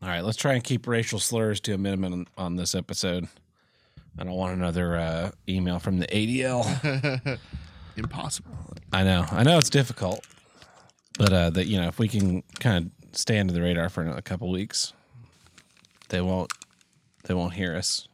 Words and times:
All 0.00 0.08
right, 0.08 0.24
let's 0.24 0.36
try 0.36 0.54
and 0.54 0.62
keep 0.62 0.86
racial 0.86 1.18
slurs 1.18 1.60
to 1.62 1.74
a 1.74 1.78
minimum 1.78 2.26
on, 2.36 2.54
this 2.54 2.76
episode. 2.76 3.26
I 4.16 4.24
don't 4.24 4.34
want 4.34 4.54
another 4.54 4.96
uh, 4.96 5.30
email 5.48 5.80
from 5.80 5.98
the 5.98 6.06
ADL. 6.06 7.38
Impossible. 7.96 8.52
I 8.92 9.02
know, 9.02 9.26
I 9.30 9.42
know 9.42 9.58
it's 9.58 9.70
difficult, 9.70 10.24
but 11.18 11.32
uh, 11.32 11.50
that 11.50 11.66
you 11.66 11.80
know, 11.80 11.88
if 11.88 11.98
we 11.98 12.06
can 12.06 12.42
kind 12.60 12.86
of 12.86 13.18
stay 13.18 13.40
under 13.40 13.52
the 13.52 13.60
radar 13.60 13.88
for 13.88 14.06
a 14.06 14.22
couple 14.22 14.48
weeks, 14.50 14.92
they 16.10 16.20
won't, 16.20 16.52
they 17.24 17.34
won't 17.34 17.54
hear 17.54 17.76
us. 17.76 18.06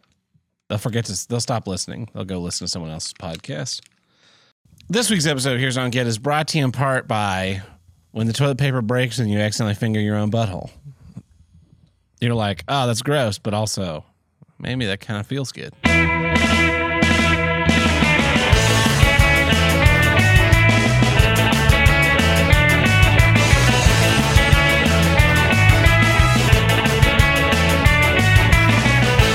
They'll 0.69 0.79
forget 0.79 1.05
to. 1.05 1.29
They'll 1.29 1.41
stop 1.41 1.67
listening. 1.67 2.09
They'll 2.15 2.25
go 2.25 2.39
listen 2.39 2.67
to 2.67 2.71
someone 2.71 2.91
else's 2.91 3.13
podcast. 3.13 3.83
This 4.89 5.11
week's 5.11 5.27
episode 5.27 5.55
of 5.55 5.61
Here's 5.61 5.77
on 5.77 5.91
Get 5.91 6.07
is 6.07 6.19
brought 6.19 6.49
to 6.49 6.59
you 6.59 6.65
in 6.65 6.73
part 6.73 7.07
by 7.07 7.63
when 8.13 8.27
the 8.27 8.33
toilet 8.33 8.57
paper 8.57 8.81
breaks 8.81 9.19
and 9.19 9.31
you 9.31 9.39
accidentally 9.39 9.75
finger 9.75 10.01
your 10.01 10.17
own 10.17 10.31
butthole. 10.31 10.71
You're 12.25 12.35
like, 12.35 12.65
oh, 12.69 12.87
that's 12.87 13.03
gross, 13.03 13.37
but 13.37 13.53
also 13.53 14.03
maybe 14.59 14.87
that 14.87 14.99
kind 15.01 15.21
of 15.21 15.27
feels 15.27 15.53
good. 15.53 15.75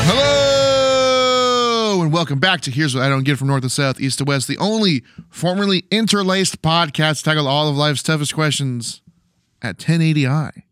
Hello 0.07 2.01
and 2.01 2.11
welcome 2.11 2.39
back 2.39 2.61
to 2.61 2.71
Here's 2.71 2.95
What 2.95 3.03
I 3.03 3.09
Don't 3.09 3.23
Get 3.23 3.37
from 3.37 3.49
North 3.49 3.61
to 3.61 3.69
South, 3.69 4.01
East 4.01 4.17
to 4.17 4.23
West, 4.23 4.47
the 4.47 4.57
only 4.57 5.03
formerly 5.29 5.85
interlaced 5.91 6.63
podcast 6.63 7.19
to 7.19 7.25
tackle 7.25 7.47
all 7.47 7.69
of 7.69 7.77
life's 7.77 8.01
toughest 8.01 8.33
questions 8.33 9.03
at 9.61 9.77
1080i. 9.77 10.63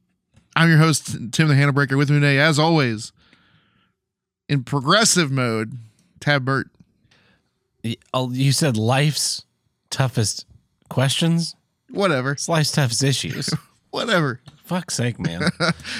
I'm 0.58 0.70
your 0.70 0.80
host, 0.80 1.16
Tim 1.32 1.50
the 1.50 1.54
Handlebreaker, 1.54 1.96
with 1.96 2.10
me 2.10 2.16
today, 2.20 2.40
as 2.40 2.58
always, 2.58 3.12
in 4.50 4.64
progressive 4.64 5.32
mode, 5.32 5.78
Tad 6.20 6.44
Burt. 6.46 6.68
Oh, 8.12 8.32
You 8.32 8.52
said 8.52 8.76
life's 8.76 9.46
toughest 9.92 10.48
questions. 10.90 11.56
Whatever. 11.92 12.32
It's 12.32 12.50
life's 12.50 12.72
toughest 12.72 13.04
issues. 13.04 13.52
Whatever. 13.92 14.42
Fuck's 14.68 14.96
sake, 14.96 15.18
man. 15.20 15.42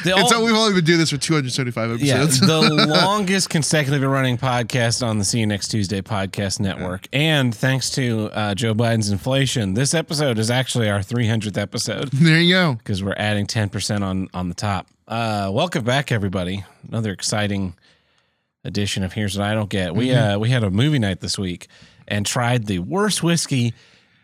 The 0.04 0.12
ol- 0.14 0.44
we've 0.46 0.54
only 0.54 0.74
been 0.76 0.84
doing 0.84 1.00
this 1.00 1.10
for 1.12 1.18
275 1.18 1.92
episodes. 1.92 2.40
yeah, 2.42 2.46
the 2.48 2.86
longest 2.90 3.50
consecutively 3.50 4.06
running 4.06 4.38
podcast 4.38 5.06
on 5.06 5.18
the 5.18 5.24
See 5.26 5.40
You 5.40 5.48
Next 5.48 5.70
Tuesday 5.70 6.02
podcast 6.02 6.60
network. 6.60 7.08
And 7.14 7.56
thanks 7.56 7.90
to 7.92 8.30
uh, 8.34 8.56
Joe 8.56 8.74
Biden's 8.74 9.10
inflation, 9.10 9.74
this 9.74 9.94
episode 9.94 10.38
is 10.38 10.52
actually 10.52 10.90
our 10.90 11.00
300th 11.00 11.58
episode 11.58 12.10
there 12.14 12.40
you 12.42 12.54
go. 12.54 12.74
because 12.74 13.02
we're 13.02 13.16
adding 13.18 13.48
10% 13.48 14.02
on, 14.04 14.30
on 14.34 14.50
the 14.50 14.56
top. 14.56 14.88
Uh, 15.08 15.50
welcome 15.54 15.84
back, 15.86 16.12
everybody. 16.12 16.66
Another 16.88 17.12
exciting 17.14 17.74
edition 18.66 19.04
of 19.04 19.14
Here's 19.14 19.38
What 19.38 19.48
I 19.48 19.54
Don't 19.54 19.70
Get. 19.70 19.96
We, 19.96 20.14
uh, 20.14 20.38
we 20.40 20.50
had 20.50 20.64
a 20.66 20.70
movie 20.70 21.00
night 21.00 21.22
this 21.22 21.40
week 21.40 21.68
and 22.08 22.26
tried 22.26 22.66
the 22.68 22.80
worst 22.80 23.24
whiskey 23.24 23.74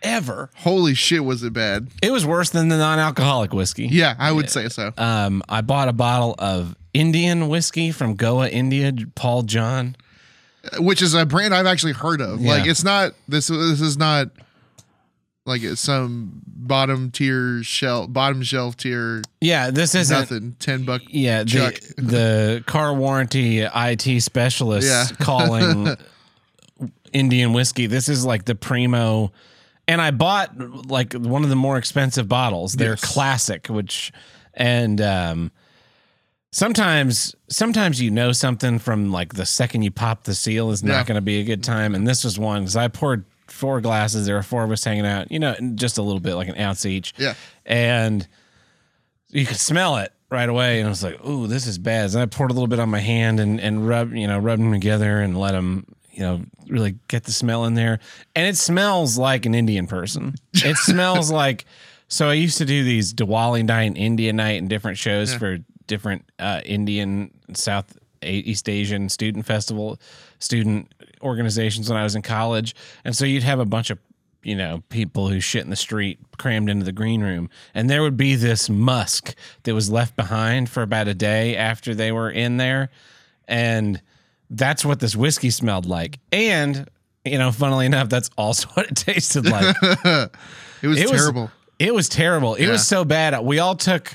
ever. 0.04 0.50
Holy 0.58 0.94
shit, 0.94 1.24
was 1.26 1.44
it 1.44 1.54
bad? 1.54 1.88
It 2.02 2.12
was 2.12 2.26
worse 2.26 2.50
than 2.52 2.68
the 2.68 2.78
non 2.78 3.00
alcoholic 3.00 3.54
whiskey. 3.54 3.88
Yeah, 3.88 4.16
I 4.20 4.32
would 4.32 4.50
say 4.50 4.70
so. 4.70 4.92
Um, 4.98 5.42
I 5.50 5.62
bought 5.62 5.88
a 5.88 5.94
bottle 5.94 6.36
of 6.38 6.76
Indian 6.94 7.48
whiskey 7.50 7.92
from 7.92 8.16
Goa, 8.16 8.50
India, 8.50 8.94
Paul 9.16 9.44
John. 9.44 9.96
which 10.78 11.02
is 11.02 11.14
a 11.14 11.26
brand 11.26 11.54
I've 11.56 11.66
actually 11.66 11.94
heard 11.94 12.22
of. 12.22 12.40
Yeah. 12.42 12.50
Like 12.52 12.68
it's 12.68 12.84
not 12.84 13.14
this. 13.28 13.48
This 13.48 13.82
is 13.82 13.98
not 13.98 14.28
like 15.46 15.62
it's 15.62 15.82
some 15.82 16.42
bottom 16.46 17.12
tier 17.12 17.62
shelf, 17.64 18.12
bottom 18.14 18.44
shelf 18.44 18.78
tier. 18.78 19.22
Yeah, 19.42 19.72
this 19.72 19.94
isn't. 19.96 20.18
Nothing. 20.18 20.56
Ten 20.60 20.86
buck. 20.86 21.02
Yeah, 21.10 21.44
Chuck. 21.44 21.74
the, 21.98 22.02
the 22.02 22.64
car 22.66 22.94
warranty 22.94 23.60
IT 23.62 24.22
specialist 24.22 24.88
Yeah. 24.88 25.06
calling 25.20 25.98
Indian 27.14 27.52
whiskey. 27.54 27.88
This 27.88 28.08
is 28.08 28.26
like 28.26 28.46
the 28.46 28.56
primo. 28.56 29.32
And 29.88 30.02
I 30.02 30.12
bought 30.12 30.88
like 30.88 31.14
one 31.14 31.44
of 31.44 31.50
the 31.50 31.56
more 31.56 31.78
expensive 31.78 32.28
bottles. 32.28 32.74
They're 32.74 32.92
Yes. 32.92 33.02
classic, 33.14 33.68
which 33.68 34.12
and 34.54 35.02
um 35.02 35.52
sometimes 36.52 37.36
sometimes 37.50 38.02
you 38.02 38.12
know 38.12 38.32
something 38.32 38.80
from 38.80 39.12
like 39.12 39.34
the 39.34 39.46
second 39.46 39.82
you 39.82 39.92
pop 39.92 40.24
the 40.24 40.36
seal 40.36 40.72
is 40.72 40.84
not 40.84 40.94
Yeah. 40.94 41.04
going 41.06 41.16
to 41.16 41.22
be 41.22 41.40
a 41.40 41.44
good 41.44 41.64
time. 41.64 41.96
And 41.96 42.08
this 42.08 42.24
was 42.24 42.38
one 42.40 42.62
because 42.62 42.76
I 42.76 42.88
poured 42.88 43.26
four 43.48 43.82
glasses. 43.82 44.26
There 44.26 44.36
were 44.36 44.44
four 44.44 44.64
of 44.64 44.72
us 44.72 44.84
hanging 44.84 45.06
out. 45.06 45.32
You 45.32 45.40
know, 45.40 45.56
just 45.76 45.98
a 45.98 46.02
little 46.02 46.20
bit, 46.20 46.36
like 46.36 46.48
an 46.48 46.58
ounce 46.60 46.86
each 46.86 47.14
Yeah. 47.18 47.34
and 47.66 48.28
you 49.30 49.46
could 49.46 49.58
smell 49.58 49.98
it 49.98 50.14
right 50.30 50.48
away. 50.50 50.80
And 50.80 50.88
I 50.88 50.90
was 50.90 51.04
like, 51.04 51.24
"Ooh, 51.26 51.48
this 51.48 51.66
is 51.68 51.78
bad." 51.78 52.12
And 52.14 52.20
I 52.22 52.26
poured 52.28 52.52
a 52.52 52.54
little 52.54 52.68
bit 52.68 52.80
on 52.80 52.90
my 52.90 53.00
hand 53.00 53.40
and 53.40 53.60
and 53.60 53.88
rub, 53.88 54.14
you 54.14 54.28
know, 54.28 54.38
rubbed 54.40 54.62
them 54.62 54.72
together 54.72 55.20
and 55.22 55.38
let 55.40 55.52
them, 55.54 55.86
you 56.14 56.22
know, 56.22 56.44
really 56.68 56.96
get 57.08 57.24
the 57.24 57.32
smell 57.32 57.66
in 57.66 57.74
there. 57.74 58.00
And 58.36 58.48
it 58.48 58.56
smells 58.58 59.18
like 59.18 59.46
an 59.46 59.56
Indian 59.56 59.88
person. 59.88 60.36
It 60.54 60.78
smells 60.78 61.32
like. 61.32 61.66
So 62.08 62.30
I 62.30 62.34
used 62.34 62.60
to 62.60 62.66
do 62.66 62.84
these 62.84 63.14
Diwali 63.14 63.66
night 63.66 63.84
and 63.84 63.98
India 63.98 64.32
night 64.34 64.60
and 64.62 64.70
different 64.70 65.00
shows 65.00 65.34
for 65.34 65.58
different 65.88 66.30
uh, 66.38 66.62
Indian 66.64 67.32
South 67.54 67.98
East 68.22 68.70
Asian 68.70 69.10
student 69.10 69.46
festival 69.46 70.00
student 70.40 70.94
organizations 71.22 71.90
when 71.90 71.98
I 71.98 72.04
was 72.04 72.16
in 72.16 72.22
college. 72.22 72.76
And 73.04 73.16
so 73.16 73.26
you'd 73.26 73.44
have 73.44 73.60
a 73.60 73.66
bunch 73.66 73.90
of 73.90 73.98
you 74.44 74.56
know, 74.56 74.84
people 74.90 75.30
who 75.30 75.40
shit 75.40 75.64
in 75.64 75.70
the 75.70 75.76
street 75.76 76.20
crammed 76.38 76.70
into 76.70 76.86
the 76.86 76.92
green 76.92 77.22
room. 77.22 77.50
And 77.74 77.90
there 77.90 78.02
would 78.02 78.18
be 78.18 78.36
this 78.36 78.70
musk 78.70 79.36
that 79.64 79.74
was 79.74 79.90
left 79.90 80.16
behind 80.16 80.70
for 80.70 80.84
about 80.84 81.08
a 81.08 81.14
day 81.14 81.56
after 81.56 81.96
they 81.96 82.12
were 82.12 82.30
in 82.30 82.58
there. 82.58 82.90
And 83.48 84.02
that's 84.54 84.86
what 84.86 85.00
this 85.00 85.16
whiskey 85.16 85.50
smelled 85.50 85.86
like. 85.86 86.20
And, 86.32 86.88
you 87.26 87.38
know, 87.38 87.52
funnily 87.52 87.86
enough, 87.86 88.10
that's 88.10 88.30
also 88.38 88.68
what 88.74 88.88
it 88.88 88.96
tasted 88.96 89.46
like. 89.50 89.76
It 90.82 90.88
was 90.88 91.00
It 91.00 91.10
was- 91.10 91.22
terrible. 91.22 91.52
it 91.80 91.94
was 91.94 92.10
terrible. 92.10 92.56
It 92.56 92.66
Yeah. 92.66 92.72
was 92.72 92.86
so 92.88 93.06
bad. 93.06 93.40
We 93.42 93.60
all 93.60 93.76
took, 93.76 94.12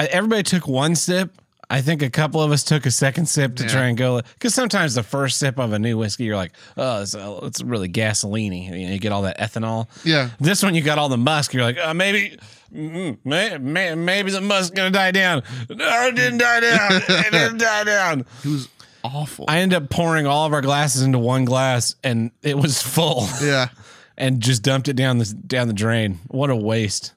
everybody 0.00 0.42
took 0.42 0.66
one 0.66 0.94
sip. 0.96 1.30
I 1.70 1.80
think 1.82 2.02
a 2.02 2.08
couple 2.10 2.42
of 2.42 2.50
us 2.50 2.64
took 2.64 2.86
a 2.86 2.90
second 2.90 3.26
sip 3.26 3.54
to 3.56 3.62
Yeah. 3.64 3.68
try 3.68 3.82
and 3.88 3.96
go 3.96 4.20
because 4.34 4.54
sometimes 4.54 4.94
the 4.94 5.02
first 5.02 5.38
sip 5.38 5.58
of 5.58 5.72
a 5.72 5.78
new 5.78 5.96
whiskey, 5.98 6.24
you're 6.24 6.34
like, 6.36 6.52
oh, 6.76 7.02
it's, 7.02 7.14
uh, 7.14 7.38
it's 7.42 7.62
really 7.62 7.86
gasoline 7.88 8.52
You, 8.54 8.70
know, 8.70 8.92
you 8.94 8.98
get 8.98 9.12
all 9.12 9.22
that 9.22 9.38
ethanol. 9.38 9.86
yeah. 10.02 10.30
This 10.40 10.62
one, 10.62 10.74
you 10.74 10.80
got 10.82 10.98
all 10.98 11.08
the 11.10 11.18
musk. 11.18 11.52
You're 11.54 11.62
like, 11.62 11.76
uh, 11.78 11.92
maybe, 11.94 12.38
mm, 12.74 13.18
may, 13.24 13.58
may, 13.58 13.94
maybe 13.94 14.30
the 14.32 14.40
musk's 14.40 14.70
gonna 14.74 14.90
die 14.90 15.10
down. 15.12 15.42
No, 15.68 16.06
it 16.08 16.16
didn't 16.16 16.38
die 16.38 16.60
down. 16.60 16.90
it 17.06 17.30
didn't 17.32 17.58
die 17.58 17.84
down. 17.84 18.24
It 18.44 18.48
was 18.48 18.68
awful. 19.12 19.44
I 19.48 19.58
ended 19.58 19.82
up 19.82 19.90
pouring 19.90 20.26
all 20.26 20.46
of 20.46 20.52
our 20.52 20.62
glasses 20.62 21.02
into 21.02 21.18
one 21.18 21.44
glass, 21.44 21.94
and 22.04 22.30
it 22.42 22.56
was 22.56 22.82
full, 22.82 23.26
yeah. 23.42 23.68
and 24.16 24.40
just 24.40 24.62
dumped 24.62 24.88
it 24.88 24.94
down 24.94 25.18
the 25.18 25.24
down 25.26 25.68
the 25.68 25.74
drain. 25.74 26.18
What 26.28 26.50
a 26.50 26.56
waste. 26.56 27.14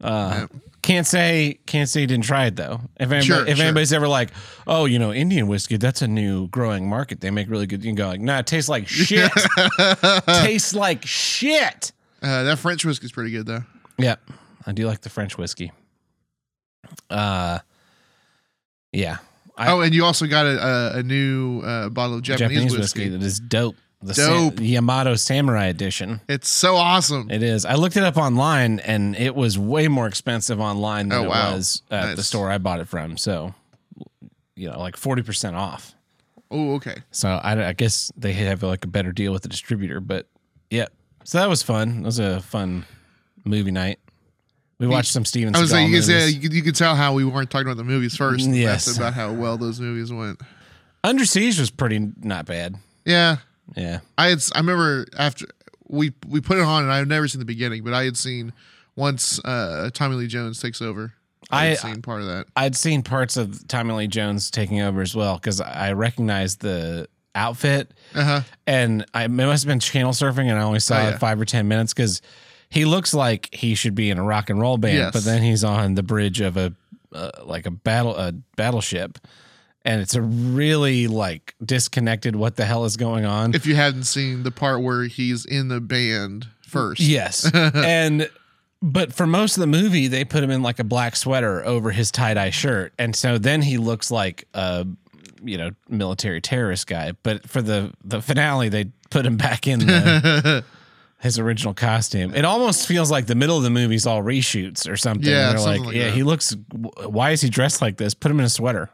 Uh, 0.00 0.46
Can't 0.82 1.06
say 1.06 1.60
can't 1.64 1.88
say 1.88 2.00
you 2.00 2.06
didn't 2.08 2.24
try 2.24 2.46
it 2.46 2.56
though. 2.56 2.80
If 2.98 3.02
anybody, 3.12 3.24
Sure, 3.26 3.46
if 3.46 3.56
sure. 3.56 3.64
anybody's 3.66 3.92
ever 3.92 4.08
like, 4.08 4.30
oh, 4.66 4.84
you 4.86 4.98
know, 4.98 5.12
Indian 5.12 5.46
whiskey, 5.46 5.76
that's 5.76 6.02
a 6.02 6.08
new 6.08 6.48
growing 6.48 6.88
market. 6.88 7.20
They 7.20 7.30
make 7.30 7.48
really 7.48 7.68
good. 7.68 7.84
You 7.84 7.90
can 7.90 7.94
go 7.94 8.08
like, 8.08 8.20
nah, 8.20 8.40
it 8.40 8.48
tastes 8.48 8.68
like 8.68 8.88
shit. 8.88 9.30
tastes 10.26 10.74
like 10.74 11.06
shit. 11.06 11.92
Uh, 12.20 12.42
that 12.42 12.58
French 12.58 12.84
whiskey's 12.84 13.12
pretty 13.12 13.30
good 13.30 13.46
though. 13.46 13.62
Yeah, 13.96 14.16
I 14.66 14.72
do 14.72 14.86
like 14.88 15.02
the 15.02 15.08
French 15.08 15.38
whiskey. 15.38 15.70
Uh, 17.08 17.60
yeah, 18.92 19.18
I- 19.56 19.70
oh, 19.72 19.80
and 19.80 19.94
you 19.94 20.04
also 20.04 20.26
got 20.26 20.46
a, 20.46 20.66
a, 20.96 20.98
a 20.98 21.02
new 21.02 21.60
uh, 21.60 21.88
bottle 21.90 22.16
of 22.16 22.22
Japanese, 22.22 22.48
Japanese 22.58 22.78
whiskey. 22.78 23.00
whiskey 23.00 23.08
that 23.10 23.22
is 23.22 23.40
dope. 23.40 23.76
The 24.04 24.14
Dope. 24.14 24.58
Sa- 24.58 24.64
Yamato 24.64 25.14
Samurai 25.14 25.66
Edition. 25.66 26.20
It's 26.28 26.48
so 26.48 26.74
awesome. 26.74 27.30
It 27.30 27.40
is. 27.44 27.64
I 27.64 27.74
looked 27.74 27.96
it 27.96 28.02
up 28.02 28.16
online, 28.16 28.80
and 28.80 29.14
it 29.14 29.36
was 29.36 29.56
way 29.56 29.86
more 29.86 30.08
expensive 30.08 30.60
online 30.60 31.08
than 31.10 31.20
Oh, 31.20 31.24
it 31.26 31.28
was 31.28 31.82
at 31.88 32.16
the 32.16 32.22
store 32.24 32.50
I 32.50 32.58
bought 32.58 32.80
it 32.80 32.88
from. 32.88 33.16
So, 33.16 33.54
you 34.56 34.68
know, 34.68 34.80
like 34.80 34.96
forty 34.96 35.22
percent 35.22 35.54
off. 35.54 35.94
oh, 36.50 36.74
okay. 36.74 36.96
So 37.12 37.28
I, 37.28 37.68
I 37.68 37.72
guess 37.74 38.10
they 38.16 38.32
have 38.32 38.64
like 38.64 38.84
a 38.84 38.88
better 38.88 39.12
deal 39.12 39.32
with 39.32 39.42
the 39.42 39.48
distributor. 39.48 40.00
But 40.00 40.26
yeah, 40.68 40.86
so 41.22 41.38
that 41.38 41.48
was 41.48 41.62
fun. 41.62 41.98
It 41.98 42.04
was 42.04 42.18
a 42.18 42.40
fun 42.40 42.84
movie 43.44 43.70
night. 43.70 44.00
We 44.82 44.88
watched 44.88 45.12
some 45.12 45.24
Steven 45.24 45.54
I 45.56 45.60
was 45.60 45.70
Seagal 45.70 45.74
like, 45.74 45.88
you 45.90 46.00
could, 46.00 46.08
movies. 46.08 46.34
you, 46.34 46.40
could, 46.40 46.52
you 46.52 46.62
could 46.62 46.74
tell 46.76 46.94
how 46.94 47.14
we 47.14 47.24
weren't 47.24 47.50
talking 47.50 47.66
about 47.66 47.76
the 47.76 47.84
movies 47.84 48.16
first. 48.16 48.46
Yes. 48.48 48.84
That's 48.86 48.96
about 48.98 49.14
how 49.14 49.32
well 49.32 49.56
those 49.56 49.80
movies 49.80 50.12
went. 50.12 50.40
Under 51.04 51.24
Siege 51.24 51.58
was 51.58 51.70
pretty 51.70 52.10
not 52.22 52.46
bad. 52.46 52.76
Yeah. 53.04 53.36
Yeah. 53.76 54.00
I 54.18 54.28
had 54.28 54.42
I 54.54 54.58
remember 54.58 55.06
after 55.18 55.46
we 55.88 56.12
we 56.28 56.40
put 56.40 56.58
it 56.58 56.64
on 56.64 56.82
and 56.84 56.92
I've 56.92 57.08
never 57.08 57.26
seen 57.28 57.38
the 57.38 57.44
beginning, 57.44 57.82
but 57.84 57.94
I 57.94 58.04
had 58.04 58.16
seen 58.16 58.52
once 58.96 59.38
uh 59.44 59.90
Tommy 59.94 60.16
Lee 60.16 60.26
Jones 60.26 60.60
takes 60.60 60.82
over. 60.82 61.12
I 61.50 61.66
had 61.66 61.78
I- 61.78 61.80
seen 61.92 62.02
part 62.02 62.20
of 62.22 62.26
that. 62.28 62.46
I'd 62.56 62.76
seen 62.76 63.02
parts 63.02 63.36
of 63.36 63.66
Tommy 63.68 63.92
Lee 63.94 64.06
Jones 64.06 64.50
taking 64.50 64.80
over 64.80 65.00
as 65.00 65.14
well 65.14 65.34
because 65.36 65.60
I 65.60 65.92
recognized 65.92 66.60
the 66.60 67.08
outfit 67.34 67.92
Uh 68.14 68.24
huh. 68.24 68.40
and 68.66 69.04
I 69.14 69.24
it 69.24 69.28
must 69.30 69.64
have 69.64 69.68
been 69.68 69.80
channel 69.80 70.12
surfing 70.12 70.46
and 70.50 70.58
I 70.58 70.62
only 70.62 70.80
saw 70.80 70.98
Oh, 70.98 71.08
yeah. 71.10 71.18
five 71.18 71.40
or 71.40 71.44
ten 71.44 71.66
minutes 71.68 71.94
because 71.94 72.20
he 72.72 72.84
looks 72.86 73.12
like 73.12 73.48
he 73.52 73.74
should 73.74 73.94
be 73.94 74.08
in 74.10 74.18
a 74.18 74.22
rock 74.24 74.48
and 74.50 74.60
roll 74.60 74.78
band, 74.78 74.96
Yes. 74.98 75.12
but 75.12 75.24
then 75.24 75.42
he's 75.42 75.62
on 75.62 75.94
the 75.94 76.02
bridge 76.02 76.40
of 76.40 76.56
a 76.56 76.72
uh, 77.12 77.30
like 77.44 77.66
a 77.66 77.70
battle 77.70 78.16
a 78.16 78.32
battleship, 78.56 79.18
and 79.84 80.00
it's 80.00 80.14
a 80.14 80.22
really 80.22 81.06
like 81.06 81.54
disconnected. 81.64 82.34
What 82.34 82.56
the 82.56 82.64
hell 82.64 82.84
is 82.86 82.96
going 82.96 83.24
on? 83.26 83.54
If 83.54 83.66
you 83.66 83.74
hadn't 83.74 84.04
seen 84.04 84.42
the 84.42 84.50
part 84.50 84.80
where 84.82 85.04
he's 85.04 85.44
in 85.44 85.68
the 85.68 85.80
band 85.80 86.46
first. 86.62 87.00
Yes. 87.00 87.50
and 87.54 88.30
but 88.80 89.12
for 89.12 89.26
most 89.26 89.56
of 89.56 89.60
the 89.60 89.66
movie, 89.66 90.08
they 90.08 90.24
put 90.24 90.42
him 90.42 90.50
in 90.50 90.62
like 90.62 90.78
a 90.78 90.84
black 90.84 91.14
sweater 91.14 91.64
over 91.64 91.90
his 91.90 92.10
tie 92.10 92.34
dye 92.34 92.50
shirt, 92.50 92.92
and 92.98 93.14
so 93.14 93.36
then 93.38 93.60
he 93.62 93.76
looks 93.76 94.10
like 94.10 94.48
a 94.54 94.86
you 95.44 95.58
know 95.58 95.70
military 95.90 96.40
terrorist 96.40 96.86
guy. 96.86 97.12
But 97.22 97.48
for 97.48 97.60
the 97.60 97.92
the 98.02 98.22
finale, 98.22 98.70
they 98.70 98.86
put 99.10 99.26
him 99.26 99.36
back 99.36 99.66
in 99.66 99.80
the, 99.80 100.64
his 101.22 101.38
original 101.38 101.72
costume. 101.72 102.34
It 102.34 102.44
almost 102.44 102.86
feels 102.86 103.10
like 103.10 103.26
the 103.26 103.34
middle 103.36 103.56
of 103.56 103.62
the 103.62 103.70
movie's 103.70 104.06
all 104.06 104.22
reshoots 104.22 104.90
or 104.90 104.96
something. 104.96 105.28
Yeah, 105.30 105.50
They're 105.50 105.58
something 105.58 105.80
like, 105.84 105.86
like 105.86 105.96
yeah, 105.96 106.04
that. 106.06 106.14
he 106.14 106.22
looks. 106.24 106.54
Why 107.06 107.30
is 107.30 107.40
he 107.40 107.48
dressed 107.48 107.80
like 107.80 107.96
this? 107.96 108.12
Put 108.12 108.30
him 108.30 108.40
in 108.40 108.46
a 108.46 108.50
sweater. 108.50 108.90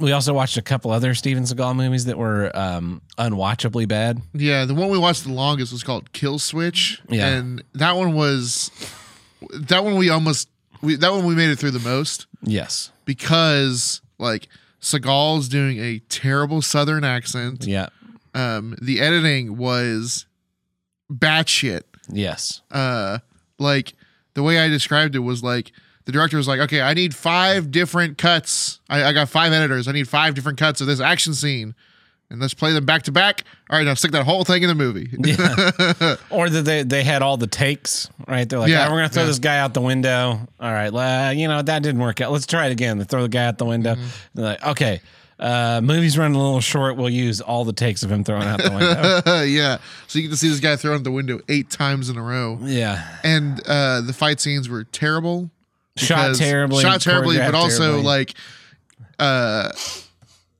We 0.00 0.12
also 0.12 0.32
watched 0.32 0.56
a 0.56 0.62
couple 0.62 0.90
other 0.92 1.14
Steven 1.14 1.42
Seagal 1.44 1.76
movies 1.76 2.06
that 2.06 2.16
were 2.16 2.50
um, 2.56 3.02
unwatchably 3.18 3.86
bad. 3.86 4.22
Yeah, 4.32 4.64
the 4.64 4.74
one 4.74 4.88
we 4.88 4.96
watched 4.98 5.24
the 5.24 5.32
longest 5.32 5.72
was 5.72 5.82
called 5.82 6.10
Kill 6.12 6.38
Switch. 6.38 7.02
Yeah. 7.10 7.28
And 7.28 7.62
that 7.74 7.94
one 7.96 8.14
was 8.14 8.70
that 9.52 9.84
one 9.84 9.96
we 9.96 10.08
almost 10.08 10.48
we 10.80 10.96
that 10.96 11.12
one 11.12 11.26
we 11.26 11.34
made 11.34 11.50
it 11.50 11.58
through 11.58 11.72
the 11.72 11.80
most 11.86 12.26
Yes. 12.42 12.92
because 13.04 14.00
like 14.18 14.48
Seagal's 14.80 15.48
doing 15.48 15.78
a 15.78 15.98
terrible 16.08 16.62
southern 16.62 17.04
accent. 17.04 17.66
Yeah. 17.66 17.88
Um 18.34 18.76
the 18.80 19.00
editing 19.00 19.56
was 19.56 20.26
batshit. 21.10 21.82
Yes. 22.08 22.60
Uh 22.70 23.18
like 23.58 23.94
the 24.34 24.42
way 24.42 24.58
I 24.58 24.68
described 24.68 25.14
it 25.14 25.20
was 25.20 25.42
like 25.42 25.72
the 26.04 26.12
director 26.12 26.36
was 26.36 26.46
like, 26.48 26.60
okay, 26.60 26.82
I 26.82 26.94
need 26.94 27.14
five 27.14 27.70
different 27.70 28.18
cuts. 28.18 28.80
I, 28.90 29.04
I 29.04 29.12
got 29.12 29.28
five 29.28 29.52
editors. 29.52 29.88
I 29.88 29.92
need 29.92 30.08
five 30.08 30.34
different 30.34 30.58
cuts 30.58 30.80
of 30.80 30.86
this 30.86 31.00
action 31.00 31.34
scene. 31.34 31.74
And 32.30 32.40
let's 32.40 32.54
play 32.54 32.72
them 32.72 32.84
back 32.84 33.02
to 33.04 33.12
back. 33.12 33.44
All 33.70 33.78
right, 33.78 33.84
now 33.84 33.94
stick 33.94 34.10
that 34.12 34.24
whole 34.24 34.44
thing 34.44 34.62
in 34.62 34.68
the 34.68 34.74
movie. 34.74 35.08
Yeah. 35.12 36.16
or 36.30 36.48
that 36.48 36.64
they 36.64 36.82
they 36.82 37.04
had 37.04 37.22
all 37.22 37.36
the 37.36 37.46
takes, 37.46 38.08
right? 38.26 38.48
They're 38.48 38.58
like, 38.58 38.70
Yeah, 38.70 38.86
yeah, 38.86 38.90
we're 38.90 38.98
gonna 38.98 39.08
throw 39.10 39.22
yeah. 39.22 39.28
this 39.28 39.38
guy 39.38 39.58
out 39.58 39.74
the 39.74 39.82
window. 39.82 40.40
All 40.58 40.72
right, 40.72 40.88
uh, 40.88 41.30
you 41.30 41.48
know 41.48 41.62
that 41.62 41.82
didn't 41.82 42.00
work 42.00 42.20
out. 42.20 42.32
Let's 42.32 42.46
try 42.46 42.66
it 42.66 42.72
again. 42.72 42.98
They 42.98 43.04
throw 43.04 43.22
the 43.22 43.28
guy 43.28 43.44
out 43.44 43.58
the 43.58 43.66
window. 43.66 43.94
Mm-hmm. 43.94 44.06
They're 44.34 44.44
like, 44.46 44.66
okay, 44.66 45.00
uh, 45.38 45.80
movie's 45.82 46.16
running 46.16 46.36
a 46.36 46.42
little 46.42 46.60
short. 46.60 46.96
We'll 46.96 47.08
use 47.10 47.40
all 47.40 47.64
the 47.64 47.72
takes 47.72 48.02
of 48.02 48.10
him 48.12 48.24
throwing 48.24 48.44
out 48.46 48.62
the 48.62 48.70
window. 48.70 49.42
yeah. 49.44 49.78
So 50.06 50.18
you 50.18 50.26
get 50.28 50.30
to 50.32 50.36
see 50.38 50.48
this 50.48 50.60
guy 50.60 50.76
throw 50.76 50.94
out 50.94 51.04
the 51.04 51.10
window 51.10 51.40
eight 51.48 51.70
times 51.70 52.08
in 52.08 52.16
a 52.16 52.22
row. 52.22 52.58
yeah, 52.62 53.18
And 53.24 53.60
uh, 53.66 54.00
the 54.02 54.12
fight 54.12 54.40
scenes 54.40 54.68
were 54.68 54.84
terrible. 54.84 55.50
shot 55.96 56.36
terribly, 56.36 56.82
Shot 56.82 57.00
terribly, 57.00 57.38
but 57.38 57.54
also 57.54 57.84
terribly. 57.84 58.02
like 58.02 58.34
uh 59.18 59.70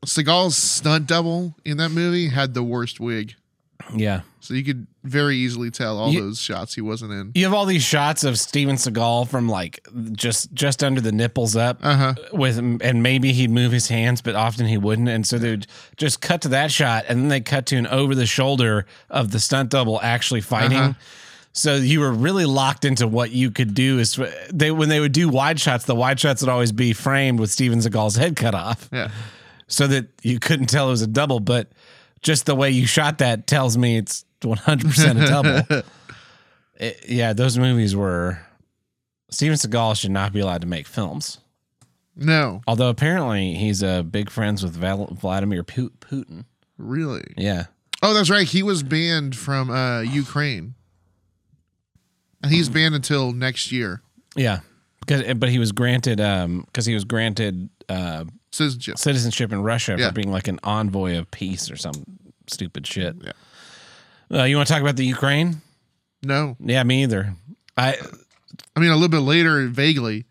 Seagal's 0.05 0.56
stunt 0.56 1.06
double 1.06 1.55
in 1.65 1.79
that 1.79 1.88
movie 1.91 2.29
had 2.29 2.53
the 2.55 2.62
worst 2.62 3.00
wig. 3.00 3.35
Yeah. 3.94 4.21
So 4.41 4.55
you 4.55 4.62
could 4.62 4.87
very 5.05 5.37
easily 5.37 5.71
tell 5.71 5.99
all 5.99 6.11
You- 6.12 6.21
those 6.21 6.38
shots 6.41 6.75
he 6.75 6.81
wasn't 6.81 7.12
in. 7.12 7.32
You 7.35 7.44
have 7.44 7.55
all 7.55 7.65
these 7.67 7.82
shots 7.82 8.25
of 8.25 8.38
Steven 8.38 8.76
Seagal 8.76 9.29
from 9.29 9.49
like 9.49 9.87
just 10.12 10.53
just 10.53 10.85
under 10.85 11.00
the 11.00 11.12
nipples 11.12 11.56
up 11.56 11.79
Uh-huh. 11.82 12.15
with 12.32 12.59
and 12.59 13.03
maybe 13.03 13.32
he'd 13.32 13.50
move 13.50 13.73
his 13.73 13.88
hands, 13.88 14.21
but 14.23 14.35
often 14.35 14.67
he 14.67 14.76
wouldn't. 14.76 15.09
And 15.09 15.26
so 15.26 15.38
they'd 15.38 15.67
just 15.97 16.21
cut 16.21 16.43
to 16.43 16.49
that 16.49 16.71
shot 16.71 17.05
and 17.09 17.21
then 17.21 17.29
they 17.29 17.41
cut 17.41 17.67
to 17.67 17.76
an 17.76 17.87
over 17.87 18.15
the 18.15 18.26
shoulder 18.26 18.87
of 19.11 19.31
the 19.31 19.41
stunt 19.41 19.71
double 19.71 20.00
actually 20.03 20.41
fighting. 20.43 20.79
Uh-huh. 20.79 20.93
So 21.56 21.77
you 21.77 22.00
were 22.00 22.12
really 22.12 22.47
locked 22.47 22.85
into 22.85 23.06
what 23.06 23.31
you 23.31 23.50
could 23.50 23.75
do 23.75 23.99
is 23.99 24.19
they 24.53 24.70
when 24.73 24.88
they 24.88 25.00
would 25.00 25.12
do 25.12 25.29
wide 25.29 25.59
shots, 25.61 25.85
the 25.85 25.94
wide 25.94 26.19
shots 26.20 26.43
would 26.43 26.50
always 26.50 26.73
be 26.73 26.93
framed 26.93 27.38
with 27.41 27.50
Steven 27.50 27.79
Seagal's 27.79 28.17
head 28.17 28.35
cut 28.37 28.55
off 28.55 28.88
Yeah. 28.93 29.09
so 29.69 29.87
that 29.87 30.06
you 30.23 30.38
couldn't 30.41 30.67
tell 30.67 30.88
it 30.88 30.91
was 30.91 31.03
a 31.03 31.06
double, 31.06 31.41
but 31.41 31.69
just 32.25 32.47
the 32.47 32.56
way 32.56 32.71
you 32.73 32.87
shot 32.88 33.19
that 33.19 33.47
tells 33.47 33.79
me 33.79 33.97
it's 33.99 34.25
100% 34.41 35.23
a 35.23 35.26
double. 35.26 35.85
It- 36.76 37.05
yeah, 37.09 37.32
those 37.32 37.56
movies 37.56 37.94
were. 37.94 38.41
Steven 39.31 39.56
Seagal 39.56 39.97
should 40.00 40.11
not 40.11 40.32
be 40.32 40.41
allowed 40.41 40.61
to 40.62 40.67
make 40.67 40.87
films. 40.88 41.38
No, 42.17 42.61
Although 42.69 42.91
apparently 42.91 43.55
he's 43.55 43.82
uh, 43.82 44.03
big 44.05 44.31
friends 44.31 44.62
with 44.62 44.75
Val- 44.76 45.06
Vladimir 45.12 45.65
Pu- 45.65 45.91
Putin. 46.00 46.44
really. 46.79 47.25
Yeah. 47.37 47.65
Oh, 48.03 48.15
that's 48.15 48.31
right. 48.31 48.47
He 48.47 48.62
was 48.62 48.82
banned 48.85 49.35
from 49.35 49.70
uh 49.70 50.00
Ukraine. 50.03 50.75
And 52.43 52.53
he's 52.53 52.69
banned 52.69 52.94
until 52.94 53.32
next 53.32 53.73
year. 53.73 54.03
Yeah. 54.37 54.61
Because, 55.00 55.35
but 55.35 55.49
he 55.49 55.59
was 55.59 55.73
granted 55.73 56.20
um 56.20 56.62
because 56.67 56.87
he 56.87 56.94
was 56.94 57.05
granted 57.05 57.69
uh, 57.88 58.25
Citizenship. 58.53 58.99
citizenship 58.99 59.53
in 59.53 59.62
Russia 59.62 59.97
Yeah. 59.99 60.09
for 60.09 60.15
being 60.15 60.31
like 60.31 60.47
an 60.49 60.61
envoy 60.62 61.19
of 61.19 61.31
peace 61.31 61.70
or 61.70 61.77
some 61.77 62.13
stupid 62.46 62.87
shit. 62.87 63.17
Yeah. 63.23 63.32
Uh, 64.41 64.44
you 64.44 64.56
want 64.56 64.67
to 64.69 64.73
talk 64.73 64.82
about 64.82 64.96
the 64.96 65.05
Ukraine? 65.06 65.61
No. 66.23 66.56
Yeah, 66.61 66.82
me 66.82 67.02
either. 67.02 67.35
I 67.76 67.96
I 68.76 68.81
mean 68.81 68.91
a 68.91 68.94
little 68.94 69.08
bit 69.08 69.20
later, 69.20 69.67
vaguely. 69.69 70.25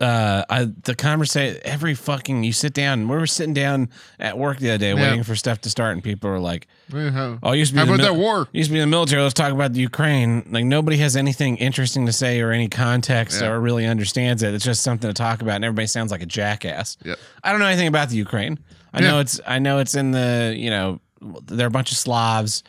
uh 0.00 0.44
I 0.50 0.64
the 0.64 0.96
conversation 0.96 1.60
every 1.64 1.94
fucking 1.94 2.42
you 2.42 2.52
sit 2.52 2.72
down 2.74 3.06
we 3.06 3.16
were 3.16 3.26
sitting 3.28 3.54
down 3.54 3.88
at 4.18 4.36
work 4.36 4.58
the 4.58 4.70
other 4.70 4.78
day 4.78 4.88
Yeah. 4.88 5.02
waiting 5.10 5.22
for 5.22 5.36
stuff 5.36 5.60
to 5.60 5.70
start 5.70 5.92
and 5.92 6.02
people 6.02 6.28
were 6.28 6.40
like 6.40 6.66
how- 6.90 7.38
oh 7.42 7.52
used 7.52 7.70
to 7.70 7.74
be 7.74 7.78
How 7.78 7.84
about 7.84 7.98
mil- 7.98 8.06
that 8.14 8.18
war? 8.18 8.48
used 8.52 8.68
to 8.70 8.72
be 8.72 8.80
in 8.80 8.88
the 8.88 8.90
military 8.90 9.22
let's 9.22 9.34
talk 9.34 9.52
about 9.52 9.72
the 9.72 9.80
Ukraine 9.80 10.44
like 10.50 10.64
nobody 10.64 10.96
has 10.96 11.14
anything 11.16 11.56
interesting 11.58 12.04
to 12.06 12.12
say 12.12 12.40
or 12.40 12.50
any 12.50 12.68
context 12.68 13.40
Yeah. 13.40 13.50
or 13.50 13.60
really 13.60 13.86
understands 13.86 14.42
it 14.42 14.54
it's 14.54 14.64
just 14.64 14.82
something 14.82 15.08
to 15.08 15.14
talk 15.14 15.40
about 15.40 15.54
and 15.56 15.64
everybody 15.64 15.86
sounds 15.86 16.10
like 16.10 16.22
a 16.22 16.26
jackass 16.26 16.96
Yep. 17.04 17.18
I 17.44 17.52
don't 17.52 17.60
know 17.60 17.66
anything 17.66 17.86
about 17.88 18.08
the 18.08 18.16
Ukraine 18.16 18.58
I 18.92 19.02
Yeah. 19.02 19.08
know 19.08 19.20
it's 19.20 19.40
I 19.46 19.60
know 19.60 19.78
it's 19.78 19.94
in 19.94 20.10
the 20.10 20.52
you 20.56 20.70
know 20.70 21.00
they're 21.46 21.66
a 21.68 21.70
bunch 21.70 21.92
of 21.92 21.98
Slavs 21.98 22.62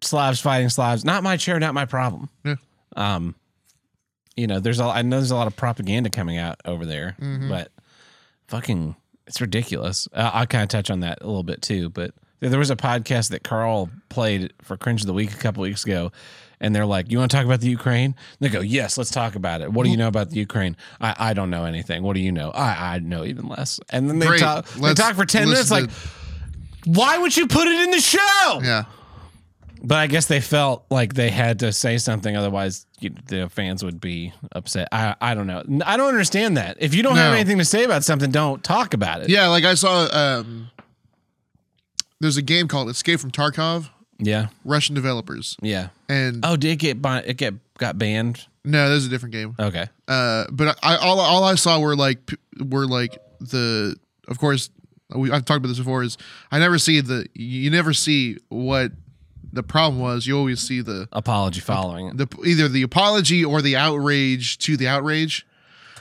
Slavs 0.00 0.40
fighting 0.40 0.68
Slavs 0.68 1.04
not 1.04 1.22
my 1.22 1.36
chair 1.36 1.58
not 1.58 1.74
my 1.74 1.84
problem 1.84 2.28
Yeah. 2.44 2.56
um 2.96 3.34
you 4.36 4.46
know, 4.46 4.60
there's 4.60 4.78
a 4.78 4.84
I 4.84 5.02
know 5.02 5.16
there's 5.16 5.32
a 5.32 5.36
lot 5.36 5.48
of 5.48 5.56
propaganda 5.56 6.10
coming 6.10 6.38
out 6.38 6.60
over 6.64 6.86
there, 6.86 7.16
Mm-hmm. 7.20 7.48
but 7.48 7.72
fucking, 8.46 8.94
it's 9.26 9.40
ridiculous. 9.40 10.06
Uh, 10.12 10.30
I'll 10.32 10.46
kind 10.46 10.62
of 10.62 10.68
touch 10.68 10.90
on 10.90 11.00
that 11.00 11.18
a 11.22 11.26
little 11.26 11.42
bit 11.42 11.60
too. 11.60 11.88
But 11.90 12.12
there 12.38 12.58
was 12.60 12.70
a 12.70 12.76
podcast 12.76 13.30
that 13.30 13.42
Carl 13.42 13.90
played 14.10 14.52
for 14.62 14.76
Cringe 14.76 15.00
of 15.00 15.08
the 15.08 15.12
Week 15.12 15.32
a 15.32 15.36
couple 15.36 15.62
weeks 15.62 15.84
ago, 15.84 16.12
and 16.60 16.72
they're 16.72 16.86
like, 16.86 17.10
"You 17.10 17.18
want 17.18 17.32
to 17.32 17.36
talk 17.36 17.44
about 17.46 17.60
the 17.60 17.68
Ukraine?" 17.68 18.14
They 18.38 18.48
go, 18.48 18.60
"Yes, 18.60 18.96
let's 18.96 19.10
talk 19.10 19.34
about 19.34 19.60
it." 19.60 19.72
What 19.72 19.82
do 19.82 19.90
you 19.90 19.96
know 19.96 20.06
about 20.06 20.30
the 20.30 20.36
Ukraine? 20.38 20.76
I, 21.00 21.16
I 21.18 21.34
don't 21.34 21.50
know 21.50 21.64
anything. 21.64 22.04
What 22.04 22.14
do 22.14 22.20
you 22.20 22.30
know? 22.30 22.52
I 22.52 22.94
I 22.94 22.98
know 23.00 23.24
even 23.24 23.48
less. 23.48 23.80
And 23.90 24.08
then 24.08 24.20
they 24.20 24.26
Great. 24.28 24.38
talk 24.40 24.66
they 24.68 24.80
Let's 24.82 25.00
talk 25.00 25.16
for 25.16 25.26
ten 25.26 25.48
minutes 25.48 25.72
listen 25.72 25.86
like. 25.88 25.96
Why 26.84 27.18
would 27.18 27.36
you 27.36 27.46
put 27.46 27.66
it 27.68 27.80
in 27.80 27.90
the 27.90 28.00
show? 28.00 28.60
Yeah. 28.62 28.84
But 29.82 29.98
I 29.98 30.06
guess 30.08 30.26
they 30.26 30.40
felt 30.40 30.84
like 30.90 31.14
they 31.14 31.30
had 31.30 31.60
to 31.60 31.72
say 31.72 31.98
something, 31.98 32.36
otherwise 32.36 32.84
you, 32.98 33.10
the 33.26 33.48
fans 33.48 33.84
would 33.84 34.00
be 34.00 34.32
upset. 34.52 34.88
I 34.90 35.14
I 35.20 35.34
don't 35.34 35.46
know. 35.46 35.62
I 35.86 35.96
don't 35.96 36.08
understand 36.08 36.56
that. 36.56 36.78
If 36.80 36.94
you 36.96 37.02
don't 37.04 37.16
have 37.16 37.30
No. 37.32 37.36
anything 37.36 37.58
to 37.58 37.64
say 37.64 37.84
about 37.84 38.02
something, 38.02 38.30
don't 38.32 38.62
talk 38.64 38.92
about 38.92 39.22
it. 39.22 39.28
Yeah, 39.28 39.46
like 39.48 39.64
I 39.64 39.74
saw 39.74 40.08
um 40.12 40.70
there's 42.20 42.36
a 42.36 42.42
game 42.42 42.66
called 42.68 42.88
Escape 42.90 43.20
from 43.20 43.30
Tarkov, 43.30 43.88
yeah, 44.18 44.48
Russian 44.64 44.94
developers. 44.96 45.56
yeah. 45.62 45.90
And 46.08 46.44
Oh, 46.44 46.56
did 46.56 46.72
it 46.72 46.76
get 46.76 47.00
ban- 47.00 47.22
it 47.26 47.36
get 47.36 47.54
got 47.78 47.98
banned? 47.98 48.46
no, 48.64 48.88
there's 48.88 49.06
a 49.06 49.08
different 49.08 49.32
game. 49.32 49.54
Okay, 49.60 49.86
Uh 50.08 50.44
but 50.50 50.76
I 50.82 50.96
all 50.96 51.20
all 51.20 51.44
I 51.44 51.54
saw 51.54 51.78
were 51.78 51.94
like 51.94 52.26
p- 52.26 52.36
were 52.64 52.86
like 52.86 53.16
the 53.40 53.94
of 54.26 54.38
course 54.38 54.70
we, 55.14 55.30
I've 55.30 55.44
talked 55.44 55.58
about 55.58 55.68
this 55.68 55.78
before 55.78 56.02
is 56.02 56.18
I 56.50 56.58
never 56.58 56.78
see 56.78 57.00
the 57.00 57.26
you 57.34 57.70
never 57.70 57.92
see 57.94 58.36
what 58.48 58.92
the 59.52 59.62
problem 59.62 60.00
was. 60.00 60.26
You 60.26 60.36
always 60.36 60.60
see 60.60 60.82
the 60.82 61.08
apology 61.12 61.60
following 61.60 62.08
it. 62.08 62.16
the 62.18 62.28
either 62.44 62.68
the 62.68 62.82
apology 62.82 63.44
or 63.44 63.62
the 63.62 63.76
outrage 63.76 64.58
to 64.58 64.76
the 64.76 64.88
outrage. 64.88 65.46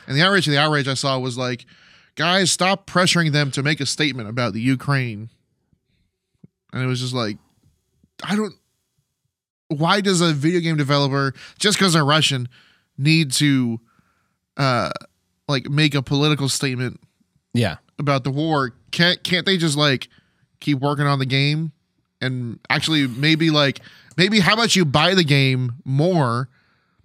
And 0.08 0.18
the 0.18 0.22
outrage 0.22 0.46
to 0.46 0.52
the 0.52 0.58
outrage 0.60 0.88
I 0.88 0.94
saw 0.94 1.20
was 1.20 1.38
like, 1.38 1.66
guys, 2.16 2.52
stop 2.52 2.90
pressuring 2.90 3.34
them 3.34 3.52
to 3.52 3.62
make 3.64 3.82
a 3.82 3.86
statement 3.86 4.30
about 4.30 4.54
the 4.54 4.62
Ukraine. 4.62 5.30
And 6.72 6.82
it 6.82 6.86
was 6.86 7.02
just 7.02 7.14
like, 7.14 7.38
I 8.24 8.36
don't. 8.36 8.54
Why 9.70 10.00
does 10.00 10.22
a 10.22 10.34
video 10.34 10.62
game 10.62 10.78
developer, 10.78 11.34
just 11.60 11.78
because 11.78 11.94
they're 11.94 12.06
Russian, 12.06 12.48
need 12.98 13.32
to, 13.34 13.82
uh, 14.56 14.92
like 15.50 15.70
make 15.70 15.94
a 15.94 16.02
political 16.02 16.48
statement 16.48 17.02
Yeah, 17.54 17.76
about 18.00 18.24
the 18.24 18.32
war? 18.32 18.74
Can't 18.98 19.24
can't 19.24 19.46
they 19.46 19.58
just 19.58 19.78
like 19.78 20.08
keep 20.60 20.80
working 20.80 21.06
on 21.06 21.20
the 21.20 21.26
game 21.28 21.72
and 22.20 22.60
actually 22.68 23.06
maybe 23.06 23.52
like 23.52 23.80
maybe 24.18 24.40
how 24.40 24.54
about 24.56 24.76
you 24.76 24.86
buy 24.86 25.14
the 25.14 25.24
game 25.24 25.74
more 25.86 26.50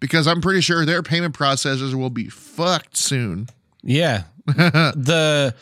because 0.01 0.27
I'm 0.27 0.41
pretty 0.41 0.63
sure 0.63 0.87
their 0.87 1.03
payment 1.03 1.37
processors 1.37 1.93
will 1.93 2.09
be 2.09 2.31
fucked 2.31 2.97
soon. 2.97 3.49
yeah. 3.83 4.23
the 4.47 5.55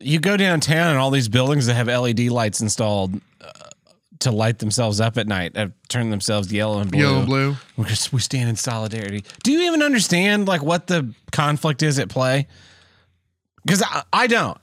you 0.00 0.18
go 0.18 0.36
downtown 0.36 0.88
and 0.88 0.98
all 0.98 1.12
these 1.12 1.28
buildings 1.28 1.66
that 1.66 1.74
have 1.74 1.86
LED 1.86 2.22
lights 2.22 2.60
installed. 2.60 3.20
Uh, 3.40 3.52
to 4.18 4.32
light 4.32 4.58
themselves 4.58 5.00
up 5.00 5.16
at 5.16 5.28
night, 5.28 5.56
have 5.56 5.72
turned 5.88 6.12
themselves 6.12 6.52
yellow 6.52 6.80
and 6.80 6.90
blue. 6.90 7.00
Yellow 7.00 7.18
and 7.18 7.26
blue. 7.26 7.56
We're 7.76 7.84
just, 7.84 8.12
we 8.12 8.18
stand 8.18 8.48
in 8.48 8.56
solidarity. 8.56 9.22
Do 9.44 9.52
you 9.52 9.60
even 9.68 9.80
understand 9.80 10.48
like 10.48 10.60
what 10.60 10.88
the 10.88 11.14
conflict 11.30 11.84
is 11.84 12.00
at 12.00 12.08
play? 12.08 12.48
Because 13.64 13.80
I, 13.80 14.02
I 14.12 14.26
don't. 14.26 14.58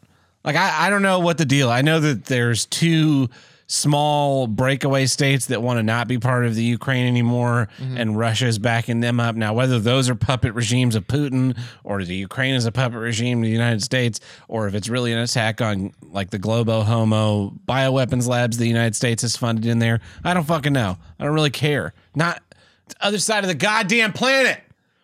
Like 0.45 0.55
I, 0.55 0.87
I 0.87 0.89
don't 0.89 1.01
know 1.01 1.19
what 1.19 1.37
the 1.37 1.45
deal. 1.45 1.69
I 1.69 1.81
know 1.81 1.99
that 1.99 2.25
there's 2.25 2.65
two 2.67 3.29
small 3.67 4.45
breakaway 4.45 5.07
states 5.07 5.47
that 5.47 5.59
want 5.59 5.79
to 5.79 5.83
not 5.83 6.07
be 6.07 6.19
part 6.19 6.45
of 6.45 6.53
the 6.53 6.63
Ukraine 6.63 7.07
anymore, 7.07 7.67
mm-hmm. 7.79 7.97
and 7.97 8.15
Russia's 8.15 8.59
backing 8.59 8.99
them 8.99 9.19
up. 9.19 9.35
Now, 9.35 9.55
whether 9.55 9.79
those 9.79 10.07
are 10.07 10.13
puppet 10.13 10.53
regimes 10.53 10.93
of 10.95 11.07
Putin 11.07 11.57
or 11.83 12.03
the 12.03 12.15
Ukraine 12.15 12.53
is 12.53 12.65
a 12.65 12.71
puppet 12.71 12.99
regime 12.99 13.39
of 13.39 13.45
the 13.45 13.49
United 13.49 13.81
States, 13.81 14.19
or 14.47 14.67
if 14.67 14.75
it's 14.75 14.87
really 14.87 15.11
an 15.13 15.19
attack 15.19 15.61
on 15.61 15.93
like 16.11 16.29
the 16.29 16.37
Globo 16.37 16.81
Homo 16.83 17.53
bioweapons 17.67 18.27
labs 18.27 18.57
the 18.57 18.67
United 18.67 18.95
States 18.95 19.23
has 19.23 19.35
funded 19.35 19.65
in 19.65 19.79
there, 19.79 19.99
I 20.23 20.35
don't 20.35 20.45
fucking 20.45 20.73
know. 20.73 20.97
I 21.19 21.23
don't 21.23 21.33
really 21.33 21.49
care. 21.49 21.93
Not 22.13 22.43
the 22.89 22.95
other 23.01 23.17
side 23.17 23.43
of 23.43 23.47
the 23.47 23.55
goddamn 23.55 24.13
planet 24.13 24.61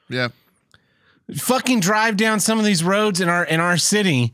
Yeah. 0.08 0.28
fucking 1.36 1.80
drive 1.80 2.16
down 2.16 2.40
some 2.40 2.60
of 2.60 2.66
these 2.66 2.84
roads 2.84 3.20
in 3.20 3.28
our 3.28 3.44
in 3.44 3.60
our 3.60 3.78
city 3.78 4.34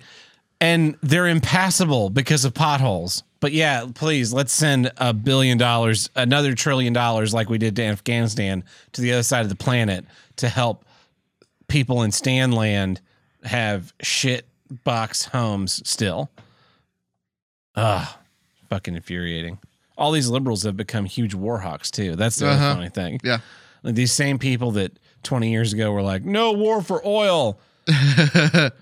and 0.60 0.96
they're 1.02 1.28
impassable 1.28 2.10
because 2.10 2.46
of 2.46 2.54
potholes. 2.54 3.24
But 3.40 3.52
yeah, 3.52 3.86
please 3.94 4.34
let's 4.34 4.52
send 4.54 4.92
a 4.98 5.14
billion 5.14 5.58
dollars, 5.58 6.10
another 6.16 6.56
trillion 6.56 6.94
dollars 6.94 7.34
like 7.34 7.50
we 7.50 7.58
did 7.60 7.76
to 7.76 7.84
Afghanistan 7.84 8.64
to 8.94 9.02
the 9.02 9.14
other 9.14 9.24
side 9.24 9.42
of 9.42 9.50
the 9.50 9.56
planet 9.56 10.06
to 10.38 10.50
help 10.50 10.84
people 11.68 12.02
in 12.04 12.12
Stanland 12.12 13.00
have 13.44 13.94
shit 14.02 14.46
box 14.84 15.26
homes 15.26 15.88
still. 15.88 16.30
Ah, 17.76 18.18
fucking 18.70 18.96
infuriating. 18.96 19.60
All 19.98 20.12
these 20.12 20.30
liberals 20.30 20.64
have 20.64 20.78
become 20.78 21.06
huge 21.06 21.34
war 21.34 21.60
hawks 21.60 21.92
too. 21.92 22.16
That's 22.16 22.38
the 22.38 22.48
Uh-huh. 22.50 22.76
funny 22.76 22.90
thing. 22.90 23.20
Yeah. 23.24 23.40
Like 23.84 23.96
these 23.96 24.12
same 24.12 24.40
people 24.40 24.72
that 24.72 24.98
20 25.24 25.50
years 25.52 25.74
ago 25.74 25.92
were 25.92 26.02
like, 26.02 26.24
no 26.24 26.54
war 26.54 26.82
for 26.82 27.06
oil. 27.06 27.60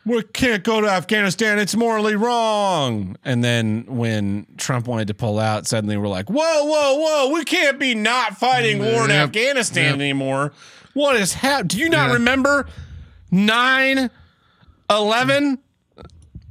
We 0.05 0.23
can't 0.33 0.63
go 0.63 0.81
to 0.81 0.87
Afghanistan. 0.89 1.59
It's 1.59 1.75
morally 1.75 2.15
wrong. 2.15 3.15
And 3.23 3.43
then 3.43 3.85
when 3.87 4.47
Trump 4.57 4.87
wanted 4.87 5.07
to 5.09 5.13
pull 5.13 5.39
out, 5.39 5.67
suddenly 5.67 5.97
we're 5.97 6.07
like, 6.07 6.29
whoa, 6.29 6.63
whoa, 6.65 6.95
whoa, 6.95 7.31
we 7.33 7.43
can't 7.45 7.77
be 7.79 7.93
not 7.95 8.37
fighting 8.37 8.79
war 8.79 9.03
in 9.03 9.09
Yep. 9.09 9.27
Afghanistan 9.29 9.85
Yep. 9.85 9.93
anymore. 9.95 10.53
What 10.93 11.15
is 11.17 11.33
happening? 11.33 11.67
Do 11.67 11.77
you 11.79 11.89
not 11.89 12.07
Yeah. 12.07 12.13
remember 12.13 12.67
9 13.31 14.09
11? 14.89 15.59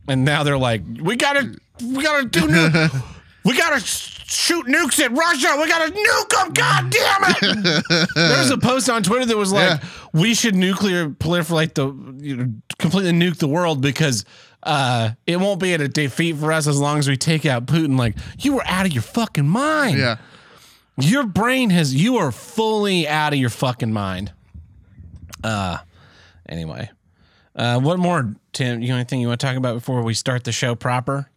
And 0.09 0.25
now 0.25 0.43
they're 0.43 0.59
like, 0.59 0.83
we 1.01 1.17
gotta, 1.17 1.55
we 1.83 2.03
gotta 2.03 2.27
do 2.29 2.47
nu- 2.47 2.71
we 3.45 3.57
gotta 3.57 3.81
shoot 3.81 4.67
nukes 4.67 4.99
at 5.01 5.11
Russia. 5.13 5.57
We 5.61 5.69
gotta 5.69 5.93
nuke 5.93 6.29
them. 6.31 6.53
God 6.53 6.91
damn 6.91 7.25
it! 7.25 8.09
there 8.15 8.39
was 8.39 8.51
a 8.51 8.59
post 8.59 8.89
on 8.89 9.03
Twitter 9.03 9.27
that 9.27 9.37
was 9.37 9.53
like, 9.53 9.81
Yeah. 9.83 9.89
we 10.13 10.35
should 10.35 10.55
nuclear 10.55 11.09
proliferate 11.11 11.75
the, 11.75 11.87
you 12.25 12.37
know, 12.37 12.53
completely 12.79 13.13
nuke 13.13 13.37
the 13.37 13.49
world 13.49 13.81
because 13.81 14.25
uh, 14.63 15.11
it 15.27 15.37
won't 15.39 15.61
be 15.61 15.75
at 15.75 15.81
a 15.83 15.89
defeat 15.89 16.37
for 16.37 16.51
us 16.53 16.67
as 16.67 16.81
long 16.81 16.99
as 16.99 17.07
we 17.09 17.17
take 17.19 17.45
out 17.45 17.67
Putin. 17.67 17.99
Like, 17.99 18.17
you 18.39 18.55
were 18.55 18.67
out 18.67 18.87
of 18.87 18.93
your 18.93 19.03
fucking 19.03 19.47
mind. 19.49 19.99
Yeah. 19.99 20.17
Your 20.99 21.27
brain 21.27 21.71
has, 21.71 21.95
you 21.95 22.17
are 22.19 22.33
fully 22.33 23.07
out 23.07 23.33
of 23.35 23.39
your 23.39 23.51
fucking 23.51 23.93
mind. 23.93 24.33
Uh, 25.43 25.79
anyway. 26.49 26.89
Uh, 27.55 27.79
what 27.81 27.99
more, 27.99 28.35
Tim? 28.53 28.81
You 28.81 28.89
know 28.89 28.95
anything 28.95 29.21
you 29.21 29.29
want 29.29 29.41
to 29.41 29.47
talk 29.47 29.57
about 29.57 29.75
before 29.75 30.03
we 30.03 30.15
start 30.15 30.45
the 30.45 30.53
show 30.53 30.75
proper? 30.75 31.29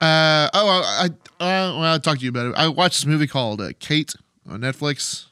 Uh, 0.00 0.48
oh, 0.52 0.82
I, 0.84 1.08
I, 1.40 1.44
uh, 1.44 1.78
well, 1.78 1.82
I'll 1.82 2.00
talk 2.00 2.18
to 2.18 2.24
you 2.24 2.30
about 2.30 2.46
it. 2.46 2.54
I 2.56 2.68
watched 2.68 2.96
this 2.98 3.06
movie 3.06 3.26
called 3.26 3.60
uh, 3.60 3.70
Kate 3.78 4.14
on 4.48 4.60
Netflix. 4.60 5.26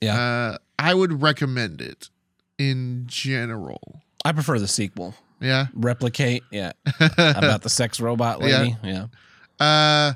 Yeah. 0.00 0.18
Uh, 0.18 0.58
I 0.78 0.94
would 0.94 1.22
recommend 1.22 1.80
it 1.80 2.10
in 2.58 3.04
general. 3.06 4.02
I 4.24 4.32
prefer 4.32 4.58
the 4.58 4.68
sequel. 4.68 5.14
Yeah. 5.40 5.66
Replicate. 5.74 6.42
Yeah. 6.50 6.72
About 7.18 7.62
the 7.62 7.70
sex 7.70 8.00
robot 8.00 8.40
lady. 8.40 8.76
Yeah. 8.82 9.06
Uh, 9.60 10.14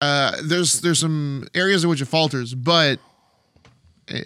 uh, 0.00 0.36
there's 0.44 0.80
there's 0.80 0.98
some 0.98 1.48
areas 1.54 1.84
in 1.84 1.90
which 1.90 2.00
it 2.00 2.06
falters, 2.06 2.54
but 2.54 3.00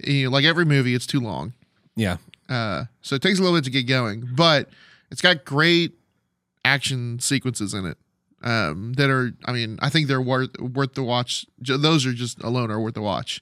you 0.04 0.25
know, 0.25 0.30
like 0.30 0.44
every 0.44 0.64
movie, 0.64 0.94
it's 0.94 1.06
too 1.06 1.21
long. 1.21 1.52
Yeah. 1.97 2.16
Uh, 2.49 2.85
so 3.00 3.14
it 3.14 3.23
takes 3.23 3.38
a 3.38 3.42
little 3.42 3.56
bit 3.56 3.64
to 3.64 3.71
get 3.71 3.85
going, 3.87 4.28
but 4.35 4.68
it's 5.11 5.23
got 5.23 5.44
great 5.44 5.92
action 6.64 7.19
sequences 7.19 7.75
in 7.75 7.87
it. 7.87 7.99
Um, 8.45 8.92
that 8.95 9.09
are, 9.09 9.33
I 9.45 9.52
mean, 9.52 9.78
I 9.81 9.88
think 9.88 10.09
they're 10.09 10.21
worth 10.21 10.59
worth 10.61 10.95
the 10.95 11.02
watch. 11.04 11.47
Those 11.61 12.04
are 12.07 12.12
just 12.12 12.42
alone 12.42 12.71
are 12.73 12.81
worth 12.81 12.95
the 12.95 13.02
watch. 13.02 13.40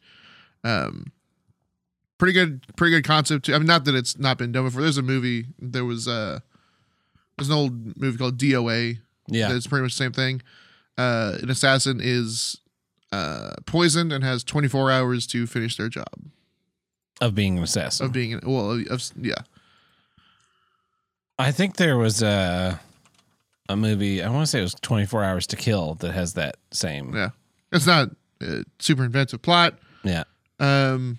Um, 0.63 1.07
pretty 2.19 2.35
good, 2.35 2.61
pretty 2.77 2.95
good 2.97 3.05
concept. 3.05 3.47
Too. 3.47 3.55
I 3.55 3.59
mean, 3.59 3.67
not 3.67 3.87
that 3.87 3.95
it's 3.95 4.19
not 4.19 4.37
been 4.37 4.53
done 4.53 4.65
before. 4.65 4.83
There's 4.83 4.99
a 4.99 5.03
movie. 5.03 5.47
There 5.59 5.87
was 5.87 6.07
a 6.07 6.43
there's 7.39 7.49
an 7.49 7.55
old 7.55 7.99
movie 7.99 8.19
called 8.19 8.37
DOA. 8.39 8.99
Yeah. 9.29 9.55
it's 9.55 9.67
pretty 9.67 9.85
much 9.85 9.93
the 9.93 10.05
same 10.05 10.13
thing. 10.13 10.43
Uh, 10.99 11.39
an 11.43 11.49
assassin 11.49 12.01
is 12.03 12.59
uh 13.13 13.53
poisoned 13.67 14.13
and 14.13 14.23
has 14.23 14.45
24 14.45 14.91
hours 14.91 15.27
to 15.29 15.47
finish 15.47 15.77
their 15.77 15.89
job 15.89 16.07
Of 17.21 17.35
being 17.35 17.57
an 17.59 17.65
assassin. 17.65 18.07
of 18.07 18.13
being 18.13 18.39
well 18.45 18.73
of, 18.73 18.87
of 18.89 19.03
yeah 19.21 19.35
I 21.39 21.53
think 21.53 21.77
there 21.77 21.97
was 21.97 22.23
a 22.23 22.81
a 23.71 23.77
movie. 23.77 24.23
I 24.23 24.29
want 24.31 24.43
to 24.43 24.47
say 24.47 24.59
it 24.59 24.63
was 24.63 24.75
Twenty 24.75 25.07
Four 25.07 25.23
Hours 25.25 25.47
to 25.49 25.57
Kill 25.57 25.95
that 25.97 26.13
has 26.13 26.35
that 26.35 26.57
same. 26.73 27.15
Yeah, 27.15 27.31
it's 27.73 27.87
not 27.87 28.11
a 28.41 28.65
super 28.79 29.05
inventive 29.05 29.43
plot. 29.43 29.79
Yeah. 30.03 30.25
Um, 30.59 31.19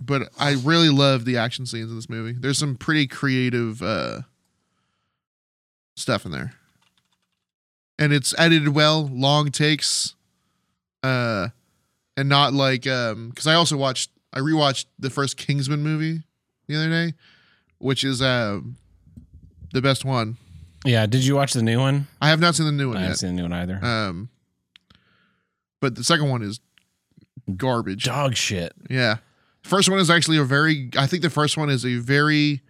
but 0.00 0.28
I 0.38 0.52
really 0.52 0.90
love 0.90 1.24
the 1.24 1.36
action 1.38 1.66
scenes 1.66 1.90
in 1.90 1.96
this 1.96 2.10
movie. 2.10 2.32
There's 2.38 2.58
some 2.58 2.76
pretty 2.76 3.06
creative 3.06 3.82
uh 3.82 4.20
stuff 5.96 6.26
in 6.26 6.32
there, 6.32 6.54
and 7.98 8.12
it's 8.12 8.34
edited 8.38 8.68
well. 8.68 9.06
Long 9.06 9.50
takes, 9.50 10.14
uh, 11.02 11.48
and 12.16 12.28
not 12.28 12.52
like 12.52 12.86
um 12.86 13.30
because 13.30 13.46
I 13.46 13.54
also 13.54 13.76
watched 13.76 14.10
I 14.32 14.40
rewatched 14.40 14.86
the 14.98 15.10
first 15.10 15.36
Kingsman 15.36 15.82
movie 15.82 16.22
the 16.66 16.76
other 16.76 16.90
day, 16.90 17.14
which 17.78 18.04
is 18.04 18.20
um 18.20 18.76
the 19.72 19.80
best 19.80 20.04
one. 20.04 20.36
Yeah. 20.84 21.06
Did 21.06 21.24
you 21.24 21.34
watch 21.34 21.52
the 21.54 21.62
new 21.62 21.78
one? 21.80 22.06
I 22.20 22.28
have 22.28 22.40
not 22.40 22.54
seen 22.54 22.66
the 22.66 22.72
new 22.72 22.88
one 22.88 22.98
I 22.98 23.00
haven't 23.00 23.10
yet. 23.12 23.18
seen 23.18 23.36
the 23.36 23.42
new 23.42 23.48
one 23.48 23.52
either. 23.52 23.84
Um, 23.84 24.28
but 25.80 25.94
the 25.96 26.04
second 26.04 26.28
one 26.30 26.42
is 26.42 26.60
garbage. 27.56 28.04
Dog 28.04 28.36
shit. 28.36 28.72
Yeah, 28.88 29.16
first 29.62 29.88
one 29.88 29.98
is 29.98 30.10
actually 30.10 30.38
a 30.38 30.44
very. 30.44 30.90
I 30.96 31.06
think 31.06 31.22
the 31.22 31.30
first 31.30 31.56
one 31.56 31.68
is 31.70 31.84
a 31.84 31.96
very, 31.96 32.62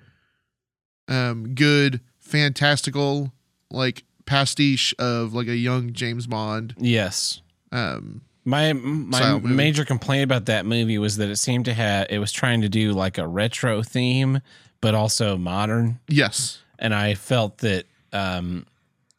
um, 1.08 1.54
good, 1.54 2.00
fantastical 2.18 3.32
like 3.70 4.04
pastiche 4.26 4.94
of 4.98 5.34
like 5.34 5.48
a 5.48 5.56
young 5.56 5.92
James 5.92 6.26
Bond. 6.26 6.74
Yes. 6.78 7.40
Um, 7.72 8.22
My 8.44 8.72
my 8.72 9.32
movie. 9.34 9.48
major 9.54 9.84
complaint 9.84 10.24
about 10.24 10.46
that 10.46 10.64
movie 10.66 10.98
was 10.98 11.16
that 11.16 11.28
it 11.28 11.36
seemed 11.36 11.64
to 11.66 11.74
have 11.74 12.06
it 12.10 12.18
was 12.18 12.30
trying 12.32 12.60
to 12.62 12.68
do 12.68 12.92
like 12.92 13.18
a 13.18 13.26
retro 13.26 13.82
theme, 13.82 14.40
but 14.80 14.94
also 14.94 15.36
modern, 15.36 15.98
yes, 16.08 16.60
and 16.78 16.94
I 16.94 17.14
felt 17.14 17.58
that 17.58 17.86
um, 18.14 18.66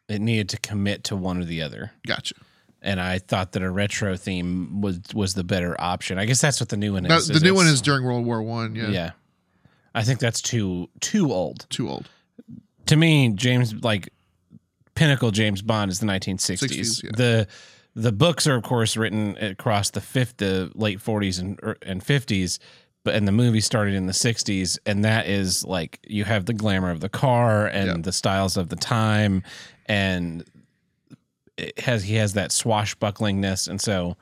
it 0.10 0.22
needed 0.22 0.50
to 0.50 0.58
commit 0.60 1.04
to 1.06 1.16
one 1.16 1.38
or 1.40 1.46
the 1.46 1.62
other. 1.62 1.92
gotcha. 2.08 2.36
and 2.82 3.00
I 3.02 3.20
thought 3.20 3.52
that 3.54 3.62
a 3.64 3.70
retro 3.70 4.16
theme 4.18 4.82
was 4.82 5.00
was 5.14 5.34
the 5.34 5.44
better 5.44 5.75
option. 5.80 6.18
I 6.20 6.25
guess 6.25 6.42
that's 6.42 6.60
what 6.60 6.70
the 6.70 6.78
new 6.78 6.94
one 6.94 7.04
That- 7.04 7.20
is. 7.20 7.28
the 7.28 7.40
new 7.40 7.54
one 7.56 7.68
is 7.68 7.82
during 7.82 8.04
World 8.06 8.25
War 8.25 8.42
One. 8.42 8.75
Yeah, 8.75 8.90
yeah. 8.90 9.12
I 9.94 10.04
think 10.04 10.20
that's 10.20 10.42
too 10.42 10.90
too 11.00 11.32
old 11.32 11.66
too 11.70 11.90
old. 11.90 12.10
to 12.88 12.96
me. 12.96 13.30
James 13.30 13.74
like 13.84 14.10
pinnacle 14.94 15.32
James 15.32 15.62
Bond 15.62 15.90
is 15.92 16.00
the 16.00 16.06
1960s. 16.06 16.70
60s, 16.70 17.04
yeah. 17.04 17.10
The 17.16 17.48
the 17.96 18.12
books 18.12 18.46
are 18.46 18.56
of 18.56 18.64
course 18.64 18.96
written 18.98 19.38
across 19.38 19.90
the 19.92 20.02
fifth 20.02 20.38
the 20.38 20.70
late 20.75 21.00
40s 21.00 21.40
and 21.40 21.60
er, 21.64 21.78
and 21.82 22.04
50s. 22.04 22.60
But 23.06 23.16
and 23.16 23.26
the 23.26 23.32
movie 23.32 23.62
started 23.62 23.94
in 23.94 24.08
the 24.08 24.14
60s, 24.14 24.78
and 24.86 25.06
that 25.06 25.28
is 25.28 25.64
like 25.64 26.00
you 26.06 26.26
have 26.26 26.46
the 26.46 26.54
glamour 26.54 26.92
of 26.92 27.00
the 27.00 27.08
car 27.08 27.68
and 27.68 28.04
the 28.04 28.12
styles 28.12 28.58
of 28.58 28.68
the 28.68 28.76
time, 28.76 29.44
and 29.86 30.44
it 31.56 31.80
has 31.80 32.04
he 32.04 32.16
has 32.16 32.34
that 32.34 32.50
swashbucklingness, 32.50 33.70
and 33.70 33.80
so 33.80 34.18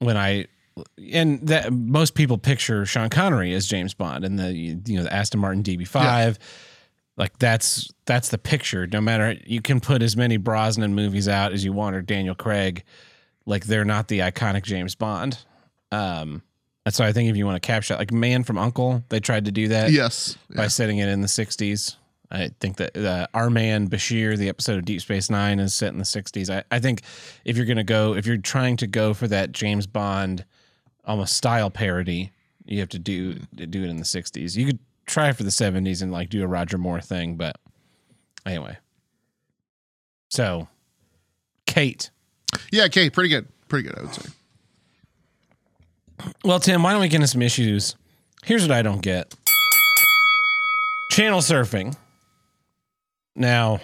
when 0.00 0.16
I 0.16 0.46
and 1.12 1.46
that 1.46 1.72
most 1.72 2.14
people 2.14 2.38
picture 2.38 2.84
Sean 2.84 3.08
Connery 3.08 3.54
as 3.54 3.66
James 3.66 3.94
Bond 3.94 4.24
and 4.24 4.38
the 4.38 4.52
you 4.52 4.96
know 4.96 5.04
the 5.04 5.12
Aston 5.12 5.40
Martin 5.40 5.62
DB5 5.62 6.38
like 7.16 7.38
that's 7.38 7.92
that's 8.06 8.30
the 8.30 8.38
picture. 8.38 8.86
No 8.86 9.00
matter 9.00 9.36
you 9.46 9.60
can 9.60 9.80
put 9.80 10.02
as 10.02 10.16
many 10.16 10.38
Brosnan 10.38 10.94
movies 10.94 11.28
out 11.28 11.52
as 11.52 11.64
you 11.64 11.72
want 11.72 11.94
or 11.94 12.02
Daniel 12.02 12.34
Craig 12.34 12.84
like 13.46 13.66
they're 13.66 13.84
not 13.84 14.08
the 14.08 14.20
iconic 14.20 14.62
James 14.64 14.94
Bond. 14.94 15.38
Um 15.90 16.42
and 16.84 16.94
so 16.94 17.04
I 17.04 17.12
think 17.12 17.30
if 17.30 17.36
you 17.36 17.46
want 17.46 17.62
to 17.62 17.66
capture 17.66 17.96
like 17.96 18.12
Man 18.12 18.44
from 18.44 18.58
Uncle 18.58 19.02
they 19.08 19.20
tried 19.20 19.44
to 19.46 19.52
do 19.52 19.68
that 19.68 19.92
Yes, 19.92 20.36
by 20.54 20.68
setting 20.68 20.98
it 20.98 21.08
in 21.08 21.20
the 21.20 21.28
60s 21.28 21.96
I 22.32 22.50
think 22.60 22.78
that 22.78 22.96
uh, 22.96 23.26
our 23.34 23.50
man 23.50 23.90
Bashir, 23.90 24.38
the 24.38 24.48
episode 24.48 24.78
of 24.78 24.86
Deep 24.86 25.02
Space 25.02 25.28
Nine, 25.28 25.60
is 25.60 25.74
set 25.74 25.92
in 25.92 25.98
the 25.98 26.04
60s. 26.04 26.48
I, 26.48 26.64
I 26.74 26.80
think 26.80 27.02
if 27.44 27.58
you're 27.58 27.66
going 27.66 27.76
to 27.76 27.84
go, 27.84 28.14
if 28.14 28.26
you're 28.26 28.38
trying 28.38 28.78
to 28.78 28.86
go 28.86 29.12
for 29.12 29.28
that 29.28 29.52
James 29.52 29.86
Bond 29.86 30.46
almost 31.04 31.36
style 31.36 31.70
parody, 31.70 32.32
you 32.64 32.80
have 32.80 32.88
to 32.90 32.98
do 32.98 33.34
do 33.34 33.84
it 33.84 33.90
in 33.90 33.98
the 33.98 34.04
60s. 34.04 34.56
You 34.56 34.64
could 34.64 34.78
try 35.04 35.32
for 35.32 35.42
the 35.42 35.50
70s 35.50 36.00
and 36.00 36.10
like 36.10 36.30
do 36.30 36.42
a 36.42 36.46
Roger 36.46 36.78
Moore 36.78 37.02
thing, 37.02 37.36
but 37.36 37.56
anyway. 38.46 38.78
So, 40.30 40.68
Kate. 41.66 42.10
Yeah, 42.70 42.88
Kate, 42.88 43.12
pretty 43.12 43.28
good. 43.28 43.46
Pretty 43.68 43.86
good, 43.88 43.98
I 43.98 44.02
would 44.02 44.14
say. 44.14 44.30
Well, 46.44 46.60
Tim, 46.60 46.82
why 46.82 46.92
don't 46.92 47.00
we 47.00 47.08
get 47.08 47.16
into 47.16 47.28
some 47.28 47.42
issues? 47.42 47.96
Here's 48.44 48.62
what 48.62 48.72
I 48.72 48.82
don't 48.82 49.02
get 49.02 49.34
channel 51.10 51.40
surfing. 51.40 51.94
Now, 53.36 53.80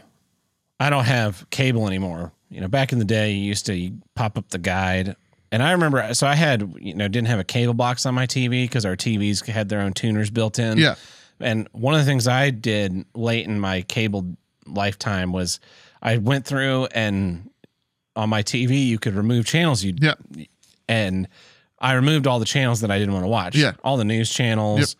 I 0.80 0.90
don't 0.90 1.04
have 1.04 1.48
cable 1.50 1.86
anymore. 1.86 2.32
You 2.50 2.60
know, 2.62 2.68
back 2.68 2.92
in 2.92 2.98
the 2.98 3.04
day, 3.04 3.32
you 3.32 3.44
used 3.44 3.66
to 3.66 3.92
pop 4.14 4.38
up 4.38 4.48
the 4.48 4.58
guide. 4.58 5.14
And 5.52 5.62
I 5.62 5.72
remember, 5.72 6.14
so 6.14 6.26
I 6.26 6.34
had, 6.34 6.74
you 6.78 6.94
know, 6.94 7.08
didn't 7.08 7.28
have 7.28 7.38
a 7.38 7.44
cable 7.44 7.74
box 7.74 8.06
on 8.06 8.14
my 8.14 8.26
TV 8.26 8.64
because 8.64 8.84
our 8.86 8.96
TVs 8.96 9.46
had 9.46 9.68
their 9.68 9.80
own 9.80 9.92
tuners 9.92 10.30
built 10.30 10.58
in. 10.58 10.78
Yeah. 10.78 10.94
And 11.40 11.68
one 11.72 11.94
of 11.94 12.00
the 12.00 12.06
things 12.06 12.26
I 12.26 12.50
did 12.50 13.04
late 13.14 13.46
in 13.46 13.60
my 13.60 13.82
cable 13.82 14.36
lifetime 14.66 15.32
was 15.32 15.60
I 16.02 16.18
went 16.18 16.44
through 16.46 16.86
and 16.92 17.50
on 18.16 18.28
my 18.28 18.42
TV, 18.42 18.86
you 18.86 18.98
could 18.98 19.14
remove 19.14 19.46
channels 19.46 19.84
you 19.84 19.94
Yeah. 20.00 20.14
and 20.88 21.28
I 21.80 21.92
removed 21.94 22.26
all 22.26 22.38
the 22.38 22.44
channels 22.44 22.80
that 22.80 22.90
I 22.90 22.98
didn't 22.98 23.14
want 23.14 23.24
to 23.24 23.28
watch. 23.28 23.56
Yeah. 23.56 23.72
all 23.84 23.96
the 23.96 24.04
news 24.04 24.30
channels, 24.30 24.96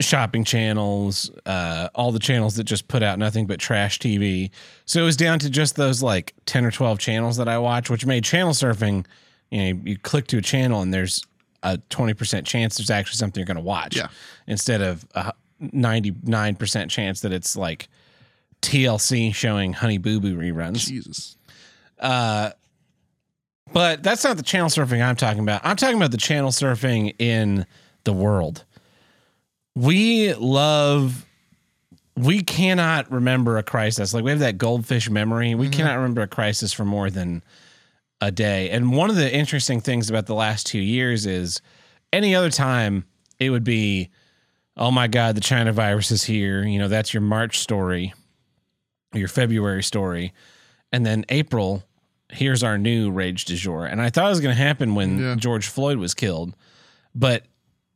shopping 0.00 0.44
channels, 0.44 1.30
uh, 1.46 1.88
all 1.94 2.10
the 2.12 2.18
channels 2.18 2.56
that 2.56 2.64
just 2.64 2.88
put 2.88 3.02
out 3.02 3.18
nothing 3.18 3.46
but 3.46 3.60
trash 3.60 3.98
TV. 3.98 4.50
So 4.86 5.00
it 5.02 5.04
was 5.04 5.16
down 5.16 5.38
to 5.40 5.50
just 5.50 5.76
those 5.76 6.02
like 6.02 6.34
ten 6.46 6.64
or 6.64 6.70
twelve 6.70 6.98
channels 6.98 7.36
that 7.36 7.48
I 7.48 7.58
watch, 7.58 7.90
which 7.90 8.06
made 8.06 8.24
channel 8.24 8.52
surfing. 8.52 9.06
You 9.50 9.74
know, 9.74 9.80
you 9.84 9.98
click 9.98 10.26
to 10.28 10.38
a 10.38 10.42
channel 10.42 10.80
and 10.82 10.92
there's 10.94 11.22
a 11.62 11.78
twenty 11.90 12.14
percent 12.14 12.46
chance 12.46 12.78
there's 12.78 12.90
actually 12.90 13.16
something 13.18 13.40
you're 13.40 13.46
going 13.46 13.56
to 13.56 13.62
watch. 13.62 13.96
Yeah. 13.96 14.08
instead 14.46 14.80
of 14.80 15.04
a 15.14 15.32
ninety 15.60 16.14
nine 16.24 16.56
percent 16.56 16.90
chance 16.90 17.20
that 17.20 17.32
it's 17.32 17.54
like 17.56 17.88
TLC 18.62 19.34
showing 19.34 19.72
Honey 19.74 19.98
Boo 19.98 20.20
Boo 20.20 20.36
reruns. 20.36 20.86
Jesus. 20.88 21.36
But 23.72 24.02
that's 24.02 24.24
not 24.24 24.36
the 24.36 24.42
channel 24.42 24.68
surfing 24.68 25.04
I'm 25.04 25.16
talking 25.16 25.40
about. 25.40 25.60
I'm 25.64 25.76
talking 25.76 25.96
about 25.96 26.10
the 26.10 26.16
channel 26.16 26.50
surfing 26.50 27.14
in 27.18 27.66
the 28.04 28.12
world. 28.12 28.64
We 29.74 30.34
love 30.34 31.26
we 32.16 32.42
cannot 32.42 33.10
remember 33.10 33.56
a 33.56 33.62
crisis. 33.62 34.12
Like 34.12 34.24
we 34.24 34.30
have 34.30 34.40
that 34.40 34.58
goldfish 34.58 35.08
memory. 35.08 35.54
We 35.54 35.66
mm-hmm. 35.66 35.72
cannot 35.72 35.96
remember 35.96 36.22
a 36.22 36.26
crisis 36.26 36.72
for 36.72 36.84
more 36.84 37.08
than 37.08 37.42
a 38.20 38.30
day. 38.30 38.70
And 38.70 38.92
one 38.94 39.08
of 39.08 39.16
the 39.16 39.32
interesting 39.32 39.80
things 39.80 40.10
about 40.10 40.26
the 40.26 40.34
last 40.34 40.66
2 40.66 40.78
years 40.78 41.24
is 41.24 41.62
any 42.12 42.34
other 42.34 42.50
time 42.50 43.04
it 43.38 43.50
would 43.50 43.64
be 43.64 44.10
oh 44.76 44.90
my 44.90 45.06
god, 45.06 45.34
the 45.36 45.40
China 45.40 45.72
virus 45.72 46.10
is 46.10 46.24
here. 46.24 46.64
You 46.64 46.78
know, 46.78 46.88
that's 46.88 47.12
your 47.12 47.20
March 47.20 47.58
story, 47.58 48.14
your 49.12 49.28
February 49.28 49.82
story. 49.82 50.32
And 50.90 51.04
then 51.04 51.24
April 51.28 51.84
here's 52.32 52.62
our 52.62 52.78
new 52.78 53.10
rage 53.10 53.44
du 53.44 53.56
jour. 53.56 53.86
And 53.86 54.00
I 54.00 54.10
thought 54.10 54.26
it 54.26 54.30
was 54.30 54.40
going 54.40 54.54
to 54.56 54.62
happen 54.62 54.94
when 54.94 55.18
Yeah. 55.18 55.34
George 55.36 55.66
Floyd 55.68 55.98
was 55.98 56.14
killed, 56.14 56.54
but 57.14 57.44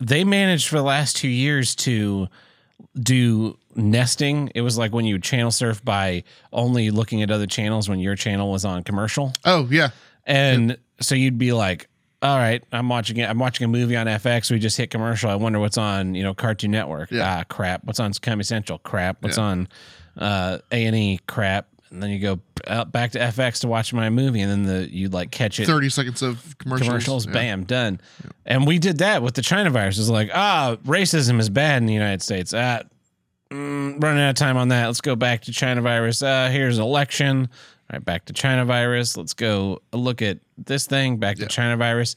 they 0.00 0.24
managed 0.24 0.68
for 0.68 0.76
the 0.76 0.82
last 0.82 1.16
two 1.16 1.28
years 1.28 1.74
to 1.76 2.28
do 2.98 3.56
nesting. 3.74 4.50
It 4.54 4.60
was 4.62 4.76
like 4.78 4.92
when 4.92 5.04
you 5.04 5.18
channel 5.18 5.50
surf 5.50 5.84
by 5.84 6.24
only 6.52 6.90
looking 6.90 7.22
at 7.22 7.30
other 7.30 7.46
channels 7.46 7.88
when 7.88 8.00
your 8.00 8.16
channel 8.16 8.50
was 8.50 8.64
on 8.64 8.82
commercial. 8.82 9.32
Oh, 9.44 9.68
yeah. 9.70 9.90
And 10.26 10.76
so 11.00 11.14
you'd 11.14 11.38
be 11.38 11.52
like, 11.52 11.88
all 12.22 12.36
right, 12.38 12.64
I'm 12.72 12.88
watching 12.88 13.18
it. 13.18 13.28
I'm 13.28 13.38
watching 13.38 13.64
a 13.64 13.68
movie 13.68 13.96
on 13.96 14.06
FX. 14.06 14.50
We 14.50 14.58
just 14.58 14.76
hit 14.76 14.90
commercial. 14.90 15.30
I 15.30 15.34
wonder 15.34 15.58
what's 15.58 15.76
on, 15.78 16.14
you 16.14 16.22
know, 16.22 16.32
Cartoon 16.34 16.70
Network. 16.70 17.10
Yeah. 17.10 17.40
Ah, 17.40 17.44
crap. 17.44 17.84
What's 17.84 18.00
on 18.00 18.12
Comedy 18.14 18.44
Central? 18.44 18.78
Crap. 18.78 19.22
What's 19.22 19.37
Yeah. 19.37 19.44
on 19.44 19.68
uh, 20.16 20.59
A 20.72 20.87
and 20.87 20.96
E? 20.96 21.20
Crap. 21.26 21.68
And 21.94 22.02
then 22.02 22.11
you 22.11 22.18
go 22.18 22.40
out 22.66 22.90
back 22.92 23.12
to 23.12 23.20
FX 23.20 23.61
to 23.61 23.68
watch 23.68 23.92
my 23.92 24.11
movie, 24.11 24.40
and 24.40 24.50
then 24.50 24.62
the 24.64 24.92
you 24.92 25.09
like 25.09 25.30
catch 25.30 25.61
it 25.61 25.66
30 25.66 25.88
seconds 25.90 26.22
of 26.22 26.59
commercials. 26.59 26.88
commercials, 26.88 27.26
Yeah. 27.26 27.33
bam, 27.33 27.64
done. 27.64 28.00
And 28.44 28.66
we 28.66 28.78
did 28.80 28.98
that 28.98 29.22
with 29.22 29.35
the 29.35 29.42
China 29.42 29.70
virus. 29.70 29.98
It's 29.98 30.09
like, 30.09 30.30
ah, 30.35 30.76
racism 30.85 31.38
is 31.38 31.48
bad 31.48 31.78
in 31.83 31.87
the 31.87 31.94
United 31.94 32.20
States. 32.20 32.52
Ah, 32.52 32.80
mm, 33.50 34.02
running 34.02 34.22
out 34.22 34.30
of 34.30 34.37
time 34.37 34.57
on 34.57 34.68
that. 34.68 34.87
Let's 34.87 35.00
go 35.00 35.14
back 35.16 35.42
to 35.42 35.52
China 35.52 35.83
virus. 35.83 36.20
Uh, 36.22 36.48
here's 36.50 36.78
election. 36.78 37.48
All 37.90 37.96
right, 37.98 38.04
back 38.04 38.24
to 38.26 38.33
China 38.33 38.64
virus. 38.64 39.16
Let's 39.16 39.35
go 39.35 39.80
look 39.92 40.20
at 40.22 40.38
this 40.59 40.87
thing. 40.87 41.18
Back 41.18 41.37
to 41.37 41.42
Yeah. 41.42 41.48
China 41.48 41.76
virus. 41.76 42.16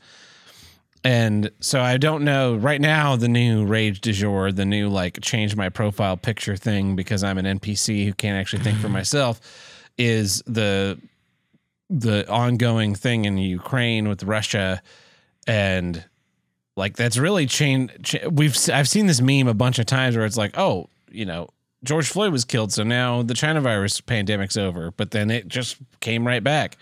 And 1.03 1.51
so 1.59 1.79
I 1.79 1.97
don't 1.97 2.23
know 2.23 2.55
right 2.55 2.81
now 2.81 3.15
the 3.15 3.27
new 3.27 3.65
rage 3.65 4.01
du 4.01 4.11
jour, 4.11 4.51
the 4.51 4.65
new 4.65 4.89
like 4.89 5.19
change 5.21 5.55
my 5.55 5.69
profile 5.69 6.17
picture 6.17 6.55
thing 6.55 6.95
because 6.95 7.23
I'm 7.23 7.37
an 7.37 7.59
NPC 7.59 8.05
who 8.05 8.13
can't 8.13 8.37
actually 8.37 8.63
think 8.63 8.77
for 8.77 8.87
mm-hmm. 8.87 8.93
myself 8.93 9.39
is 9.97 10.43
the 10.47 10.99
the 11.89 12.29
ongoing 12.29 12.93
thing 12.95 13.25
in 13.25 13.37
Ukraine 13.37 14.09
with 14.09 14.23
Russia. 14.23 14.81
And 15.45 16.03
like 16.75 16.97
that's 16.97 17.17
really 17.17 17.45
changed 17.45 18.03
ch- 18.03 18.25
we've 18.29 18.57
I've 18.69 18.89
seen 18.89 19.05
this 19.07 19.21
meme 19.21 19.47
a 19.47 19.53
bunch 19.53 19.79
of 19.79 19.85
times 19.85 20.15
where 20.15 20.25
it's 20.25 20.37
like 20.37 20.57
oh 20.57 20.89
you 21.09 21.25
know 21.25 21.47
George 21.83 22.07
Floyd 22.07 22.31
was 22.31 22.43
killed 22.43 22.73
so 22.73 22.83
now 22.83 23.21
the 23.21 23.33
China 23.33 23.61
virus 23.61 24.01
pandemic's 24.01 24.57
over. 24.57 24.91
But 24.91 25.11
then 25.11 25.29
it 25.29 25.47
just 25.47 25.77
came 26.01 26.27
right 26.27 26.43
back. 26.43 26.77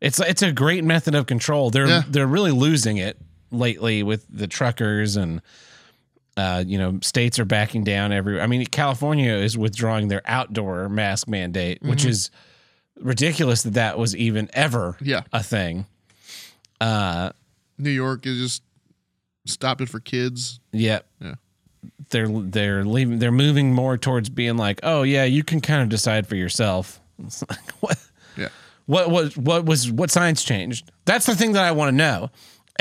It's 0.00 0.18
it's 0.18 0.42
a 0.42 0.52
great 0.52 0.82
method 0.84 1.14
of 1.14 1.26
control. 1.26 1.70
They're 1.70 1.86
Yeah. 1.86 2.02
they're 2.08 2.26
really 2.26 2.50
losing 2.50 2.96
it 2.96 3.18
lately 3.52 4.02
with 4.02 4.26
the 4.30 4.46
truckers 4.46 5.16
and 5.16 5.40
uh, 6.36 6.64
you 6.66 6.78
know, 6.78 6.98
states 7.02 7.38
are 7.38 7.44
backing 7.44 7.84
down 7.84 8.10
every. 8.10 8.40
I 8.40 8.46
mean, 8.46 8.64
California 8.66 9.32
is 9.34 9.58
withdrawing 9.58 10.08
their 10.08 10.22
outdoor 10.24 10.88
mask 10.88 11.28
mandate, 11.28 11.82
which 11.82 12.06
is 12.06 12.30
ridiculous 12.98 13.62
that 13.64 13.74
that 13.74 13.98
was 13.98 14.16
even 14.16 14.48
ever 14.54 14.96
Yeah. 15.02 15.22
a 15.32 15.42
thing. 15.42 15.84
Uh, 16.80 17.32
New 17.78 17.90
York 17.90 18.26
is 18.26 18.38
just 18.38 18.62
stopped 19.46 19.80
it 19.82 19.88
for 19.90 20.00
kids. 20.00 20.58
yeah, 20.72 21.00
Yeah. 21.20 21.34
they're 22.10 22.28
they're 22.28 22.84
leaving. 22.84 23.18
They're 23.18 23.30
moving 23.30 23.74
more 23.74 23.98
towards 23.98 24.28
being 24.30 24.56
like, 24.56 24.80
oh 24.82 25.02
yeah, 25.02 25.24
you 25.24 25.44
can 25.44 25.60
kind 25.60 25.82
of 25.82 25.88
decide 25.90 26.26
for 26.26 26.36
yourself. 26.36 26.98
It's 27.24 27.44
like 27.48 27.70
what? 27.80 27.98
Yeah. 28.38 28.48
What 28.86 29.10
what 29.10 29.36
what 29.36 29.64
was 29.66 29.92
what 29.92 30.10
science 30.10 30.42
changed? 30.42 30.90
That's 31.04 31.26
the 31.26 31.36
thing 31.36 31.52
that 31.52 31.62
I 31.64 31.72
want 31.72 31.90
to 31.90 31.96
know. 31.96 32.30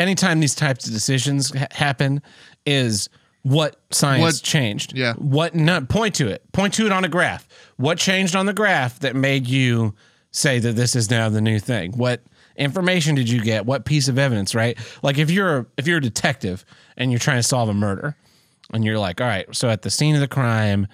Anytime 0.01 0.39
these 0.39 0.55
types 0.55 0.87
of 0.87 0.93
decisions 0.93 1.53
ha- 1.57 1.67
happen, 1.71 2.21
is 2.65 3.07
what 3.43 3.75
science 3.91 4.21
What- 4.21 4.43
changed? 4.43 4.93
yeah. 4.97 5.13
What 5.13 5.55
not 5.55 5.89
point 5.89 6.15
to 6.15 6.27
it? 6.27 6.43
Point 6.51 6.73
to 6.75 6.85
it 6.85 6.91
on 6.91 7.03
a 7.05 7.09
graph. 7.09 7.47
What 7.77 7.97
changed 7.97 8.35
on 8.35 8.45
the 8.45 8.53
graph 8.53 8.99
that 8.99 9.15
made 9.15 9.47
you 9.47 9.95
say 10.31 10.59
that 10.59 10.75
this 10.75 10.95
is 10.95 11.09
now 11.09 11.29
the 11.29 11.41
new 11.41 11.59
thing? 11.59 11.91
What 11.93 12.21
information 12.55 13.15
did 13.15 13.29
you 13.29 13.41
get? 13.41 13.65
What 13.65 13.85
piece 13.85 14.07
of 14.07 14.17
evidence? 14.19 14.53
Right? 14.55 14.77
Like 15.03 15.17
if 15.17 15.29
you're 15.31 15.67
if 15.77 15.87
you're 15.87 15.97
a 15.97 16.01
detective 16.01 16.65
and 16.97 17.11
you're 17.11 17.19
trying 17.19 17.37
to 17.39 17.43
solve 17.43 17.69
a 17.69 17.73
murder, 17.73 18.15
and 18.73 18.83
you're 18.85 18.99
like, 18.99 19.19
all 19.19 19.27
right, 19.27 19.45
so 19.55 19.69
at 19.69 19.81
the 19.81 19.89
scene 19.89 20.15
of 20.15 20.21
the 20.21 20.27
crime, 20.27 20.87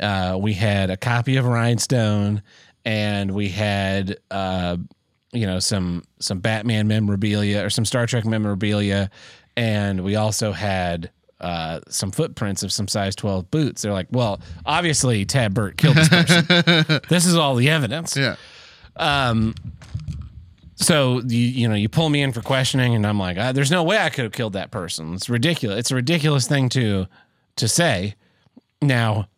uh, 0.00 0.36
we 0.40 0.52
had 0.54 0.90
a 0.90 0.96
copy 0.96 1.36
of 1.36 1.46
Rhinestone, 1.46 2.42
and 2.84 3.30
we 3.30 3.48
had, 3.48 4.18
uh, 4.30 4.76
you 5.32 5.46
know, 5.46 5.58
some 5.58 6.04
some 6.20 6.40
Batman 6.40 6.86
memorabilia 6.88 7.64
or 7.64 7.70
some 7.70 7.84
Star 7.84 8.06
Trek 8.06 8.24
memorabilia, 8.24 9.10
and 9.56 10.02
we 10.04 10.16
also 10.16 10.52
had. 10.52 11.10
Uh, 11.40 11.80
some 11.88 12.12
footprints 12.12 12.62
of 12.62 12.70
some 12.70 12.86
size 12.86 13.16
12 13.16 13.50
boots. 13.50 13.82
They're 13.82 13.92
like, 13.92 14.06
well, 14.12 14.40
obviously 14.64 15.24
Tad 15.24 15.52
Burt 15.52 15.76
killed 15.76 15.96
this 15.96 16.08
person. 16.08 16.44
this 17.08 17.26
is 17.26 17.34
all 17.34 17.56
the 17.56 17.68
evidence. 17.68 18.16
Yeah. 18.16 18.36
Um. 18.94 19.56
So 20.76 21.20
you 21.26 21.38
you 21.40 21.68
know 21.68 21.74
you 21.74 21.88
pull 21.88 22.08
me 22.10 22.22
in 22.22 22.32
for 22.32 22.42
questioning, 22.42 22.94
and 22.94 23.04
I'm 23.04 23.18
like, 23.18 23.38
ah, 23.38 23.50
there's 23.50 23.72
no 23.72 23.82
way 23.82 23.98
I 23.98 24.08
could 24.08 24.22
have 24.22 24.32
killed 24.32 24.52
that 24.52 24.70
person. 24.70 25.14
It's 25.14 25.28
ridiculous. 25.28 25.80
It's 25.80 25.90
a 25.90 25.96
ridiculous 25.96 26.46
thing 26.46 26.68
to 26.70 27.08
to 27.56 27.66
say. 27.66 28.14
Now, 28.80 29.28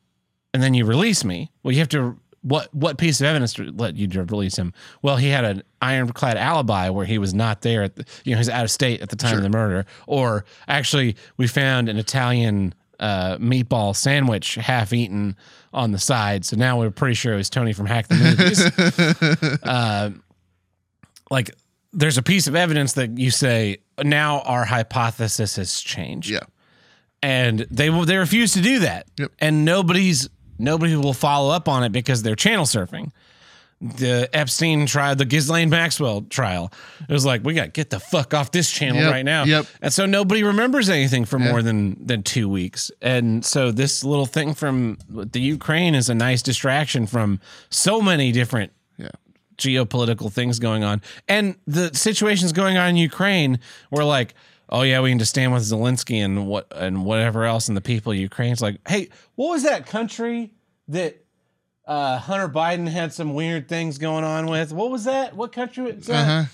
and 0.53 0.63
then 0.63 0.75
you 0.75 0.85
release 0.85 1.25
me. 1.25 1.51
Well, 1.63 1.73
you 1.73 1.79
have 1.79 1.89
to. 1.91 2.19
What 2.45 2.73
what 2.75 2.99
piece 2.99 3.21
of 3.21 3.27
evidence 3.27 3.59
let 3.59 3.97
you 3.97 4.07
release 4.25 4.57
him? 4.57 4.73
Well, 5.03 5.17
he 5.17 5.29
had 5.31 5.45
an 5.45 5.63
ironclad 5.83 6.37
alibi 6.37 6.91
where 6.91 7.07
he 7.07 7.19
was 7.19 7.35
not 7.35 7.63
there. 7.63 7.83
At 7.83 7.97
the, 7.97 8.05
you 8.25 8.33
know, 8.33 8.39
he's 8.39 8.49
out 8.49 8.65
of 8.65 8.71
state 8.71 9.01
at 9.01 9.09
the 9.09 9.17
time 9.17 9.37
of 9.37 9.43
the 9.43 9.49
murder. 9.49 9.87
Or 10.07 10.45
actually, 10.69 11.17
we 11.39 11.47
found 11.47 11.89
an 11.89 11.97
Italian 11.97 12.75
uh, 13.01 13.39
meatball 13.39 13.97
sandwich 13.97 14.55
half 14.57 14.93
eaten 14.93 15.37
on 15.73 15.91
the 15.93 15.99
side. 15.99 16.45
So 16.45 16.57
now 16.57 16.79
we're 16.79 16.91
pretty 16.91 17.15
sure 17.15 17.33
it 17.33 17.37
was 17.37 17.51
Tony 17.51 17.73
from 17.73 17.87
Hack 17.87 18.07
the 18.09 18.15
Movies 19.65 20.21
like 21.31 21.51
there's 21.93 22.19
a 22.19 22.23
piece 22.23 22.47
of 22.47 22.55
evidence 22.57 22.95
that 22.95 23.19
you 23.19 23.31
say 23.31 23.79
now 24.03 24.41
our 24.41 24.65
hypothesis 24.65 25.57
has 25.57 25.81
changed 25.81 26.29
Yeah. 26.31 26.41
and 27.23 27.61
they 27.71 27.91
will 27.91 28.05
they 28.05 28.17
refuse 28.17 28.53
to 28.53 28.61
do 28.61 28.81
that 28.81 29.07
Yep. 29.19 29.33
and 29.41 29.65
nobody's 29.65 30.29
nobody 30.59 30.97
will 30.97 31.13
follow 31.15 31.51
up 31.55 31.69
on 31.69 31.85
it 31.85 31.93
because 31.93 32.23
they're 32.23 32.37
channel 32.37 32.65
surfing. 32.65 33.11
The 33.81 34.31
Epstein 34.33 34.87
trial, 34.87 35.15
the 35.17 35.25
Ghislaine 35.27 35.69
Maxwell 35.69 36.23
trial, 36.23 36.73
it 37.07 37.13
was 37.13 37.27
like 37.27 37.45
we 37.45 37.53
got 37.55 37.65
to 37.65 37.71
get 37.71 37.91
the 37.91 38.01
fuck 38.01 38.33
off 38.33 38.51
this 38.51 38.71
channel 38.71 39.03
Yep, 39.03 39.11
right 39.13 39.25
now. 39.25 39.45
yep. 39.45 39.67
And 39.83 39.93
so 39.93 40.07
nobody 40.07 40.43
remembers 40.43 40.89
anything 40.89 41.25
for 41.27 41.39
more 41.39 41.61
than 41.61 41.97
than 42.07 42.23
two 42.23 42.49
weeks. 42.49 42.91
And 43.03 43.45
so 43.45 43.73
this 43.73 44.03
little 44.03 44.27
thing 44.27 44.55
from 44.55 44.97
the 45.11 45.41
Ukraine 45.41 45.95
is 45.95 46.09
a 46.09 46.15
nice 46.15 46.41
distraction 46.41 47.07
from 47.07 47.41
so 47.69 48.01
many 48.01 48.33
different 48.33 48.73
Yeah. 48.97 49.09
geopolitical 49.59 50.33
things 50.33 50.59
going 50.59 50.83
on. 50.85 51.03
And 51.29 51.57
the 51.67 51.91
situations 51.95 52.53
going 52.53 52.79
on 52.79 52.91
in 52.91 52.97
Ukraine 52.97 53.59
were 53.91 54.05
like, 54.05 54.35
oh 54.75 54.83
yeah, 54.83 55.01
we 55.01 55.13
need 55.13 55.21
to 55.21 55.27
stand 55.27 55.53
with 55.53 55.63
Zelensky 55.63 56.17
and 56.17 56.47
what 56.47 56.67
and 56.75 57.05
whatever 57.05 57.45
else 57.45 57.69
and 57.69 57.77
the 57.77 57.81
people 57.81 58.13
of 58.13 58.19
Ukraine. 58.19 58.53
It's 58.53 58.61
like, 58.61 58.87
hey, 58.87 59.09
what 59.37 59.51
was 59.51 59.63
that 59.63 59.87
country 59.87 60.53
that 60.89 61.25
uh, 61.87 62.19
Hunter 62.19 62.49
Biden 62.49 62.89
had 62.89 63.13
some 63.13 63.35
weird 63.35 63.69
things 63.69 63.99
going 63.99 64.25
on 64.25 64.47
with? 64.47 64.73
What 64.73 64.91
was 64.91 65.05
that? 65.05 65.37
What 65.37 65.53
country 65.53 65.85
was 65.85 66.07
that? 66.07 66.29
Uh-huh. 66.29 66.45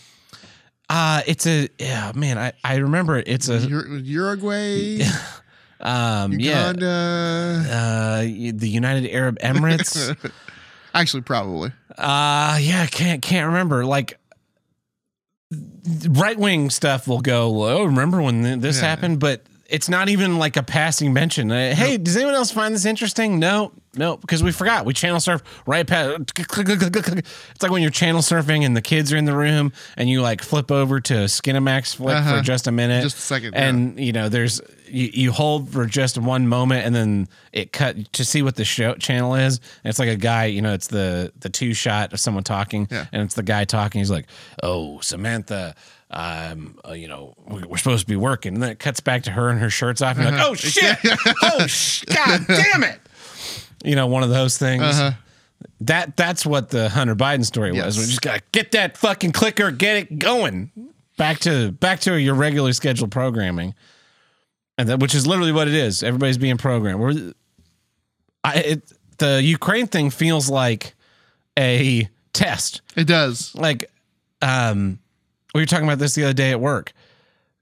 Uh 0.91 1.23
it's 1.25 1.47
a 1.47 1.69
yeah, 1.79 2.11
man, 2.17 2.37
I, 2.37 2.53
I 2.65 2.77
remember 2.77 3.17
it. 3.17 3.29
It's 3.29 3.49
a 3.49 3.59
Uruguay, 3.59 5.01
um 5.81 6.33
yeah. 6.33 6.73
Uganda. 6.73 7.65
Uh, 7.71 8.21
the 8.23 8.69
United 8.69 9.09
Arab 9.09 9.39
Emirates. 9.39 10.17
Actually, 10.95 11.23
probably. 11.23 11.71
Uh 11.97 12.59
yeah, 12.61 12.87
can't 12.87 13.23
can't 13.23 13.47
remember. 13.47 13.87
Like 13.87 14.20
right 16.09 16.39
wing 16.39 16.71
stuff 16.71 17.07
will 17.09 17.21
go. 17.21 17.65
Oh, 17.65 17.85
remember 17.85 18.21
when 18.23 18.61
this 18.61 18.77
Yeah. 18.81 18.89
happened? 18.89 19.21
But 19.21 19.43
it's 19.69 19.89
not 19.89 20.09
even 20.09 20.39
like 20.39 20.57
a 20.57 20.63
passing 20.63 21.13
mention. 21.13 21.51
Uh, 21.51 21.75
hey, 21.75 21.97
does 21.97 22.17
anyone 22.17 22.35
else 22.35 22.51
find 22.51 22.75
this 22.75 22.85
interesting? 22.85 23.39
No, 23.39 23.73
no, 23.97 24.17
because 24.17 24.43
we 24.43 24.53
forgot. 24.53 24.85
We 24.87 24.95
channel 24.95 25.19
surf 25.21 25.43
right 25.67 25.87
past. 25.87 26.33
It's 26.39 27.63
like 27.63 27.71
when 27.73 27.83
you're 27.83 27.91
channel 27.91 28.21
surfing 28.21 28.65
and 28.65 28.77
the 28.77 28.83
kids 28.83 29.13
are 29.13 29.17
in 29.17 29.25
the 29.25 29.37
room 29.37 29.73
and 29.97 30.09
you 30.09 30.23
like 30.23 30.43
flip 30.43 30.71
over 30.71 31.01
to 31.01 31.15
Skinamax 31.25 31.97
flick 31.97 32.17
Uh-huh. 32.17 32.37
for 32.39 32.43
just 32.43 32.67
a 32.67 32.73
minute, 32.73 33.03
Just 33.03 33.19
a 33.19 33.21
second, 33.21 33.55
and 33.55 33.99
you 33.99 34.13
know 34.13 34.29
there's 34.29 34.61
you, 34.87 35.11
you 35.13 35.33
hold 35.33 35.71
for 35.71 35.87
just 35.87 36.19
one 36.19 36.47
moment 36.49 36.85
and 36.87 36.95
then 36.95 37.29
it 37.53 37.73
cut 37.73 38.13
to 38.13 38.25
see 38.25 38.43
what 38.43 38.57
the 38.57 38.65
show 38.65 38.95
channel 38.95 39.35
is. 39.35 39.59
And 39.85 39.91
it's 39.91 39.99
like 39.99 40.09
a 40.09 40.17
guy, 40.17 40.47
you 40.47 40.63
know, 40.63 40.73
it's 40.73 40.89
the 40.89 41.33
the 41.41 41.49
two 41.49 41.75
shot 41.75 42.13
of 42.13 42.21
someone 42.21 42.45
talking, 42.45 42.87
Yeah. 42.91 43.07
and 43.13 43.23
it's 43.23 43.35
the 43.35 43.43
guy 43.43 43.65
talking. 43.65 44.01
He's 44.01 44.11
like, 44.11 44.27
"Oh, 44.63 45.01
Samantha." 45.01 45.75
Um, 46.13 46.77
uh, 46.89 46.93
you 46.93 47.07
know, 47.07 47.35
we- 47.47 47.63
we're 47.63 47.77
supposed 47.77 48.01
to 48.01 48.07
be 48.09 48.17
working, 48.17 48.55
and 48.55 48.61
then 48.63 48.71
it 48.71 48.81
cuts 48.81 48.99
back 48.99 49.23
to 49.25 49.31
her 49.31 49.49
and 49.49 49.61
her 49.61 49.71
shirt's 49.71 50.03
off. 50.03 50.17
And 50.19 50.25
you're 50.25 50.33
like, 50.37 50.45
oh 50.45 50.55
shit! 50.55 50.99
oh, 51.45 51.69
sh- 51.69 52.03
god 52.07 52.47
damn 52.49 52.83
it! 52.83 52.99
You 53.85 53.97
know, 53.97 54.07
one 54.07 54.23
of 54.23 54.31
those 54.31 54.59
things. 54.59 54.83
Uh-huh. 54.83 55.13
That 55.83 56.17
that's 56.17 56.45
what 56.47 56.71
the 56.71 56.89
Hunter 56.89 57.15
Biden 57.17 57.45
story 57.45 57.75
Yes. 57.75 57.87
was. 57.87 57.99
We 57.99 58.05
just 58.07 58.21
gotta 58.23 58.43
get 58.53 58.73
that 58.73 58.97
fucking 58.97 59.33
clicker, 59.33 59.71
get 59.71 59.97
it 59.97 60.19
going. 60.19 60.71
Back 61.17 61.41
to 61.41 61.71
back 61.73 62.01
to 62.01 62.19
your 62.19 62.35
regular 62.35 62.73
scheduled 62.73 63.11
programming, 63.11 63.75
and 64.79 64.89
that 64.89 65.01
which 65.01 65.15
is 65.15 65.27
literally 65.27 65.53
what 65.53 65.69
it 65.69 65.75
is. 65.75 66.03
Everybody's 66.03 66.39
being 66.39 66.57
programmed. 66.57 66.99
We're, 67.01 67.33
I 68.43 68.55
it, 68.57 68.93
the 69.19 69.43
Ukraine 69.43 69.87
thing 69.87 70.09
feels 70.09 70.49
like 70.49 70.95
a 71.59 72.09
test. 72.33 72.81
It 72.97 73.07
does. 73.07 73.55
Like, 73.55 73.91
um, 74.41 74.99
we 75.55 75.61
were 75.61 75.67
talking 75.67 75.85
about 75.85 75.99
this 75.99 76.15
the 76.15 76.25
other 76.25 76.33
day 76.33 76.53
at 76.53 76.61
work. 76.61 76.93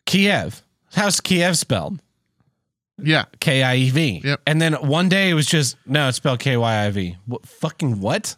Kiev. 0.07 0.62
How's 0.94 1.20
Kiev 1.20 1.59
spelled? 1.59 2.00
Yeah. 3.01 3.25
K 3.41 3.63
I 3.63 3.77
E 3.77 3.91
V. 3.91 4.21
Yep. 4.25 4.41
And 4.47 4.61
then 4.61 4.75
one 4.75 5.09
day 5.09 5.31
it 5.31 5.35
was 5.35 5.47
just 5.47 5.77
no, 5.87 6.09
it's 6.09 6.17
spelled 6.17 6.41
K 6.41 6.57
Y 6.57 6.85
I 6.87 6.91
V. 6.91 7.17
What 7.27 7.47
fucking 7.47 8.01
what? 8.01 8.37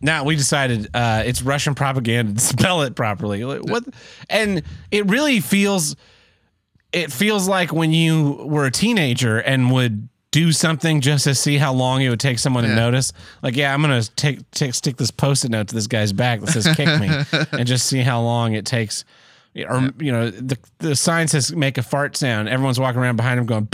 Now 0.00 0.24
we 0.24 0.36
decided 0.36 0.88
uh, 0.94 1.22
it's 1.24 1.40
Russian 1.40 1.74
propaganda 1.74 2.34
to 2.34 2.40
spell 2.44 2.82
it 2.82 2.94
properly. 2.94 3.42
What? 3.44 3.84
And 4.28 4.62
it 4.90 5.06
really 5.06 5.40
feels, 5.40 5.96
it 6.92 7.10
feels 7.10 7.48
like 7.48 7.72
when 7.72 7.92
you 7.92 8.32
were 8.44 8.66
a 8.66 8.70
teenager 8.70 9.38
and 9.38 9.72
would 9.72 10.08
do 10.30 10.50
something 10.52 11.00
just 11.00 11.24
to 11.24 11.34
see 11.34 11.56
how 11.58 11.72
long 11.72 12.02
it 12.02 12.10
would 12.10 12.18
take 12.20 12.38
someone 12.40 12.64
Yeah. 12.64 12.70
to 12.70 12.76
notice. 12.76 13.12
Like, 13.42 13.56
yeah, 13.56 13.72
I'm 13.72 13.80
gonna 13.80 14.02
take, 14.02 14.50
take 14.50 14.74
stick 14.74 14.96
this 14.96 15.10
post-it 15.12 15.50
note 15.50 15.68
to 15.68 15.74
this 15.74 15.86
guy's 15.86 16.12
back 16.12 16.40
that 16.40 16.48
says 16.48 16.66
"kick 16.76 17.00
me," 17.00 17.08
and 17.52 17.66
just 17.68 17.86
see 17.86 18.00
how 18.00 18.20
long 18.20 18.52
it 18.54 18.66
takes. 18.66 19.04
Or 19.56 19.90
you 19.98 20.10
know, 20.10 20.30
the 20.30 20.58
the 20.78 20.96
sign 20.96 21.28
says 21.28 21.54
"make 21.54 21.78
a 21.78 21.82
fart 21.82 22.16
sound." 22.16 22.48
Everyone's 22.48 22.80
walking 22.80 23.00
around 23.00 23.16
behind 23.16 23.38
him 23.38 23.46
going. 23.46 23.68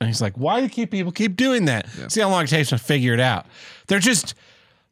And 0.00 0.08
he's 0.08 0.22
like, 0.22 0.36
"Why 0.38 0.60
do 0.62 0.68
keep 0.68 0.90
people 0.90 1.12
keep 1.12 1.36
doing 1.36 1.66
that? 1.66 1.86
See 2.08 2.20
how 2.22 2.30
long 2.30 2.44
it 2.44 2.48
takes 2.48 2.70
to 2.70 2.78
figure 2.78 3.12
it 3.12 3.20
out. 3.20 3.44
They're 3.86 3.98
just, 3.98 4.34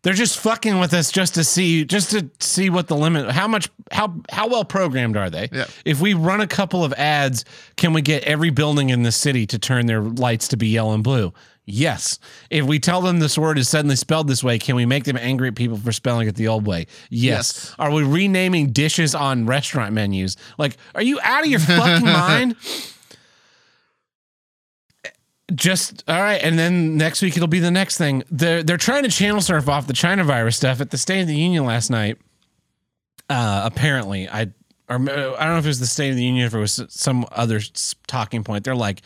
they're 0.02 0.12
just 0.12 0.38
fucking 0.38 0.78
with 0.80 0.92
us 0.92 1.10
just 1.10 1.34
to 1.36 1.44
see, 1.44 1.86
just 1.86 2.10
to 2.10 2.28
see 2.40 2.68
what 2.68 2.88
the 2.88 2.96
limit, 2.96 3.30
how 3.30 3.48
much, 3.48 3.70
how 3.90 4.14
how 4.30 4.48
well 4.48 4.66
programmed 4.66 5.16
are 5.16 5.30
they? 5.30 5.48
Yeah. 5.50 5.64
If 5.86 6.02
we 6.02 6.12
run 6.12 6.42
a 6.42 6.46
couple 6.46 6.84
of 6.84 6.92
ads, 6.92 7.46
can 7.76 7.94
we 7.94 8.02
get 8.02 8.22
every 8.24 8.50
building 8.50 8.90
in 8.90 9.02
the 9.02 9.12
city 9.12 9.46
to 9.46 9.58
turn 9.58 9.86
their 9.86 10.02
lights 10.02 10.48
to 10.48 10.58
be 10.58 10.68
yellow 10.68 10.92
and 10.92 11.02
blue? 11.02 11.32
Yes. 11.70 12.18
If 12.48 12.64
we 12.64 12.78
tell 12.78 13.02
them 13.02 13.18
this 13.18 13.36
word 13.36 13.58
is 13.58 13.68
suddenly 13.68 13.94
spelled 13.94 14.26
this 14.26 14.42
way, 14.42 14.58
can 14.58 14.74
we 14.74 14.86
make 14.86 15.04
them 15.04 15.18
angry 15.18 15.48
at 15.48 15.54
people 15.54 15.76
for 15.76 15.92
spelling 15.92 16.26
it 16.26 16.34
the 16.34 16.48
old 16.48 16.66
way? 16.66 16.86
Yes. 17.10 17.28
Yes. 17.68 17.74
Are 17.78 17.90
we 17.90 18.04
renaming 18.04 18.72
dishes 18.72 19.14
on 19.14 19.44
restaurant 19.44 19.92
menus? 19.92 20.38
Like, 20.56 20.78
are 20.94 21.02
you 21.02 21.20
out 21.22 21.44
of 21.44 21.50
your 21.50 21.60
fucking 21.60 22.04
mind? 22.06 22.56
just 25.54 26.04
all 26.06 26.20
right 26.20 26.42
and 26.42 26.58
then 26.58 26.98
next 26.98 27.22
week 27.22 27.34
it'll 27.34 27.48
be 27.48 27.58
the 27.58 27.70
next 27.70 27.96
thing 27.96 28.22
they're 28.30 28.62
they're 28.62 28.76
trying 28.76 29.02
to 29.02 29.08
channel 29.08 29.40
surf 29.40 29.66
off 29.66 29.86
the 29.86 29.94
china 29.94 30.22
virus 30.22 30.58
stuff 30.58 30.78
at 30.78 30.90
the 30.90 30.98
state 30.98 31.22
of 31.22 31.26
the 31.26 31.34
union 31.34 31.64
last 31.64 31.88
night 31.88 32.18
uh 33.30 33.62
apparently 33.64 34.28
i 34.28 34.42
or 34.90 34.96
uh, 34.96 34.98
i 35.38 35.44
don't 35.46 35.54
know 35.54 35.56
if 35.56 35.64
it 35.64 35.68
was 35.68 35.80
the 35.80 35.86
state 35.86 36.10
of 36.10 36.16
the 36.16 36.22
union 36.22 36.44
or 36.44 36.48
if 36.48 36.54
it 36.54 36.58
was 36.58 36.84
some 36.90 37.24
other 37.32 37.60
talking 38.06 38.44
point 38.44 38.62
they're 38.62 38.76
like 38.76 39.00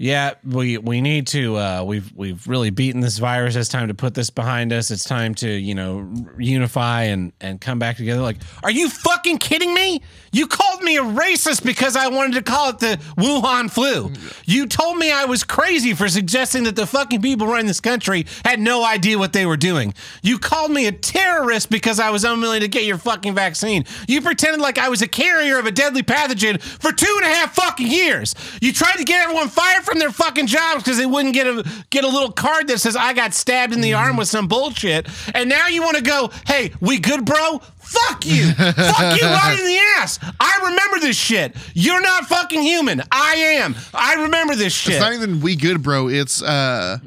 yeah 0.00 0.32
we 0.44 0.78
we 0.78 1.02
need 1.02 1.26
to 1.26 1.58
uh 1.58 1.84
we've 1.84 2.10
we've 2.16 2.46
really 2.48 2.70
beaten 2.70 3.02
this 3.02 3.18
virus. 3.18 3.54
It's 3.54 3.68
time 3.68 3.88
to 3.88 3.94
put 3.94 4.14
this 4.14 4.30
behind 4.30 4.72
us. 4.72 4.90
It's 4.90 5.04
time 5.04 5.34
to 5.36 5.46
you 5.50 5.74
know 5.74 6.10
unify 6.38 7.02
and 7.02 7.34
and 7.38 7.60
come 7.60 7.78
back 7.78 7.98
together. 7.98 8.22
Like 8.22 8.38
are 8.62 8.70
you 8.70 8.88
fucking 8.88 9.36
kidding 9.36 9.74
me? 9.74 10.00
You 10.32 10.46
called 10.46 10.82
me 10.82 10.96
a 10.96 11.02
racist 11.02 11.66
because 11.66 11.96
i 11.96 12.08
wanted 12.08 12.32
to 12.34 12.42
call 12.42 12.70
it 12.70 12.78
the 12.78 12.98
wuhan 13.18 13.70
flu. 13.70 14.10
You 14.46 14.66
told 14.66 14.96
me 14.96 15.12
i 15.12 15.26
was 15.26 15.44
crazy 15.44 15.92
for 15.92 16.08
suggesting 16.08 16.62
that 16.62 16.76
the 16.76 16.86
fucking 16.86 17.20
people 17.20 17.46
running 17.46 17.66
this 17.66 17.80
country 17.80 18.24
had 18.42 18.58
no 18.58 18.82
idea 18.82 19.18
what 19.18 19.34
they 19.34 19.44
were 19.44 19.58
doing. 19.58 19.92
You 20.22 20.38
called 20.38 20.70
me 20.70 20.86
a 20.86 20.92
terrorist 20.92 21.68
because 21.68 22.00
i 22.00 22.08
was 22.08 22.24
unwilling 22.24 22.60
to 22.60 22.68
get 22.68 22.84
your 22.84 22.96
fucking 22.96 23.34
vaccine. 23.34 23.84
You 24.08 24.22
pretended 24.22 24.62
like 24.62 24.78
i 24.78 24.88
was 24.88 25.02
a 25.02 25.08
carrier 25.08 25.58
of 25.58 25.66
a 25.66 25.70
deadly 25.70 26.02
pathogen 26.02 26.58
for 26.62 26.90
two 26.90 27.14
and 27.16 27.26
a 27.26 27.34
half 27.34 27.54
fucking 27.54 27.86
years. 27.86 28.34
You 28.62 28.72
tried 28.72 28.96
to 28.96 29.04
get 29.04 29.24
everyone 29.24 29.48
fired 29.48 29.84
from 29.90 29.98
their 29.98 30.10
fucking 30.12 30.46
jobs 30.46 30.84
because 30.84 30.96
they 30.98 31.06
wouldn't 31.06 31.34
get 31.34 31.46
a 31.46 31.64
get 31.90 32.04
a 32.04 32.08
little 32.08 32.30
card 32.30 32.68
that 32.68 32.78
says 32.78 32.94
I 32.94 33.12
got 33.12 33.34
stabbed 33.34 33.72
in 33.72 33.80
the 33.80 33.94
arm 33.94 34.16
with 34.16 34.28
some 34.28 34.46
bullshit. 34.46 35.08
And 35.34 35.48
now 35.48 35.66
you 35.66 35.82
want 35.82 35.96
to 35.96 36.02
go, 36.02 36.30
hey, 36.46 36.72
we 36.80 36.98
good, 37.00 37.24
bro? 37.24 37.58
Fuck 37.78 38.24
you. 38.24 38.52
Fuck 38.52 39.20
you 39.20 39.26
right 39.26 39.56
in 39.58 39.64
the 39.66 39.78
ass. 39.98 40.20
I 40.38 40.60
remember 40.70 41.00
this 41.00 41.16
shit. 41.16 41.56
You're 41.74 42.00
not 42.00 42.26
fucking 42.26 42.62
human. 42.62 43.02
I 43.10 43.34
am. 43.60 43.74
I 43.92 44.22
remember 44.22 44.54
this 44.54 44.72
shit. 44.72 44.94
It's 44.94 45.00
not 45.02 45.12
even 45.14 45.40
we 45.40 45.56
good, 45.56 45.82
bro. 45.82 46.08
It's 46.08 46.40
uh 46.40 46.98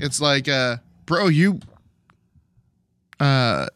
it's 0.00 0.20
like 0.20 0.48
uh 0.48 0.78
bro, 1.06 1.28
you 1.28 1.60
uh 3.20 3.66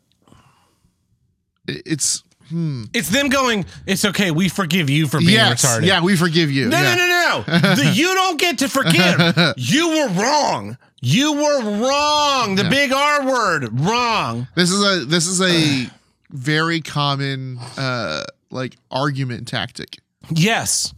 it- 1.69 2.23
it's 2.53 2.91
it's 2.95 3.09
them 3.11 3.29
going, 3.29 3.65
it's 3.87 4.05
okay. 4.05 4.31
We 4.31 4.49
forgive 4.49 4.89
you 4.91 5.07
for 5.09 5.19
being 5.19 5.31
yes, 5.33 5.65
retarded. 5.65 5.87
yeah, 5.87 6.03
we 6.03 6.17
forgive 6.17 6.51
you. 6.51 6.69
No, 6.69 6.81
yeah. 6.81 6.95
no, 6.95 7.07
no, 7.07 7.45
no. 7.49 7.59
The- 7.77 7.93
you 7.95 8.15
don't 8.15 8.39
get 8.41 8.59
to 8.59 8.69
forgive. 8.69 9.55
You 9.57 9.89
were 9.89 10.09
wrong. 10.23 10.77
You 11.01 11.33
were 11.33 11.61
wrong. 11.89 12.55
The 12.55 12.65
big 12.65 12.93
R 12.93 13.27
word, 13.27 13.81
wrong. 13.81 14.47
This 14.55 14.71
is 14.71 14.83
a 14.85 15.05
this 15.05 15.27
is 15.27 15.41
a 15.41 15.91
very 16.31 16.81
common 16.81 17.59
uh 17.77 18.23
like 18.51 18.77
argument 18.91 19.49
tactic. 19.49 19.99
Yes. 20.31 20.95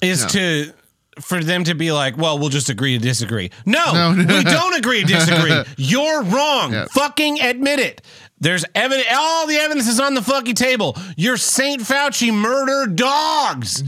Is 0.00 0.22
Yeah. 0.22 0.28
to 0.28 0.72
for 1.20 1.42
them 1.44 1.64
to 1.64 1.74
be 1.74 1.92
like, 1.92 2.16
well, 2.16 2.38
we'll 2.38 2.48
just 2.48 2.70
agree 2.70 2.96
to 2.96 3.02
disagree. 3.02 3.50
No, 3.66 3.92
No. 3.92 4.14
we 4.16 4.44
don't 4.44 4.74
agree 4.78 5.02
to 5.02 5.06
disagree. 5.06 5.62
You're 5.76 6.22
wrong. 6.22 6.72
Yeah. 6.72 6.86
Fucking 6.92 7.38
admit 7.40 7.80
it. 7.80 8.00
There's 8.42 8.64
evidence. 8.74 9.06
All 9.14 9.46
the 9.46 9.56
evidence 9.56 9.86
is 9.86 10.00
on 10.00 10.14
the 10.14 10.22
fucking 10.22 10.56
table. 10.56 10.96
You're 11.16 11.36
Saint 11.36 11.80
Fauci 11.80 12.34
murder 12.34 12.92
dogs. 12.92 13.84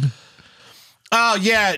Oh 1.11 1.37
yeah, 1.41 1.75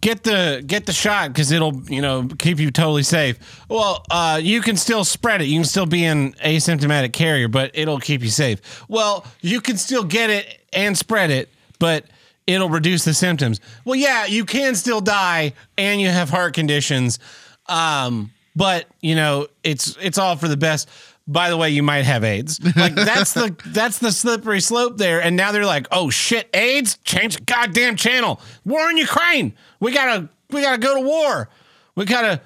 get 0.00 0.24
the 0.24 0.62
get 0.66 0.86
the 0.86 0.92
shot 0.92 1.28
because 1.28 1.52
it'll 1.52 1.82
you 1.88 2.02
know 2.02 2.28
keep 2.36 2.58
you 2.58 2.72
totally 2.72 3.04
safe. 3.04 3.38
Well, 3.68 4.04
uh, 4.10 4.40
you 4.42 4.60
can 4.60 4.76
still 4.76 5.04
spread 5.04 5.40
it. 5.40 5.44
You 5.44 5.58
can 5.60 5.64
still 5.64 5.86
be 5.86 6.04
an 6.04 6.32
asymptomatic 6.34 7.12
carrier, 7.12 7.46
but 7.46 7.70
it'll 7.74 8.00
keep 8.00 8.22
you 8.22 8.28
safe. 8.28 8.84
Well, 8.88 9.24
you 9.40 9.60
can 9.60 9.76
still 9.76 10.04
get 10.04 10.30
it 10.30 10.60
and 10.72 10.98
spread 10.98 11.30
it, 11.30 11.48
but 11.78 12.06
it'll 12.48 12.68
reduce 12.68 13.04
the 13.04 13.14
symptoms. 13.14 13.60
Well, 13.84 13.96
yeah, 13.96 14.26
you 14.26 14.44
can 14.44 14.74
still 14.74 15.00
die 15.00 15.52
and 15.78 16.00
you 16.00 16.08
have 16.08 16.28
heart 16.28 16.54
conditions. 16.54 17.20
Um, 17.66 18.32
but 18.56 18.86
you 19.00 19.14
know, 19.14 19.46
it's 19.62 19.96
it's 20.00 20.18
all 20.18 20.36
for 20.36 20.48
the 20.48 20.56
best. 20.56 20.88
By 21.32 21.48
the 21.50 21.56
way, 21.56 21.70
you 21.70 21.82
might 21.82 22.04
have 22.04 22.24
AIDS. 22.24 22.58
Like 22.76 22.94
that's 23.10 23.32
the 23.34 23.54
that's 23.66 23.98
the 23.98 24.10
slippery 24.10 24.60
slope 24.60 24.96
there. 24.98 25.22
And 25.22 25.36
now 25.36 25.52
they're 25.52 25.64
like, 25.66 25.86
oh 25.92 26.10
shit, 26.10 26.48
AIDS, 26.54 26.98
change 27.04 27.36
the 27.36 27.42
goddamn 27.44 27.96
channel. 27.96 28.40
War 28.64 28.90
in 28.90 28.96
Ukraine. 28.96 29.54
We 29.78 29.92
gotta 29.92 30.28
we 30.50 30.60
gotta 30.62 30.78
go 30.78 30.94
to 30.96 31.00
war. 31.06 31.48
We 31.94 32.04
gotta 32.04 32.40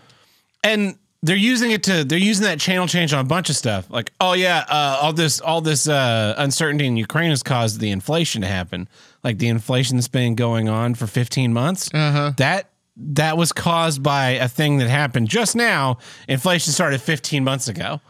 and 0.63 0.97
they're 1.23 1.37
using 1.37 1.71
it 1.71 1.83
to 1.85 2.05
they're 2.05 2.19
using 2.19 2.45
that 2.45 2.61
channel 2.61 2.87
change 2.87 3.15
on 3.15 3.21
a 3.21 3.29
bunch 3.29 3.49
of 3.49 3.57
stuff 3.57 3.89
like 3.89 4.13
oh 4.21 4.35
yeah 4.35 4.65
uh, 4.69 4.99
all 5.01 5.13
this 5.15 5.41
all 5.41 5.63
this 5.63 5.89
uh, 5.89 6.35
uncertainty 6.37 6.87
in 6.87 6.99
ukraine 6.99 7.31
has 7.31 7.43
caused 7.43 7.81
the 7.81 7.91
inflation 7.91 8.43
to 8.43 8.47
happen 8.47 8.87
like 9.23 9.39
the 9.39 9.49
inflation 9.49 9.97
that's 9.97 10.09
been 10.09 10.35
going 10.35 10.69
on 10.69 10.95
for 10.95 11.07
15 11.07 11.51
months 11.55 11.89
Uh-huh. 11.95 12.33
that 12.37 12.69
that 12.97 13.39
was 13.39 13.53
caused 13.53 14.03
by 14.03 14.31
a 14.33 14.49
thing 14.49 14.77
that 14.79 14.89
happened 14.91 15.29
just 15.29 15.57
now 15.57 15.97
inflation 16.29 16.73
started 16.75 17.01
15 17.01 17.43
months 17.43 17.69
ago 17.69 18.03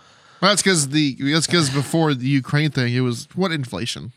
Well, 0.45 0.53
that's 0.53 0.63
because 0.63 0.91
the 0.91 1.17
that's 1.33 1.47
because 1.47 1.71
before 1.71 2.13
the 2.13 2.27
Ukraine 2.29 2.71
thing, 2.71 2.93
it 2.93 3.01
was 3.01 3.27
what 3.35 3.51
inflation. 3.51 4.13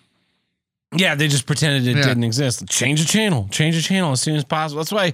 yeah 0.94 1.16
they 1.16 1.30
just 1.30 1.46
pretended 1.46 1.88
it 1.88 1.96
Yeah. 1.98 2.04
didn't 2.04 2.26
exist 2.26 2.68
change 2.68 3.00
the 3.02 3.08
channel 3.08 3.48
change 3.50 3.76
the 3.76 3.82
channel 3.82 4.12
as 4.12 4.20
soon 4.22 4.36
as 4.36 4.44
possible 4.44 4.82
that's 4.82 4.92
why 4.92 5.14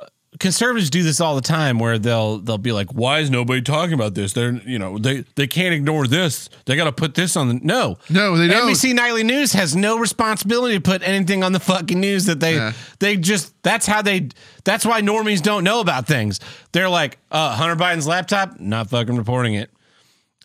uh, 0.00 0.06
conservatives 0.40 0.90
do 0.90 1.02
this 1.04 1.20
all 1.20 1.34
the 1.36 1.40
time 1.56 1.78
where 1.78 1.98
they'll 1.98 2.38
they'll 2.38 2.58
be 2.58 2.72
like 2.72 2.90
why 2.92 3.20
is 3.20 3.30
nobody 3.30 3.62
talking 3.62 3.94
about 3.94 4.14
this 4.14 4.32
they're 4.32 4.52
you 4.66 4.78
know 4.78 4.98
they 4.98 5.24
they 5.36 5.46
can't 5.46 5.72
ignore 5.74 6.06
this 6.08 6.48
they 6.66 6.74
got 6.76 6.84
to 6.84 6.92
put 6.92 7.14
this 7.14 7.36
on 7.36 7.46
the 7.48 7.54
no 7.62 7.96
No, 8.10 8.36
they 8.36 8.48
don't. 8.48 8.68
NBC 8.68 8.92
Nightly 8.94 9.22
News 9.24 9.52
has 9.52 9.74
no 9.76 9.98
responsibility 9.98 10.74
to 10.74 10.80
put 10.80 11.00
anything 11.06 11.42
on 11.44 11.52
the 11.52 11.60
fucking 11.60 11.98
news 12.00 12.26
that 12.26 12.38
they 12.40 12.54
Yeah. 12.56 12.72
they 12.98 13.16
just 13.16 13.54
that's 13.62 13.86
how 13.86 14.02
they 14.02 14.28
that's 14.64 14.84
why 14.86 15.00
normies 15.02 15.42
don't 15.42 15.62
know 15.64 15.80
about 15.80 16.06
things. 16.06 16.40
They're 16.72 16.88
like, 16.88 17.18
uh, 17.30 17.54
Hunter 17.54 17.76
Biden's 17.76 18.06
laptop, 18.06 18.58
not 18.58 18.88
fucking 18.90 19.16
reporting 19.16 19.54
it. 19.54 19.70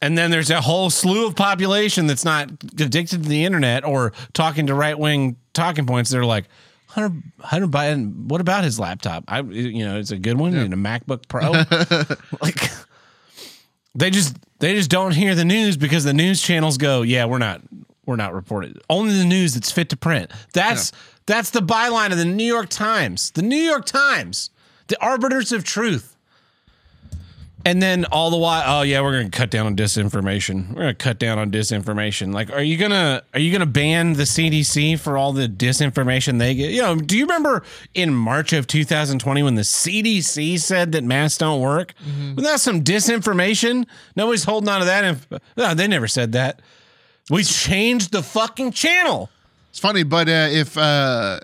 And 0.01 0.17
then 0.17 0.31
there's 0.31 0.49
a 0.49 0.61
whole 0.61 0.89
slew 0.89 1.27
of 1.27 1.35
population 1.35 2.07
that's 2.07 2.23
not 2.23 2.49
addicted 2.79 3.23
to 3.23 3.29
the 3.29 3.43
internet 3.43 3.83
or 3.83 4.13
talking 4.33 4.67
to 4.67 4.73
right 4.73 4.97
wing 4.97 5.35
talking 5.53 5.85
points. 5.85 6.09
They're 6.09 6.25
like, 6.25 6.45
Hunter, 6.87 7.15
Hunter 7.41 7.67
Biden, 7.67 8.25
what 8.27 8.41
about 8.41 8.63
his 8.63 8.79
laptop? 8.79 9.25
I, 9.27 9.41
you 9.41 9.85
know, 9.85 9.99
it's 9.99 10.11
a 10.11 10.17
good 10.17 10.37
one 10.39 10.55
and 10.55 10.73
a 10.73 10.77
MacBook 10.77 11.27
Pro. 11.27 11.51
like, 12.41 12.71
they 13.93 14.09
just 14.09 14.37
they 14.59 14.73
just 14.73 14.89
don't 14.89 15.13
hear 15.13 15.35
the 15.35 15.45
news 15.45 15.77
because 15.77 16.03
the 16.03 16.13
news 16.13 16.41
channels 16.41 16.77
go, 16.77 17.01
yeah, 17.01 17.25
we're 17.25 17.37
not 17.37 17.61
we're 18.05 18.15
not 18.15 18.33
reported. 18.33 18.81
Only 18.89 19.17
the 19.17 19.25
news 19.25 19.53
that's 19.53 19.71
fit 19.71 19.89
to 19.89 19.97
print. 19.97 20.31
That's 20.53 20.91
that's 21.25 21.51
the 21.51 21.59
byline 21.59 22.11
of 22.11 22.17
the 22.17 22.25
New 22.25 22.45
York 22.45 22.69
Times. 22.69 23.31
The 23.31 23.43
New 23.43 23.55
York 23.55 23.85
Times, 23.85 24.49
the 24.87 24.99
arbiters 24.99 25.51
of 25.51 25.63
truth. 25.63 26.08
And 27.65 27.81
then 27.81 28.05
all 28.05 28.29
the 28.29 28.37
while, 28.37 28.63
oh 28.79 28.81
yeah, 28.83 29.01
we're 29.01 29.17
gonna 29.17 29.29
cut 29.29 29.49
down 29.49 29.65
on 29.65 29.75
disinformation. 29.75 30.69
We're 30.69 30.81
gonna 30.81 30.93
cut 30.93 31.19
down 31.19 31.37
on 31.37 31.51
disinformation. 31.51 32.33
Like, 32.33 32.49
are 32.51 32.61
you 32.63 32.77
gonna 32.77 33.21
are 33.33 33.39
you 33.39 33.51
gonna 33.51 33.65
ban 33.65 34.13
the 34.13 34.23
CDC 34.23 34.97
for 34.99 35.17
all 35.17 35.33
the 35.33 35.47
disinformation 35.47 36.39
they 36.39 36.55
get? 36.55 36.71
You 36.71 36.81
know, 36.81 36.95
do 36.95 37.17
you 37.17 37.25
remember 37.25 37.63
in 37.93 38.13
March 38.13 38.53
of 38.53 38.65
2020 38.65 39.43
when 39.43 39.55
the 39.55 39.63
CDC 39.63 40.59
said 40.59 40.93
that 40.93 41.03
masks 41.03 41.37
don't 41.37 41.59
work? 41.59 41.93
Was 42.35 42.45
that 42.45 42.59
some 42.61 42.81
disinformation? 42.83 43.85
Nobody's 44.15 44.45
holding 44.45 44.69
on 44.69 44.79
to 44.79 44.85
that. 44.85 45.03
Inf- 45.03 45.27
no, 45.57 45.73
they 45.73 45.87
never 45.87 46.07
said 46.07 46.31
that. 46.31 46.61
We 47.29 47.43
changed 47.43 48.11
the 48.11 48.23
fucking 48.23 48.71
channel. 48.71 49.29
It's 49.69 49.79
funny, 49.79 50.03
but 50.03 50.27
uh, 50.29 50.47
if 50.49 50.77
uh, 50.77 51.41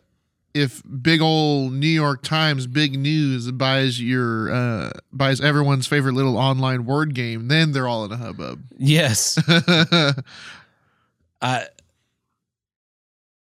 if 0.56 0.82
big 1.02 1.22
old 1.22 1.74
New 1.74 1.86
York 1.88 2.24
Times 2.24 2.65
big 2.65 2.98
news 2.98 3.52
buys 3.52 4.02
your 4.02 4.52
uh, 4.52 4.91
buys 5.12 5.41
everyone's 5.41 5.86
favorite 5.86 6.13
little 6.13 6.38
online 6.38 6.86
word 6.86 7.13
game, 7.13 7.50
then 7.50 7.74
they're 7.74 7.88
all 7.88 8.06
in 8.06 8.12
a 8.13 8.18
hubbub. 8.18 8.63
Yes. 8.78 9.38
uh, 11.41 11.62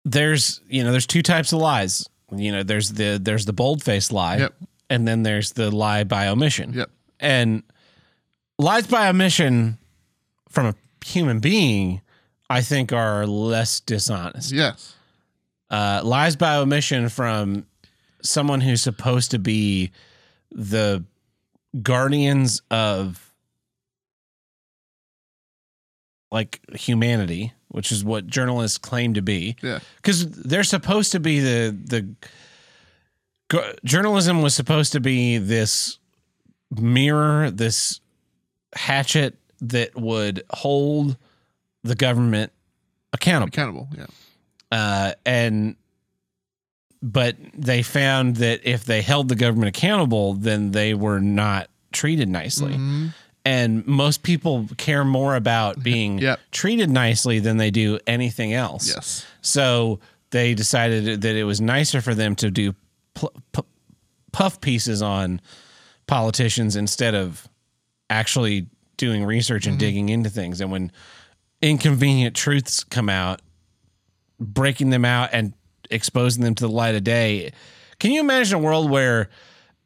there's 0.05 0.61
you 0.69 0.85
know 0.85 0.90
there's 0.92 1.07
two 1.07 1.23
types 1.23 1.53
of 1.53 1.61
lies. 1.61 2.09
You 2.35 2.53
know 2.53 2.62
there's 2.62 2.90
the 2.92 3.19
there's 3.23 3.45
the 3.45 3.53
bold 3.53 3.83
faced 3.83 4.12
lie, 4.12 4.38
Yep. 4.38 4.55
and 4.90 5.07
then 5.07 5.23
there's 5.23 5.53
the 5.53 5.71
lie 5.71 6.05
by 6.05 6.29
omission. 6.29 6.73
Yep. 6.73 6.90
And 7.21 7.62
lies 8.59 8.87
by 8.87 9.09
omission 9.09 9.79
from 10.49 10.66
a 10.66 10.75
human 11.05 11.38
being, 11.40 12.01
I 12.51 12.62
think, 12.62 12.92
are 12.92 13.27
less 13.27 13.79
dishonest. 13.81 14.51
Yes. 14.53 14.95
Uh, 15.70 16.00
lies 16.05 16.37
by 16.37 16.57
omission 16.57 17.09
from 17.09 17.66
someone 18.22 18.61
who's 18.61 18.81
supposed 18.83 19.33
to 19.33 19.38
be 19.38 19.90
the 20.52 21.05
guardians 21.83 22.62
of 22.70 23.33
like 26.31 26.61
humanity, 26.74 27.52
which 27.68 27.92
is 27.92 28.05
what 28.05 28.26
journalists 28.26 28.79
claim 28.79 29.14
to 29.14 29.22
be 29.22 29.57
Yeah. 29.62 29.79
because 29.96 30.29
they're 30.31 30.64
supposed 30.64 31.12
to 31.12 31.20
be 31.20 31.40
the 31.40 31.76
the 31.85 32.07
gu- 33.48 33.74
journalism 33.85 34.42
was 34.42 34.55
supposed 34.55 34.92
to 34.92 35.00
be 35.00 35.38
this 35.38 35.98
mirror, 36.70 37.50
this 37.50 38.00
hatchet 38.74 39.37
that 39.61 39.94
would 39.96 40.42
hold 40.50 41.16
the 41.83 41.94
government 41.94 42.52
accountable. 43.12 43.48
Accountable. 43.48 43.88
Yeah. 43.96 44.07
Uh, 44.72 45.12
and 45.24 45.76
but 47.02 47.37
they 47.55 47.83
found 47.83 48.37
that 48.37 48.61
if 48.64 48.85
they 48.85 49.02
held 49.02 49.29
the 49.29 49.35
government 49.37 49.68
accountable, 49.76 50.33
then 50.35 50.72
they 50.72 50.94
were 50.94 51.20
not 51.20 51.68
treated 51.92 52.29
nicely. 52.29 52.72
Mhm. 52.72 53.14
And 53.44 53.87
most 53.87 54.22
people 54.24 54.66
care 54.76 55.05
more 55.05 55.37
about 55.37 55.83
being 55.83 56.18
Yep. 56.18 56.40
treated 56.50 56.90
nicely 56.90 57.38
than 57.38 57.59
they 57.59 57.70
do 57.70 57.98
anything 58.07 58.52
else. 58.55 58.88
Yes. 58.88 59.24
So 59.40 60.00
they 60.31 60.55
decided 60.55 61.20
that 61.20 61.37
it 61.37 61.44
was 61.44 61.61
nicer 61.61 62.00
for 62.00 62.14
them 62.14 62.35
to 62.37 62.50
do 62.50 62.74
pl- 63.14 63.33
pu- 63.52 63.66
puff 64.33 64.61
pieces 64.61 65.00
on 65.00 65.40
politicians 66.09 66.74
instead 66.76 67.14
of 67.14 67.46
actually 68.11 68.66
doing 68.96 69.24
research 69.24 69.66
and 69.66 69.79
digging 69.79 70.09
into 70.09 70.31
things. 70.31 70.61
And 70.61 70.70
when 70.72 70.90
inconvenient 71.62 72.35
truths 72.35 72.83
come 72.85 73.09
out, 73.09 73.40
breaking 74.38 74.90
them 74.90 75.05
out 75.05 75.31
and 75.33 75.53
exposing 75.90 76.42
them 76.44 76.55
to 76.57 76.66
the 76.66 76.72
light 76.72 76.94
of 76.94 77.05
day. 77.05 77.53
Can 77.99 78.11
you 78.11 78.20
imagine 78.20 78.57
a 78.57 78.59
world 78.59 78.90
where 78.90 79.31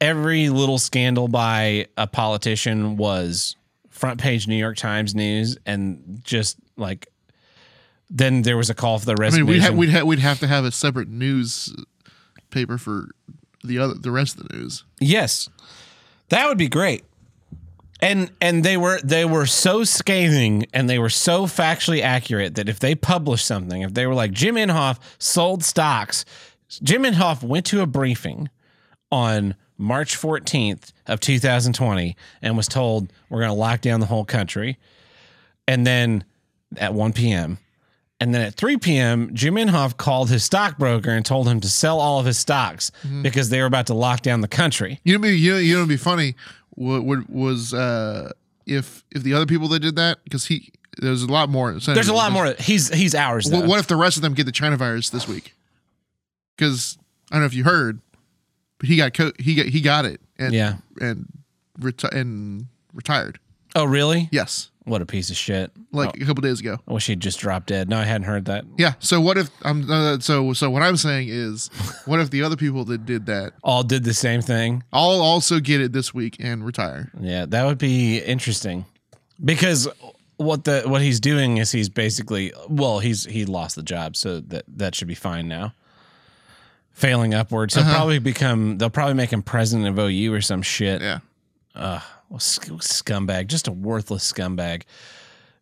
every 0.00 0.48
little 0.48 0.78
scandal 0.78 1.28
by 1.28 1.86
a 1.96 2.06
politician 2.06 2.96
was 2.96 3.56
front 3.90 4.20
page 4.20 4.48
New 4.48 4.56
York 4.56 4.76
Times 4.76 5.14
news 5.14 5.58
and 5.66 6.20
just 6.24 6.56
like 6.76 7.06
then 8.08 8.42
there 8.42 8.56
was 8.56 8.70
a 8.70 8.74
call 8.74 8.98
for 8.98 9.06
the 9.06 9.16
I 9.22 9.30
mean, 9.30 9.46
we'd 9.46 9.62
ha- 9.62 9.70
we'd 9.70 9.90
ha- 9.90 10.04
we'd 10.04 10.18
have 10.18 10.40
to 10.40 10.46
have 10.46 10.64
a 10.64 10.72
separate 10.72 11.08
news 11.08 11.74
paper 12.50 12.78
for 12.78 13.08
the 13.62 13.78
other 13.78 13.94
the 13.94 14.10
rest 14.10 14.38
of 14.38 14.48
the 14.48 14.56
news. 14.56 14.84
Yes. 15.00 15.48
That 16.30 16.48
would 16.48 16.58
be 16.58 16.68
great. 16.68 17.04
And 18.02 18.30
and 18.40 18.64
they 18.64 18.76
were 18.76 19.00
they 19.02 19.24
were 19.24 19.46
so 19.46 19.84
scathing 19.84 20.66
and 20.72 20.88
they 20.88 20.98
were 20.98 21.10
so 21.10 21.44
factually 21.44 22.00
accurate 22.00 22.54
that 22.54 22.68
if 22.68 22.78
they 22.80 22.94
published 22.94 23.46
something, 23.46 23.82
if 23.82 23.94
they 23.94 24.06
were 24.06 24.14
like 24.14 24.32
Jim 24.32 24.54
Inhofe 24.54 24.98
sold 25.18 25.62
stocks, 25.62 26.24
Jim 26.82 27.02
Inhofe 27.02 27.42
went 27.42 27.66
to 27.66 27.82
a 27.82 27.86
briefing 27.86 28.48
on 29.12 29.54
March 29.76 30.16
14th 30.16 30.92
of 31.06 31.20
2020 31.20 32.16
and 32.42 32.56
was 32.56 32.68
told 32.68 33.12
we're 33.28 33.40
going 33.40 33.50
to 33.50 33.54
lock 33.54 33.80
down 33.80 34.00
the 34.00 34.06
whole 34.06 34.24
country. 34.24 34.78
And 35.66 35.86
then 35.86 36.24
at 36.76 36.94
1 36.94 37.12
p.m. 37.12 37.58
And 38.20 38.34
then 38.34 38.42
at 38.42 38.54
3 38.54 38.76
p.m., 38.76 39.30
Jim 39.32 39.54
Inhofe 39.54 39.96
called 39.96 40.28
his 40.28 40.44
stockbroker 40.44 41.10
and 41.10 41.24
told 41.24 41.48
him 41.48 41.60
to 41.60 41.68
sell 41.68 41.98
all 41.98 42.20
of 42.20 42.26
his 42.26 42.36
stocks 42.36 42.92
mm-hmm. 43.02 43.22
because 43.22 43.48
they 43.48 43.60
were 43.60 43.66
about 43.66 43.86
to 43.86 43.94
lock 43.94 44.20
down 44.20 44.42
the 44.42 44.48
country. 44.48 45.00
You 45.04 45.18
know, 45.18 45.26
you 45.26 45.52
know, 45.52 45.58
you 45.58 45.72
know, 45.72 45.78
it'd 45.80 45.88
be 45.88 45.96
funny. 45.96 46.34
What, 46.80 47.04
what 47.04 47.28
was 47.28 47.74
uh, 47.74 48.32
if 48.64 49.04
if 49.10 49.22
the 49.22 49.34
other 49.34 49.44
people 49.44 49.68
that 49.68 49.80
did 49.80 49.96
that 49.96 50.24
because 50.24 50.46
he 50.46 50.72
there's 50.96 51.22
a 51.22 51.26
lot 51.30 51.50
more. 51.50 51.72
There's 51.74 52.08
a 52.08 52.14
lot 52.14 52.32
more. 52.32 52.54
He's 52.58 52.88
he's 52.88 53.14
ours. 53.14 53.44
Though. 53.50 53.58
What, 53.60 53.68
what 53.68 53.78
if 53.80 53.86
the 53.86 53.96
rest 53.96 54.16
of 54.16 54.22
them 54.22 54.32
get 54.32 54.46
the 54.46 54.52
China 54.52 54.78
virus 54.78 55.10
this 55.10 55.28
week? 55.28 55.54
Because 56.56 56.96
I 57.30 57.34
don't 57.34 57.42
know 57.42 57.46
if 57.46 57.52
you 57.54 57.64
heard, 57.64 58.00
but 58.78 58.88
he 58.88 58.96
got 58.96 59.12
co- 59.12 59.32
he 59.38 59.54
got 59.56 59.66
he 59.66 59.82
got 59.82 60.06
it 60.06 60.22
and 60.38 60.54
Yeah. 60.54 60.76
and 61.02 61.26
reti- 61.78 62.12
and 62.14 62.64
retired. 62.94 63.38
Oh, 63.76 63.84
really? 63.84 64.28
Yes, 64.32 64.70
What 64.84 65.00
a 65.02 65.06
piece 65.06 65.30
of 65.30 65.36
shit. 65.36 65.70
like 65.92 66.16
a 66.20 66.24
couple 66.24 66.40
days 66.42 66.58
ago. 66.60 66.78
I 66.88 66.92
wish 66.92 67.06
he'd 67.06 67.20
just 67.20 67.38
dropped 67.38 67.68
dead. 67.68 67.88
No, 67.88 67.98
I 67.98 68.04
hadn't 68.04 68.24
heard 68.26 68.46
that. 68.46 68.64
Yeah. 68.76 68.94
So 68.98 69.20
what 69.20 69.38
if 69.38 69.48
I'm 69.62 69.88
uh, 69.90 70.18
so 70.20 70.52
so 70.54 70.70
what 70.70 70.82
I'm 70.82 70.96
saying 70.96 71.28
is, 71.30 71.68
what 72.06 72.18
if 72.20 72.30
the 72.30 72.42
other 72.42 72.56
people 72.56 72.84
that 72.86 73.06
did 73.06 73.26
that 73.26 73.52
All 73.62 73.82
did 73.84 74.02
the 74.04 74.14
same 74.14 74.40
thing. 74.42 74.82
all 74.92 75.20
also 75.20 75.60
get 75.60 75.80
it 75.80 75.92
this 75.92 76.12
week 76.14 76.36
and 76.40 76.64
retire? 76.64 77.10
Yeah, 77.20 77.46
that 77.46 77.64
would 77.66 77.78
be 77.78 78.18
interesting. 78.18 78.86
Because 79.44 79.86
what 80.36 80.64
the 80.64 80.82
what 80.86 81.02
he's 81.02 81.20
doing 81.20 81.58
is 81.58 81.70
he's 81.70 81.88
basically 81.88 82.52
well, 82.68 82.98
he's 82.98 83.24
he 83.26 83.44
lost 83.44 83.76
the 83.76 83.82
job, 83.82 84.16
so 84.16 84.40
that 84.40 84.64
that 84.68 84.94
should 84.96 85.08
be 85.08 85.14
fine 85.14 85.46
now. 85.48 85.74
failing 86.92 87.34
upwards. 87.34 87.74
He'll 87.74 87.84
probably 87.84 88.18
become. 88.18 88.78
They'll 88.78 88.90
probably 88.90 89.14
make 89.14 89.30
him 89.32 89.42
president 89.42 89.88
of 89.88 89.98
OU 89.98 90.32
or 90.34 90.40
some 90.40 90.62
shit. 90.62 91.00
Yeah. 91.02 91.20
Sc- 91.74 92.02
scumbag, 92.38 93.46
just 93.48 93.68
a 93.68 93.72
worthless 93.72 94.30
scumbag. 94.30 94.82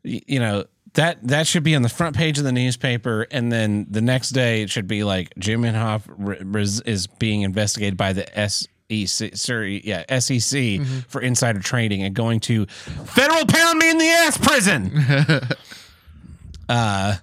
You 0.03 0.39
know 0.39 0.65
that 0.95 1.27
that 1.27 1.47
should 1.47 1.63
be 1.65 1.75
on 1.75 1.83
the 1.83 1.89
front 1.89 2.17
page 2.17 2.39
of 2.39 2.45
the 2.45 2.53
newspaper, 2.53 3.27
and 3.31 3.51
then 3.53 3.87
the 3.91 4.01
next 4.01 4.31
day 4.31 4.63
it 4.63 4.71
should 4.71 4.87
be 4.87 5.05
like 5.05 5.33
Jim 5.39 5.63
Inhofe 5.63 6.87
is 6.87 7.07
being 7.07 7.43
investigated 7.43 7.97
by 7.97 8.13
the 8.13 8.27
SEC, 8.49 9.37
sorry, 9.37 9.83
yeah, 9.85 10.19
SEC 10.19 10.81
for 11.09 11.21
insider 11.21 11.61
trading 11.61 12.03
and 12.03 12.15
going 12.15 12.41
to 12.41 12.67
federal 12.67 13.45
pound 13.47 13.79
me 13.79 13.91
in 13.91 13.99
the 13.99 14.09
ass 14.09 14.39
prison. 14.39 14.93
uh, 16.69 17.17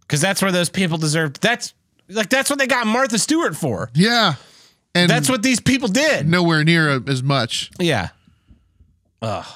because 0.00 0.20
that's 0.20 0.42
where 0.42 0.52
those 0.52 0.68
people 0.68 0.98
deserve. 0.98 1.38
That's 1.40 1.74
like 2.08 2.28
that's 2.28 2.50
what 2.50 2.58
they 2.58 2.66
got 2.66 2.86
Martha 2.86 3.18
Stewart 3.18 3.56
for. 3.56 3.90
Yeah. 3.94 4.34
And 4.96 5.10
That's 5.10 5.28
what 5.28 5.42
these 5.42 5.58
people 5.58 5.88
did. 5.88 6.28
nowhere 6.28 6.62
near 6.62 7.02
as 7.08 7.20
much. 7.20 7.72
Yeah. 7.80 8.10
Ugh. 9.22 9.46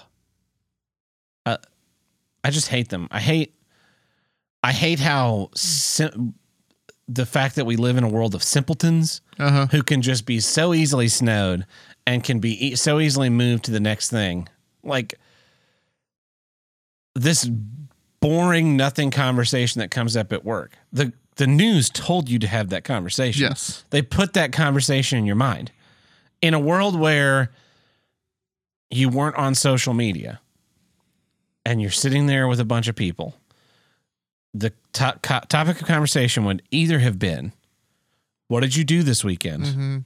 Uh, 1.46 1.56
I 2.44 2.50
just 2.50 2.68
hate 2.68 2.88
them. 2.88 3.08
I 3.10 3.20
hate. 3.20 3.54
I 4.62 4.72
hate 4.72 4.98
how 4.98 5.50
sim- 5.54 6.34
the 7.06 7.24
fact 7.26 7.56
that 7.56 7.64
we 7.64 7.76
live 7.76 7.96
in 7.96 8.04
a 8.04 8.08
world 8.08 8.34
of 8.34 8.42
simpletons 8.42 9.20
Uh 9.38 9.50
huh. 9.50 9.66
who 9.70 9.82
can 9.82 10.02
just 10.02 10.26
be 10.26 10.40
so 10.40 10.74
easily 10.74 11.08
snowed 11.08 11.64
and 12.06 12.22
can 12.24 12.38
be 12.40 12.66
e- 12.68 12.74
so 12.76 13.00
easily 13.00 13.30
moved 13.30 13.64
to 13.64 13.70
the 13.70 13.80
next 13.80 14.10
thing. 14.10 14.48
Like 14.82 15.14
this 17.14 17.48
boring 18.20 18.76
nothing 18.76 19.10
conversation 19.10 19.78
that 19.80 19.90
comes 19.90 20.16
up 20.16 20.32
at 20.32 20.44
work. 20.44 20.72
The 20.92 21.12
the 21.36 21.46
news 21.46 21.88
told 21.88 22.28
you 22.28 22.38
to 22.40 22.48
have 22.48 22.70
that 22.70 22.82
conversation. 22.84 23.42
Yes. 23.42 23.84
They 23.90 24.02
put 24.02 24.32
that 24.32 24.50
conversation 24.52 25.18
in 25.18 25.24
your 25.24 25.36
mind. 25.36 25.70
In 26.42 26.52
a 26.52 26.58
world 26.58 26.98
where 26.98 27.52
you 28.90 29.08
weren't 29.08 29.36
on 29.36 29.54
social 29.54 29.94
media 29.94 30.40
and 31.64 31.80
you're 31.82 31.90
sitting 31.90 32.26
there 32.26 32.48
with 32.48 32.60
a 32.60 32.64
bunch 32.64 32.88
of 32.88 32.96
people, 32.96 33.34
the 34.54 34.72
to- 34.94 35.18
co- 35.22 35.40
topic 35.48 35.80
of 35.80 35.86
conversation 35.86 36.44
would 36.44 36.62
either 36.70 36.98
have 37.00 37.18
been 37.18 37.52
what 38.48 38.60
did 38.60 38.74
you 38.74 38.82
do 38.84 39.02
this 39.02 39.22
weekend? 39.22 39.64
Mhm. 39.64 40.04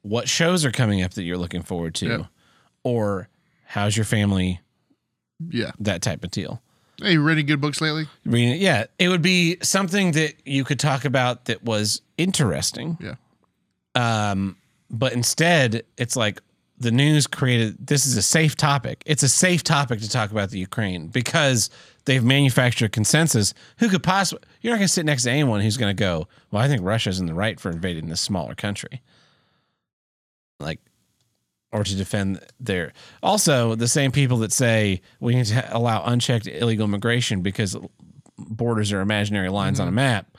What 0.00 0.28
shows 0.30 0.64
are 0.64 0.70
coming 0.70 1.02
up 1.02 1.12
that 1.14 1.24
you're 1.24 1.36
looking 1.36 1.62
forward 1.62 1.94
to? 1.96 2.06
Yep. 2.06 2.26
Or 2.84 3.28
how's 3.66 3.96
your 3.96 4.04
family? 4.06 4.60
Yeah. 5.50 5.72
That 5.78 6.00
type 6.00 6.24
of 6.24 6.30
deal. 6.30 6.62
Hey, 7.02 7.12
you 7.12 7.22
read 7.22 7.32
any 7.34 7.42
good 7.42 7.60
books 7.60 7.82
lately? 7.82 8.06
I 8.24 8.28
mean, 8.30 8.58
yeah, 8.58 8.84
it 8.98 9.08
would 9.10 9.20
be 9.20 9.58
something 9.62 10.12
that 10.12 10.34
you 10.46 10.64
could 10.64 10.78
talk 10.80 11.04
about 11.04 11.44
that 11.46 11.62
was 11.62 12.00
interesting. 12.16 12.96
Yeah. 12.98 13.16
Um, 13.94 14.56
but 14.90 15.12
instead, 15.12 15.82
it's 15.98 16.16
like 16.16 16.40
the 16.78 16.90
news 16.90 17.26
created 17.26 17.86
this 17.86 18.06
is 18.06 18.16
a 18.16 18.22
safe 18.22 18.54
topic. 18.56 19.02
It's 19.06 19.22
a 19.22 19.28
safe 19.28 19.62
topic 19.62 20.00
to 20.00 20.08
talk 20.10 20.30
about 20.30 20.50
the 20.50 20.58
Ukraine 20.58 21.08
because 21.08 21.70
they've 22.04 22.22
manufactured 22.22 22.86
a 22.86 22.88
consensus. 22.90 23.54
Who 23.78 23.88
could 23.88 24.02
possibly, 24.02 24.44
you're 24.60 24.72
not 24.72 24.78
going 24.78 24.86
to 24.88 24.92
sit 24.92 25.06
next 25.06 25.22
to 25.24 25.30
anyone 25.30 25.60
who's 25.62 25.76
going 25.78 25.96
to 25.96 25.98
go, 26.00 26.28
well, 26.50 26.62
I 26.62 26.68
think 26.68 26.82
Russia's 26.82 27.18
in 27.18 27.26
the 27.26 27.34
right 27.34 27.58
for 27.58 27.70
invading 27.70 28.08
this 28.08 28.20
smaller 28.20 28.54
country. 28.54 29.00
Like, 30.60 30.80
or 31.72 31.84
to 31.84 31.94
defend 31.96 32.40
their. 32.60 32.92
Also, 33.22 33.74
the 33.74 33.88
same 33.88 34.12
people 34.12 34.38
that 34.38 34.52
say 34.52 35.00
we 35.20 35.34
need 35.34 35.46
to 35.46 35.76
allow 35.76 36.04
unchecked 36.04 36.46
illegal 36.46 36.84
immigration 36.84 37.42
because 37.42 37.76
borders 38.38 38.92
are 38.92 39.00
imaginary 39.00 39.48
lines 39.48 39.80
on 39.80 39.88
a 39.88 39.92
map. 39.92 40.36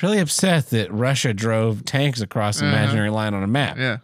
Really 0.00 0.18
upset 0.18 0.70
that 0.70 0.90
Russia 0.92 1.32
drove 1.34 1.84
tanks 1.84 2.20
across 2.20 2.60
an 2.60 2.66
Uh-huh. 2.68 2.76
imaginary 2.76 3.10
line 3.10 3.34
on 3.34 3.42
a 3.42 3.46
map 3.48 3.76
Yeah. 3.78 3.98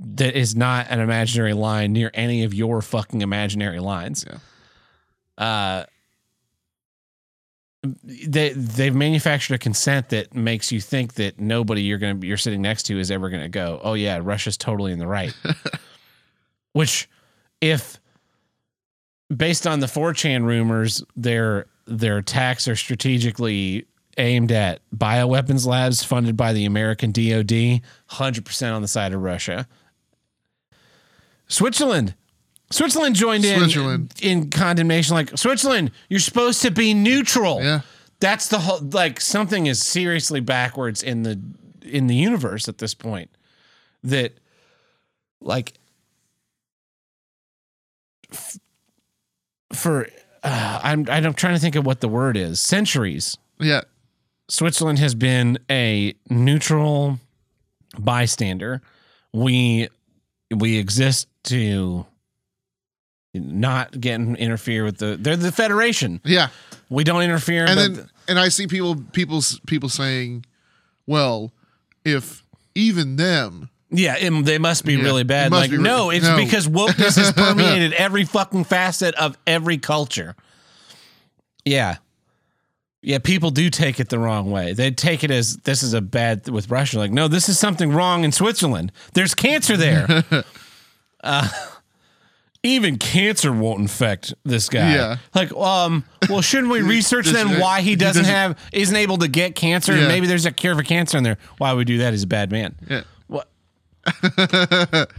That 0.00 0.34
is 0.34 0.56
not 0.56 0.86
an 0.88 1.00
imaginary 1.00 1.52
line 1.52 1.92
near 1.92 2.10
any 2.14 2.42
of 2.44 2.54
your 2.54 2.80
fucking 2.80 3.20
imaginary 3.20 3.80
lines. 3.80 4.24
Yeah. 4.26 4.38
Uh, 5.44 5.84
they 7.82 8.50
they've 8.50 8.94
manufactured 8.94 9.54
a 9.54 9.58
consent 9.58 10.10
that 10.10 10.34
makes 10.34 10.70
you 10.70 10.80
think 10.80 11.14
that 11.14 11.38
nobody 11.38 11.82
you're 11.82 11.98
gonna 11.98 12.26
you're 12.26 12.36
sitting 12.36 12.60
next 12.60 12.84
to 12.84 12.98
is 12.98 13.10
ever 13.10 13.30
gonna 13.30 13.48
go. 13.48 13.80
Oh 13.82 13.94
yeah, 13.94 14.20
Russia's 14.22 14.56
totally 14.56 14.92
in 14.92 14.98
the 14.98 15.06
right. 15.06 15.34
Which, 16.72 17.08
if 17.60 17.98
based 19.34 19.66
on 19.66 19.80
the 19.80 19.86
4chan 19.86 20.44
rumors, 20.44 21.02
their 21.16 21.66
their 21.86 22.18
attacks 22.18 22.68
are 22.68 22.76
strategically 22.76 23.86
aimed 24.18 24.52
at 24.52 24.80
bioweapons 24.94 25.66
labs 25.66 26.04
funded 26.04 26.36
by 26.36 26.52
the 26.52 26.66
American 26.66 27.12
DoD, 27.12 27.80
hundred 28.06 28.44
percent 28.44 28.74
on 28.74 28.82
the 28.82 28.88
side 28.88 29.14
of 29.14 29.22
Russia. 29.22 29.66
Switzerland. 31.50 32.14
Switzerland 32.70 33.16
joined 33.16 33.44
in 33.44 33.58
Switzerland. 33.58 34.14
in 34.22 34.48
condemnation. 34.48 35.14
Like 35.14 35.36
Switzerland, 35.36 35.90
you're 36.08 36.20
supposed 36.20 36.62
to 36.62 36.70
be 36.70 36.94
neutral. 36.94 37.60
Yeah. 37.62 37.80
That's 38.20 38.48
the 38.48 38.60
whole 38.60 38.78
like 38.92 39.20
something 39.20 39.66
is 39.66 39.82
seriously 39.82 40.40
backwards 40.40 41.02
in 41.02 41.24
the 41.24 41.40
in 41.82 42.06
the 42.06 42.14
universe 42.14 42.68
at 42.68 42.78
this 42.78 42.94
point. 42.94 43.30
That 44.04 44.38
like 45.40 45.72
f- 48.32 48.58
for 49.72 50.06
uh, 50.44 50.80
I'm 50.82 51.06
I'm 51.08 51.34
trying 51.34 51.54
to 51.54 51.60
think 51.60 51.74
of 51.74 51.84
what 51.84 52.00
the 52.00 52.08
word 52.08 52.36
is. 52.36 52.60
Centuries. 52.60 53.36
Yeah. 53.58 53.80
Switzerland 54.48 54.98
has 55.00 55.14
been 55.14 55.58
a 55.70 56.14
neutral 56.28 57.18
bystander. 57.98 58.82
We 59.32 59.88
we 60.54 60.76
exist 60.78 61.26
to 61.44 62.06
not 63.34 63.98
get 64.00 64.16
in- 64.16 64.36
interfere 64.36 64.84
with 64.84 64.98
the 64.98 65.16
they're 65.18 65.36
the 65.36 65.52
federation. 65.52 66.20
Yeah. 66.24 66.48
We 66.88 67.04
don't 67.04 67.22
interfere. 67.22 67.64
And 67.66 67.78
then 67.78 68.10
and 68.28 68.38
I 68.38 68.48
see 68.48 68.66
people 68.66 68.96
people 69.12 69.40
people 69.66 69.88
saying, 69.88 70.44
well, 71.06 71.52
if 72.04 72.44
even 72.74 73.16
them 73.16 73.70
yeah, 73.92 74.16
it- 74.18 74.44
they 74.44 74.58
must 74.58 74.84
be 74.84 74.94
Yeah, 74.94 75.02
really 75.04 75.24
bad. 75.24 75.50
Like 75.52 75.70
be 75.70 75.76
re- 75.76 75.82
no, 75.82 76.10
it's 76.10 76.26
no. 76.26 76.36
because 76.36 76.66
wokeness 76.68 77.16
has 77.16 77.32
permeated 77.36 77.92
every 77.92 78.24
fucking 78.24 78.64
facet 78.64 79.14
of 79.16 79.36
every 79.46 79.78
culture. 79.78 80.34
Yeah. 81.64 81.96
Yeah, 83.02 83.18
people 83.18 83.50
do 83.50 83.70
take 83.70 83.98
it 83.98 84.10
the 84.10 84.18
wrong 84.18 84.50
way. 84.50 84.74
They 84.74 84.90
take 84.90 85.24
it 85.24 85.30
as 85.30 85.56
this 85.58 85.82
is 85.82 85.94
a 85.94 86.02
bad 86.02 86.48
with 86.48 86.70
Russia. 86.70 86.98
Like, 86.98 87.12
no, 87.12 87.28
this 87.28 87.48
is 87.48 87.58
something 87.58 87.92
wrong 87.92 88.24
in 88.24 88.32
Switzerland. 88.32 88.92
There's 89.14 89.34
cancer 89.34 89.76
there. 89.76 90.24
uh, 91.22 91.48
even 92.62 92.98
cancer 92.98 93.52
won't 93.52 93.80
infect 93.80 94.34
this 94.44 94.68
guy. 94.68 94.94
Yeah. 94.94 95.16
Like, 95.34 95.52
um, 95.52 96.04
well, 96.28 96.40
shouldn't 96.42 96.72
we 96.72 96.82
research 96.96 97.26
then 97.26 97.60
why 97.60 97.80
he 97.80 97.90
he 97.90 97.96
doesn't 97.96 98.22
doesn't- 98.24 98.34
have 98.34 98.58
isn't 98.72 98.96
able 98.96 99.18
to 99.18 99.28
get 99.28 99.54
cancer? 99.54 99.92
And 99.92 100.08
maybe 100.08 100.26
there's 100.26 100.46
a 100.46 100.52
cure 100.52 100.74
for 100.76 100.82
cancer 100.82 101.16
in 101.18 101.24
there. 101.24 101.38
Why 101.58 101.72
would 101.72 101.78
we 101.78 101.84
do 101.84 101.98
that? 101.98 102.12
He's 102.12 102.22
a 102.24 102.26
bad 102.28 102.50
man. 102.50 102.74
yeah. 102.88 103.02
What? 103.26 103.48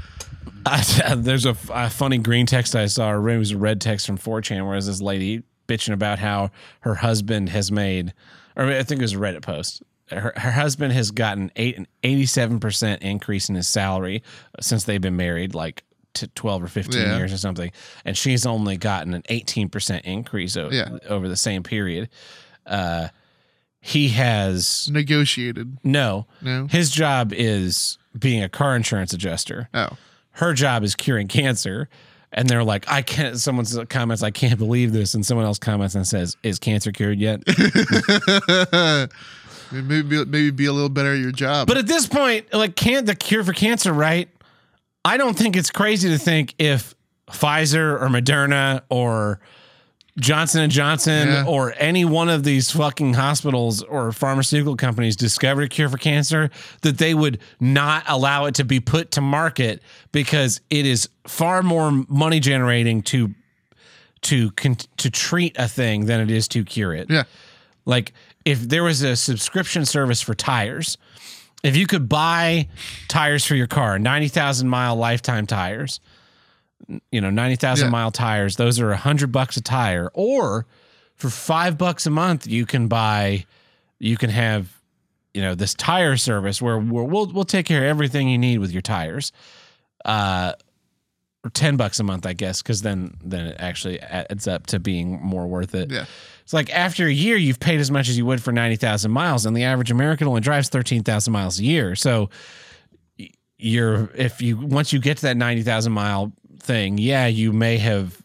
I, 0.66 1.16
there's 1.18 1.46
a, 1.46 1.56
a 1.72 1.90
funny 1.90 2.18
green 2.20 2.46
text 2.46 2.76
I 2.76 2.86
saw. 2.88 3.12
Or 3.12 3.30
it 3.30 3.38
was 3.38 3.52
a 3.52 3.58
red 3.58 3.82
text 3.82 4.06
from 4.06 4.18
4chan 4.18 4.68
where 4.68 4.80
this 4.80 5.02
lady 5.02 5.44
bitching 5.68 5.94
about 5.94 6.20
how 6.20 6.52
her 6.82 6.96
husband 6.96 7.50
has 7.50 7.72
made, 7.72 8.14
or 8.56 8.66
I 8.66 8.84
think 8.84 9.00
it 9.00 9.04
was 9.04 9.14
a 9.14 9.18
Reddit 9.18 9.42
post. 9.42 9.82
Her, 10.10 10.34
her 10.36 10.52
husband 10.52 10.92
has 10.94 11.10
gotten 11.12 11.52
eight, 11.56 11.78
an 11.78 11.88
87% 12.04 12.98
increase 13.00 13.48
in 13.50 13.56
his 13.56 13.70
salary 13.70 14.22
since 14.60 14.84
they've 14.84 15.00
been 15.02 15.16
married, 15.16 15.56
like 15.56 15.84
to 16.16 16.28
12 16.28 16.64
or 16.64 16.68
15 16.68 17.02
Yeah. 17.02 17.18
years 17.18 17.32
or 17.34 17.38
something. 17.38 17.72
And 18.06 18.18
she's 18.18 18.46
only 18.46 18.78
gotten 18.78 19.14
an 19.14 19.24
18% 19.30 20.02
increase 20.06 20.58
o- 20.58 20.70
Yeah. 20.72 20.98
over 21.10 21.28
the 21.30 21.38
same 21.38 21.64
period. 21.64 22.10
Uh, 22.66 23.08
he 23.80 24.10
has 24.10 24.90
Negotiated. 24.92 25.78
no, 25.84 26.28
No. 26.42 26.68
his 26.68 26.92
job 26.92 27.34
is 27.34 27.98
being 28.18 28.44
a 28.44 28.50
car 28.50 28.76
insurance 28.76 29.14
adjuster. 29.14 29.70
Oh. 29.74 29.98
Her 30.32 30.54
job 30.54 30.84
is 30.84 30.96
curing 30.96 31.28
cancer. 31.28 31.90
And 32.34 32.48
they're 32.48 32.64
like, 32.64 32.86
I 32.90 33.02
can't. 33.02 33.38
Someone 33.38 33.66
comments, 33.88 34.24
I 34.24 34.32
can't 34.32 34.58
believe 34.58 34.94
this. 34.94 35.14
And 35.16 35.26
someone 35.26 35.46
else 35.46 35.60
comments 35.60 35.96
and 35.96 36.08
says, 36.08 36.38
Is 36.44 36.60
cancer 36.60 36.94
cured 36.94 37.20
yet? 37.20 37.42
maybe 39.72 40.04
maybe 40.04 40.52
be 40.52 40.66
a 40.66 40.72
little 40.74 40.90
better 40.90 41.14
at 41.14 41.20
your 41.20 41.32
job. 41.32 41.68
but 41.68 41.78
at 41.78 41.88
this 41.88 42.08
point, 42.08 42.54
like, 42.54 42.76
can't 42.76 43.06
the 43.06 43.16
cure 43.16 43.44
for 43.44 43.54
cancer, 43.54 43.92
right? 43.94 44.30
I 45.04 45.18
don't 45.18 45.38
think 45.38 45.56
it's 45.56 45.72
crazy 45.72 46.10
to 46.10 46.18
think 46.18 46.54
if 46.60 46.94
Pfizer 47.30 48.00
or 48.02 48.08
Moderna 48.08 48.82
or 48.90 49.40
Johnson 50.20 50.62
and 50.62 50.72
Johnson 50.72 51.28
Yeah. 51.30 51.46
or 51.48 51.74
any 51.78 52.04
one 52.06 52.30
of 52.30 52.44
these 52.44 52.70
fucking 52.70 53.14
hospitals 53.14 53.82
or 53.82 54.12
pharmaceutical 54.12 54.76
companies 54.76 55.16
discovered 55.16 55.64
a 55.64 55.70
cure 55.70 55.90
for 55.90 55.98
cancer 55.98 56.50
that 56.82 56.98
they 56.98 57.14
would 57.14 57.40
not 57.60 58.04
allow 58.08 58.46
it 58.46 58.56
to 58.56 58.66
be 58.66 58.80
put 58.80 59.12
to 59.12 59.22
market 59.22 59.82
because 60.12 60.60
it 60.70 60.86
is 60.86 61.08
far 61.26 61.64
more 61.64 61.92
money 62.10 62.40
generating 62.40 63.02
to 63.04 63.34
to 64.24 64.52
to 64.52 65.10
treat 65.10 65.56
a 65.58 65.68
thing 65.68 66.06
than 66.06 66.20
it 66.20 66.30
is 66.30 66.48
to 66.50 66.64
cure 66.64 66.94
it. 66.94 67.10
yeah. 67.10 67.24
Like 67.86 68.14
if 68.46 68.60
there 68.60 68.84
was 68.84 69.02
a 69.02 69.16
subscription 69.16 69.86
service 69.86 70.22
for 70.22 70.36
tires 70.36 70.98
If 71.64 71.76
you 71.76 71.86
could 71.88 72.10
buy 72.10 72.68
tires 73.08 73.46
for 73.46 73.56
your 73.56 73.68
car, 73.68 74.00
90,000 74.00 74.68
mile 74.68 74.96
lifetime 74.96 75.46
tires, 75.46 76.00
you 77.12 77.22
know, 77.22 77.30
90,000 77.30 77.86
Yeah. 77.88 77.92
mile 77.92 78.12
tires, 78.12 78.56
those 78.56 78.80
are 78.80 78.92
a 78.92 78.98
hundred 78.98 79.32
bucks 79.32 79.58
a 79.58 79.62
tire. 79.62 80.10
Or 80.14 80.66
for 81.16 81.30
five 81.30 81.78
bucks 81.78 82.06
a 82.06 82.10
month, 82.10 82.48
you 82.48 82.66
can 82.66 82.88
buy, 82.88 83.46
you 84.00 84.18
can 84.18 84.32
have, 84.32 84.76
you 85.34 85.42
know, 85.42 85.54
this 85.56 85.74
tire 85.76 86.18
service 86.18 86.62
where 86.62 86.78
we'll, 86.80 87.06
we'll, 87.06 87.28
we'll 87.32 87.44
take 87.46 87.68
care 87.68 87.84
of 87.84 87.90
everything 87.90 88.28
you 88.28 88.38
need 88.40 88.58
with 88.58 88.72
your 88.72 88.82
tires. 88.82 89.32
Uh, 90.04 90.54
or 91.44 91.50
10 91.50 91.76
bucks 91.76 92.00
a 92.00 92.04
month, 92.04 92.26
I 92.26 92.34
guess, 92.34 92.62
because 92.62 92.84
then, 92.84 93.18
then 93.24 93.48
it 93.48 93.58
actually 93.60 94.00
adds 94.00 94.48
up 94.48 94.68
to 94.68 94.80
being 94.80 95.20
more 95.22 95.48
worth 95.48 95.74
it. 95.74 95.92
Yeah. 95.92 96.06
It's 96.44 96.54
like 96.54 96.70
after 96.70 97.08
a 97.08 97.12
year, 97.12 97.36
you've 97.36 97.60
paid 97.60 97.80
as 97.80 97.90
much 97.90 98.10
as 98.10 98.18
you 98.18 98.26
would 98.28 98.44
for 98.44 98.52
90,000 98.52 99.10
miles, 99.10 99.46
and 99.46 99.58
the 99.58 99.64
average 99.64 99.90
American 99.90 100.28
only 100.28 100.42
drives 100.42 100.70
13,000 100.70 101.34
miles 101.34 101.60
a 101.60 101.64
year. 101.64 101.96
So 101.96 102.30
you're, 103.58 104.12
if 104.16 104.42
you, 104.42 104.58
once 104.58 104.94
you 104.94 105.00
get 105.00 105.18
to 105.18 105.24
that 105.24 105.38
90,000 105.38 105.92
mile 105.92 106.32
thing, 106.60 106.98
yeah, 106.98 107.26
you 107.26 107.54
may 107.54 107.78
have 107.78 108.22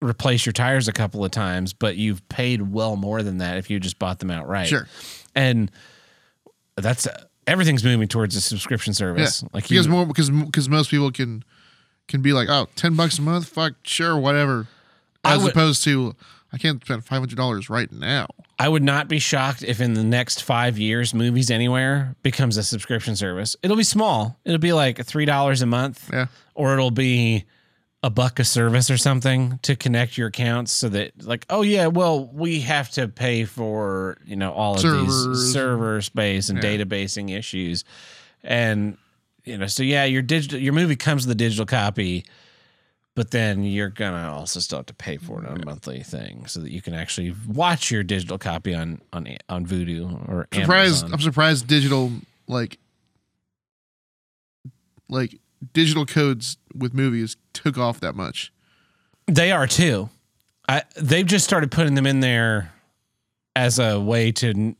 replaced 0.00 0.46
your 0.46 0.52
tires 0.54 0.88
a 0.88 0.92
couple 0.92 1.24
of 1.24 1.30
times, 1.30 1.74
but 1.74 1.96
you've 1.96 2.26
paid 2.28 2.72
well 2.72 2.96
more 2.96 3.22
than 3.22 3.38
that 3.38 3.58
if 3.58 3.68
you 3.68 3.80
just 3.80 3.98
bought 3.98 4.18
them 4.18 4.30
outright. 4.30 4.68
Sure. 4.68 4.86
And 5.34 5.70
that's, 6.76 7.06
everything's 7.46 7.82
moving 7.82 8.06
towards 8.06 8.36
a 8.36 8.40
subscription 8.40 8.94
service. 8.94 9.42
Yeah. 9.42 9.48
Like 9.52 9.68
because 9.68 9.86
you, 9.86 9.92
more 9.92 10.06
because 10.06 10.30
because 10.30 10.68
most 10.68 10.90
people 10.90 11.10
can 11.10 11.42
can 12.08 12.20
be 12.22 12.32
like, 12.32 12.48
oh, 12.48 12.66
10 12.76 12.94
bucks 12.94 13.18
a 13.18 13.22
month, 13.22 13.48
fuck, 13.48 13.74
sure, 13.84 14.16
whatever. 14.18 14.66
As 15.24 15.42
would- 15.42 15.52
opposed 15.52 15.84
to, 15.84 16.16
I 16.52 16.58
can't 16.58 16.82
spend 16.82 17.04
five 17.04 17.18
hundred 17.20 17.36
dollars 17.36 17.68
right 17.68 17.90
now. 17.92 18.26
I 18.58 18.68
would 18.68 18.82
not 18.82 19.06
be 19.06 19.18
shocked 19.18 19.62
if 19.62 19.80
in 19.80 19.92
the 19.94 20.02
next 20.02 20.42
five 20.42 20.78
years, 20.78 21.12
Movies 21.14 21.50
Anywhere 21.50 22.16
becomes 22.22 22.56
a 22.56 22.62
subscription 22.64 23.14
service. 23.14 23.54
It'll 23.62 23.76
be 23.76 23.82
small. 23.84 24.38
It'll 24.44 24.58
be 24.58 24.72
like 24.72 25.04
three 25.04 25.26
dollars 25.26 25.60
a 25.62 25.66
month, 25.66 26.08
Yeah. 26.12 26.26
or 26.54 26.72
it'll 26.72 26.90
be 26.90 27.44
a 28.02 28.08
buck 28.10 28.38
a 28.38 28.44
service 28.44 28.90
or 28.90 28.96
something 28.96 29.58
to 29.62 29.76
connect 29.76 30.16
your 30.16 30.28
accounts, 30.28 30.72
so 30.72 30.88
that 30.88 31.12
like, 31.24 31.44
oh 31.50 31.62
yeah, 31.62 31.88
well 31.88 32.30
we 32.32 32.60
have 32.60 32.88
to 32.92 33.08
pay 33.08 33.44
for 33.44 34.16
you 34.24 34.36
know 34.36 34.52
all 34.52 34.74
of 34.76 34.80
Servers. 34.80 35.26
these 35.26 35.52
server 35.52 36.00
space 36.00 36.48
and 36.48 36.62
Yeah. 36.62 36.70
databasing 36.78 37.36
issues, 37.36 37.84
and 38.42 38.96
you 39.48 39.58
know, 39.58 39.66
so 39.66 39.82
yeah, 39.82 40.04
your 40.04 40.22
digital 40.22 40.58
your 40.60 40.72
movie 40.72 40.96
comes 40.96 41.26
with 41.26 41.32
a 41.32 41.38
digital 41.38 41.66
copy. 41.66 42.24
But 43.14 43.32
then 43.32 43.64
you're 43.64 43.88
gonna 43.88 44.30
also 44.32 44.60
still 44.60 44.78
have 44.78 44.86
to 44.86 44.94
pay 44.94 45.16
for 45.16 45.42
it 45.42 45.48
on 45.48 45.60
a 45.60 45.64
monthly 45.64 46.04
thing, 46.04 46.46
so 46.46 46.60
that 46.60 46.70
you 46.70 46.80
can 46.80 46.94
actually 46.94 47.34
watch 47.48 47.90
your 47.90 48.04
digital 48.04 48.38
copy 48.38 48.74
on 48.74 49.00
on 49.12 49.26
on 49.48 49.66
Vudu 49.66 50.28
or 50.28 50.46
Surprised 50.52 51.02
Amazon. 51.02 51.12
I'm 51.12 51.20
surprised 51.20 51.66
digital 51.66 52.12
like 52.46 52.78
like 55.08 55.40
digital 55.72 56.06
codes 56.06 56.58
with 56.76 56.94
movies 56.94 57.36
took 57.54 57.76
off 57.76 57.98
that 58.00 58.14
much. 58.14 58.52
They 59.26 59.50
are 59.50 59.66
too. 59.66 60.10
I 60.68 60.84
they've 60.94 61.26
just 61.26 61.44
started 61.44 61.72
putting 61.72 61.94
them 61.94 62.06
in 62.06 62.20
there 62.20 62.72
as 63.56 63.80
a 63.80 63.98
way 63.98 64.30
to 64.30 64.76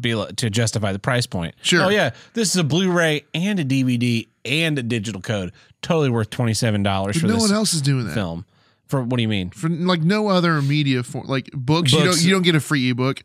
be 0.00 0.12
to 0.36 0.50
justify 0.50 0.92
the 0.92 0.98
price 0.98 1.26
point. 1.26 1.54
Sure. 1.62 1.84
Oh 1.84 1.88
yeah, 1.88 2.10
this 2.34 2.50
is 2.50 2.56
a 2.56 2.64
Blu-ray 2.64 3.24
and 3.34 3.60
a 3.60 3.64
DVD 3.64 4.26
and 4.44 4.78
a 4.78 4.82
digital 4.82 5.20
code. 5.20 5.52
Totally 5.82 6.10
worth 6.10 6.30
twenty 6.30 6.54
seven 6.54 6.82
dollars 6.82 7.20
for 7.20 7.26
no 7.26 7.36
one 7.36 7.52
else 7.52 7.74
is 7.74 7.82
doing 7.82 8.06
that. 8.06 8.14
film. 8.14 8.44
For 8.86 9.02
what 9.02 9.16
do 9.16 9.22
you 9.22 9.28
mean? 9.28 9.50
For 9.50 9.68
like 9.68 10.00
no 10.02 10.28
other 10.28 10.60
media 10.62 11.02
for 11.02 11.22
like 11.24 11.50
books, 11.52 11.92
you 11.92 12.04
don't 12.04 12.22
you 12.22 12.30
don't 12.30 12.42
get 12.42 12.54
a 12.54 12.60
free 12.60 12.90
ebook. 12.90 13.22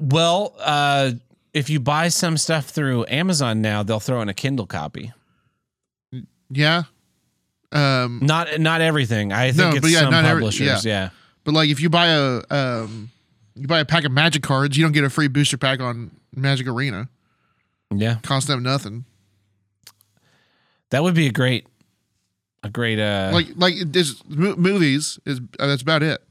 Well, 0.00 0.54
uh, 0.60 1.12
if 1.52 1.68
you 1.68 1.80
buy 1.80 2.08
some 2.08 2.36
stuff 2.36 2.66
through 2.66 3.06
Amazon 3.08 3.60
now, 3.60 3.82
they'll 3.82 4.00
throw 4.00 4.20
in 4.22 4.28
a 4.28 4.34
Kindle 4.34 4.66
copy. 4.66 5.12
Yeah. 6.50 6.84
Um 7.72 8.20
Not 8.22 8.58
not 8.60 8.80
everything. 8.80 9.32
I 9.32 9.52
think 9.52 9.58
No, 9.72 9.76
it's 9.76 9.90
yeah, 9.90 10.00
some 10.00 10.10
not 10.10 10.24
every- 10.24 10.40
publishers. 10.42 10.84
yeah. 10.84 11.04
yeah. 11.04 11.10
but 11.44 11.54
like 11.54 11.68
if 11.68 11.80
you 11.80 11.88
buy 11.90 12.06
a 12.08 12.42
um 12.50 13.10
you 13.54 13.66
buy 13.66 13.80
a 13.80 13.84
pack 13.84 14.04
of 14.04 14.12
magic 14.12 14.42
cards, 14.42 14.76
you 14.76 14.84
don't 14.84 14.92
get 14.92 15.04
a 15.04 15.10
free 15.10 15.28
booster 15.28 15.56
pack 15.58 15.80
on 15.80 16.10
Magic 16.34 16.66
Arena. 16.66 17.08
Yeah. 17.94 18.16
Cost 18.22 18.46
them 18.46 18.62
nothing. 18.62 19.04
That 20.90 21.02
would 21.02 21.14
be 21.14 21.26
a 21.26 21.32
great 21.32 21.66
a 22.62 22.68
great 22.68 22.98
uh 22.98 23.30
like 23.32 23.48
like 23.56 23.74
this 23.86 24.22
movies 24.28 25.18
is 25.24 25.40
uh, 25.58 25.66
that's 25.66 25.82
about 25.82 26.02
it. 26.02 26.22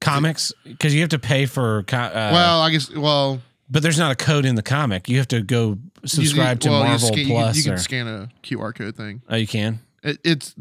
comics 0.00 0.52
because 0.64 0.94
you 0.94 1.00
have 1.00 1.10
to 1.10 1.18
pay 1.18 1.46
for 1.46 1.82
co- 1.84 1.96
uh, 1.96 2.30
well, 2.32 2.60
I 2.60 2.70
guess 2.70 2.90
well 2.94 3.40
but 3.68 3.82
there's 3.82 3.98
not 3.98 4.12
a 4.12 4.14
code 4.14 4.44
in 4.44 4.54
the 4.54 4.62
comic. 4.62 5.08
You 5.08 5.16
have 5.18 5.28
to 5.28 5.40
go 5.42 5.78
you- 6.02 6.08
subscribe 6.08 6.60
to 6.60 6.68
well, 6.70 6.82
you 6.82 6.88
Marvel 6.88 7.18
you 7.18 7.26
can- 7.26 7.34
Plus 7.34 7.56
You 7.56 7.62
can, 7.64 7.72
or 7.72 7.78
scan 7.78 8.06
a 8.06 8.28
QR 8.42 8.74
code 8.74 8.96
thing. 8.96 9.22
oh 9.28 9.36
you 9.36 9.46
can 9.46 9.80
It, 10.02 10.18
it's 10.24 10.54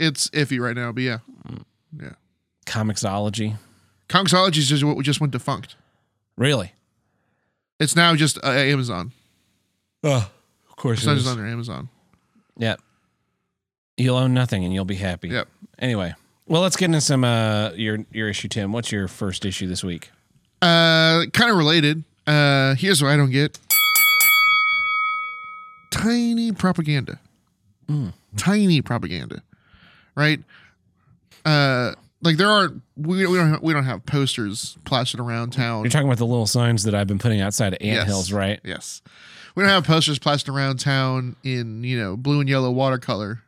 it's 0.00 0.28
iffy 0.30 0.58
right 0.60 0.74
now, 0.76 0.90
but 0.92 1.02
yeah, 1.02 1.18
Comixology. 4.08 4.58
is 4.58 4.68
just 4.68 4.84
what 4.84 4.96
we 4.96 5.04
just 5.04 5.20
went 5.20 5.32
defunct. 5.32 5.76
Really? 6.36 6.72
It's 7.80 7.96
now 7.96 8.14
just 8.14 8.38
uh, 8.44 8.50
Amazon. 8.50 9.12
Oh, 10.02 10.30
of 10.68 10.76
course. 10.76 10.98
It's 10.98 11.06
not 11.06 11.16
just 11.16 11.28
under 11.28 11.46
Amazon. 11.46 11.88
Yep. 12.58 12.80
You'll 13.96 14.16
own 14.16 14.34
nothing 14.34 14.64
and 14.64 14.72
you'll 14.74 14.84
be 14.84 14.96
happy. 14.96 15.28
Yep. 15.28 15.48
Anyway, 15.78 16.14
well, 16.46 16.62
let's 16.62 16.76
get 16.76 16.86
into 16.86 17.00
some 17.00 17.24
uh 17.24 17.70
your 17.74 17.98
your 18.12 18.28
issue, 18.28 18.48
Tim. 18.48 18.72
What's 18.72 18.92
your 18.92 19.08
first 19.08 19.44
issue 19.44 19.66
this 19.66 19.82
week? 19.82 20.10
Uh, 20.62 21.26
kind 21.32 21.50
of 21.50 21.56
related. 21.56 22.04
Uh, 22.26 22.74
here's 22.74 23.02
what 23.02 23.10
I 23.10 23.16
don't 23.16 23.30
get: 23.30 23.58
tiny 25.90 26.52
propaganda. 26.52 27.18
Tiny 28.36 28.80
propaganda, 28.80 29.42
right? 30.14 30.40
Uh, 31.44 31.92
like 32.24 32.36
there 32.36 32.48
aren't 32.48 32.82
we, 32.96 33.24
we 33.26 33.36
don't 33.36 33.50
have, 33.50 33.62
we 33.62 33.72
don't 33.72 33.84
have 33.84 34.04
posters 34.06 34.76
plastered 34.84 35.20
around 35.20 35.52
town. 35.52 35.84
You're 35.84 35.90
talking 35.90 36.08
about 36.08 36.18
the 36.18 36.26
little 36.26 36.46
signs 36.46 36.82
that 36.84 36.94
I've 36.94 37.06
been 37.06 37.18
putting 37.20 37.40
outside 37.40 37.68
of 37.74 37.78
ant 37.80 37.82
Yes. 37.98 38.06
hills, 38.06 38.32
right? 38.32 38.58
Yes. 38.64 39.02
We 39.54 39.62
don't 39.62 39.70
have 39.70 39.84
posters 39.84 40.18
plastered 40.18 40.52
around 40.54 40.78
town 40.80 41.36
in, 41.44 41.84
you 41.84 41.96
know, 41.96 42.16
blue 42.16 42.40
and 42.40 42.48
yellow 42.48 42.72
watercolor 42.72 43.42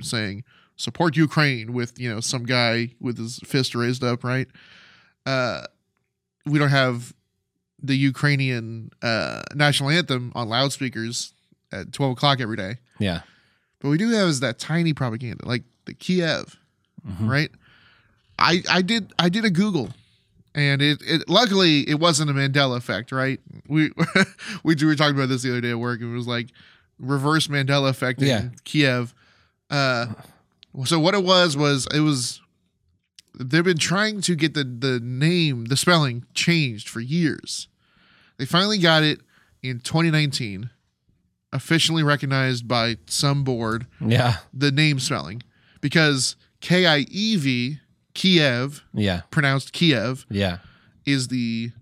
saying 0.00 0.42
support 0.76 1.16
Ukraine 1.16 1.72
with, 1.72 2.00
you 2.00 2.12
know, 2.12 2.18
some 2.20 2.44
guy 2.44 2.90
with 3.00 3.16
his 3.18 3.38
fist 3.44 3.74
raised 3.76 4.02
up, 4.02 4.24
right? 4.24 4.48
Uh 5.26 5.62
we 6.46 6.58
don't 6.58 6.70
have 6.70 7.12
the 7.82 7.96
Ukrainian 7.96 8.90
uh 9.02 9.42
national 9.54 9.90
anthem 9.90 10.32
on 10.34 10.48
loudspeakers 10.48 11.32
at 11.70 11.92
twelve 11.92 12.12
o'clock 12.12 12.40
every 12.40 12.56
day. 12.56 12.76
Yeah. 12.98 13.20
But 13.80 13.90
we 13.90 13.98
do 13.98 14.08
have 14.10 14.28
is 14.28 14.40
that 14.40 14.58
tiny 14.58 14.92
propaganda, 14.94 15.46
like 15.46 15.62
the 15.84 15.94
Kiev, 15.94 16.56
Mhm. 17.06 17.28
right? 17.28 17.50
I 18.38 18.62
I 18.70 18.82
did 18.82 19.12
I 19.18 19.28
did 19.28 19.44
a 19.44 19.50
Google, 19.50 19.90
and 20.54 20.82
it, 20.82 21.00
it 21.04 21.28
luckily 21.28 21.88
it 21.88 21.98
wasn't 22.00 22.30
a 22.30 22.32
Mandela 22.34 22.76
effect, 22.76 23.12
right? 23.12 23.40
We 23.68 23.90
we 24.64 24.74
were 24.84 24.96
talking 24.96 25.14
about 25.16 25.28
this 25.28 25.42
the 25.42 25.50
other 25.50 25.60
day 25.60 25.70
at 25.70 25.78
work, 25.78 26.00
and 26.00 26.12
it 26.12 26.16
was 26.16 26.26
like 26.26 26.48
reverse 26.98 27.48
Mandela 27.48 27.90
effect 27.90 28.20
in 28.22 28.28
Yeah. 28.28 28.48
Kiev. 28.64 29.14
Uh, 29.70 30.06
so 30.84 30.98
what 30.98 31.14
it 31.14 31.22
was 31.24 31.56
was 31.56 31.86
it 31.94 32.00
was 32.00 32.40
they've 33.38 33.64
been 33.64 33.78
trying 33.78 34.20
to 34.22 34.34
get 34.34 34.54
the 34.54 34.64
the 34.64 35.00
name 35.00 35.66
the 35.66 35.76
spelling 35.76 36.24
changed 36.34 36.88
for 36.88 37.00
years. 37.00 37.68
They 38.38 38.44
finally 38.46 38.78
got 38.78 39.02
it 39.04 39.20
in 39.62 39.78
2019, 39.80 40.70
officially 41.52 42.02
recognized 42.02 42.66
by 42.66 42.96
some 43.06 43.44
board 43.44 43.86
Yeah. 44.00 44.38
the 44.52 44.72
name 44.72 44.98
spelling 44.98 45.42
because 45.80 46.34
K 46.60 46.86
I 46.86 47.06
E 47.10 47.36
V 47.36 47.78
Kiev 48.14 48.82
Yeah. 48.94 49.22
pronounced 49.30 49.72
Kiev 49.72 50.26
Yeah. 50.30 50.58
is 51.06 51.28
the 51.28 51.72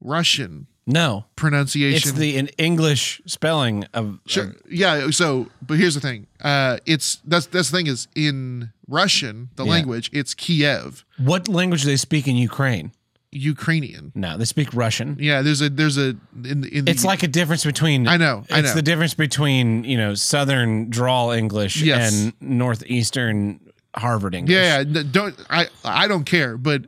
Russian 0.00 0.66
No. 0.86 1.26
pronunciation. 1.36 2.10
It's 2.10 2.18
the 2.18 2.36
an 2.36 2.48
English 2.58 3.20
spelling 3.26 3.84
of 3.94 4.18
Sure. 4.26 4.54
Yeah. 4.68 5.10
So, 5.10 5.48
but 5.64 5.78
here's 5.78 5.94
the 5.94 6.00
thing. 6.00 6.26
Uh, 6.40 6.78
it's 6.86 7.18
that's 7.26 7.46
that's 7.46 7.70
the 7.70 7.76
thing 7.78 7.86
is 7.86 8.08
in 8.14 8.70
Russian, 8.88 9.50
the 9.56 9.64
Yeah. 9.64 9.70
language, 9.70 10.10
it's 10.12 10.34
Kiev, 10.34 11.04
what 11.18 11.48
language 11.48 11.82
do 11.82 11.86
they 11.88 11.96
speak 11.96 12.26
in 12.26 12.36
Ukraine? 12.36 12.92
Ukrainian. 13.32 14.10
No, 14.16 14.36
they 14.36 14.44
speak 14.44 14.74
Russian. 14.74 15.16
Yeah. 15.20 15.42
There's 15.42 15.60
a 15.60 15.68
there's 15.70 15.96
a 15.96 16.16
in 16.44 16.64
in 16.64 16.84
the, 16.86 16.90
It's 16.90 17.04
like 17.04 17.22
a 17.22 17.28
difference 17.28 17.64
between 17.64 18.08
I 18.08 18.16
know 18.16 18.44
I 18.50 18.58
it's 18.58 18.70
know 18.70 18.74
the 18.74 18.82
difference 18.82 19.14
between 19.14 19.84
you 19.84 19.96
know 19.96 20.14
Southern 20.14 20.90
drawl 20.90 21.30
English 21.30 21.76
Yes. 21.80 22.12
and 22.12 22.32
Northeastern 22.40 23.60
Harvard 23.96 24.34
English. 24.34 24.54
yeah. 24.56 24.82
Don't 24.84 25.34
I 25.50 25.68
I 25.84 26.06
don't 26.08 26.24
care, 26.24 26.56
but 26.56 26.84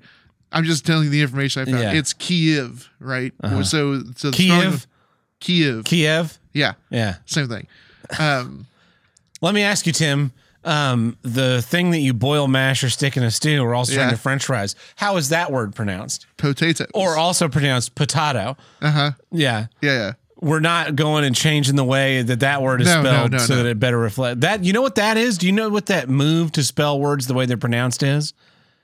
I'm 0.53 0.65
just 0.65 0.85
telling 0.87 1.05
you 1.05 1.11
the 1.11 1.23
information 1.23 1.63
I 1.63 1.65
found. 1.65 1.79
Yeah. 1.79 1.93
It's 1.93 2.13
Kiev, 2.13 2.89
right? 3.01 3.33
Uh-huh. 3.43 3.63
So 3.65 4.03
so 4.17 4.31
Kiev, 4.31 4.75
of- 4.75 4.87
Kiev. 5.41 5.85
Kiev. 5.85 6.39
Yeah. 6.53 6.75
Yeah. 6.91 7.17
Same 7.27 7.49
thing. 7.49 7.67
Um. 8.19 8.67
Let 9.41 9.55
me 9.55 9.63
ask 9.63 9.87
you, 9.87 9.93
Tim. 9.93 10.31
Um, 10.65 11.17
the 11.23 11.61
thing 11.63 11.91
that 11.91 11.99
you 11.99 12.15
boil, 12.15 12.47
mash, 12.47 12.85
or 12.85 12.91
stick 12.91 13.17
in 13.17 13.25
a 13.25 13.33
stew, 13.33 13.61
or 13.61 13.75
also 13.75 13.95
Yeah. 13.95 14.05
into 14.05 14.17
French 14.17 14.45
fries. 14.45 14.77
How 14.95 15.17
is 15.17 15.31
that 15.31 15.51
word 15.51 15.75
pronounced? 15.75 16.27
potatoes. 16.37 16.87
Or 16.95 17.17
also 17.17 17.49
pronounced 17.49 17.97
potato? 17.97 18.57
uh 18.81 18.91
huh. 18.93 19.11
Yeah. 19.33 19.67
Yeah, 19.81 19.93
yeah. 19.99 20.13
We're 20.43 20.61
not 20.61 20.97
going 20.97 21.25
and 21.25 21.35
changing 21.35 21.77
the 21.77 21.85
way 21.85 22.21
that 22.21 22.41
that 22.41 22.61
word 22.61 22.81
is 22.83 22.89
No, 22.89 23.01
spelled 23.03 23.33
no, 23.33 23.39
so 23.39 23.55
no. 23.55 23.63
that 23.63 23.69
it 23.71 23.79
better 23.81 23.99
reflect 23.99 24.41
that. 24.41 24.65
You 24.65 24.73
know 24.73 24.83
what 24.83 24.97
that 24.97 25.17
is? 25.17 25.39
Do 25.39 25.47
you 25.47 25.53
know 25.53 25.69
what 25.69 25.87
that 25.87 26.09
move 26.09 26.53
to 26.53 26.65
spell 26.65 26.99
words 27.01 27.27
the 27.29 27.35
way 27.35 27.47
they're 27.47 27.57
pronounced 27.57 28.03
is? 28.03 28.35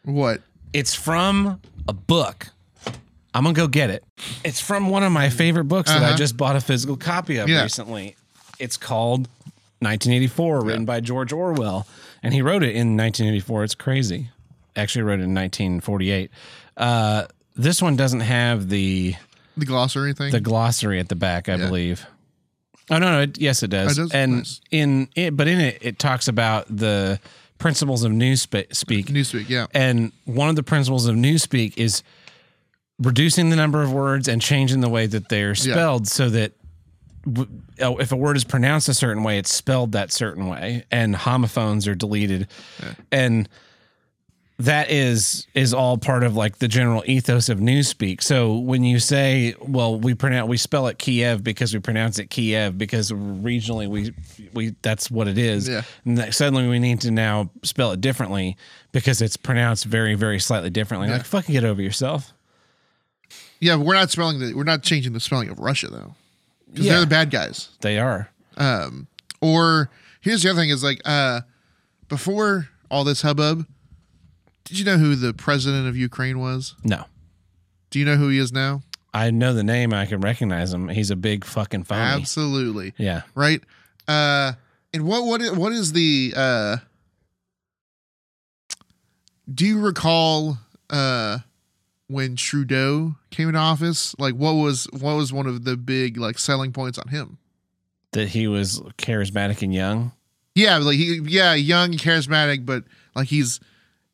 What? 0.04 0.40
It's 0.72 0.94
from 0.94 1.60
a 1.88 1.92
book. 1.92 2.46
I'm 3.34 3.42
gonna 3.44 3.52
go 3.54 3.66
get 3.68 3.90
it. 3.90 4.04
It's 4.44 4.60
from 4.60 4.88
one 4.88 5.02
of 5.02 5.12
my 5.12 5.28
favorite 5.30 5.64
books 5.64 5.90
that 5.90 6.02
I 6.02 6.08
Uh-huh. 6.08 6.16
just 6.16 6.36
bought 6.36 6.56
a 6.56 6.60
physical 6.60 6.96
copy 6.96 7.36
of 7.38 7.48
Yeah. 7.48 7.62
recently. 7.62 8.16
It's 8.58 8.76
called 8.76 9.28
1984, 9.80 10.60
written 10.64 10.84
by 10.84 11.00
George 11.00 11.32
Orwell, 11.32 11.86
and 12.22 12.34
he 12.34 12.42
wrote 12.42 12.62
it 12.62 12.74
in 12.74 12.96
1984. 12.96 13.64
It's 13.64 13.74
crazy. 13.74 14.30
Actually, 14.76 15.02
wrote 15.02 15.20
it 15.20 15.24
in 15.24 15.34
1948. 15.34 16.30
Uh, 16.76 17.24
this 17.56 17.82
one 17.82 17.96
doesn't 17.96 18.20
have 18.20 18.68
the 18.68 19.14
The 19.58 19.66
glossary 19.66 20.12
thing? 20.14 20.30
the 20.32 20.40
glossary 20.40 20.98
at 21.00 21.08
the 21.08 21.16
back, 21.16 21.48
I 21.48 21.56
believe. 21.56 22.06
Oh 22.90 22.98
no, 22.98 23.12
no, 23.12 23.20
it, 23.22 23.38
yes, 23.38 23.62
it 23.62 23.68
does. 23.68 23.98
Oh, 23.98 24.02
it 24.02 24.04
does? 24.06 24.12
And 24.14 24.36
Nice. 24.38 24.60
in 24.70 25.08
it, 25.14 25.36
but 25.36 25.46
in 25.48 25.60
it, 25.60 25.78
it 25.82 25.98
talks 25.98 26.26
about 26.28 26.66
the 26.74 27.20
principles 27.58 28.02
of 28.04 28.12
newspeak. 28.12 28.74
Speak, 28.74 29.06
Newsweek, 29.06 29.48
yeah. 29.48 29.66
and 29.74 30.12
one 30.24 30.48
of 30.48 30.56
the 30.56 30.62
principles 30.62 31.06
of 31.06 31.14
newspeak 31.16 31.76
is 31.76 32.02
reducing 32.98 33.50
the 33.50 33.56
number 33.56 33.82
of 33.82 33.92
words 33.92 34.26
and 34.28 34.40
changing 34.40 34.80
the 34.80 34.88
way 34.88 35.06
that 35.06 35.28
they're 35.28 35.54
spelled 35.54 36.08
so 36.08 36.28
that 36.30 36.52
w- 37.24 37.48
oh, 37.80 37.98
if 37.98 38.10
a 38.12 38.16
word 38.16 38.36
is 38.36 38.44
pronounced 38.44 38.88
a 38.88 38.94
certain 38.94 39.22
way, 39.22 39.38
it's 39.38 39.52
spelled 39.52 39.92
that 39.92 40.10
certain 40.12 40.46
way, 40.46 40.84
and 40.90 41.14
homophones 41.14 41.86
are 41.86 41.94
deleted, 41.94 42.48
and 43.12 43.48
that 44.60 44.90
is 44.90 45.46
is 45.54 45.72
all 45.72 45.96
part 45.98 46.24
of 46.24 46.34
like 46.34 46.58
the 46.58 46.66
general 46.66 47.04
ethos 47.06 47.48
of 47.48 47.58
newspeak. 47.58 48.20
So 48.22 48.58
when 48.58 48.82
you 48.82 48.98
say, 48.98 49.54
"Well, 49.60 50.00
we 50.00 50.14
pronounce 50.14 50.48
we 50.48 50.56
spell 50.56 50.88
it 50.88 50.98
Kiev 50.98 51.44
because 51.44 51.72
we 51.72 51.78
pronounce 51.80 52.18
it 52.18 52.28
Kiev 52.28 52.76
because 52.76 53.12
regionally 53.12 53.86
we 53.88 54.12
we 54.52 54.74
that's 54.82 55.10
what 55.12 55.28
it 55.28 55.38
is," 55.38 55.68
Yeah. 55.68 55.82
and 56.04 56.34
suddenly 56.34 56.66
we 56.66 56.80
need 56.80 57.00
to 57.02 57.12
now 57.12 57.50
spell 57.62 57.92
it 57.92 58.00
differently 58.00 58.56
because 58.90 59.22
it's 59.22 59.36
pronounced 59.36 59.84
very 59.84 60.14
very 60.14 60.40
slightly 60.40 60.70
differently. 60.70 61.08
Like 61.08 61.24
fucking 61.24 61.52
get 61.52 61.62
over 61.64 61.80
yourself. 61.80 62.32
Yeah, 63.60 63.76
we're 63.76 63.94
not 63.94 64.10
spelling 64.10 64.40
the 64.40 64.54
we're 64.54 64.64
not 64.64 64.82
changing 64.82 65.12
the 65.12 65.20
spelling 65.20 65.50
of 65.50 65.60
Russia 65.60 65.88
though. 65.88 66.14
Because 66.70 66.84
Yeah. 66.86 66.92
they're 66.94 67.00
the 67.02 67.06
bad 67.06 67.30
guys. 67.30 67.68
They 67.80 67.98
are. 67.98 68.28
Um 68.56 69.06
or 69.40 69.88
here's 70.20 70.42
the 70.42 70.50
other 70.50 70.60
thing 70.60 70.70
is 70.70 70.82
like 70.82 71.00
uh 71.04 71.42
before 72.08 72.68
all 72.90 73.04
this 73.04 73.22
hubbub, 73.22 73.66
did 74.68 74.78
you 74.78 74.84
know 74.84 74.98
who 74.98 75.14
the 75.14 75.32
president 75.32 75.88
of 75.88 75.96
Ukraine 75.96 76.38
was? 76.38 76.74
No. 76.84 77.04
Do 77.90 77.98
you 77.98 78.04
know 78.04 78.16
who 78.16 78.28
he 78.28 78.38
is 78.38 78.52
now? 78.52 78.82
I 79.14 79.30
know 79.30 79.54
the 79.54 79.64
name. 79.64 79.94
I 79.94 80.04
can 80.04 80.20
recognize 80.20 80.72
him. 80.72 80.88
He's 80.88 81.10
a 81.10 81.16
big 81.16 81.44
fucking 81.44 81.84
phony. 81.84 82.02
Absolutely. 82.02 82.92
Yeah. 82.98 83.22
Right? 83.34 83.62
Uh 84.06 84.52
and 84.92 85.04
what 85.04 85.24
what 85.24 85.40
is, 85.40 85.52
what 85.52 85.72
is 85.72 85.92
the 85.92 86.34
uh 86.36 86.76
do 89.52 89.66
you 89.66 89.80
recall 89.80 90.58
uh 90.90 91.38
when 92.08 92.36
Trudeau 92.36 93.16
came 93.30 93.48
into 93.48 93.60
office? 93.60 94.14
Like 94.18 94.34
what 94.34 94.52
was 94.52 94.86
what 94.92 95.14
was 95.14 95.32
one 95.32 95.46
of 95.46 95.64
the 95.64 95.76
big 95.76 96.18
like 96.18 96.38
selling 96.38 96.72
points 96.72 96.98
on 96.98 97.08
him? 97.08 97.38
That 98.12 98.28
he 98.28 98.46
was 98.48 98.80
charismatic 98.98 99.62
and 99.62 99.74
young. 99.74 100.12
Yeah, 100.54 100.78
like 100.78 100.96
he 100.96 101.20
yeah, 101.24 101.54
young, 101.54 101.92
charismatic, 101.92 102.66
but 102.66 102.84
like 103.14 103.28
he's 103.28 103.60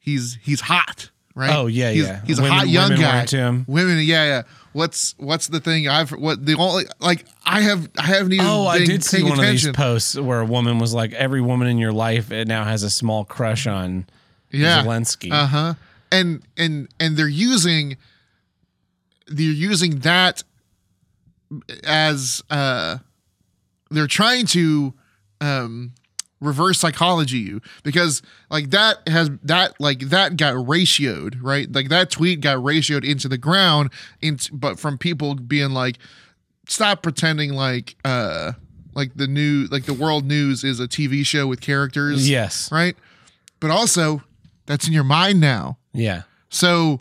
he's 0.05 0.39
he's 0.43 0.61
hot, 0.61 1.11
right? 1.35 1.55
Oh, 1.55 1.67
yeah, 1.67 1.91
he's, 1.91 2.05
yeah. 2.07 2.21
He's 2.27 2.41
Women- 2.41 2.53
a 2.53 2.59
hot 2.61 2.69
young 2.69 2.95
guy. 2.97 3.21
into 3.23 3.39
him. 3.39 3.65
Women, 3.67 3.99
yeah, 3.99 4.25
yeah. 4.27 4.43
What's 4.73 5.15
what's 5.19 5.47
the 5.47 5.61
thing? 5.61 5.89
I've 5.89 6.11
what 6.11 6.45
the 6.45 6.57
only 6.57 6.85
like 7.01 7.25
I 7.47 7.61
have 7.63 7.89
I 7.99 8.07
haven't 8.07 8.33
even. 8.33 8.45
Oh, 8.47 8.67
I 8.67 8.85
did 8.85 9.03
see 9.05 9.23
one 9.23 9.39
of 9.39 9.47
these 9.47 9.71
posts 9.71 10.19
where 10.19 10.41
a 10.41 10.45
woman 10.45 10.79
was 10.79 10.93
like, 10.93 11.13
"Every 11.13 11.41
woman 11.41 11.69
in 11.69 11.79
your 11.79 11.93
life 11.93 12.31
it 12.33 12.49
now 12.49 12.65
has 12.65 12.83
a 12.83 12.91
small 12.91 13.25
crush 13.25 13.67
on 13.67 14.07
yeah. 14.51 14.83
Zelensky." 14.83 15.33
Uh 15.33 15.47
huh. 15.47 15.75
And 16.11 16.43
and 16.57 16.89
and 16.99 17.17
they're 17.17 17.29
using 17.29 17.97
they're 19.29 19.47
using 19.47 20.01
that 20.01 20.43
as 21.85 22.43
uh 22.51 22.99
they're 23.91 24.09
trying 24.09 24.47
to 24.47 24.93
um 25.41 25.93
reverse 26.45 26.79
psychology 26.79 27.39
you 27.39 27.61
because 27.83 28.23
like 28.51 28.71
that 28.71 28.97
has 29.09 29.31
that 29.43 29.75
like 29.81 30.01
that 30.01 30.37
got 30.37 30.55
ratioed 30.55 31.37
right 31.41 31.73
like 31.73 31.89
that 31.89 32.11
tweet 32.11 32.41
got 32.41 32.59
ratioed 32.59 33.05
into 33.05 33.29
the 33.29 33.39
ground 33.39 33.91
into 34.21 34.53
but 34.55 34.79
from 34.79 34.99
people 34.99 35.35
being 35.35 35.71
like 35.71 35.97
stop 36.69 37.03
pretending 37.03 37.53
like 37.55 37.97
uh 38.05 38.53
like 38.95 39.13
the 39.17 39.27
new 39.27 39.67
like 39.71 39.85
the 39.85 39.95
world 39.95 40.25
news 40.25 40.63
is 40.65 40.79
a 40.81 40.87
tv 40.87 41.25
show 41.27 41.47
with 41.47 41.61
characters 41.61 42.29
yes. 42.29 42.71
right 42.71 42.97
but 43.61 43.71
also 43.71 44.23
that's 44.67 44.87
in 44.87 44.93
your 44.93 45.05
mind 45.05 45.41
now 45.41 45.79
Yeah. 45.93 46.23
so, 46.49 47.01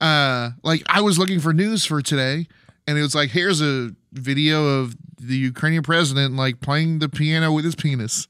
uh, 0.00 0.50
like 0.62 0.82
I 0.86 1.00
was 1.00 1.18
looking 1.18 1.38
for 1.40 1.52
news 1.52 1.84
for 1.84 2.02
today, 2.02 2.48
and 2.86 2.98
it 2.98 3.02
was 3.02 3.14
like, 3.14 3.30
here's 3.30 3.60
a 3.62 3.90
video 4.12 4.80
of 4.80 4.96
the 5.20 5.36
Ukrainian 5.36 5.82
president 5.84 6.34
like 6.34 6.60
playing 6.60 6.98
the 6.98 7.08
piano 7.08 7.52
with 7.52 7.64
his 7.64 7.76
penis. 7.76 8.26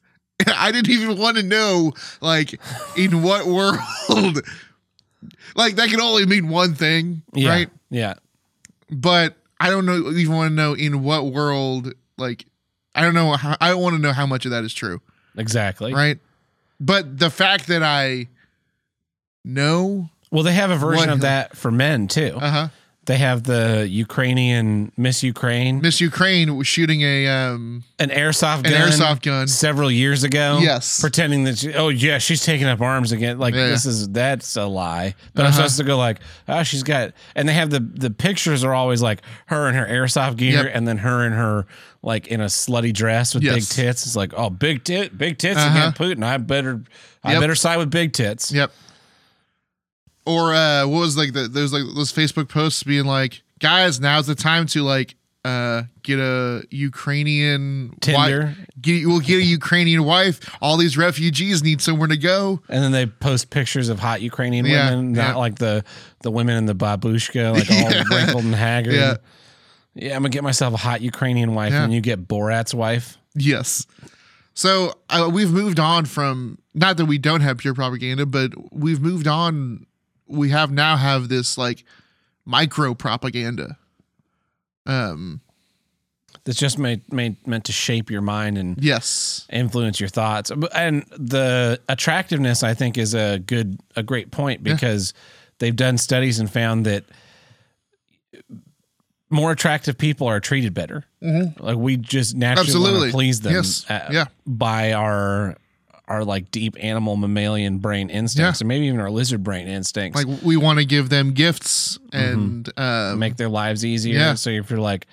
I 0.57 0.73
didn't 0.73 0.91
even 0.91 1.17
want 1.19 1.37
to 1.37 1.43
know, 1.43 1.93
like, 2.21 2.61
in 2.97 3.23
what 3.23 3.47
world. 3.47 3.79
like 5.55 5.77
that 5.77 5.89
can 5.89 6.01
only 6.01 6.27
mean 6.27 6.49
one 6.49 6.75
thing, 6.75 7.23
Yeah. 7.35 7.49
right? 7.51 7.71
Yeah. 7.91 8.15
But 8.91 9.37
I 9.61 9.71
don't 9.71 9.87
know 9.87 10.11
even 10.11 10.35
want 10.35 10.51
to 10.51 10.55
know 10.55 10.75
in 10.75 11.03
what 11.03 11.27
world. 11.27 11.93
Like, 12.19 12.47
I 12.95 13.03
don't 13.03 13.15
know. 13.15 13.33
How, 13.33 13.57
I 13.61 13.69
don't 13.71 13.81
want 13.83 13.97
to 13.97 14.03
know 14.03 14.13
how 14.13 14.27
much 14.27 14.45
of 14.45 14.51
that 14.51 14.65
is 14.65 14.75
true 14.75 15.01
Exactly. 15.37 15.95
right? 15.95 16.19
But 16.81 17.19
the 17.19 17.31
fact 17.31 17.69
that 17.69 17.83
I 17.83 18.29
know, 19.45 20.09
Well, 20.31 20.43
they 20.43 20.53
have 20.53 20.71
a 20.71 20.77
version 20.77 21.11
of 21.11 21.21
that 21.21 21.57
for 21.57 21.71
men 21.71 22.09
too. 22.09 22.37
uh 22.41 22.51
huh, 22.51 22.69
they 23.05 23.17
have 23.19 23.43
the 23.43 23.89
Ukrainian 23.91 24.93
Miss 24.97 25.23
Ukraine, 25.25 25.81
Miss 25.81 26.01
Ukraine 26.01 26.57
was 26.57 26.67
shooting 26.69 27.03
a 27.03 27.27
um 27.27 27.83
an 27.99 28.11
airsoft 28.11 28.59
an 28.59 28.71
gun, 28.71 28.89
airsoft 28.91 29.23
gun. 29.23 29.49
several 29.49 29.91
years 29.91 30.23
ago. 30.23 30.59
Yes. 30.63 31.01
pretending 31.01 31.45
that 31.45 31.59
she, 31.59 31.75
oh 31.75 31.89
yeah, 31.89 32.19
she's 32.19 32.45
taking 32.45 32.67
up 32.69 32.81
arms 32.81 33.11
again. 33.11 33.39
Like 33.39 33.55
Yeah. 33.55 33.69
this 33.69 33.87
is 33.87 34.09
that's 34.11 34.57
a 34.57 34.67
lie. 34.67 35.15
But 35.35 35.43
I'm 35.43 35.47
Uh-huh. 35.49 35.57
supposed 35.57 35.79
to 35.79 35.85
go 35.85 35.97
like, 35.99 36.21
oh, 36.49 36.63
she's 36.63 36.83
got, 36.85 37.13
and 37.35 37.49
they 37.49 37.55
have 37.55 37.71
the 37.71 37.81
the 37.81 38.11
pictures 38.11 38.63
are 38.63 38.75
always 38.75 39.03
like 39.03 39.23
her 39.47 39.69
in 39.69 39.75
her 39.75 39.87
airsoft 39.87 40.37
gear, 40.37 40.65
Yep. 40.65 40.73
and 40.75 40.87
then 40.87 40.99
her 40.99 41.27
in 41.27 41.33
her 41.33 41.67
like 42.03 42.29
in 42.29 42.41
a 42.41 42.47
slutty 42.47 42.93
dress 42.93 43.35
with 43.35 43.43
big 43.43 43.53
Yes. 43.55 43.69
tits. 43.69 44.07
It's 44.07 44.17
like, 44.17 44.33
oh, 44.37 44.51
big 44.51 44.85
tit, 44.85 45.17
big 45.19 45.39
tits 45.39 45.59
Uh-huh. 45.59 45.71
again, 45.79 45.93
Putin. 45.93 46.25
I 46.25 46.37
better, 46.37 46.83
I 47.25 47.33
Yep. 47.33 47.41
better 47.41 47.55
side 47.55 47.79
with 47.79 47.91
big 47.91 48.13
tits. 48.13 48.51
Yep. 48.53 48.73
Or 50.25 50.55
uh 50.55 50.87
what 50.87 51.01
was 51.01 51.17
like 51.17 51.33
the 51.33 51.49
there's 51.49 51.73
like 51.73 51.83
those 51.95 52.13
Facebook 52.13 52.49
posts 52.49 52.83
being 52.83 53.05
like, 53.07 53.43
guys, 53.59 54.01
now's 54.01 54.27
the 54.27 54.35
time 54.35 54.67
to 54.69 54.83
like 54.83 55.17
uh 55.45 55.83
get 56.05 56.21
a 56.21 56.63
Ukrainian 56.71 57.95
Tinder. 58.01 58.45
wife. 58.57 58.59
Get 58.81 59.07
we'll 59.07 59.19
get 59.21 59.39
a 59.39 59.45
Ukrainian 59.45 60.05
wife. 60.05 60.39
All 60.63 60.77
these 60.77 60.97
refugees 60.97 61.63
need 61.65 61.81
somewhere 61.81 62.07
to 62.09 62.17
go. 62.17 62.61
And 62.69 62.83
then 62.85 62.93
they 62.93 63.07
post 63.07 63.51
pictures 63.51 63.89
of 63.89 63.99
hot 63.99 64.23
Ukrainian 64.23 64.65
Yeah, 64.67 64.91
women, 64.91 65.13
not 65.13 65.37
like 65.39 65.57
the 65.59 65.85
the 66.21 66.31
women 66.31 66.57
in 66.57 66.67
the 66.67 66.75
babushka, 66.75 67.53
like 67.55 67.69
all 67.71 67.91
Yeah. 67.91 68.05
wrinkled 68.11 68.45
and 68.45 68.55
haggard. 68.55 68.95
Yeah. 68.95 69.17
Yeah, 69.95 70.15
I'm 70.17 70.23
gonna 70.23 70.31
get 70.31 70.45
myself 70.45 70.73
a 70.75 70.79
hot 70.79 71.01
Ukrainian 71.03 71.55
wife, 71.55 71.73
Yeah. 71.73 71.85
and 71.85 71.93
you 71.93 72.01
get 72.01 72.27
Borat's 72.29 72.73
wife. 72.73 73.19
Yes. 73.35 73.87
So 74.55 74.95
uh, 75.11 75.29
we've 75.33 75.51
moved 75.51 75.81
on 75.81 76.05
from 76.05 76.59
not 76.75 76.97
that 76.99 77.07
we 77.07 77.19
don't 77.19 77.41
have 77.41 77.59
pure 77.59 77.75
propaganda, 77.75 78.27
but 78.27 78.53
we've 78.73 79.01
moved 79.01 79.27
on. 79.27 79.87
We 80.33 80.51
have 80.51 80.71
now 80.73 80.97
have 80.97 81.29
this 81.29 81.57
like 81.59 81.85
micro 82.45 82.95
propaganda. 82.95 83.77
Um. 84.87 85.41
That's 86.45 86.59
just 86.59 86.77
made, 86.77 87.13
made 87.13 87.47
meant 87.47 87.67
to 87.67 87.73
shape 87.73 88.11
your 88.11 88.21
mind 88.23 88.59
and 88.59 88.77
Yes. 88.83 89.47
influence 89.53 90.01
your 90.01 90.09
thoughts. 90.09 90.51
And 90.75 91.05
the 91.17 91.81
attractiveness, 91.89 92.65
I 92.65 92.75
think, 92.75 92.99
is 92.99 93.15
a 93.15 93.39
good, 93.39 93.79
a 93.95 94.03
great 94.03 94.33
point 94.33 94.65
because 94.65 95.15
they've 95.61 95.77
done 95.77 95.99
studies 95.99 96.41
and 96.41 96.51
found 96.51 96.85
that 96.87 97.05
more 99.31 99.53
attractive 99.53 99.97
people 99.97 100.27
are 100.27 100.41
treated 100.41 100.75
better. 100.75 101.05
Like 101.21 101.77
we 101.77 101.97
just 101.97 102.35
naturally 102.35 102.67
want 102.75 102.87
Absolutely. 102.87 103.09
to 103.09 103.13
please 103.13 103.41
them 103.41 103.53
Yes. 103.55 103.89
uh, 103.89 104.09
Yeah. 104.11 104.25
by 104.45 104.93
our 104.95 105.57
our 106.13 106.25
like 106.25 106.51
deep 106.51 106.77
animal 106.79 107.17
mammalian 107.17 107.79
brain 107.79 108.11
instincts, 108.11 108.61
Yeah. 108.61 108.65
or 108.65 108.69
maybe 108.69 108.87
even 108.87 109.01
our 109.01 109.11
lizard 109.11 109.43
brain 109.43 109.67
instincts. 109.67 110.23
Like 110.23 110.43
we 110.43 110.57
want 110.57 110.79
to 110.79 110.85
give 110.85 111.09
them 111.09 111.33
gifts 111.33 111.99
and 112.13 112.69
um, 112.69 112.73
Mm-hmm. 112.85 113.19
make 113.19 113.37
their 113.37 113.49
lives 113.49 113.85
easier. 113.85 114.19
Yeah. 114.19 114.35
So 114.35 114.51
if 114.51 114.71
you're 114.71 114.79
like, 114.79 115.07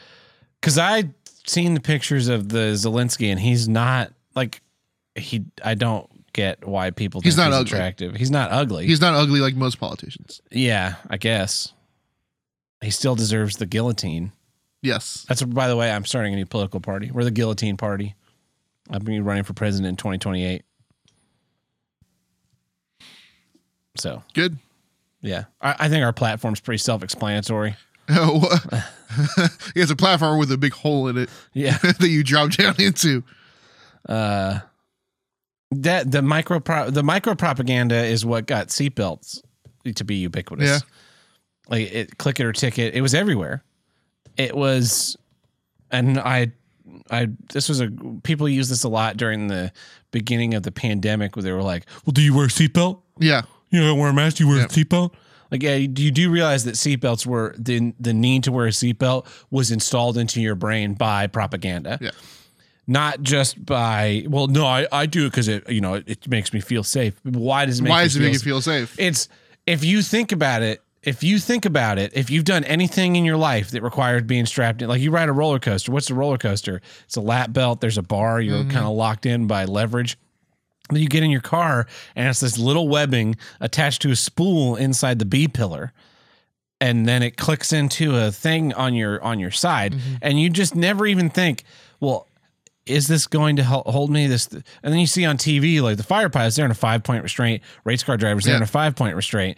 because 0.60 0.78
I 0.78 1.06
seen 1.48 1.74
the 1.74 1.80
pictures 1.80 2.28
of 2.28 2.50
the 2.50 2.74
Zelensky, 2.74 3.32
and 3.32 3.40
he's 3.40 3.68
not 3.70 4.12
like 4.36 4.62
he. 5.16 5.46
I 5.64 5.74
don't 5.76 6.08
get 6.34 6.68
why 6.68 6.92
people. 6.92 7.22
He's 7.22 7.38
not 7.38 7.48
he's 7.48 7.56
ugly. 7.62 7.72
attractive. 7.78 8.16
He's 8.16 8.30
not 8.32 8.52
ugly. 8.52 8.86
he's 8.86 9.02
not 9.02 9.14
ugly 9.16 9.40
like 9.40 9.56
most 9.56 9.80
politicians. 9.80 10.42
yeah, 10.52 10.96
I 11.10 11.18
guess 11.18 11.74
he 12.82 12.92
still 12.92 13.16
deserves 13.16 13.58
the 13.58 13.66
guillotine. 13.66 14.32
Yes. 14.82 15.26
That's 15.28 15.42
by 15.44 15.68
the 15.68 15.76
way, 15.76 15.92
I'm 15.92 16.06
starting 16.06 16.34
a 16.34 16.38
new 16.38 16.46
political 16.46 16.80
party. 16.80 17.10
We're 17.12 17.24
the 17.26 17.32
Guillotine 17.32 17.76
Party. 17.78 18.16
I'm 18.88 19.00
going 19.04 19.06
to 19.06 19.12
be 19.12 19.20
running 19.20 19.44
for 19.44 19.54
president 19.54 19.90
in 19.90 19.96
2028. 19.98 20.64
So 23.96 24.24
Good. 24.34 24.58
yeah, 25.22 25.46
I, 25.62 25.76
I 25.80 25.90
think 25.90 26.04
our 26.06 26.14
platform's 26.14 26.60
pretty 26.60 26.80
self-explanatory. 26.80 27.76
Oh, 28.12 28.42
it's 29.76 29.92
a 29.92 29.96
platform 29.96 30.40
with 30.40 30.52
a 30.52 30.58
big 30.58 30.74
hole 30.74 31.08
in 31.10 31.18
it 31.18 31.30
Yeah, 31.54 31.78
that 31.78 32.10
you 32.10 32.24
drop 32.24 32.50
down 32.50 32.74
into. 32.80 33.24
uh, 34.08 34.62
that 35.72 36.10
the 36.10 36.24
micro 36.24 36.60
pro, 36.60 36.90
the 36.90 37.04
micro 37.04 37.36
propaganda 37.36 38.04
is 38.04 38.26
what 38.26 38.48
got 38.48 38.70
seatbelts 38.70 39.44
to 39.94 40.04
be 40.04 40.16
ubiquitous. 40.16 40.68
Yeah. 40.68 40.80
like 41.68 41.92
it, 41.94 42.18
click 42.18 42.40
it 42.40 42.48
or 42.48 42.52
ticket. 42.54 42.96
It 42.96 43.02
was 43.02 43.14
everywhere. 43.14 43.64
It 44.38 44.56
was, 44.56 45.16
and 45.92 46.18
I, 46.20 46.52
I 47.12 47.28
this 47.54 47.70
was 47.70 47.80
a 47.80 47.92
people 48.24 48.50
use 48.50 48.70
this 48.70 48.84
a 48.84 48.90
lot 48.90 49.18
during 49.18 49.48
the 49.50 49.72
beginning 50.10 50.56
of 50.56 50.64
the 50.64 50.72
pandemic 50.72 51.36
where 51.36 51.44
they 51.44 51.52
were 51.52 51.62
like, 51.62 51.86
"Well, 52.08 52.14
do 52.14 52.24
you 52.24 52.34
wear 52.36 52.46
a 52.46 52.50
seatbelt? 52.50 53.02
Yeah. 53.20 53.44
You 53.70 53.82
don't 53.82 54.00
wear 54.00 54.10
a 54.10 54.14
mask. 54.14 54.40
You 54.40 54.48
wear 54.48 54.58
Yeah. 54.58 54.66
a 54.66 54.68
seatbelt." 54.68 55.12
Like, 55.52 55.64
yeah, 55.64 55.76
you, 55.76 55.92
you 55.98 56.12
do 56.12 56.30
realize 56.30 56.64
that 56.66 56.76
seatbelts 56.76 57.26
were 57.26 57.56
the 57.58 57.94
the 58.00 58.14
need 58.14 58.44
to 58.44 58.52
wear 58.52 58.68
a 58.68 58.72
seatbelt 58.72 59.26
was 59.50 59.72
installed 59.72 60.18
into 60.18 60.42
your 60.42 60.56
brain 60.56 60.94
by 60.94 61.28
propaganda. 61.28 61.98
Yeah. 62.02 62.12
Not 62.88 63.22
just 63.22 63.64
by 63.64 64.26
well, 64.28 64.48
no, 64.48 64.66
I, 64.66 64.88
I 64.92 65.06
do 65.06 65.26
it 65.26 65.30
because 65.30 65.48
it 65.48 65.70
you 65.70 65.82
know 65.82 65.96
it, 65.96 66.08
it 66.08 66.28
makes 66.28 66.54
me 66.54 66.60
feel 66.60 66.84
safe. 66.84 67.20
Why 67.24 67.66
does 67.66 67.80
it 67.80 67.84
make 67.84 67.92
Why 67.92 68.04
does 68.04 68.16
it 68.16 68.22
make 68.22 68.34
you 68.34 68.40
feel 68.40 68.62
safe? 68.62 68.96
It's 69.00 69.30
if 69.66 69.84
you 69.84 70.02
think 70.02 70.32
about 70.32 70.64
it, 70.64 70.82
if 71.04 71.24
you 71.24 71.40
think 71.40 71.66
about 71.66 71.98
it, 71.98 72.12
if 72.16 72.30
you've 72.30 72.46
done 72.46 72.64
anything 72.64 73.16
in 73.16 73.26
your 73.26 73.38
life 73.38 73.72
that 73.72 73.82
required 73.84 74.28
being 74.28 74.46
strapped 74.46 74.82
in, 74.82 74.90
like 74.90 75.02
you 75.02 75.12
ride 75.12 75.30
a 75.30 75.32
roller 75.32 75.60
coaster, 75.60 75.92
what's 75.92 76.10
a 76.10 76.16
roller 76.16 76.38
coaster? 76.38 76.82
It's 77.06 77.16
a 77.16 77.22
lap 77.22 77.54
belt, 77.54 77.80
there's 77.80 77.98
a 77.98 78.04
bar, 78.04 78.42
you're 78.42 78.60
mm-hmm. 78.60 78.72
kind 78.72 78.86
of 78.86 78.94
locked 78.94 79.26
in 79.26 79.48
by 79.48 79.66
leverage. 79.66 80.18
Then 80.90 81.02
you 81.02 81.08
get 81.08 81.24
in 81.24 81.32
your 81.32 81.42
car 81.42 81.88
and 82.16 82.28
it's 82.28 82.40
this 82.40 82.58
little 82.58 82.88
webbing 82.88 83.36
attached 83.60 84.02
to 84.04 84.12
a 84.12 84.16
spool 84.16 84.76
inside 84.76 85.20
the 85.20 85.26
B 85.26 85.48
pillar. 85.48 85.94
And 86.82 87.06
then 87.06 87.22
it 87.24 87.36
clicks 87.36 87.74
into 87.74 88.16
a 88.16 88.32
thing 88.32 88.74
on 88.74 88.94
your 88.94 89.22
on 89.22 89.38
your 89.38 89.52
side, 89.52 89.92
mm-hmm. 89.94 90.16
and 90.22 90.40
you 90.40 90.50
just 90.50 90.76
never 90.76 91.06
even 91.06 91.30
think, 91.30 91.66
well, 92.00 92.26
is 92.86 93.08
this 93.08 93.28
going 93.28 93.58
to 93.58 93.64
hold 93.66 94.10
me? 94.10 94.28
This, 94.28 94.48
and 94.48 94.64
then 94.84 94.98
you 95.00 95.06
see 95.06 95.26
on 95.26 95.38
TV 95.38 95.82
like 95.82 95.98
the 95.98 96.04
fire 96.04 96.30
pilots, 96.30 96.56
they're 96.56 96.64
in 96.64 96.72
a 96.72 96.76
five 96.76 97.04
point 97.04 97.22
restraint. 97.22 97.62
Race 97.84 98.02
car 98.02 98.16
drivers, 98.16 98.46
they're 98.46 98.56
in 98.56 98.64
a 98.64 98.68
five 98.68 98.96
point 98.96 99.16
restraint. 99.18 99.58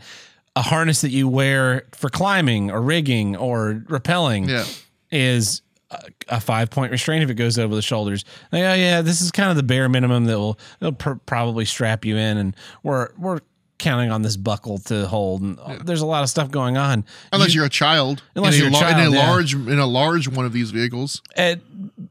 A 0.56 0.64
harness 0.64 1.02
that 1.02 1.12
you 1.12 1.28
wear 1.28 1.84
for 1.92 2.10
climbing 2.10 2.72
or 2.72 2.82
rigging 2.82 3.38
or 3.38 3.84
rappelling 3.88 4.50
Yeah. 4.50 4.66
is 5.12 5.62
a, 5.92 6.10
a 6.30 6.40
five 6.40 6.70
point 6.70 6.92
restraint 6.92 7.24
if 7.24 7.30
it 7.30 7.36
goes 7.36 7.60
over 7.60 7.76
the 7.76 7.82
shoulders. 7.82 8.26
Like, 8.52 8.64
oh 8.64 8.74
yeah, 8.74 9.02
this 9.02 9.22
is 9.22 9.32
kind 9.32 9.50
of 9.50 9.56
the 9.58 9.64
bare 9.64 9.90
minimum 9.90 10.26
that 10.26 10.40
will 10.40 10.58
it'll 10.80 10.94
pr- 10.94 11.14
probably 11.26 11.66
strap 11.66 12.06
you 12.06 12.18
in, 12.18 12.38
and 12.38 12.56
we're 12.84 13.10
we're 13.18 13.40
counting 13.78 14.12
on 14.12 14.22
this 14.22 14.38
buckle 14.38 14.78
to 14.78 15.08
hold. 15.08 15.42
And 15.42 15.60
uh, 15.60 15.80
there's 15.84 16.02
a 16.02 16.06
lot 16.06 16.22
of 16.22 16.30
stuff 16.30 16.52
going 16.52 16.78
on. 16.78 17.04
Unless 17.34 17.56
You- 17.56 17.64
are 17.64 17.66
a 17.66 17.70
child. 17.70 18.22
Unless 18.36 18.54
in 18.56 18.60
you're 18.60 18.68
a 18.70 18.72
a, 18.72 18.80
lar- 18.80 18.92
in 18.92 19.00
a 19.08 19.10
yeah. 19.12 19.30
large 19.30 19.54
in 19.56 19.80
a 19.80 19.88
large 19.88 20.28
one 20.28 20.46
of 20.46 20.54
these 20.54 20.70
vehicles. 20.72 21.22
and, 21.36 21.62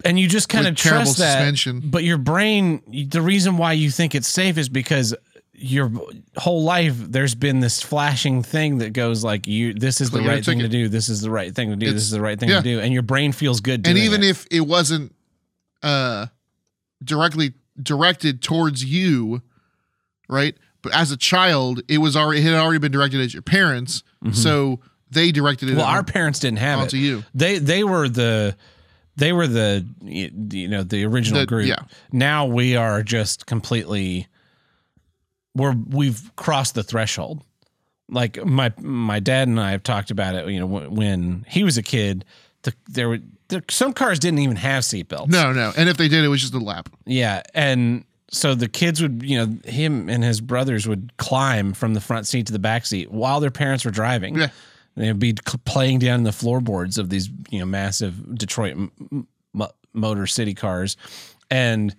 and 0.05 0.19
you 0.19 0.27
just 0.29 0.49
kind 0.49 0.65
With 0.65 0.73
of 0.73 0.77
trust 0.79 1.19
that. 1.19 1.35
suspension. 1.35 1.81
But 1.85 2.03
your 2.05 2.19
brain, 2.19 2.83
the 3.09 3.23
reason 3.23 3.57
why 3.57 3.75
you 3.75 3.91
think 3.91 4.15
it's 4.17 4.27
safe 4.29 4.59
is 4.59 4.69
because 4.69 5.15
your 5.63 5.93
whole 6.37 6.63
life 6.65 6.95
there's 6.97 7.35
been 7.35 7.61
this 7.61 7.83
flashing 7.83 8.43
thing 8.43 8.79
that 8.79 8.93
goes 8.95 9.23
like 9.23 9.47
you 9.47 9.75
this 9.75 10.01
is 10.01 10.11
the 10.11 10.23
right 10.23 10.45
thing 10.45 10.59
to 10.61 10.69
do 10.69 10.89
this 10.89 11.09
is 11.11 11.21
the 11.21 11.31
right 11.31 11.55
thing 11.55 11.69
to 11.71 11.77
do 11.77 11.85
It's- 11.87 11.95
this 11.97 12.05
is 12.05 12.11
the 12.11 12.21
right 12.21 12.41
thing 12.41 12.49
yeah. 12.49 12.57
to 12.59 12.63
do 12.63 12.81
and 12.81 12.93
your 12.95 13.03
brain 13.03 13.33
feels 13.33 13.61
good 13.61 13.83
doing 13.83 13.97
and 13.97 14.05
even 14.05 14.23
it. 14.23 14.31
if 14.31 14.47
it 14.51 14.61
wasn't 14.63 15.15
uh 15.83 16.27
directly 17.05 17.55
directed 17.83 18.43
towards 18.43 18.85
you, 18.85 19.43
right? 20.29 20.55
But 20.83 20.95
as 20.95 21.11
a 21.11 21.17
child, 21.17 21.81
it 21.89 21.99
was 21.99 22.17
already 22.17 22.41
it 22.41 22.45
had 22.45 22.55
already 22.55 22.79
been 22.79 22.93
directed 22.93 23.21
at 23.21 23.33
your 23.33 23.43
parents, 23.43 24.03
so 24.33 24.81
they 25.11 25.33
directed 25.33 25.69
it 25.69 25.73
Mm-hmm. 25.73 25.79
well 25.79 25.87
on- 25.89 25.95
our 25.97 26.05
parents 26.05 26.39
didn't 26.41 26.59
have 26.59 26.79
onto 26.81 26.91
to 26.93 26.99
you. 26.99 27.25
they 27.35 27.59
they 27.59 27.85
were 27.85 28.09
the 28.09 28.57
they 29.17 29.33
were 29.33 29.47
the 29.47 29.87
you 30.03 30.69
know 30.69 30.83
the 30.83 31.05
original 31.05 31.41
The- 31.41 31.47
group 31.47 31.67
yeah. 31.67 31.81
now 32.13 32.47
we 32.47 32.77
are 32.77 33.03
just 33.03 33.47
completely 33.47 34.27
we're 35.55 35.75
we've 35.89 36.31
crossed 36.37 36.75
the 36.75 36.83
threshold 36.83 37.43
like 38.09 38.45
my 38.45 38.73
my 38.81 39.21
dad 39.21 39.49
and 39.49 39.61
I 39.61 39.71
have 39.73 39.83
talked 39.83 40.11
about 40.11 40.35
it 40.35 40.49
you 40.49 40.59
know 40.61 40.67
when, 40.67 41.45
he 41.49 41.65
was 41.65 41.77
a 41.79 41.83
kid 41.83 42.25
the, 42.63 42.75
there 42.89 43.09
were 43.09 43.19
there, 43.49 43.63
some 43.71 43.93
cars 43.93 44.19
didn't 44.19 44.39
even 44.41 44.57
have 44.57 44.83
seatbelts 44.85 45.29
No, 45.29 45.53
no. 45.53 45.73
And 45.77 45.89
if 45.89 45.97
they 45.97 46.07
did, 46.09 46.25
it 46.25 46.29
was 46.29 46.41
just 46.41 46.55
a 46.55 46.59
lap. 46.59 46.89
yeah 47.07 47.43
and 47.55 48.05
so 48.33 48.55
the 48.55 48.69
kids 48.69 49.03
would 49.03 49.23
you 49.25 49.37
know 49.39 49.59
him 49.65 50.09
and 50.09 50.23
his 50.23 50.41
brothers 50.41 50.87
would 50.87 51.17
climb 51.17 51.73
from 51.73 51.95
the 51.95 52.01
front 52.01 52.27
seat 52.29 52.47
to 52.47 52.53
the 52.53 52.59
back 52.61 52.87
seat 52.87 53.11
while 53.11 53.41
their 53.41 53.51
parents 53.51 53.85
were 53.85 53.91
driving 53.91 54.37
Yeah. 54.37 54.49
They'd 54.97 55.19
be 55.19 55.33
playing 55.65 56.01
down 56.01 56.19
in 56.19 56.25
the 56.25 56.33
floorboards 56.33 56.99
of 56.99 57.09
these, 57.11 57.31
you 57.49 57.61
know, 57.61 57.65
massive 57.65 58.35
Detroit 58.37 58.73
m- 58.73 59.27
m- 59.55 59.67
Motor 59.95 60.27
City 60.27 60.53
cars, 60.53 60.97
and 61.49 61.95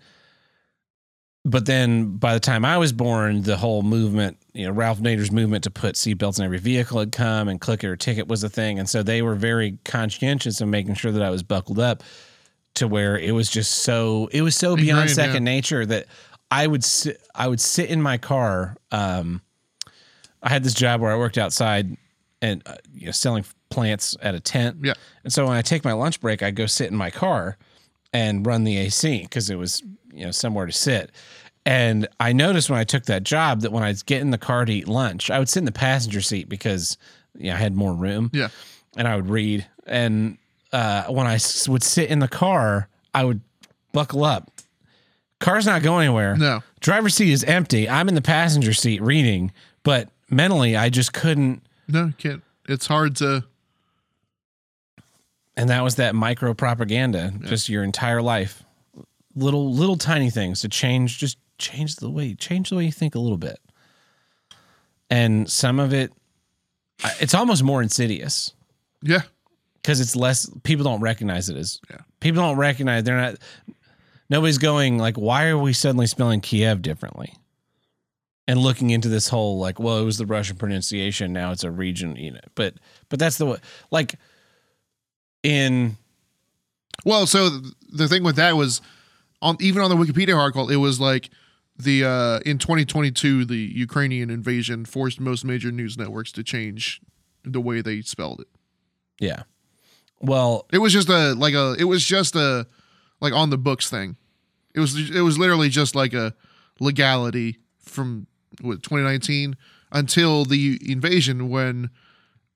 but 1.44 1.66
then 1.66 2.18
by 2.18 2.34
the 2.34 2.40
time 2.40 2.64
I 2.64 2.78
was 2.78 2.94
born, 2.94 3.42
the 3.42 3.58
whole 3.58 3.82
movement, 3.82 4.38
you 4.54 4.66
know, 4.66 4.72
Ralph 4.72 5.00
Nader's 5.00 5.32
movement 5.32 5.64
to 5.64 5.72
put 5.72 5.96
seatbelts 5.96 6.38
in 6.38 6.46
every 6.46 6.60
vehicle 6.60 7.00
had 7.00 7.12
come, 7.12 7.48
and 7.48 7.60
click 7.60 7.84
it 7.84 7.88
or 7.88 7.96
ticket 7.96 8.28
was 8.28 8.44
a 8.44 8.50
thing, 8.50 8.78
and 8.78 8.88
so 8.88 9.02
they 9.02 9.22
were 9.22 9.36
very 9.36 9.78
conscientious 9.84 10.62
of 10.62 10.68
making 10.68 10.96
sure 10.96 11.12
that 11.12 11.22
I 11.22 11.30
was 11.30 11.44
buckled 11.44 11.80
up 11.80 12.04
to 12.76 12.88
where 12.88 13.18
it 13.18 13.32
was 13.32 13.50
just 13.50 13.84
so 13.84 14.30
it 14.32 14.42
was 14.42 14.56
so 14.56 14.76
beyond 14.76 15.10
second 15.10 15.44
nature 15.44 15.86
that 15.86 16.06
I 16.50 16.68
would 16.68 16.84
sit 16.84 17.22
I 17.34 17.48
would 17.48 17.62
sit 17.62 17.90
in 17.90 18.02
my 18.02 18.18
car. 18.18 18.76
Um, 18.92 19.42
I 20.44 20.50
had 20.50 20.64
this 20.64 20.74
job 20.74 21.02
where 21.02 21.12
I 21.12 21.18
worked 21.18 21.38
outside 21.38 21.98
and 22.42 22.62
uh, 22.66 22.76
you 22.94 23.08
know 23.08 23.12
selling 23.12 23.46
plants 23.70 24.16
at 24.22 24.36
a 24.36 24.40
tent. 24.40 24.78
Yeah. 24.84 24.94
And 25.24 25.34
so 25.34 25.48
when 25.48 25.58
I 25.58 25.62
take 25.62 25.84
my 25.84 25.94
lunch 25.94 26.22
break, 26.22 26.44
I 26.44 26.52
go 26.52 26.66
sit 26.66 26.92
in 26.92 26.96
my 26.96 27.10
car 27.10 27.58
and 28.14 28.46
run 28.46 28.64
the 28.64 28.78
AC 28.78 29.22
because 29.24 29.50
it 29.50 29.56
was 29.56 29.82
you 30.14 30.26
know 30.26 30.32
somewhere 30.32 30.66
to 30.66 30.72
sit. 30.72 31.12
And 31.66 32.08
I 32.20 32.34
noticed 32.34 32.70
when 32.70 32.80
I 32.80 32.84
took 32.84 33.06
that 33.06 33.24
job 33.24 33.62
that 33.62 33.72
when 33.72 33.84
I'd 33.84 34.04
get 34.06 34.22
in 34.22 34.32
the 34.32 34.38
car 34.38 34.66
to 34.66 34.74
eat 34.74 34.88
lunch, 34.88 35.30
I 35.30 35.38
would 35.40 35.48
sit 35.50 35.60
in 35.60 35.66
the 35.66 35.72
passenger 35.72 36.22
seat 36.22 36.50
because 36.50 36.98
you 37.38 37.50
know, 37.50 37.56
I 37.56 37.58
had 37.60 37.76
more 37.76 37.94
room 37.94 38.32
Yeah. 38.34 38.48
and 38.98 39.08
I 39.08 39.16
would 39.16 39.30
read. 39.30 39.68
And 39.86 40.38
uh, 40.74 41.04
when 41.06 41.28
I 41.28 41.36
s- 41.36 41.70
would 41.70 41.84
sit 41.84 42.10
in 42.10 42.18
the 42.20 42.28
car, 42.28 42.88
I 43.14 43.26
would 43.26 43.42
buckle 43.94 44.24
up. 44.24 44.50
Car's 45.40 45.66
not 45.68 45.84
going 45.84 46.06
anywhere. 46.08 46.36
No. 46.36 46.62
Driver's 46.80 47.14
seat 47.14 47.32
is 47.32 47.44
empty. 47.44 47.88
I'm 47.88 48.08
in 48.10 48.16
the 48.16 48.22
passenger 48.24 48.74
seat 48.74 49.02
reading, 49.02 49.52
but 49.84 50.10
mentally 50.32 50.76
I 50.76 50.90
just 50.90 51.14
couldn't. 51.14 51.62
No, 51.88 52.06
you 52.06 52.14
can't. 52.18 52.44
It's 52.68 52.88
hard 52.88 53.16
to. 53.18 53.44
And 55.58 55.70
that 55.70 55.84
was 55.84 55.96
that 55.96 56.16
micro 56.16 56.54
propaganda, 56.54 57.34
just 57.44 57.70
your 57.70 57.84
entire 57.84 58.22
life. 58.22 58.64
Little, 59.36 59.72
little 59.74 59.98
tiny 59.98 60.30
things 60.30 60.62
to 60.62 60.70
change, 60.70 61.18
just 61.18 61.38
change 61.58 61.96
the 61.98 62.10
way, 62.10 62.34
change 62.36 62.70
the 62.70 62.76
way 62.76 62.86
you 62.86 62.92
think 62.92 63.16
a 63.16 63.20
little 63.20 63.38
bit. 63.38 63.60
And 65.10 65.50
some 65.50 65.80
of 65.80 65.94
it, 65.94 66.12
it's 67.20 67.34
almost 67.34 67.64
more 67.64 67.82
insidious. 67.82 68.54
Yeah. 69.04 69.22
because 69.82 70.00
it's 70.00 70.16
less 70.16 70.50
people 70.64 70.84
don't 70.84 71.02
recognize 71.02 71.50
it 71.50 71.58
as 71.58 71.80
Yeah. 71.90 71.98
people 72.20 72.42
don't 72.44 72.58
recognize 72.58 73.04
they're 73.04 73.20
not 73.20 73.36
nobody's 74.30 74.60
going 74.60 75.00
like 75.00 75.16
why 75.18 75.48
are 75.48 75.58
we 75.58 75.74
suddenly 75.74 76.06
spelling 76.06 76.40
kiev 76.40 76.84
differently 76.84 77.34
and 78.48 78.60
looking 78.60 78.92
into 78.92 79.10
this 79.10 79.28
whole 79.28 79.58
like 79.58 79.80
well 79.80 79.98
it 79.98 80.06
was 80.06 80.20
the 80.20 80.28
russian 80.28 80.56
pronunciation 80.56 81.34
now 81.34 81.52
it's 81.52 81.64
a 81.64 81.72
region 81.72 82.16
you 82.16 82.30
know 82.30 82.40
but 82.54 82.76
but 83.10 83.18
that's 83.18 83.40
the 83.40 83.46
way 83.48 83.58
like 83.90 84.14
in 85.42 85.98
Well, 87.04 87.26
so 87.26 87.50
the 87.92 88.08
thing 88.08 88.24
with 88.24 88.36
that 88.36 88.56
was, 88.56 88.82
on 89.42 89.58
even 89.60 89.82
on 89.82 89.90
the 89.90 89.96
Wikipedia 89.96 90.38
article, 90.38 90.70
it 90.70 90.78
was 90.78 91.00
like 91.00 91.30
the 91.78 92.04
uh, 92.04 92.40
in 92.46 92.58
2022 92.58 93.46
the 93.46 93.56
Ukrainian 93.56 94.30
invasion 94.30 94.86
forced 94.86 95.20
most 95.20 95.44
major 95.46 95.72
news 95.72 95.98
networks 95.98 96.32
to 96.34 96.44
change 96.44 97.02
the 97.44 97.62
way 97.62 97.82
they 97.82 98.02
spelled 98.02 98.40
it. 98.42 98.48
yeah 99.20 99.44
well 100.20 100.68
It 100.72 100.78
was 100.78 100.94
just 100.94 101.10
a 101.10 101.34
like 101.34 101.54
a 101.56 101.76
it 101.80 101.86
was 101.86 102.06
just 102.06 102.36
a 102.36 102.68
like 103.20 103.34
on 103.34 103.50
the 103.50 103.58
books 103.58 103.90
thing. 103.90 104.18
It 104.76 104.80
was 104.80 105.10
it 105.10 105.22
was 105.22 105.38
literally 105.38 105.70
just 105.70 105.96
like 105.96 106.14
a 106.14 106.34
legality 106.80 107.58
from 107.80 108.28
what 108.62 108.84
2019 108.84 109.56
until 109.92 110.46
the 110.46 110.80
invasion 110.86 111.50
when 111.50 111.90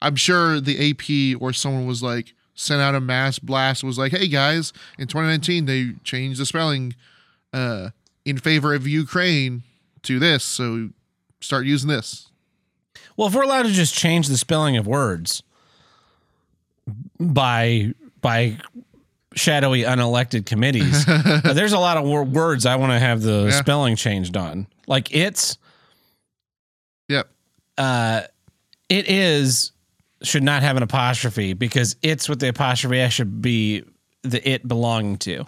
I'm 0.01 0.15
sure 0.15 0.59
the 0.59 0.91
AP 0.91 1.41
or 1.41 1.51
someone 1.53 1.85
was 1.87 2.03
like 2.03 2.33
sent 2.55 2.81
out 2.81 2.95
a 2.95 2.99
mass 3.01 3.37
blast 3.39 3.83
was 3.83 3.97
like, 3.97 4.11
"Hey 4.11 4.27
guys, 4.27 4.73
in 4.97 5.07
2019 5.07 5.65
they 5.65 5.91
changed 6.03 6.39
the 6.39 6.45
spelling 6.45 6.95
uh 7.53 7.89
in 8.25 8.37
favor 8.37 8.73
of 8.73 8.87
Ukraine 8.87 9.63
to 10.03 10.17
this, 10.19 10.43
so 10.43 10.89
start 11.41 11.65
using 11.65 11.89
this." 11.89 12.29
Well, 13.17 13.27
if 13.27 13.35
we're 13.35 13.43
allowed 13.43 13.63
to 13.63 13.71
just 13.71 13.93
change 13.95 14.27
the 14.27 14.37
spelling 14.37 14.75
of 14.77 14.87
words 14.87 15.43
by 17.19 17.93
by 18.21 18.57
shadowy 19.35 19.81
unelected 19.81 20.45
committees. 20.45 21.05
There's 21.43 21.73
a 21.73 21.79
lot 21.79 21.97
of 21.97 22.05
wor- 22.05 22.23
words 22.23 22.65
I 22.65 22.77
want 22.77 22.93
to 22.93 22.99
have 22.99 23.21
the 23.21 23.47
Yeah. 23.49 23.59
spelling 23.59 23.95
changed 23.97 24.37
on. 24.37 24.67
Like 24.87 25.13
it's 25.13 25.57
Yep. 27.09 27.29
uh 27.77 28.21
it 28.89 29.09
is 29.09 29.71
should 30.23 30.43
not 30.43 30.63
have 30.63 30.77
an 30.77 30.83
apostrophe 30.83 31.53
because 31.53 31.95
it's 32.01 32.27
what 32.29 32.39
the 32.39 32.49
apostrophe 32.49 32.99
s 32.99 33.13
should 33.13 33.41
be 33.41 33.83
the 34.23 34.47
it 34.49 34.67
belonging 34.67 35.17
to. 35.17 35.45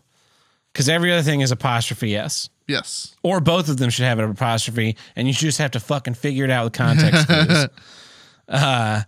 Cuz 0.73 0.87
every 0.89 1.11
other 1.11 1.23
thing 1.23 1.41
is 1.41 1.51
apostrophe 1.51 2.15
s. 2.15 2.49
Yes. 2.67 3.15
Or 3.23 3.39
both 3.39 3.69
of 3.69 3.77
them 3.77 3.89
should 3.89 4.05
have 4.05 4.19
an 4.19 4.29
apostrophe, 4.29 4.97
and 5.15 5.27
you 5.27 5.33
just 5.33 5.57
have 5.59 5.71
to 5.71 5.79
fucking 5.79 6.15
figure 6.15 6.43
it 6.43 6.51
out 6.51 6.65
with 6.65 6.73
context 6.73 7.25
clues. 7.27 7.67
Uh, 8.49 9.01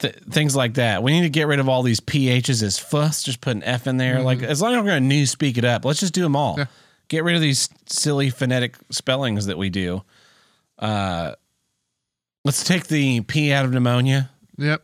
th- 0.00 0.16
things 0.30 0.54
like 0.56 0.74
that. 0.74 1.02
We 1.02 1.12
need 1.12 1.22
to 1.22 1.30
get 1.30 1.46
rid 1.46 1.60
of 1.60 1.68
all 1.68 1.82
these 1.82 2.00
phs 2.00 2.62
as 2.62 2.78
fuss. 2.78 3.22
Just 3.22 3.40
put 3.40 3.56
an 3.56 3.62
f 3.62 3.86
in 3.86 3.96
there. 3.96 4.20
Like 4.22 4.42
as 4.42 4.60
long 4.60 4.72
as 4.74 4.78
we're 4.80 4.88
gonna 4.88 5.00
new 5.00 5.26
speak 5.26 5.58
it 5.58 5.64
up, 5.64 5.84
let's 5.84 6.00
just 6.00 6.12
do 6.12 6.22
them 6.22 6.36
all. 6.36 6.56
Yeah. 6.58 6.66
Get 7.08 7.22
rid 7.24 7.36
of 7.36 7.40
these 7.40 7.68
silly 7.86 8.30
phonetic 8.30 8.76
spellings 8.90 9.46
that 9.46 9.56
we 9.56 9.70
do. 9.70 10.02
Uh, 10.78 11.34
let's 12.46 12.62
take 12.64 12.86
the 12.86 13.20
p 13.22 13.52
out 13.52 13.64
of 13.64 13.72
pneumonia. 13.72 14.30
Yep. 14.56 14.82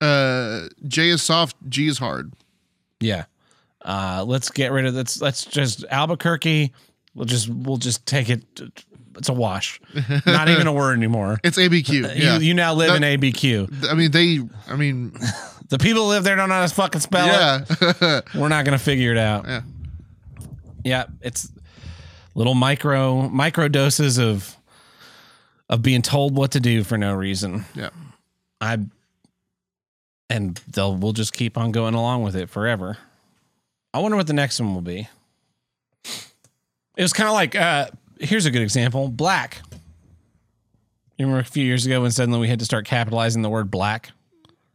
Uh, 0.00 0.62
J 0.86 1.10
is 1.10 1.22
soft, 1.22 1.56
G 1.68 1.86
is 1.86 1.98
hard. 1.98 2.32
Yeah. 3.00 3.24
Uh, 3.84 4.24
let's 4.26 4.50
get 4.50 4.72
rid 4.72 4.86
of 4.86 4.94
let's 4.94 5.20
let's 5.20 5.44
just 5.44 5.84
Albuquerque. 5.90 6.72
We'll 7.14 7.26
just 7.26 7.48
we'll 7.48 7.76
just 7.76 8.06
take 8.06 8.30
it. 8.30 8.42
It's 9.16 9.28
a 9.28 9.32
wash. 9.32 9.80
Not 10.26 10.48
even 10.48 10.66
a 10.66 10.72
word 10.80 10.96
anymore. 10.96 11.38
It's 11.44 11.58
ABQ. 11.58 12.16
Yeah. 12.18 12.36
You 12.38 12.40
you 12.48 12.54
now 12.54 12.74
live 12.74 12.88
That- 13.00 13.02
in 13.02 13.20
ABQ. 13.20 13.88
I 13.88 13.94
mean, 13.94 14.10
they. 14.10 14.40
I 14.68 14.76
mean, 14.76 15.16
The 15.70 15.78
people 15.78 16.02
who 16.02 16.08
live 16.10 16.24
there 16.24 16.36
don't 16.36 16.50
know 16.50 16.56
how 16.56 16.66
to 16.66 16.74
fucking 16.74 17.00
spell 17.00 17.26
it. 17.26 17.78
yeah. 18.02 18.20
We're 18.40 18.48
not 18.48 18.64
gonna 18.66 18.78
figure 18.78 19.12
it 19.12 19.18
out. 19.18 19.46
Yeah. 19.46 19.62
Yeah, 20.84 21.04
it's 21.22 21.50
little 22.34 22.54
micro 22.54 23.28
micro 23.30 23.68
doses 23.68 24.18
of 24.18 24.53
of 25.68 25.82
being 25.82 26.02
told 26.02 26.36
what 26.36 26.52
to 26.52 26.60
do 26.60 26.84
for 26.84 26.98
no 26.98 27.14
reason. 27.14 27.64
yeah. 27.74 27.90
I 28.60 28.78
and 30.30 30.60
they'll 30.68 30.94
we'll 30.96 31.12
just 31.12 31.32
keep 31.32 31.58
on 31.58 31.72
going 31.72 31.94
along 31.94 32.22
with 32.22 32.34
it 32.36 32.48
forever. 32.48 32.98
I 33.92 33.98
wonder 33.98 34.16
what 34.16 34.26
the 34.26 34.32
next 34.32 34.60
one 34.60 34.74
will 34.74 34.80
be. 34.80 35.08
It 36.96 37.02
was 37.02 37.12
kind 37.12 37.28
of 37.28 37.34
like 37.34 37.54
uh 37.54 37.88
here's 38.20 38.46
a 38.46 38.50
good 38.50 38.62
example, 38.62 39.08
black. 39.08 39.60
You 41.18 41.26
remember 41.26 41.40
a 41.40 41.44
few 41.44 41.64
years 41.64 41.86
ago 41.86 42.02
when 42.02 42.10
suddenly 42.10 42.40
we 42.40 42.48
had 42.48 42.58
to 42.58 42.64
start 42.64 42.86
capitalizing 42.86 43.42
the 43.42 43.50
word 43.50 43.70
black? 43.70 44.10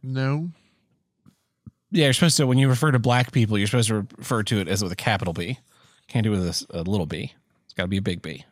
No. 0.02 0.50
Yeah, 1.90 2.04
you're 2.04 2.12
supposed 2.12 2.36
to 2.36 2.46
when 2.46 2.58
you 2.58 2.68
refer 2.68 2.92
to 2.92 2.98
black 2.98 3.32
people, 3.32 3.58
you're 3.58 3.66
supposed 3.66 3.88
to 3.88 4.06
refer 4.16 4.42
to 4.44 4.60
it 4.60 4.68
as 4.68 4.82
with 4.82 4.92
a 4.92 4.96
capital 4.96 5.34
B. 5.34 5.58
Can't 6.08 6.24
do 6.24 6.32
it 6.32 6.38
with 6.38 6.66
a 6.70 6.82
little 6.82 7.06
b. 7.06 7.32
It's 7.64 7.74
got 7.74 7.84
to 7.84 7.88
be 7.88 7.98
a 7.98 8.02
big 8.02 8.20
B. 8.22 8.44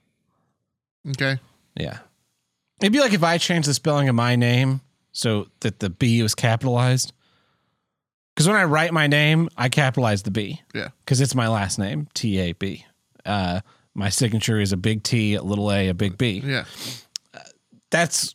Okay. 1.10 1.38
Yeah. 1.76 1.98
It'd 2.80 2.92
be 2.92 3.00
like 3.00 3.12
if 3.12 3.22
I 3.22 3.38
changed 3.38 3.68
the 3.68 3.74
spelling 3.74 4.08
of 4.08 4.14
my 4.14 4.36
name 4.36 4.80
so 5.12 5.48
that 5.60 5.80
the 5.80 5.90
B 5.90 6.22
was 6.22 6.34
capitalized. 6.34 7.12
Because 8.34 8.46
when 8.46 8.56
I 8.56 8.64
write 8.64 8.92
my 8.92 9.08
name, 9.08 9.48
I 9.56 9.68
capitalize 9.68 10.22
the 10.22 10.30
B. 10.30 10.60
Yeah. 10.74 10.88
Because 11.04 11.20
it's 11.20 11.34
my 11.34 11.48
last 11.48 11.78
name, 11.78 12.06
T 12.14 12.38
A 12.38 12.52
B. 12.52 12.84
Uh, 13.26 13.60
my 13.94 14.10
signature 14.10 14.60
is 14.60 14.72
a 14.72 14.76
big 14.76 15.02
T, 15.02 15.34
a 15.34 15.42
little 15.42 15.72
A, 15.72 15.88
a 15.88 15.94
big 15.94 16.16
B. 16.16 16.40
Yeah. 16.44 16.64
That's, 17.90 18.34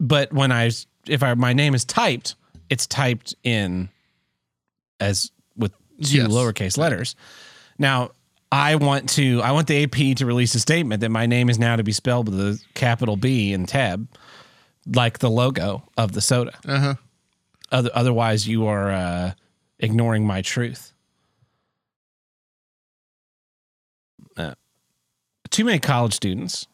but 0.00 0.32
when 0.32 0.50
I, 0.50 0.70
if 1.06 1.22
I, 1.22 1.34
my 1.34 1.52
name 1.52 1.74
is 1.74 1.84
typed, 1.84 2.34
it's 2.68 2.86
typed 2.86 3.34
in 3.44 3.90
as 4.98 5.30
with 5.56 5.72
two 6.02 6.16
Yes. 6.16 6.28
lowercase 6.28 6.76
letters. 6.76 7.14
Now, 7.78 8.10
I 8.52 8.76
want 8.76 9.08
to, 9.10 9.42
I 9.42 9.50
want 9.52 9.66
the 9.66 9.82
AP 9.84 10.16
to 10.18 10.26
release 10.26 10.54
a 10.54 10.60
statement 10.60 11.00
that 11.00 11.10
my 11.10 11.26
name 11.26 11.48
is 11.50 11.58
now 11.58 11.76
to 11.76 11.82
be 11.82 11.92
spelled 11.92 12.28
with 12.28 12.40
a 12.40 12.60
capital 12.74 13.16
B 13.16 13.52
in 13.52 13.66
tab, 13.66 14.08
like 14.86 15.18
the 15.18 15.30
logo 15.30 15.82
of 15.96 16.12
the 16.12 16.20
soda. 16.20 16.52
Uh 16.66 16.78
huh. 16.78 16.94
Other, 17.72 17.90
otherwise, 17.94 18.46
you 18.46 18.66
are 18.66 18.90
uh, 18.92 19.32
ignoring 19.80 20.24
my 20.26 20.42
truth. 20.42 20.92
Uh, 24.36 24.54
too 25.50 25.64
many 25.64 25.78
college 25.78 26.14
students. 26.14 26.66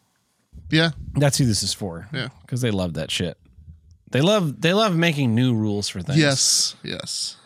Yeah. 0.71 0.91
That's 1.15 1.39
who 1.39 1.47
this 1.47 1.63
is 1.63 1.73
for. 1.73 2.09
Yeah. 2.13 2.29
because 2.43 2.61
they 2.61 2.71
love 2.71 2.95
that 2.95 3.11
shit. 3.11 3.39
They 4.11 4.21
love 4.21 4.61
they 4.61 4.75
love 4.75 4.95
making 4.95 5.35
new 5.35 5.55
rules 5.55 5.89
for 5.89 6.03
things. 6.03 6.19
Yes. 6.19 6.77
Yes. 6.83 7.37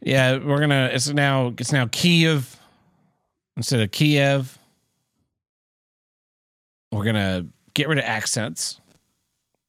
Yeah, 0.00 0.36
we're 0.38 0.60
gonna. 0.60 0.90
It's 0.92 1.08
now 1.08 1.54
it's 1.58 1.72
now 1.72 1.88
Kiev 1.90 2.56
instead 3.56 3.80
of 3.80 3.90
Kiev. 3.90 4.58
We're 6.92 7.04
gonna 7.04 7.46
get 7.74 7.88
rid 7.88 7.98
of 7.98 8.04
accents. 8.04 8.80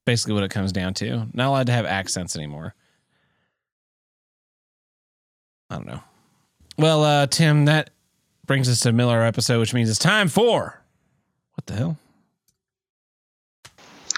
Basically, 0.06 0.34
what 0.34 0.44
it 0.44 0.52
comes 0.52 0.72
down 0.72 0.94
to. 0.96 1.28
Not 1.34 1.48
allowed 1.48 1.66
to 1.68 1.74
have 1.74 1.86
accents 1.86 2.36
anymore. 2.36 2.76
I 5.70 5.76
don't 5.76 5.88
know. 5.88 6.02
Well, 6.78 7.04
uh, 7.04 7.28
Tim, 7.28 7.66
that 7.66 7.90
brings 8.46 8.70
us 8.70 8.82
to 8.82 8.92
Miller 8.92 9.24
episode, 9.24 9.60
which 9.60 9.74
means 9.74 9.90
it's 9.90 9.98
time 9.98 10.28
for 10.28 10.82
what 11.56 11.66
the 11.66 11.74
hell? 11.74 11.98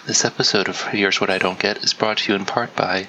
This 0.05 0.25
episode 0.25 0.69
of 0.69 0.81
Here's 0.87 1.21
What 1.21 1.29
I 1.29 1.37
Don't 1.37 1.59
Get 1.59 1.83
is 1.83 1.93
brought 1.93 2.17
to 2.19 2.31
you 2.31 2.39
in 2.39 2.45
part 2.45 2.75
by. 2.75 3.07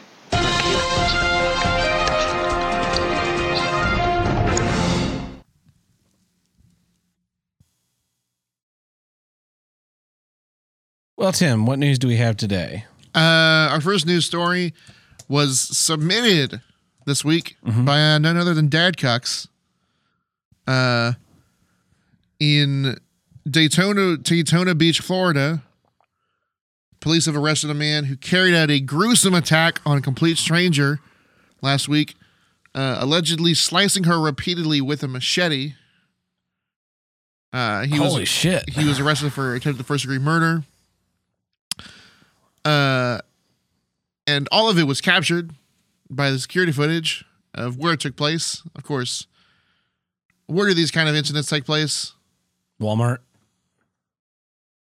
Well, 11.19 11.33
Tim, 11.33 11.67
what 11.67 11.81
news 11.81 11.99
do 11.99 12.07
we 12.07 12.15
have 12.19 12.37
today? 12.37 12.85
Uh, 13.13 13.19
our 13.73 13.81
first 13.81 14.07
news 14.07 14.25
story 14.25 14.73
was 15.29 15.59
submitted 15.59 16.61
this 17.07 17.25
week 17.25 17.57
by 17.65 18.01
uh, 18.01 18.19
none 18.19 18.37
other 18.37 18.55
than 18.55 18.69
Dad 18.69 18.97
Cucks. 18.97 19.49
Uh, 20.69 21.15
in 22.39 23.01
Daytona, 23.51 24.17
Daytona 24.17 24.77
Beach, 24.77 25.01
Florida, 25.01 25.65
police 27.01 27.27
have 27.27 27.37
arrested 27.37 27.71
a 27.71 27.75
man 27.75 28.05
who 28.05 28.17
carried 28.17 28.55
out 28.55 28.71
a 28.71 28.79
gruesome 28.79 29.35
attack 29.35 29.81
on 29.85 29.99
a 29.99 30.01
complete 30.01 30.39
stranger 30.39 31.01
last 31.61 31.89
week, 31.89 32.15
uh, 32.77 32.99
allegedly 33.01 33.55
slicing 33.55 34.05
her 34.05 34.21
repeatedly 34.21 34.81
with 34.81 35.03
a 35.03 35.09
machete. 35.09 35.73
Uh, 37.53 37.83
he 37.87 37.97
Holy 37.97 38.21
was 38.21 38.29
shit! 38.29 38.71
he 38.71 38.87
was 38.87 39.01
arrested 39.01 39.33
for 39.33 39.57
attempted 39.57 39.85
first 39.85 40.03
degree 40.03 40.21
murder. 40.21 40.63
Uh, 42.65 43.19
and 44.27 44.49
all 44.53 44.69
of 44.69 44.79
it 44.79 44.85
was 44.85 45.01
captured 45.01 45.53
by 46.11 46.31
the 46.31 46.39
security 46.39 46.73
footage 46.73 47.25
of 47.55 47.77
where 47.79 47.93
it 47.95 48.01
took 48.01 48.17
place. 48.17 48.63
Of 48.77 48.85
course, 48.85 49.27
where 50.47 50.69
do 50.69 50.75
these 50.75 50.91
kind 50.91 51.09
of 51.09 51.15
incidents 51.15 51.49
take 51.49 51.65
place? 51.65 52.13
Walmart. 52.81 53.19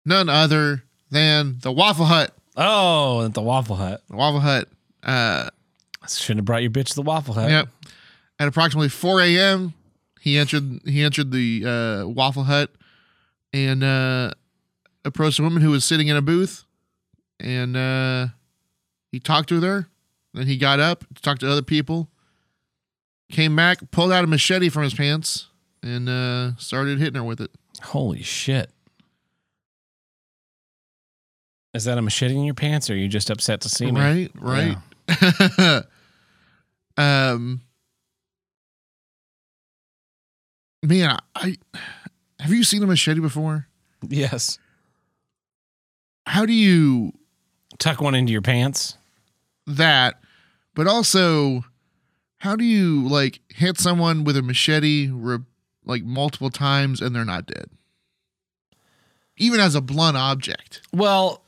None 0.06 0.30
other 0.30 0.84
than 1.12 1.58
the 1.62 1.72
Waffle 1.72 2.06
Hut. 2.06 2.34
Oh, 2.56 3.26
at 3.26 3.34
the 3.34 3.42
Waffle 3.42 3.76
Hut. 3.76 4.02
The 4.10 4.16
Waffle 4.16 4.40
Hut. 4.40 4.70
Uh, 5.04 5.50
Shouldn't 6.08 6.40
have 6.40 6.46
brought 6.46 6.62
your 6.62 6.72
bitch 6.72 6.88
to 6.90 6.96
the 6.96 7.02
Waffle 7.02 7.34
Hut. 7.34 7.50
yep. 7.50 7.68
At 8.40 8.48
approximately 8.48 8.90
4 8.90 9.22
a.m., 9.22 9.74
he 10.22 10.38
entered. 10.38 10.82
He 10.86 11.04
entered 11.04 11.32
the 11.32 11.64
uh, 12.06 12.08
Waffle 12.08 12.44
Hut 12.44 12.72
and 13.52 13.84
uh, 13.84 14.32
approached 15.04 15.40
a 15.40 15.44
woman 15.44 15.62
who 15.62 15.72
was 15.72 15.84
sitting 15.86 16.08
in 16.08 16.16
a 16.16 16.22
booth, 16.22 16.64
and 17.40 17.78
uh, 17.78 18.28
he 19.12 19.20
talked 19.20 19.50
to 19.50 19.62
her. 19.62 19.88
Then 20.34 20.48
he 20.48 20.58
got 20.58 20.80
up 20.80 21.06
to 21.16 21.22
talk 21.22 21.40
to 21.40 21.52
other 21.52 21.62
people. 21.62 22.10
Came 23.32 23.56
back, 23.56 23.80
pulled 23.92 24.12
out 24.12 24.24
a 24.24 24.28
machete 24.28 24.70
from 24.70 24.84
his 24.84 24.94
pants, 24.94 25.48
and 25.84 26.08
uh, 26.08 26.56
started 26.58 27.00
hitting 27.00 27.16
her 27.16 27.24
with 27.24 27.42
it. 27.42 27.52
Holy 27.82 28.24
shit. 28.24 28.72
Is 31.74 31.86
that 31.86 31.98
a 31.98 32.02
machete 32.02 32.36
in 32.36 32.44
your 32.44 32.54
pants 32.54 32.90
or 32.90 32.94
are 32.94 32.96
you 32.96 33.08
just 33.08 33.30
upset 33.30 33.62
to 33.62 33.70
see 33.70 33.92
me? 33.92 34.02
Right, 34.02 34.32
right. 34.36 35.84
um, 36.98 37.62
man, 40.82 41.18
I 41.36 41.58
have 42.40 42.52
you 42.52 42.64
seen 42.64 42.82
a 42.82 42.88
machete 42.88 43.20
before? 43.20 43.68
Yes. 44.08 44.58
How 46.26 46.46
do 46.46 46.54
you 46.54 47.14
Tuck 47.80 48.02
one 48.02 48.16
into 48.16 48.32
your 48.32 48.42
pants. 48.42 48.98
that? 49.66 50.20
But 50.74 50.88
also, 50.88 51.66
how 52.38 52.56
do 52.56 52.64
you 52.64 53.08
like 53.08 53.40
hit 53.50 53.80
someone 53.80 54.24
with 54.24 54.38
a 54.38 54.42
machete 54.44 55.10
re- 55.12 55.40
like 55.86 56.04
multiple 56.04 56.50
times 56.52 57.02
and 57.02 57.16
they're 57.16 57.26
not 57.26 57.48
dead? 57.48 57.70
Even 59.38 59.60
as 59.60 59.76
a 59.76 59.82
blunt 59.82 60.18
object. 60.18 60.82
Well, 60.94 61.44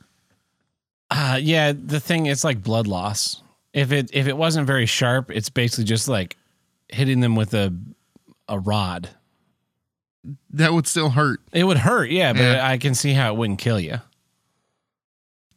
uh, 1.10 1.38
yeah, 1.40 1.72
the 1.72 2.00
thing 2.00 2.26
it's 2.26 2.44
like 2.44 2.62
blood 2.62 2.86
loss. 2.86 3.42
If 3.72 3.92
it 3.92 4.10
if 4.12 4.26
it 4.26 4.36
wasn't 4.36 4.66
very 4.66 4.86
sharp, 4.86 5.30
it's 5.30 5.48
basically 5.48 5.84
just 5.84 6.08
like 6.08 6.36
hitting 6.88 7.20
them 7.20 7.36
with 7.36 7.54
a 7.54 7.72
a 8.48 8.58
rod. 8.58 9.10
That 10.50 10.72
would 10.72 10.86
still 10.86 11.10
hurt, 11.10 11.40
It 11.52 11.64
would 11.64 11.78
hurt, 11.78 12.10
yeah, 12.10 12.32
but 12.32 12.42
Yeah. 12.42 12.66
I 12.68 12.76
can 12.78 12.94
see 12.94 13.12
how 13.14 13.32
it 13.32 13.38
wouldn't 13.38 13.58
kill 13.58 13.80
you. 13.80 14.00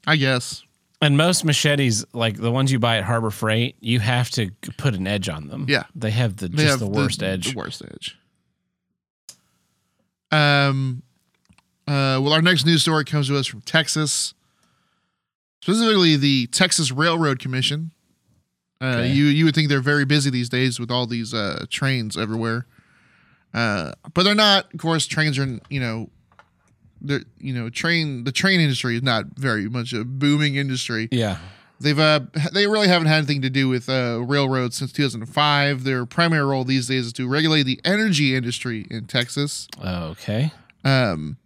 I 0.06 0.16
guess. 0.18 0.64
And 1.02 1.18
most 1.18 1.44
machetes, 1.44 2.06
like 2.14 2.38
the 2.38 2.52
ones 2.52 2.72
you 2.72 2.80
buy 2.80 2.98
at 2.98 3.04
Harbor 3.04 3.30
Freight, 3.30 3.76
you 3.82 4.00
have 4.00 4.30
to 4.32 4.52
put 4.78 4.94
an 4.96 5.06
edge 5.06 5.28
on 5.28 5.48
them. 5.48 5.66
Yeah. 5.68 5.84
they 5.94 6.12
have 6.12 6.38
the 6.38 6.48
They 6.48 6.64
just 6.64 6.70
have 6.70 6.80
the 6.80 6.88
worst 6.88 7.22
edge. 7.22 7.52
The 7.52 7.58
worst 7.58 7.82
edge. 7.84 8.18
Um, 10.32 11.04
uh, 11.88 12.20
well, 12.24 12.34
our 12.34 12.42
next 12.42 12.66
news 12.66 12.82
story 12.82 13.06
comes 13.06 13.28
to 13.28 13.38
us 13.38 13.46
from 13.48 13.62
Texas, 13.62 14.34
specifically 15.62 16.16
the 16.16 16.48
Texas 16.48 16.92
Railroad 16.92 17.40
Commission. 17.40 17.92
Uh, 18.82 18.86
Okay. 18.86 19.12
You 19.12 19.26
you 19.26 19.46
would 19.46 19.56
think 19.56 19.70
they're 19.70 19.80
very 19.82 20.06
busy 20.06 20.30
these 20.30 20.50
days 20.50 20.80
with 20.80 20.92
all 20.92 21.06
these 21.06 21.34
uh, 21.34 21.66
trains 21.70 22.18
everywhere, 22.18 22.66
uh, 23.54 23.94
but 24.14 24.24
they're 24.24 24.36
not. 24.36 24.74
Of 24.74 24.80
course, 24.80 25.06
trains 25.06 25.38
are 25.40 25.60
you 25.70 25.80
know, 25.80 26.10
the 27.04 27.26
you 27.38 27.54
know 27.54 27.70
train 27.70 28.24
the 28.24 28.32
train 28.32 28.60
industry 28.60 28.96
is 28.96 29.04
not 29.04 29.26
very 29.36 29.70
much 29.70 29.94
a 29.94 30.04
booming 30.04 30.56
industry. 30.56 31.10
Yeah, 31.12 31.38
They've 31.80 32.00
uh 32.00 32.22
they 32.54 32.66
really 32.66 32.88
haven't 32.88 33.08
had 33.08 33.18
anything 33.18 33.42
to 33.42 33.50
do 33.50 33.68
with 33.68 33.90
uh 33.90 34.22
railroads 34.26 34.78
since 34.78 34.92
2005. 34.94 35.84
Their 35.84 36.06
primary 36.06 36.46
role 36.46 36.64
these 36.64 36.88
days 36.88 37.08
is 37.08 37.14
to 37.14 37.28
regulate 37.28 37.64
the 37.64 37.80
energy 37.84 38.36
industry 38.36 38.88
in 38.90 39.06
Texas. 39.06 39.68
okay. 39.84 40.52
Um 40.86 41.38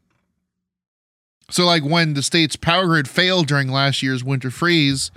so 1.50 1.66
like 1.66 1.84
when 1.84 2.14
the 2.14 2.22
state's 2.22 2.56
power 2.56 2.86
grid 2.86 3.08
failed 3.08 3.48
during 3.48 3.70
last 3.70 4.04
year's 4.04 4.24
winter 4.24 4.52
freeze, 4.52 5.12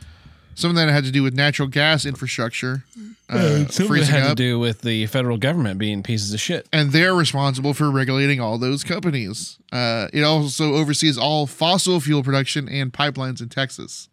some 0.61 0.71
of 0.71 0.77
that 0.77 0.89
had 0.89 1.05
to 1.05 1.11
do 1.11 1.23
with 1.23 1.35
natural 1.35 1.69
gas 1.69 2.05
infrastructure 2.05 2.85
uh, 3.29 3.65
Some 3.69 3.87
of 3.87 3.97
it 3.97 4.09
had 4.09 4.29
to 4.31 4.35
do 4.35 4.59
with 4.59 4.83
the 4.83 5.07
federal 5.07 5.37
government 5.39 5.79
being 5.79 6.03
pieces 6.03 6.35
of 6.35 6.41
shit. 6.41 6.69
and 6.73 6.91
they're 6.91 7.15
responsible 7.15 7.75
for 7.75 7.91
regulating 7.91 8.41
all 8.41 8.59
those 8.59 8.83
companies. 8.83 9.59
Uh, 9.73 10.09
it 10.13 10.23
also 10.23 10.75
oversees 10.75 11.17
all 11.17 11.47
fossil 11.47 12.01
fuel 12.01 12.23
production 12.25 12.69
and 12.69 12.93
pipelines 12.93 13.41
in 13.41 13.49
Texas. 13.49 14.09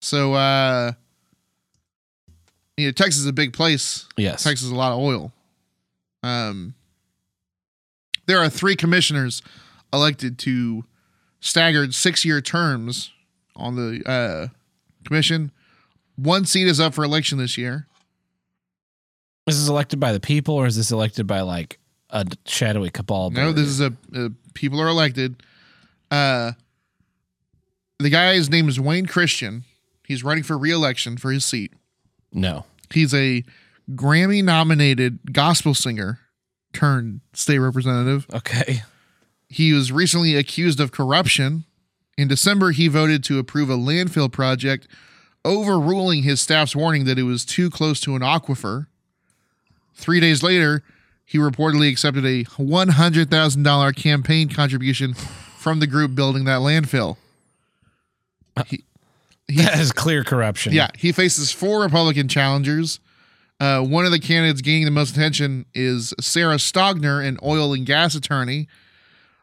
So, 0.00 0.34
uh, 0.34 0.92
you 2.76 2.86
know, 2.86 2.92
Texas 2.92 3.20
is 3.20 3.26
a 3.26 3.32
big 3.32 3.52
place. 3.52 4.06
Yes. 4.16 4.42
Texas 4.42 4.66
is 4.66 4.72
a 4.72 4.76
lot 4.76 4.92
of 4.92 4.98
oil. 4.98 5.32
Um, 6.22 6.74
there 8.26 8.38
are 8.38 8.48
three 8.48 8.74
commissioners 8.76 9.40
elected 9.92 10.38
to 10.40 10.84
staggered 11.40 11.94
six-year 11.94 12.40
terms 12.40 13.10
on 13.56 13.76
the 13.76 14.02
uh, 14.08 14.48
commission. 15.10 15.50
One 16.16 16.44
seat 16.44 16.68
is 16.68 16.78
up 16.78 16.94
for 16.94 17.02
election 17.04 17.38
this 17.38 17.58
year. 17.58 17.86
Is 19.48 19.58
this 19.58 19.68
elected 19.68 19.98
by 19.98 20.12
the 20.12 20.20
people 20.20 20.54
or 20.54 20.66
is 20.66 20.76
this 20.76 20.92
elected 20.92 21.26
by 21.26 21.40
like 21.40 21.78
a 22.10 22.24
shadowy 22.46 22.90
cabal? 22.90 23.30
No, 23.30 23.52
this 23.52 23.66
is 23.66 23.80
a, 23.80 23.92
a 24.14 24.30
people 24.54 24.80
are 24.80 24.86
elected. 24.88 25.42
Uh, 26.10 26.52
the 27.98 28.10
guy's 28.10 28.48
name 28.48 28.68
is 28.68 28.78
Wayne 28.78 29.06
Christian. 29.06 29.64
He's 30.06 30.22
running 30.22 30.44
for 30.44 30.56
re-election 30.56 31.16
for 31.16 31.30
his 31.32 31.44
seat. 31.44 31.72
no. 32.32 32.64
He's 32.92 33.14
a 33.14 33.44
Grammy 33.92 34.42
nominated 34.42 35.20
gospel 35.32 35.74
singer 35.74 36.18
turned 36.72 37.20
state 37.34 37.60
representative. 37.60 38.26
Okay. 38.34 38.82
He 39.48 39.72
was 39.72 39.92
recently 39.92 40.34
accused 40.34 40.80
of 40.80 40.90
corruption. 40.90 41.64
In 42.20 42.28
December, 42.28 42.72
he 42.72 42.86
voted 42.86 43.24
to 43.24 43.38
approve 43.38 43.70
a 43.70 43.78
landfill 43.78 44.30
project, 44.30 44.86
overruling 45.42 46.22
his 46.22 46.38
staff's 46.38 46.76
warning 46.76 47.06
that 47.06 47.18
it 47.18 47.22
was 47.22 47.46
too 47.46 47.70
close 47.70 47.98
to 48.00 48.14
an 48.14 48.20
aquifer. 48.20 48.88
Three 49.94 50.20
days 50.20 50.42
later, 50.42 50.82
he 51.24 51.38
reportedly 51.38 51.90
accepted 51.90 52.26
a 52.26 52.44
$100,000 52.44 53.96
campaign 53.96 54.50
contribution 54.50 55.14
from 55.14 55.80
the 55.80 55.86
group 55.86 56.14
building 56.14 56.44
that 56.44 56.60
landfill. 56.60 57.16
He, 58.66 58.84
he, 59.48 59.62
That 59.62 59.80
is 59.80 59.90
clear 59.90 60.22
corruption. 60.22 60.74
yeah, 60.74 60.90
he 60.98 61.12
faces 61.12 61.50
four 61.50 61.80
Republican 61.80 62.28
challengers. 62.28 63.00
Uh, 63.58 63.80
one 63.80 64.04
of 64.04 64.12
the 64.12 64.20
candidates 64.20 64.60
gaining 64.60 64.84
the 64.84 64.90
most 64.90 65.16
attention 65.16 65.64
is 65.72 66.12
Sarah 66.20 66.56
Stogner, 66.56 67.26
an 67.26 67.38
oil 67.42 67.72
and 67.72 67.86
gas 67.86 68.14
attorney. 68.14 68.68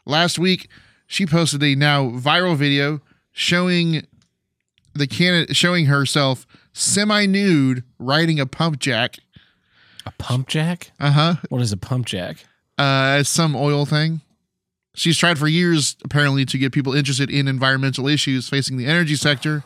Last 0.06 0.38
week, 0.38 0.70
she 1.08 1.26
posted 1.26 1.64
a 1.64 1.76
now 1.76 2.10
viral 2.10 2.56
video 2.56 3.02
showing 3.32 4.06
the 4.94 5.08
candidate 5.08 5.56
showing 5.56 5.86
herself 5.86 6.46
semi-nude 6.74 7.84
riding 7.98 8.40
a 8.40 8.46
pump 8.46 8.80
jack. 8.80 9.18
A 10.06 10.12
pump 10.12 10.48
jack? 10.48 10.92
Uh 11.00 11.12
huh. 11.12 11.36
What 11.50 11.62
is 11.62 11.72
a 11.72 11.78
pump 11.78 12.06
jack? 12.06 12.46
Uh, 12.78 13.24
some 13.24 13.56
oil 13.56 13.86
thing. 13.86 14.22
She's 14.94 15.18
tried 15.18 15.38
for 15.38 15.48
years, 15.48 15.96
apparently, 16.04 16.44
to 16.46 16.58
get 16.58 16.72
people 16.72 16.94
interested 16.94 17.30
in 17.30 17.48
environmental 17.48 18.08
issues 18.08 18.50
facing 18.50 18.78
the 18.78 18.88
energy 18.88 19.16
sector. 19.16 19.64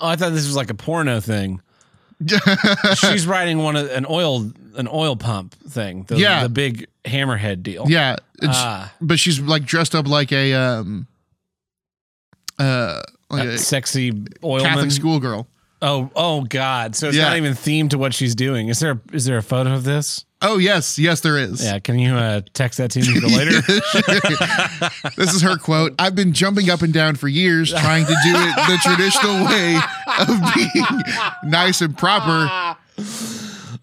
Oh, 0.00 0.08
I 0.08 0.16
thought 0.16 0.30
this 0.32 0.46
was 0.46 0.56
like 0.56 0.70
a 0.70 0.74
porno 0.74 1.20
thing. 1.20 1.60
She's 2.96 3.26
riding 3.26 3.58
one 3.58 3.76
of 3.76 3.90
an 3.90 4.06
oil 4.08 4.50
an 4.76 4.88
oil 4.92 5.16
pump 5.16 5.54
thing. 5.68 6.04
The, 6.04 6.18
Yeah. 6.18 6.42
the 6.44 6.48
big 6.48 6.86
hammerhead 7.04 7.62
deal. 7.62 7.84
Yeah, 7.88 8.16
Ah. 8.42 8.92
but 9.00 9.18
she's 9.18 9.40
like 9.40 9.64
dressed 9.64 9.94
up 9.94 10.06
like 10.08 10.32
a 10.32 10.54
um 10.54 11.06
uh 12.58 13.00
like 13.30 13.48
A 13.48 13.58
sexy 13.58 14.12
oilman. 14.42 14.62
Catholic 14.64 14.90
schoolgirl. 14.90 15.46
Oh, 15.84 16.10
oh 16.14 16.42
God! 16.42 16.94
So 16.94 17.08
it's 17.08 17.16
Yeah. 17.16 17.24
not 17.30 17.36
even 17.38 17.54
themed 17.54 17.90
to 17.90 17.98
what 17.98 18.14
she's 18.14 18.36
doing. 18.36 18.68
Is 18.68 18.78
there? 18.78 19.00
Is 19.12 19.24
there 19.24 19.36
a 19.38 19.42
photo 19.42 19.72
of 19.74 19.82
this? 19.82 20.24
Oh 20.40 20.58
yes, 20.58 20.96
yes 20.98 21.20
there 21.20 21.36
is. 21.38 21.64
Yeah. 21.64 21.78
Can 21.80 21.98
you 21.98 22.14
uh, 22.14 22.42
text 22.54 22.78
that 22.78 22.90
to 22.92 23.00
me 23.00 23.18
later? 23.20 23.60
This 25.16 25.34
is 25.34 25.42
her 25.42 25.56
quote. 25.56 25.94
I've 25.98 26.14
been 26.14 26.32
jumping 26.32 26.68
up 26.70 26.82
and 26.82 26.92
down 26.92 27.16
for 27.16 27.26
years 27.28 27.70
trying 27.70 28.04
to 28.06 28.14
do 28.24 28.32
it 28.34 28.54
the 28.68 28.78
traditional 28.82 29.44
way 29.46 29.78
of 30.20 30.54
being 30.54 31.50
nice 31.50 31.80
and 31.80 31.96
proper, 31.96 32.76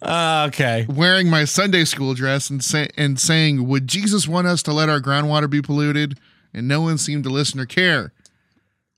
Uh, 0.02 0.46
okay. 0.48 0.86
wearing 0.90 1.30
my 1.30 1.44
Sunday 1.46 1.84
school 1.86 2.14
dress 2.14 2.50
and 2.50 2.64
say 2.64 2.88
and 2.98 3.20
saying, 3.20 3.68
"Would 3.68 3.88
Jesus 3.88 4.28
want 4.28 4.48
us 4.48 4.64
to 4.64 4.74
let 4.74 4.88
our 4.90 5.02
groundwater 5.02 5.50
be 5.50 5.62
polluted?" 5.62 6.18
And 6.54 6.68
no 6.68 6.82
one 6.82 6.98
seemed 6.98 7.24
to 7.26 7.30
listen 7.30 7.60
or 7.60 7.66
care. 7.66 8.14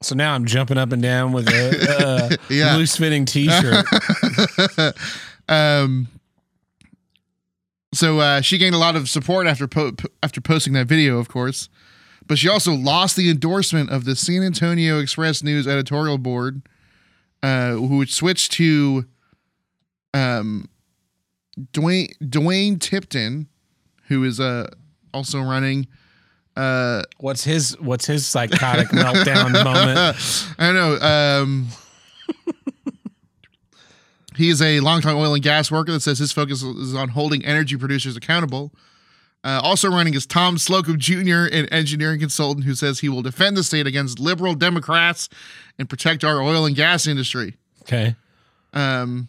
So 0.03 0.15
now 0.15 0.33
I'm 0.35 0.45
jumping 0.45 0.77
up 0.77 0.91
and 0.91 1.01
down 1.01 1.31
with 1.31 1.47
a 1.47 2.29
uh, 2.31 2.35
Yeah. 2.49 2.75
loose 2.75 2.95
fitting 2.97 3.25
T-shirt. 3.25 3.85
Um, 5.49 6.07
so 7.93 8.19
uh, 8.19 8.39
she 8.41 8.57
gained 8.57 8.73
a 8.75 8.77
lot 8.77 8.95
of 8.95 9.09
support 9.09 9.47
after 9.47 9.67
po- 9.67 9.91
po- 9.91 10.07
after 10.23 10.39
posting 10.39 10.71
that 10.73 10.87
video, 10.87 11.17
of 11.17 11.27
course, 11.27 11.67
but 12.25 12.37
she 12.37 12.47
also 12.47 12.73
lost 12.73 13.17
the 13.17 13.29
endorsement 13.29 13.89
of 13.89 14.05
the 14.05 14.15
San 14.15 14.43
Antonio 14.43 14.99
Express 14.99 15.43
News 15.43 15.67
editorial 15.67 16.17
board, 16.17 16.61
uh, 17.43 17.71
who 17.73 18.05
switched 18.05 18.53
to 18.53 19.05
um, 20.13 20.69
Dwayne 21.73 22.17
Dwayne 22.19 22.79
Tipton, 22.79 23.47
who 24.07 24.23
is 24.23 24.39
uh, 24.39 24.69
also 25.13 25.41
running. 25.41 25.87
Uh, 26.55 27.03
What's 27.17 27.43
his 27.43 27.79
What's 27.79 28.05
his 28.05 28.25
psychotic 28.25 28.87
meltdown 28.89 29.53
moment? 29.63 30.17
I 30.59 30.71
don't 30.71 30.75
know. 30.75 30.99
Um, 30.99 31.67
he 34.35 34.49
is 34.49 34.61
a 34.61 34.79
longtime 34.79 35.15
oil 35.15 35.33
and 35.33 35.43
gas 35.43 35.71
worker 35.71 35.91
that 35.93 36.01
says 36.01 36.19
his 36.19 36.31
focus 36.31 36.61
is 36.61 36.95
on 36.95 37.09
holding 37.09 37.45
energy 37.45 37.77
producers 37.77 38.15
accountable. 38.17 38.71
Uh, 39.43 39.59
also 39.63 39.89
running 39.89 40.13
is 40.13 40.27
Tom 40.27 40.57
Slocum 40.57 40.99
Jr., 40.99 41.47
an 41.51 41.65
engineering 41.69 42.19
consultant 42.19 42.63
who 42.65 42.75
says 42.75 42.99
he 42.99 43.09
will 43.09 43.23
defend 43.23 43.57
the 43.57 43.63
state 43.63 43.87
against 43.87 44.19
liberal 44.19 44.53
Democrats 44.53 45.29
and 45.79 45.89
protect 45.89 46.23
our 46.23 46.41
oil 46.41 46.65
and 46.65 46.75
gas 46.75 47.07
industry. 47.07 47.55
Okay. 47.81 48.15
Um, 48.73 49.27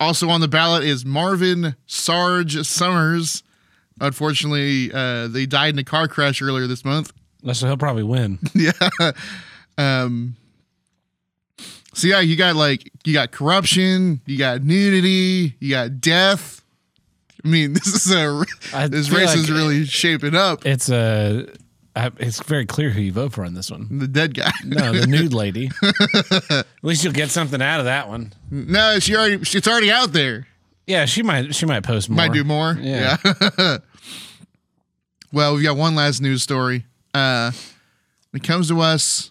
also 0.00 0.28
on 0.28 0.40
the 0.40 0.48
ballot 0.48 0.82
is 0.82 1.04
Marvin 1.04 1.76
Sarge 1.86 2.66
Summers. 2.66 3.42
Unfortunately, 4.00 4.90
uh, 4.92 5.28
they 5.28 5.46
died 5.46 5.74
in 5.74 5.78
a 5.78 5.84
car 5.84 6.08
crash 6.08 6.40
earlier 6.40 6.66
this 6.66 6.84
month. 6.84 7.12
So 7.52 7.66
he'll 7.66 7.76
probably 7.76 8.02
win. 8.02 8.38
yeah. 8.54 8.72
Um 9.78 10.36
so 11.92 12.06
yeah, 12.06 12.20
you 12.20 12.36
got 12.36 12.56
like 12.56 12.90
you 13.04 13.12
got 13.12 13.30
corruption, 13.30 14.20
you 14.26 14.38
got 14.38 14.62
nudity, 14.62 15.54
you 15.58 15.70
got 15.70 16.00
death. 16.00 16.62
I 17.44 17.48
mean, 17.48 17.72
this 17.74 17.86
is 17.88 18.12
a 18.12 18.44
I 18.72 18.88
this 18.88 19.10
race 19.10 19.28
like 19.28 19.38
is 19.38 19.50
really 19.50 19.84
shaping 19.84 20.34
up. 20.34 20.66
It's 20.66 20.88
a. 20.88 21.46
Uh, 21.96 22.10
it's 22.18 22.40
very 22.44 22.66
clear 22.66 22.90
who 22.90 23.00
you 23.00 23.12
vote 23.12 23.32
for 23.32 23.44
on 23.44 23.54
this 23.54 23.70
one. 23.70 23.98
The 23.98 24.06
dead 24.06 24.34
guy. 24.34 24.52
No, 24.64 24.92
the 24.92 25.06
nude 25.08 25.32
lady. 25.34 25.70
At 26.50 26.66
least 26.82 27.02
you'll 27.02 27.12
get 27.12 27.30
something 27.30 27.60
out 27.60 27.80
of 27.80 27.86
that 27.86 28.08
one. 28.08 28.32
no, 28.50 28.98
she 29.00 29.16
already 29.16 29.34
it's 29.36 29.66
already 29.68 29.90
out 29.90 30.12
there. 30.12 30.46
Yeah, 30.86 31.04
she 31.06 31.22
might. 31.22 31.54
She 31.54 31.66
might 31.66 31.82
post 31.82 32.08
more. 32.08 32.16
Might 32.16 32.32
do 32.32 32.44
more. 32.44 32.76
Yeah. 32.80 33.16
Yeah. 33.58 33.78
well, 35.32 35.54
we've 35.54 35.64
got 35.64 35.76
one 35.76 35.94
last 35.94 36.20
news 36.20 36.42
story. 36.42 36.84
Uh 37.12 37.50
it 38.32 38.42
comes 38.44 38.68
to 38.68 38.80
us 38.80 39.30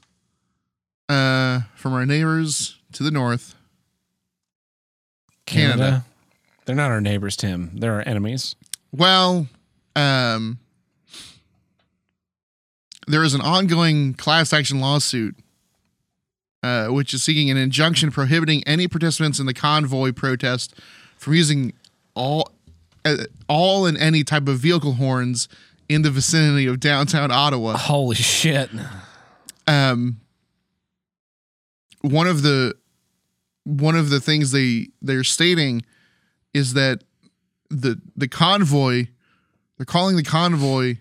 uh 1.07 1.61
from 1.75 1.93
our 1.93 2.05
neighbors 2.05 2.77
to 2.93 3.03
the 3.03 3.11
north 3.11 3.55
Canada. 5.45 6.05
They're 6.65 6.75
not 6.75 6.91
our 6.91 7.01
neighbors, 7.01 7.35
Tim. 7.35 7.71
They're 7.75 7.93
our 7.93 8.03
enemies. 8.07 8.55
Well, 8.91 9.47
um, 9.95 10.59
there 13.09 13.23
is 13.23 13.33
an 13.33 13.41
ongoing 13.41 14.13
class 14.13 14.53
action 14.53 14.79
lawsuit, 14.79 15.35
uh, 16.61 16.87
which 16.87 17.13
is 17.13 17.23
seeking 17.23 17.49
an 17.49 17.57
injunction 17.57 18.11
prohibiting 18.11 18.63
any 18.65 18.87
participants 18.87 19.39
in 19.39 19.47
the 19.47 19.53
convoy 19.53 20.11
protest 20.11 20.75
from 21.17 21.33
using 21.33 21.73
all, 22.13 22.51
uh, 23.03 23.17
all 23.47 23.87
and 23.87 23.97
any 23.97 24.23
type 24.23 24.47
of 24.47 24.59
vehicle 24.59 24.93
horns 24.93 25.49
in 25.89 26.03
the 26.03 26.11
vicinity 26.11 26.67
of 26.67 26.79
downtown 26.79 27.31
Ottawa. 27.31 27.75
Holy 27.77 28.15
shit. 28.15 28.69
um 29.67 30.19
one 32.01 32.27
of 32.27 32.43
the 32.43 32.75
one 33.63 33.95
of 33.95 34.09
the 34.09 34.19
things 34.19 34.51
they 34.51 34.87
they're 35.01 35.23
stating 35.23 35.83
is 36.53 36.73
that 36.73 37.03
the 37.69 37.99
the 38.15 38.27
convoy 38.27 39.07
they're 39.77 39.85
calling 39.85 40.15
the 40.15 40.23
convoy 40.23 40.95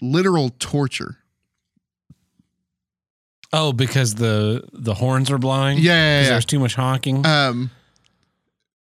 literal 0.00 0.50
torture. 0.58 1.18
Oh, 3.52 3.72
because 3.72 4.14
the 4.14 4.64
the 4.72 4.94
horns 4.94 5.30
were 5.30 5.38
blowing? 5.38 5.78
Yeah, 5.78 5.92
yeah, 5.92 6.18
'Cause 6.20 6.26
yeah. 6.26 6.30
There's 6.32 6.44
too 6.46 6.58
much 6.58 6.74
honking. 6.74 7.24
Um 7.26 7.70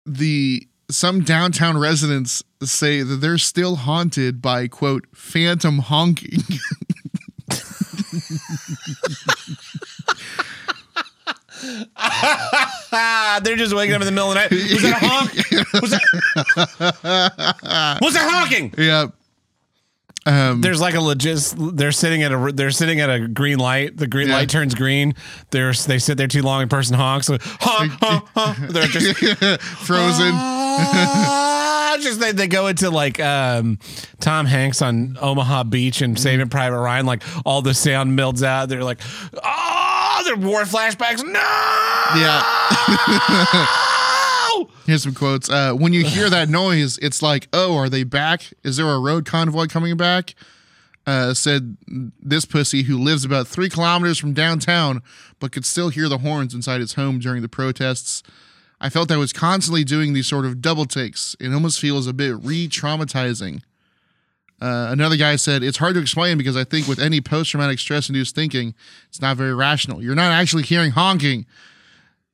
the 0.05 0.65
some 0.91 1.22
downtown 1.24 1.78
residents 1.78 2.43
say 2.63 3.01
that 3.03 3.17
they're 3.17 3.38
still 3.38 3.76
haunted 3.78 4.41
by 4.41 4.67
quote 4.67 5.05
phantom 5.13 5.80
honking. 5.80 6.39
Ah, 11.95 13.39
they're 13.43 13.55
just 13.55 13.76
waking 13.76 13.95
up 13.95 14.01
in 14.01 14.05
the 14.05 14.11
middle 14.11 14.32
of 14.32 14.36
the 14.36 14.41
night. 14.41 14.51
Was 14.51 14.82
that 14.82 15.01
a 15.01 15.05
honk? 15.05 15.34
Was 15.82 15.91
that, 15.91 16.01
was 18.01 18.13
that 18.13 18.30
honking? 18.32 18.74
yeah. 18.78 19.07
Um 20.30 20.61
There's 20.61 20.80
like 20.82 20.95
a 20.95 21.01
legit. 21.01 21.53
They're 21.57 21.91
sitting 21.91 22.23
at 22.23 22.32
a. 22.32 22.51
They're 22.53 22.71
sitting 22.71 22.99
at 22.99 23.09
a 23.09 23.27
green 23.27 23.57
light. 23.59 23.97
The 23.97 24.07
green 24.07 24.27
Yeah. 24.27 24.36
light 24.36 24.49
turns 24.49 24.75
green. 24.75 25.15
They're 25.51 25.73
they 25.73 25.97
sit 25.99 26.17
there 26.17 26.27
too 26.27 26.41
long. 26.43 26.61
And 26.61 26.69
person 26.69 26.95
honks. 26.95 27.27
So, 27.27 27.38
honk, 27.41 27.91
honk, 28.01 28.25
honk. 28.36 28.57
They're 28.69 28.88
just 28.88 29.17
frozen. 29.86 30.32
Ah, 30.34 31.97
just 32.01 32.19
they, 32.19 32.32
they 32.32 32.47
go 32.47 32.67
into 32.67 32.89
like 32.89 33.19
um, 33.19 33.80
Tom 34.19 34.45
Hanks 34.45 34.82
on 34.82 35.17
Omaha 35.19 35.63
Beach 35.63 36.01
and 36.01 36.17
Saving 36.19 36.49
Private 36.49 36.80
Ryan. 36.80 37.05
Like 37.05 37.23
all 37.45 37.61
the 37.61 37.73
sound 37.73 38.15
melts 38.15 38.43
out. 38.43 38.69
They're 38.69 38.84
like, 38.84 38.99
oh, 39.43 40.21
they're 40.25 40.36
war 40.38 40.61
flashbacks. 40.63 41.23
No. 41.23 41.39
Yeah. 42.19 42.43
Here's 44.89 45.03
some 45.03 45.13
quotes. 45.13 45.47
Uh, 45.51 45.73
when 45.73 45.93
you 45.93 46.03
hear 46.03 46.31
that 46.31 46.49
noise, 46.49 46.97
it's 46.97 47.21
like, 47.21 47.47
oh, 47.53 47.77
are 47.77 47.89
they 47.89 48.03
back? 48.03 48.51
Is 48.63 48.77
there 48.77 48.89
a 48.89 48.97
road 48.97 49.23
convoy 49.23 49.67
coming 49.67 49.95
back? 49.95 50.33
Uh, 51.05 51.35
said 51.35 51.77
this 52.19 52.43
pussy 52.43 52.81
who 52.83 52.97
lives 52.97 53.23
about 53.23 53.47
three 53.47 53.69
kilometers 53.69 54.17
from 54.17 54.33
downtown, 54.33 55.03
but 55.39 55.51
could 55.51 55.63
still 55.63 55.89
hear 55.89 56.09
the 56.09 56.17
horns 56.17 56.55
inside 56.55 56.81
his 56.81 56.95
home 56.95 57.19
during 57.19 57.43
the 57.43 57.47
protests. 57.47 58.23
I 58.81 58.89
felt 58.89 59.11
I 59.11 59.17
was 59.17 59.31
constantly 59.31 59.83
doing 59.83 60.13
these 60.13 60.25
sort 60.25 60.45
of 60.45 60.59
double 60.59 60.85
takes. 60.85 61.35
It 61.39 61.53
almost 61.53 61.79
feels 61.79 62.07
a 62.07 62.13
bit 62.13 62.35
re 62.41 62.67
traumatizing. 62.67 63.61
Uh, 64.59 64.87
another 64.89 65.17
guy 65.17 65.35
said, 65.35 65.61
It's 65.61 65.77
hard 65.77 65.93
to 65.93 66.01
explain 66.01 66.35
because 66.39 66.57
I 66.57 66.63
think 66.63 66.87
with 66.87 66.97
any 66.97 67.21
post 67.21 67.51
traumatic 67.51 67.77
stress 67.77 68.09
induced 68.09 68.33
thinking, 68.33 68.73
it's 69.07 69.21
not 69.21 69.37
very 69.37 69.53
rational. 69.53 70.01
You're 70.01 70.15
not 70.15 70.31
actually 70.31 70.63
hearing 70.63 70.91
honking. 70.91 71.45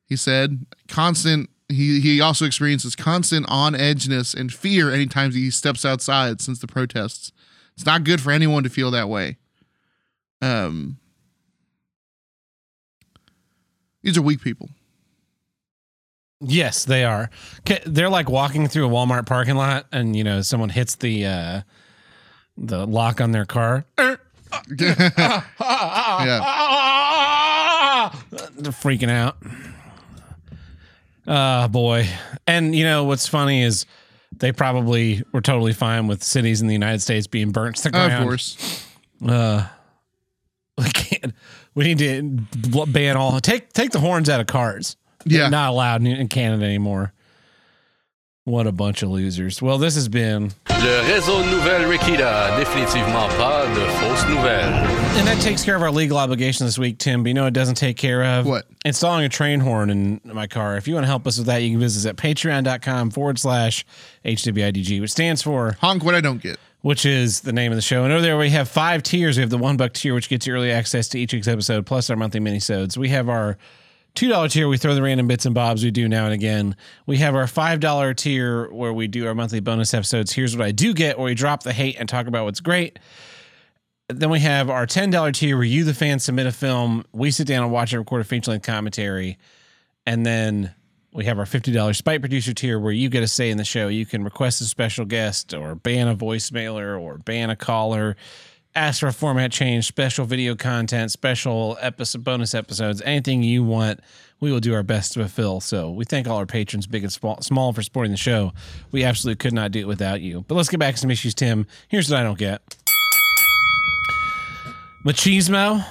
He 0.06 0.16
said, 0.16 0.66
constant. 0.88 1.49
He, 1.68 1.99
he 1.99 2.22
also 2.22 2.45
experiences 2.45 2.95
constant 2.95 3.45
on 3.49 3.74
edgeness 3.74 4.36
and 4.36 4.53
fear 4.53 4.91
anytime 4.91 5.32
he 5.32 5.49
steps 5.49 5.84
outside 5.84 6.41
since 6.41 6.59
the 6.59 6.68
protests. 6.68 7.32
It's 7.76 7.86
not 7.86 8.03
good 8.03 8.22
for 8.22 8.32
anyone 8.32 8.63
to 8.63 8.70
feel 8.70 8.91
that 8.91 9.09
way. 9.09 9.38
Um, 10.41 10.97
these 14.03 14.18
are 14.18 14.22
weak 14.22 14.41
people. 14.41 14.70
Yes, 16.39 16.86
they 16.86 17.03
are. 17.03 17.30
They're 17.86 18.09
like 18.09 18.30
walking 18.30 18.68
through 18.68 18.88
a 18.88 18.89
Walmart 18.89 19.26
parking 19.26 19.55
lot, 19.55 19.88
and 19.91 20.16
you 20.16 20.24
know 20.24 20.41
someone 20.41 20.70
hits 20.70 20.95
the 20.95 21.26
uh, 21.26 21.61
the 22.57 22.86
lock 22.86 23.22
on 23.22 23.32
their 23.32 23.45
car. 23.45 23.86
They're 23.97 24.20
freaking 28.72 29.09
out. 29.09 29.38
Oh 31.28 31.68
boy. 31.68 32.08
And 32.48 32.76
you 32.76 32.84
know 32.84 33.04
what's 33.06 33.28
funny 33.28 33.64
is 33.64 33.86
they 34.38 34.52
probably 34.52 35.24
were 35.32 35.42
totally 35.42 35.74
fine 35.74 36.08
with 36.08 36.24
cities 36.24 36.62
in 36.62 36.68
the 36.68 36.74
United 36.74 37.02
States 37.02 37.26
being 37.28 37.52
burnt 37.52 37.78
to 37.78 37.84
the 37.84 37.90
ground. 37.92 38.14
Of 38.14 38.24
course. 38.24 38.86
Uh 39.26 39.68
we 40.78 40.84
can't 40.90 41.34
we 41.74 41.94
need 41.94 42.00
to 42.00 42.86
ban 42.88 43.16
all 43.18 43.40
take 43.40 43.72
take 43.74 43.92
the 43.92 44.00
horns 44.00 44.30
out 44.30 44.42
of 44.42 44.48
cars. 44.48 44.98
They're 45.26 45.42
Yeah. 45.44 45.50
not 45.50 45.70
allowed 45.72 46.02
in- 46.02 46.08
in 46.08 46.28
Canada 46.28 46.66
anymore. 46.66 47.14
What 48.46 48.68
a 48.68 48.72
bunch 48.72 49.02
of 49.02 49.10
losers. 49.10 49.60
Well, 49.60 49.80
this 49.80 49.96
has 49.96 50.08
been 50.08 50.52
Le 50.70 51.02
réseau 51.10 51.43
Nouvelle 51.50 51.89
Rikita, 51.89 52.56
définitivement 52.60 53.28
pas 53.38 53.66
de 53.74 53.82
fausses 53.98 54.30
nouvelles. 54.30 54.72
And 55.18 55.28
that 55.28 55.41
takes 55.41 55.64
care 55.64 55.76
of 55.76 55.82
our 55.82 55.89
legal 55.89 56.20
obligation 56.20 56.68
this 56.68 56.78
week, 56.78 57.00
Tim. 57.00 57.24
But 57.24 57.30
you 57.30 57.34
know 57.34 57.48
it 57.48 57.56
doesn't 57.56 57.74
take 57.74 57.98
care 57.98 58.24
of? 58.24 58.46
What? 58.46 58.68
Installing 58.86 59.26
a 59.26 59.30
train 59.30 59.62
horn 59.62 59.89
in 59.89 60.22
my 60.26 60.46
car. 60.46 60.78
If 60.78 60.88
you 60.88 60.93
want 60.93 61.06
to 61.06 61.08
help 61.08 61.26
us 61.26 61.39
with 61.39 61.48
that, 61.48 61.64
you 61.64 61.72
can 61.72 61.80
visit 61.80 62.02
us 62.02 62.06
at 62.12 62.18
patreon.com 62.18 63.10
forward 63.10 63.39
slash 63.39 63.84
HWIDG, 64.24 65.02
which 65.02 65.12
stands 65.12 65.41
for, 65.41 65.76
Honk 65.82 66.04
what 66.04 66.14
I 66.14 66.22
don't 66.22 66.39
get. 66.39 66.60
which 66.82 67.04
is 67.04 67.41
the 67.41 67.52
name 67.52 67.72
of 67.72 67.78
the 67.78 67.82
show. 67.82 68.04
And 68.04 68.14
over 68.14 68.22
there, 68.22 68.38
we 68.38 68.52
have 68.52 68.70
five 68.70 69.02
tiers. 69.02 69.38
We 69.38 69.41
have 69.41 69.50
the 69.50 69.58
one 69.58 69.76
buck 69.76 69.93
tier, 69.93 70.14
which 70.14 70.30
gets 70.30 70.46
you 70.46 70.54
early 70.54 70.72
access 70.72 71.08
to 71.10 71.20
each 71.20 71.34
week's 71.34 71.48
episode, 71.48 71.88
plus 71.88 72.12
our 72.12 72.16
monthly 72.16 72.41
minisodes. 72.41 72.96
We 72.96 73.10
have 73.10 73.28
our 73.28 73.58
$2 74.16 74.51
tier, 74.51 74.68
we 74.68 74.78
throw 74.78 74.95
the 74.95 75.01
random 75.01 75.28
bits 75.28 75.45
and 75.45 75.53
bobs 75.53 75.84
we 75.84 75.91
do 75.91 76.07
now 76.07 76.26
and 76.26 76.34
again. 76.34 76.76
We 77.05 77.18
have 77.18 77.36
our 77.36 77.45
$5 77.45 78.16
tier 78.16 78.72
where 78.72 78.93
we 78.93 79.07
do 79.07 79.28
our 79.28 79.36
monthly 79.36 79.59
bonus 79.59 79.93
episodes. 79.93 80.32
Here's 80.32 80.55
what 80.55 80.66
I 80.66 80.72
do 80.72 80.93
get, 80.93 81.18
where 81.18 81.26
we 81.26 81.36
drop 81.36 81.63
the 81.63 81.74
hate 81.74 81.97
and 81.99 82.07
talk 82.07 82.28
about 82.28 82.45
what's 82.45 82.61
great. 82.61 82.97
Then 84.07 84.30
we 84.30 84.39
have 84.39 84.70
our 84.70 84.88
$10 84.88 85.34
tier 85.34 85.57
where 85.57 85.66
you, 85.66 85.84
the 85.84 85.93
fan, 85.93 86.20
submit 86.20 86.47
a 86.47 86.51
film. 86.51 87.05
We 87.11 87.32
sit 87.32 87.47
down 87.47 87.63
and 87.63 87.72
watch 87.72 87.93
it, 87.93 87.97
record 87.97 88.22
a 88.22 88.24
feature 88.24 88.51
length 88.51 88.66
commentary. 88.66 89.38
And 90.05 90.26
then 90.26 90.74
we 91.11 91.26
have 91.26 91.39
our 91.39 91.45
$50 91.45 91.95
Spite 91.95 92.22
Producer 92.22 92.53
tier 92.53 92.80
where 92.80 92.91
you 92.91 93.09
get 93.09 93.24
a 93.24 93.28
say 93.28 93.49
in 93.49 93.57
the 93.57 93.66
show. 93.66 93.88
You 93.88 94.05
can 94.05 94.24
request 94.24 94.61
a 94.61 94.66
special 94.66 95.05
guest 95.05 95.53
or 95.53 95.76
ban 95.76 96.07
a 96.07 96.16
voicemailer 96.16 96.99
or 96.99 97.18
ban 97.18 97.49
a 97.49 97.55
caller, 97.55 98.16
ask 98.76 99.00
for 99.00 99.08
a 99.08 99.14
format 99.14 99.52
change, 99.52 99.86
special 99.86 100.26
video 100.26 100.56
content, 100.56 101.12
special 101.12 101.78
episode, 101.80 102.24
bonus 102.24 102.54
episodes, 102.54 103.02
anything 103.04 103.42
you 103.42 103.64
want. 103.64 104.02
We 104.42 104.52
will 104.52 104.60
do 104.60 104.74
our 104.74 104.84
best 104.84 105.14
to 105.14 105.20
fulfill. 105.20 105.62
So 105.62 105.92
we 105.92 106.04
thank 106.04 106.28
all 106.28 106.38
our 106.38 106.46
patrons, 106.46 106.88
big 106.88 107.04
and 107.04 107.12
small, 107.12 107.42
small 107.42 107.72
for 107.72 107.82
supporting 107.82 108.12
the 108.12 108.18
show. 108.18 108.52
We 108.92 109.04
absolutely 109.04 109.38
could 109.38 109.54
not 109.54 109.72
do 109.72 109.80
it 109.80 109.88
without 109.88 110.22
you. 110.22 110.44
But 110.48 110.56
let's 110.56 110.70
get 110.70 110.80
back 110.80 110.96
to 110.96 111.00
some 111.00 111.10
issues, 111.10 111.34
Tim. 111.34 111.66
Here's 111.88 112.10
what 112.10 112.20
I 112.20 112.24
don't 112.24 112.38
get. 112.38 112.62
Machismo. 115.06 115.86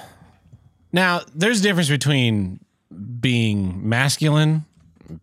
Now, 0.92 1.22
there's 1.34 1.60
a 1.60 1.62
difference 1.62 1.88
between 1.88 2.60
being 3.20 3.88
masculine, 3.88 4.66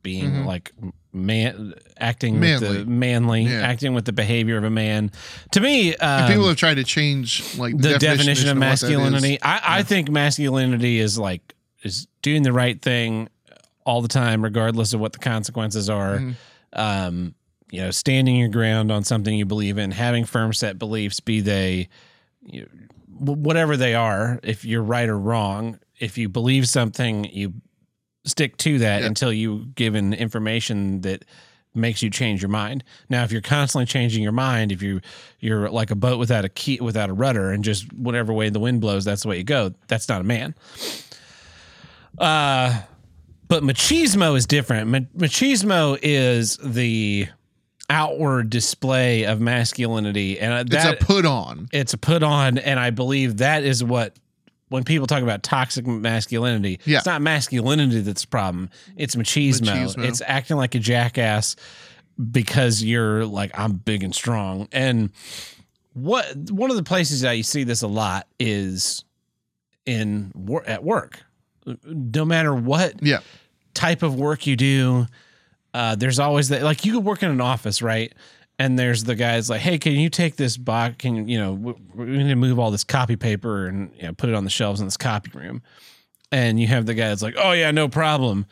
being 0.02 0.32
mm-hmm. 0.32 0.46
like 0.46 0.72
man, 1.14 1.74
acting 1.98 2.40
with 2.40 2.62
Manly. 2.62 2.78
the 2.80 2.86
manly, 2.86 3.44
Yeah. 3.44 3.62
acting 3.68 3.94
with 3.94 4.06
the 4.06 4.14
behavior 4.14 4.58
of 4.58 4.64
a 4.64 4.70
man. 4.70 5.12
To 5.52 5.60
me, 5.60 5.96
um, 5.98 6.28
People 6.30 6.48
have 6.48 6.58
tried 6.58 6.76
to 6.76 6.84
change 6.84 7.58
like 7.58 7.78
the 7.78 7.98
definition 8.00 8.50
of 8.50 8.58
what 8.58 8.62
that 8.66 8.74
is. 8.74 8.84
masculinity. 8.84 9.42
I, 9.42 9.80
I 9.80 9.84
think 9.84 10.10
masculinity 10.10 11.00
is 11.00 11.18
like 11.20 11.54
is 11.84 12.08
doing 12.22 12.44
the 12.44 12.54
right 12.54 12.82
thing 12.82 13.28
all 13.86 14.02
the 14.02 14.08
time, 14.08 14.44
regardless 14.44 14.94
of 14.94 15.00
what 15.00 15.14
the 15.14 15.20
consequences 15.20 15.90
are. 15.90 16.18
Mm-hmm. 16.18 16.32
Um, 16.74 17.36
you 17.72 17.82
know, 17.82 17.92
standing 17.92 18.36
your 18.36 18.50
ground 18.50 18.92
on 18.92 19.04
something 19.04 19.36
you 19.38 19.46
believe 19.46 19.78
in, 19.78 19.92
having 19.92 20.26
firm 20.26 20.54
set 20.54 20.78
beliefs, 20.78 21.20
be 21.20 21.40
they 21.42 21.90
you 22.44 22.68
wh- 23.18 23.38
whatever 23.38 23.76
they 23.78 23.96
are. 23.96 24.40
If 24.44 24.64
you're 24.66 24.84
right 24.84 25.08
or 25.10 25.18
wrong, 25.18 25.80
if 26.00 26.18
you 26.18 26.30
believe 26.30 26.68
something, 26.68 27.26
you 27.26 27.54
stick 28.26 28.58
to 28.58 28.80
that 28.80 29.02
Yeah. 29.02 29.08
until 29.08 29.32
you 29.34 29.66
given 29.76 30.14
information 30.14 31.02
that 31.02 31.26
makes 31.74 32.02
you 32.04 32.10
change 32.10 32.42
your 32.42 32.50
mind. 32.50 32.84
Now, 33.10 33.24
if 33.24 33.32
you're 33.32 33.40
constantly 33.42 33.86
changing 33.86 34.22
your 34.24 34.34
mind, 34.34 34.72
if 34.74 34.82
you 34.82 35.00
you're 35.40 35.70
like 35.70 35.90
a 35.90 35.96
boat 35.96 36.20
without 36.20 36.44
a 36.44 36.50
key, 36.50 36.80
without 36.82 37.10
a 37.10 37.14
rudder, 37.14 37.52
and 37.52 37.64
just 37.64 37.92
whatever 37.94 38.34
way 38.34 38.50
the 38.50 38.60
wind 38.60 38.82
blows, 38.82 39.06
that's 39.06 39.22
the 39.24 39.30
way 39.30 39.38
you 39.38 39.44
go. 39.46 39.74
That's 39.88 40.10
not 40.10 40.20
a 40.22 40.24
man. 40.26 40.54
Uh, 42.18 42.82
but 43.48 43.64
machismo 43.64 44.36
is 44.38 44.46
different. 44.46 44.90
Machismo 45.18 45.98
is 46.02 46.58
the 46.58 47.28
outward 47.90 48.50
display 48.50 49.24
of 49.26 49.42
masculinity, 49.42 50.40
and 50.40 50.54
uh, 50.54 50.78
It's 50.78 50.86
a 50.86 51.06
put 51.06 51.26
on. 51.26 51.68
it's 51.74 51.94
a 51.94 51.98
put 51.98 52.24
on, 52.24 52.58
and 52.58 52.80
I 52.80 52.90
believe 52.90 53.38
that 53.38 53.64
is 53.64 53.84
what 53.84 54.16
when 54.72 54.84
people 54.84 55.06
talk 55.06 55.22
about 55.22 55.44
toxic 55.44 55.86
masculinity, 55.86 56.80
Yeah. 56.86 56.98
it's 56.98 57.06
not 57.06 57.22
masculinity 57.22 58.00
that's 58.02 58.22
the 58.22 58.28
problem. 58.28 58.70
It's 58.96 59.16
machismo. 59.16 59.68
Machismo. 59.68 60.06
It's 60.06 60.22
acting 60.26 60.58
like 60.58 60.76
a 60.76 60.80
jackass 60.80 61.56
because 62.32 62.82
you're 62.84 63.26
like 63.26 63.52
I'm 63.58 63.74
big 63.74 64.02
and 64.04 64.16
strong. 64.16 64.68
And 64.72 65.12
what 65.94 66.36
one 66.50 66.70
of 66.70 66.78
the 66.78 66.84
places 66.84 67.22
that 67.22 67.34
you 67.34 67.44
see 67.44 67.64
this 67.66 67.82
a 67.82 67.88
lot 67.88 68.28
is 68.40 69.04
in 69.86 70.32
at 70.66 70.84
work. 70.84 71.22
No 71.86 72.24
matter 72.26 72.56
what 72.56 72.96
Yeah. 73.06 73.20
type 73.74 74.04
of 74.04 74.16
work 74.16 74.48
you 74.48 74.56
do, 74.56 75.06
uh, 75.74 75.96
there's 75.96 76.20
always 76.20 76.50
that. 76.50 76.64
Like 76.64 76.86
you 76.86 76.94
could 76.94 77.04
work 77.04 77.24
in 77.24 77.30
an 77.30 77.42
office, 77.42 77.82
right? 77.82 78.14
And 78.62 78.78
there's 78.78 79.06
the 79.06 79.16
guys 79.16 79.50
like, 79.50 79.62
hey, 79.62 79.80
can 79.80 79.94
you 79.94 80.08
take 80.08 80.36
this 80.36 80.56
box? 80.56 80.96
Can 81.00 81.16
you, 81.16 81.24
you 81.26 81.40
know, 81.40 81.54
we, 81.54 81.74
we 81.96 82.06
need 82.06 82.30
to 82.30 82.36
move 82.36 82.60
all 82.60 82.70
this 82.70 82.84
copy 82.84 83.16
paper 83.16 83.66
and 83.66 83.92
you 83.98 84.04
know, 84.04 84.14
put 84.14 84.30
it 84.30 84.36
on 84.36 84.44
the 84.44 84.52
shelves 84.52 84.80
in 84.80 84.86
this 84.86 84.98
copy 84.98 85.32
room. 85.34 85.64
And 86.32 86.60
you 86.60 86.68
have 86.68 86.86
the 86.86 86.94
guy 86.94 87.10
that's 87.10 87.24
like, 87.24 87.34
oh 87.38 87.54
yeah, 87.54 87.72
no 87.72 87.88
problem. 87.90 88.46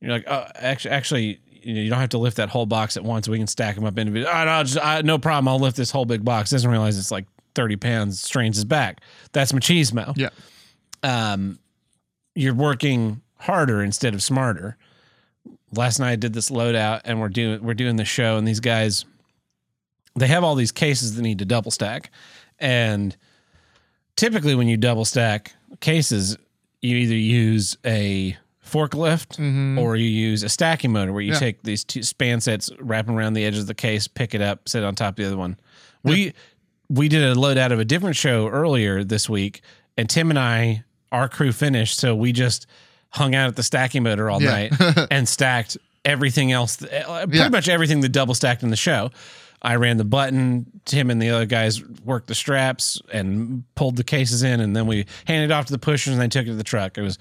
You're 0.00 0.10
like, 0.10 0.24
oh, 0.26 0.46
actually, 0.56 0.90
actually, 0.90 1.40
you, 1.62 1.74
know, 1.74 1.80
you 1.80 1.90
don't 1.90 2.00
have 2.00 2.08
to 2.08 2.18
lift 2.18 2.38
that 2.38 2.48
whole 2.48 2.66
box 2.66 2.96
at 2.96 3.04
once. 3.04 3.28
We 3.28 3.38
can 3.38 3.46
stack 3.46 3.76
them 3.76 3.84
up 3.84 3.96
individually. 3.96 4.32
Oh, 4.34 4.44
no, 4.44 4.64
just, 4.64 4.84
I, 4.84 5.02
no 5.02 5.16
problem. 5.16 5.46
I'll 5.46 5.60
lift 5.60 5.76
this 5.76 5.92
whole 5.92 6.06
big 6.06 6.24
box. 6.24 6.50
Doesn't 6.50 6.68
realize 6.68 6.98
it's 6.98 7.12
like 7.12 7.26
30 7.54 7.76
pounds. 7.76 8.20
Strains 8.20 8.56
his 8.56 8.64
back. 8.64 9.00
That's 9.32 9.52
machismo 9.52 10.12
Yeah. 10.16 10.30
um, 11.04 11.60
you're 12.34 12.52
working 12.54 13.22
harder 13.38 13.80
instead 13.82 14.12
of 14.12 14.22
smarter. 14.24 14.76
Last 15.72 16.00
night 16.00 16.10
I 16.10 16.16
did 16.16 16.32
this 16.32 16.50
loadout 16.50 17.02
and 17.04 17.20
we're 17.20 17.28
doing 17.28 17.62
we're 17.62 17.74
doing 17.74 17.94
the 17.96 18.04
show 18.04 18.36
and 18.38 18.46
these 18.48 18.60
guys 18.60 19.04
they 20.16 20.26
have 20.26 20.42
all 20.44 20.54
these 20.54 20.72
cases 20.72 21.14
that 21.14 21.22
need 21.22 21.38
to 21.38 21.44
double 21.44 21.70
stack. 21.70 22.10
And 22.58 23.16
typically 24.16 24.54
when 24.54 24.68
you 24.68 24.76
double 24.76 25.04
stack 25.04 25.52
cases, 25.80 26.36
you 26.82 26.96
either 26.96 27.14
use 27.14 27.76
a 27.84 28.36
forklift 28.64 29.78
or 29.78 29.96
you 29.96 30.08
use 30.08 30.42
a 30.42 30.48
stacking 30.48 30.92
motor 30.92 31.12
where 31.12 31.22
you 31.22 31.32
Yeah. 31.32 31.38
take 31.38 31.62
these 31.62 31.84
two 31.84 32.02
span 32.02 32.40
sets, 32.40 32.70
wrap 32.80 33.06
them 33.06 33.16
around 33.16 33.34
the 33.34 33.44
edges 33.44 33.60
of 33.60 33.66
the 33.66 33.74
case, 33.74 34.08
pick 34.08 34.34
it 34.34 34.40
up, 34.42 34.68
sit 34.68 34.82
it 34.82 34.86
on 34.86 34.94
top 34.94 35.10
of 35.10 35.16
the 35.16 35.24
other 35.26 35.36
one. 35.36 35.56
We 36.02 36.32
we 36.88 37.08
did 37.08 37.22
a 37.24 37.34
load 37.38 37.58
out 37.58 37.72
of 37.72 37.80
a 37.80 37.84
different 37.84 38.14
show 38.14 38.46
earlier 38.48 39.02
this 39.02 39.28
week, 39.28 39.60
and 39.96 40.08
Tim 40.08 40.30
and 40.30 40.38
I, 40.38 40.84
our 41.10 41.28
crew 41.28 41.50
finished, 41.50 41.98
so 41.98 42.14
we 42.14 42.30
just 42.30 42.66
hung 43.10 43.34
out 43.34 43.48
at 43.48 43.56
the 43.56 43.62
stacking 43.64 44.04
motor 44.04 44.30
all 44.30 44.40
Yeah. 44.40 44.68
night 44.68 45.06
and 45.10 45.28
stacked 45.28 45.76
everything 46.04 46.52
else, 46.52 46.80
uh, 46.84 47.26
pretty 47.28 47.48
much 47.50 47.68
everything 47.68 48.00
that 48.02 48.10
double 48.10 48.34
stacked 48.34 48.62
in 48.62 48.70
the 48.70 48.76
show. 48.76 49.10
I 49.62 49.76
ran 49.76 49.96
the 49.96 50.04
button. 50.04 50.66
Tim 50.84 51.10
and 51.10 51.20
the 51.20 51.30
other 51.30 51.46
guys 51.46 51.82
worked 52.04 52.28
the 52.28 52.34
straps 52.34 53.00
and 53.12 53.64
pulled 53.74 53.96
the 53.96 54.04
cases 54.04 54.42
in, 54.42 54.60
and 54.60 54.76
then 54.76 54.86
we 54.86 55.06
handed 55.26 55.46
it 55.46 55.52
off 55.52 55.66
to 55.66 55.72
the 55.72 55.78
pushers, 55.78 56.12
and 56.12 56.22
they 56.22 56.28
took 56.28 56.42
it 56.44 56.50
to 56.50 56.54
the 56.54 56.62
truck. 56.64 56.96
It 56.98 57.02
was, 57.02 57.18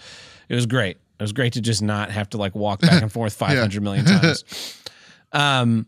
it 0.50 0.56
was 0.56 0.66
great. 0.66 0.98
It 1.20 1.24
was 1.24 1.32
great 1.32 1.54
to 1.54 1.62
just 1.62 1.82
not 1.82 2.12
have 2.12 2.30
to 2.32 2.38
like 2.38 2.54
walk 2.56 2.82
back 2.82 3.02
and 3.02 3.12
forth 3.12 3.34
five 3.34 3.58
hundred 3.58 3.84
million 3.84 4.06
times. 4.06 4.44
Um, 5.32 5.88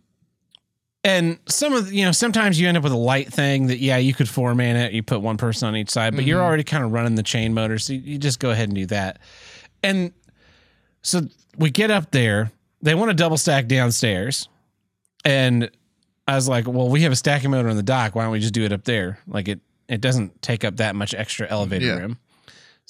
and 1.06 1.40
some 1.48 1.72
of 1.72 1.88
the- 1.88 1.96
you 1.96 2.04
know 2.04 2.12
sometimes 2.12 2.60
you 2.60 2.68
end 2.68 2.76
up 2.76 2.84
with 2.84 2.92
a 2.92 2.98
light 2.98 3.32
thing 3.32 3.68
that 3.68 3.78
yeah 3.80 3.96
you 3.96 4.14
could 4.14 4.28
four 4.28 4.54
man 4.56 4.76
it 4.76 4.92
you 4.92 5.02
put 5.04 5.22
one 5.22 5.38
person 5.38 5.70
on 5.70 5.76
each 5.78 5.90
side 5.90 6.16
but 6.16 6.26
you're 6.26 6.42
already 6.42 6.66
kind 6.66 6.84
of 6.84 6.92
running 6.92 7.16
the 7.16 7.24
chain 7.24 7.54
motor 7.54 7.78
so 7.78 7.94
you 7.94 8.18
just 8.18 8.40
go 8.42 8.50
ahead 8.50 8.68
and 8.68 8.76
do 8.76 8.86
that 8.88 9.20
and 9.84 10.12
so 11.02 11.22
we 11.58 11.70
get 11.70 11.92
up 11.92 12.12
there 12.12 12.52
they 12.82 12.94
want 12.94 13.10
to 13.10 13.14
double 13.14 13.38
stack 13.38 13.68
downstairs 13.68 14.50
and 15.24 15.70
i 16.28 16.36
was 16.36 16.48
like 16.48 16.68
well 16.68 16.90
we 16.90 17.02
have 17.02 17.12
a 17.12 17.16
stacking 17.16 17.52
motor 17.52 17.70
on 17.70 17.76
the 17.76 17.84
dock 17.84 18.16
why 18.16 18.24
don't 18.24 18.32
we 18.32 18.40
just 18.40 18.54
do 18.54 18.64
it 18.64 18.72
up 18.72 18.84
there 18.84 19.20
like 19.28 19.48
it 19.48 19.60
it 19.88 20.02
doesn't 20.02 20.42
take 20.42 20.64
up 20.64 20.78
that 20.78 20.96
much 20.96 21.14
extra 21.14 21.48
elevator 21.50 21.86
Yeah. 21.86 21.98
room 21.98 22.20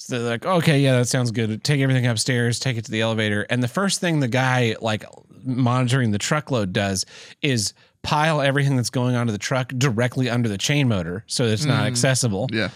so 0.00 0.20
they're 0.20 0.30
like, 0.30 0.46
okay, 0.46 0.78
yeah, 0.78 0.96
that 0.98 1.08
sounds 1.08 1.32
good. 1.32 1.64
Take 1.64 1.80
everything 1.80 2.06
upstairs, 2.06 2.60
take 2.60 2.76
it 2.76 2.84
to 2.84 2.90
the 2.92 3.00
elevator. 3.00 3.44
And 3.50 3.60
the 3.60 3.68
first 3.68 4.00
thing 4.00 4.20
the 4.20 4.28
guy 4.28 4.76
like 4.80 5.04
monitoring 5.44 6.12
the 6.12 6.18
truckload 6.18 6.72
does 6.72 7.04
is 7.42 7.74
pile 8.02 8.40
everything 8.40 8.76
that's 8.76 8.90
going 8.90 9.16
onto 9.16 9.32
the 9.32 9.38
truck 9.38 9.72
directly 9.76 10.30
under 10.30 10.48
the 10.48 10.56
chain 10.56 10.88
motor 10.88 11.24
so 11.26 11.44
it's 11.44 11.64
not 11.64 11.82
mm. 11.82 11.88
accessible. 11.88 12.48
Yeah. 12.52 12.68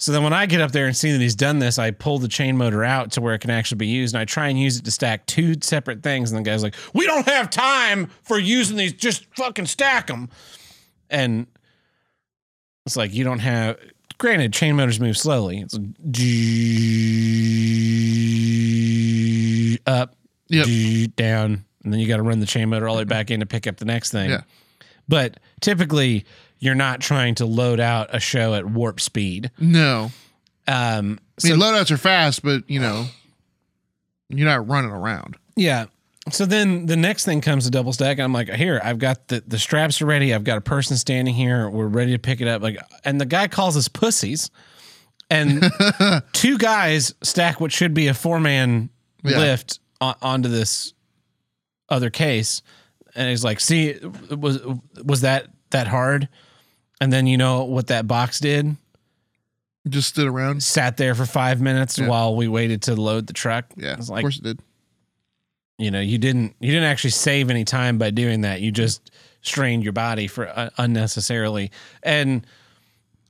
So 0.00 0.12
then 0.12 0.22
when 0.22 0.32
I 0.32 0.46
get 0.46 0.62
up 0.62 0.72
there 0.72 0.86
and 0.86 0.96
see 0.96 1.12
that 1.12 1.20
he's 1.20 1.34
done 1.34 1.58
this, 1.58 1.78
I 1.78 1.90
pull 1.90 2.18
the 2.18 2.26
chain 2.26 2.56
motor 2.56 2.82
out 2.82 3.12
to 3.12 3.20
where 3.20 3.34
it 3.34 3.40
can 3.40 3.50
actually 3.50 3.76
be 3.76 3.86
used 3.86 4.14
and 4.14 4.20
I 4.20 4.24
try 4.24 4.48
and 4.48 4.58
use 4.58 4.78
it 4.78 4.84
to 4.86 4.90
stack 4.90 5.26
two 5.26 5.56
separate 5.60 6.02
things. 6.02 6.32
And 6.32 6.38
the 6.38 6.50
guy's 6.50 6.62
like, 6.62 6.74
we 6.94 7.04
don't 7.04 7.28
have 7.28 7.50
time 7.50 8.10
for 8.22 8.38
using 8.38 8.78
these. 8.78 8.94
Just 8.94 9.26
fucking 9.36 9.66
stack 9.66 10.06
them. 10.06 10.30
And 11.10 11.46
it's 12.86 12.96
like, 12.96 13.12
you 13.12 13.24
don't 13.24 13.40
have, 13.40 13.76
granted, 14.16 14.54
chain 14.54 14.74
motors 14.76 14.98
move 15.00 15.18
slowly. 15.18 15.60
It's 15.60 15.78
G 16.10 16.30
up, 19.86 20.16
Yep. 20.48 21.14
Down. 21.14 21.66
And 21.84 21.92
then 21.92 22.00
you 22.00 22.08
got 22.08 22.16
to 22.16 22.22
run 22.22 22.40
the 22.40 22.46
chain 22.46 22.70
motor 22.70 22.88
all 22.88 22.94
the 22.94 23.00
way 23.00 23.04
back 23.04 23.30
in 23.30 23.40
to 23.40 23.46
pick 23.46 23.66
up 23.66 23.76
the 23.76 23.84
next 23.84 24.12
thing. 24.12 24.30
Yeah. 24.30 24.42
But 25.08 25.40
typically, 25.60 26.24
you're 26.60 26.74
not 26.76 27.00
trying 27.00 27.34
to 27.36 27.46
load 27.46 27.80
out 27.80 28.14
a 28.14 28.20
show 28.20 28.54
at 28.54 28.64
warp 28.66 29.00
speed. 29.00 29.50
No. 29.58 30.12
Um, 30.68 31.18
I 31.38 31.40
so 31.40 31.48
mean, 31.48 31.58
loadouts 31.58 31.90
are 31.90 31.96
fast, 31.96 32.42
but 32.44 32.68
you 32.70 32.78
know, 32.80 33.06
you're 34.28 34.46
not 34.48 34.68
running 34.68 34.90
around. 34.92 35.36
yeah. 35.56 35.86
So 36.30 36.44
then 36.46 36.84
the 36.86 36.96
next 36.96 37.24
thing 37.24 37.40
comes 37.40 37.64
to 37.64 37.70
double 37.70 37.92
stack, 37.94 38.18
and 38.18 38.22
I'm 38.24 38.32
like, 38.32 38.50
here, 38.50 38.80
I've 38.84 38.98
got 38.98 39.26
the 39.28 39.42
the 39.46 39.58
straps 39.58 40.00
are 40.02 40.06
ready. 40.06 40.32
I've 40.34 40.44
got 40.44 40.58
a 40.58 40.60
person 40.60 40.96
standing 40.98 41.34
here. 41.34 41.68
We're 41.68 41.88
ready 41.88 42.12
to 42.12 42.18
pick 42.18 42.40
it 42.42 42.46
up. 42.46 42.62
Like, 42.62 42.76
and 43.04 43.18
the 43.20 43.24
guy 43.26 43.48
calls 43.48 43.74
us 43.76 43.88
pussies, 43.88 44.50
and 45.30 45.64
two 46.32 46.58
guys 46.58 47.14
stack 47.22 47.58
what 47.58 47.72
should 47.72 47.94
be 47.94 48.06
a 48.08 48.14
four 48.14 48.38
man 48.38 48.90
Yeah. 49.24 49.38
lift 49.38 49.80
on, 50.00 50.14
onto 50.20 50.48
this 50.50 50.92
other 51.88 52.10
case, 52.10 52.62
and 53.16 53.28
he's 53.30 53.42
like, 53.42 53.58
see, 53.58 53.98
was 54.30 54.60
was 55.02 55.22
that 55.22 55.46
that 55.70 55.88
hard? 55.88 56.28
And 57.00 57.12
then 57.12 57.26
you 57.26 57.36
know 57.38 57.64
what 57.64 57.86
that 57.88 58.06
box 58.06 58.40
did? 58.40 58.76
Just 59.88 60.10
stood 60.10 60.26
around. 60.26 60.62
sat 60.62 60.96
there 60.98 61.14
for 61.14 61.24
five 61.24 61.60
minutes 61.60 61.98
Yeah. 61.98 62.08
while 62.08 62.36
we 62.36 62.46
waited 62.48 62.82
to 62.82 62.94
load 62.94 63.26
the 63.26 63.32
truck. 63.32 63.64
Yeah. 63.76 63.94
it's 63.94 64.06
of 64.08 64.10
like 64.10 64.22
course 64.22 64.36
it 64.38 64.44
did. 64.44 64.60
you 65.78 65.90
know 65.90 66.00
you 66.00 66.18
didn't 66.18 66.54
you 66.60 66.70
didn't 66.70 66.84
actually 66.84 67.10
save 67.12 67.48
any 67.50 67.64
time 67.64 67.96
by 67.96 68.10
doing 68.10 68.42
that. 68.42 68.60
You 68.60 68.70
just 68.72 69.10
strained 69.40 69.82
your 69.82 69.94
body 69.94 70.26
for 70.26 70.46
uh, 70.48 70.68
unnecessarily. 70.76 71.70
And 72.02 72.46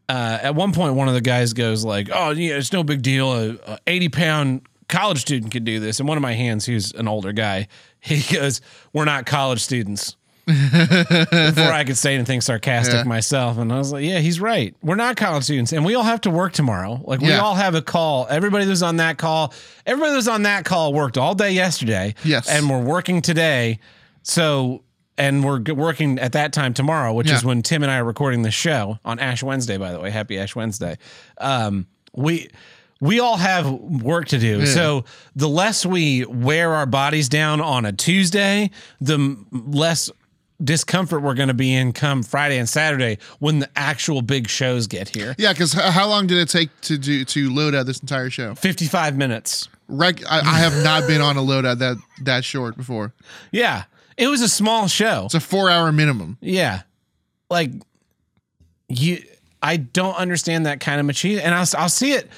uh, 0.09 0.41
at 0.43 0.57
one 0.57 0.73
point, 0.73 0.97
one 0.97 1.07
of 1.07 1.14
the 1.14 1.21
guys 1.21 1.53
goes 1.53 1.85
like, 1.85 2.09
"Oh, 2.12 2.31
yeah, 2.31 2.57
it's 2.57 2.73
no 2.73 2.83
big 2.83 3.01
deal. 3.03 3.33
A, 3.33 3.51
a 3.64 3.79
eighty 3.87 4.09
pound 4.09 4.62
college 4.89 5.21
student 5.21 5.53
could 5.53 5.64
do 5.64 5.79
this." 5.79 6.01
And 6.01 6.09
one 6.09 6.18
of 6.18 6.23
my 6.23 6.33
hands, 6.33 6.66
who's 6.66 6.91
an 6.95 7.07
older 7.07 7.31
guy, 7.33 7.68
he 8.01 8.21
goes, 8.35 8.61
"We're 8.93 9.05
not 9.05 9.25
college 9.25 9.61
students." 9.61 10.16
Before 10.47 11.72
I 11.72 11.84
could 11.86 11.97
say 11.97 12.14
anything 12.14 12.41
sarcastic 12.41 12.95
Yeah. 12.95 13.03
myself, 13.05 13.59
and 13.59 13.72
I 13.72 13.78
was 13.78 13.93
like, 13.93 14.05
"Yeah, 14.05 14.18
he's 14.18 14.41
right. 14.41 14.75
We're 14.83 14.95
not 14.96 15.17
college 15.17 15.45
students, 15.45 15.72
and 15.72 15.84
we 15.84 15.95
all 15.95 16.03
have 16.03 16.21
to 16.22 16.30
work 16.30 16.53
tomorrow. 16.53 17.00
Like 17.04 17.21
we 17.21 17.29
Yeah. 17.29 17.41
all 17.41 17.54
have 17.54 17.75
a 17.75 17.83
call. 17.83 18.26
Everybody 18.30 18.64
that 18.64 18.71
was 18.71 18.83
on 18.83 18.96
that 18.96 19.18
call, 19.18 19.53
everybody 19.87 20.11
that 20.12 20.17
was 20.17 20.29
on 20.29 20.42
that 20.45 20.64
call 20.64 20.92
worked 20.92 21.17
all 21.18 21.34
day 21.34 21.53
yesterday. 21.53 22.14
Yes. 22.25 22.49
and 22.49 22.68
we're 22.68 22.83
working 22.83 23.22
today. 23.22 23.79
So, 24.22 24.83
and 25.17 25.45
we're 25.45 25.61
working 25.75 26.18
at 26.18 26.33
that 26.33 26.53
time 26.53 26.75
tomorrow, 26.75 27.12
which 27.12 27.30
is 27.30 27.45
when 27.45 27.62
Tim 27.62 27.83
and 27.83 27.91
I 27.92 27.99
are 27.99 28.04
recording 28.04 28.42
this 28.42 28.54
show 28.54 28.99
on 29.04 29.18
Ash 29.18 29.42
Wednesday. 29.42 29.76
By 29.76 29.92
the 29.92 30.00
way, 30.00 30.11
happy 30.11 30.38
Ash 30.38 30.57
Wednesday. 30.57 30.96
Um, 31.38 31.87
we 32.14 32.49
we 33.00 33.18
all 33.18 33.37
have 33.38 33.67
work 33.71 34.29
to 34.29 34.38
do. 34.38 34.67
So 34.67 35.04
the 35.34 35.49
less 35.49 35.87
we 35.87 36.25
wear 36.26 36.75
our 36.75 36.84
bodies 36.87 37.29
down 37.30 37.61
on 37.62 37.87
a 37.87 37.92
Tuesday, 37.92 38.71
the 39.00 39.37
less 39.53 40.11
discomfort 40.62 41.22
we're 41.22 41.34
going 41.34 41.49
to 41.49 41.54
be 41.54 41.74
in 41.74 41.92
come 41.92 42.22
Friday 42.22 42.58
and 42.58 42.68
Saturday 42.68 43.18
when 43.38 43.61
the 43.61 43.70
actual 43.76 44.22
big 44.22 44.49
shows 44.49 44.87
get 44.87 45.08
here. 45.08 45.34
Yeah, 45.38 45.53
because 45.53 45.72
how 45.72 46.08
long 46.08 46.26
did 46.26 46.38
it 46.38 46.49
take 46.49 46.68
to 46.82 46.99
do 46.99 47.24
to 47.24 47.50
load 47.50 47.74
out 47.74 47.87
this 47.87 48.00
entire 48.00 48.30
show? 48.30 48.54
55 48.54 49.16
minutes. 49.16 49.68
Rec- 49.88 50.24
I, 50.30 50.38
I 50.41 50.58
have 50.58 50.84
not 50.84 51.07
been 51.07 51.20
on 51.20 51.37
a 51.37 51.41
loadout 51.41 51.78
that 51.78 51.96
that 52.22 52.45
short 52.45 52.76
before. 52.76 53.12
Yeah. 53.50 53.84
It 54.16 54.28
was 54.28 54.42
a 54.42 54.49
small 54.49 54.87
show. 54.87 55.24
It's 55.24 55.34
a 55.34 55.41
four 55.41 55.70
hour 55.70 55.91
minimum. 55.92 56.37
Yeah. 56.41 56.82
Like 57.49 57.70
you 58.88 59.22
I 59.62 59.78
don't 59.78 60.14
understand 60.14 60.66
that 60.66 60.80
kind 60.80 61.00
of 61.00 61.07
machismo 61.07 61.41
and 61.42 61.54
I'll 61.54 61.66
I'll 61.76 61.88
see 61.88 62.12
it. 62.12 62.28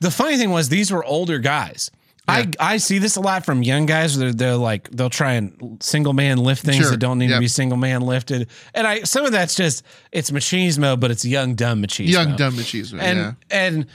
The 0.00 0.10
funny 0.10 0.36
thing 0.36 0.50
was 0.50 0.68
these 0.68 0.90
were 0.90 1.04
older 1.04 1.38
guys. 1.38 1.90
I, 2.28 2.48
I 2.60 2.76
see 2.76 2.98
this 2.98 3.16
a 3.16 3.20
lot 3.20 3.44
from 3.46 3.62
young 3.62 3.86
guys. 3.86 4.16
They're, 4.18 4.32
they're 4.32 4.56
like 4.56 4.90
they'll 4.90 5.08
try 5.10 5.32
and 5.34 5.78
single 5.82 6.12
man 6.12 6.36
lift 6.38 6.62
things 6.64 6.76
Sure. 6.82 6.90
that 6.90 6.98
don't 6.98 7.18
need 7.18 7.30
Yep. 7.30 7.36
to 7.38 7.40
be 7.40 7.48
single 7.48 7.78
man 7.78 8.02
lifted, 8.02 8.48
and 8.74 8.86
I 8.86 9.02
some 9.04 9.24
of 9.24 9.32
that's 9.32 9.54
just 9.54 9.82
it's 10.12 10.30
machismo, 10.30 10.98
but 11.00 11.10
it's 11.10 11.24
young 11.24 11.54
dumb 11.54 11.82
machismo. 11.82 12.08
Young 12.10 12.36
dumb 12.36 12.54
machismo. 12.54 13.00
and 13.00 13.18
yeah. 13.18 13.32
and 13.50 13.86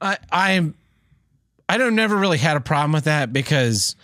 I 0.00 0.18
I'm 0.30 0.74
I 1.68 1.78
don't 1.78 1.94
never 1.96 2.16
really 2.16 2.38
had 2.38 2.56
a 2.56 2.60
problem 2.60 2.92
with 2.92 3.04
that 3.04 3.32
because 3.32 3.96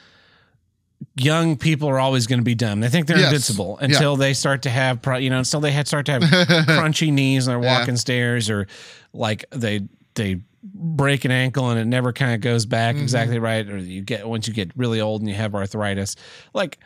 young 1.17 1.57
people 1.57 1.89
are 1.89 1.99
always 1.99 2.27
going 2.27 2.39
to 2.39 2.45
be 2.45 2.55
dumb. 2.55 2.81
They 2.81 2.89
think 2.89 3.07
they're 3.07 3.19
Yes. 3.19 3.27
invincible 3.27 3.79
Yeah. 3.81 3.87
until 3.87 4.17
they 4.17 4.35
start 4.35 4.63
to 4.63 4.71
have 4.71 5.01
you 5.21 5.31
know 5.31 5.39
until 5.39 5.61
they 5.61 5.73
start 5.85 6.07
to 6.07 6.13
have 6.13 6.23
crunchy 6.23 7.13
knees 7.13 7.47
and 7.47 7.55
they're 7.57 7.63
Yeah. 7.69 7.79
walking 7.79 7.97
stairs 7.97 8.51
or 8.51 8.67
like 9.13 9.45
they 9.51 9.83
they 10.15 10.41
break 10.79 11.25
an 11.25 11.31
ankle 11.31 11.71
and 11.71 11.81
it 11.81 11.87
never 11.87 12.13
kind 12.13 12.35
of 12.35 12.41
goes 12.41 12.67
back 12.67 12.97
Mhm. 12.97 13.03
exactly 13.03 13.39
right, 13.39 13.69
or 13.69 13.79
you 13.79 14.03
get 14.03 14.27
once 14.29 14.47
you 14.47 14.55
get 14.55 14.71
really 14.77 15.01
old 15.01 15.21
and 15.23 15.29
you 15.29 15.35
have 15.37 15.55
arthritis, 15.55 16.17
like 16.55 16.79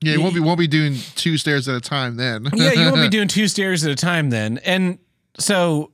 Yeah, 0.00 0.14
you 0.14 0.20
won't 0.22 0.34
be 0.34 0.40
won't 0.40 0.58
be 0.58 0.66
doing 0.66 0.96
two 1.14 1.36
stairs 1.38 1.68
at 1.68 1.74
a 1.76 1.80
time 1.80 2.16
then. 2.16 2.48
yeah, 2.54 2.72
you 2.72 2.90
won't 2.90 2.96
be 3.02 3.08
doing 3.16 3.28
two 3.28 3.48
stairs 3.48 3.84
at 3.84 3.90
a 3.90 3.96
time 3.96 4.30
then. 4.30 4.58
And 4.64 4.98
so 5.38 5.92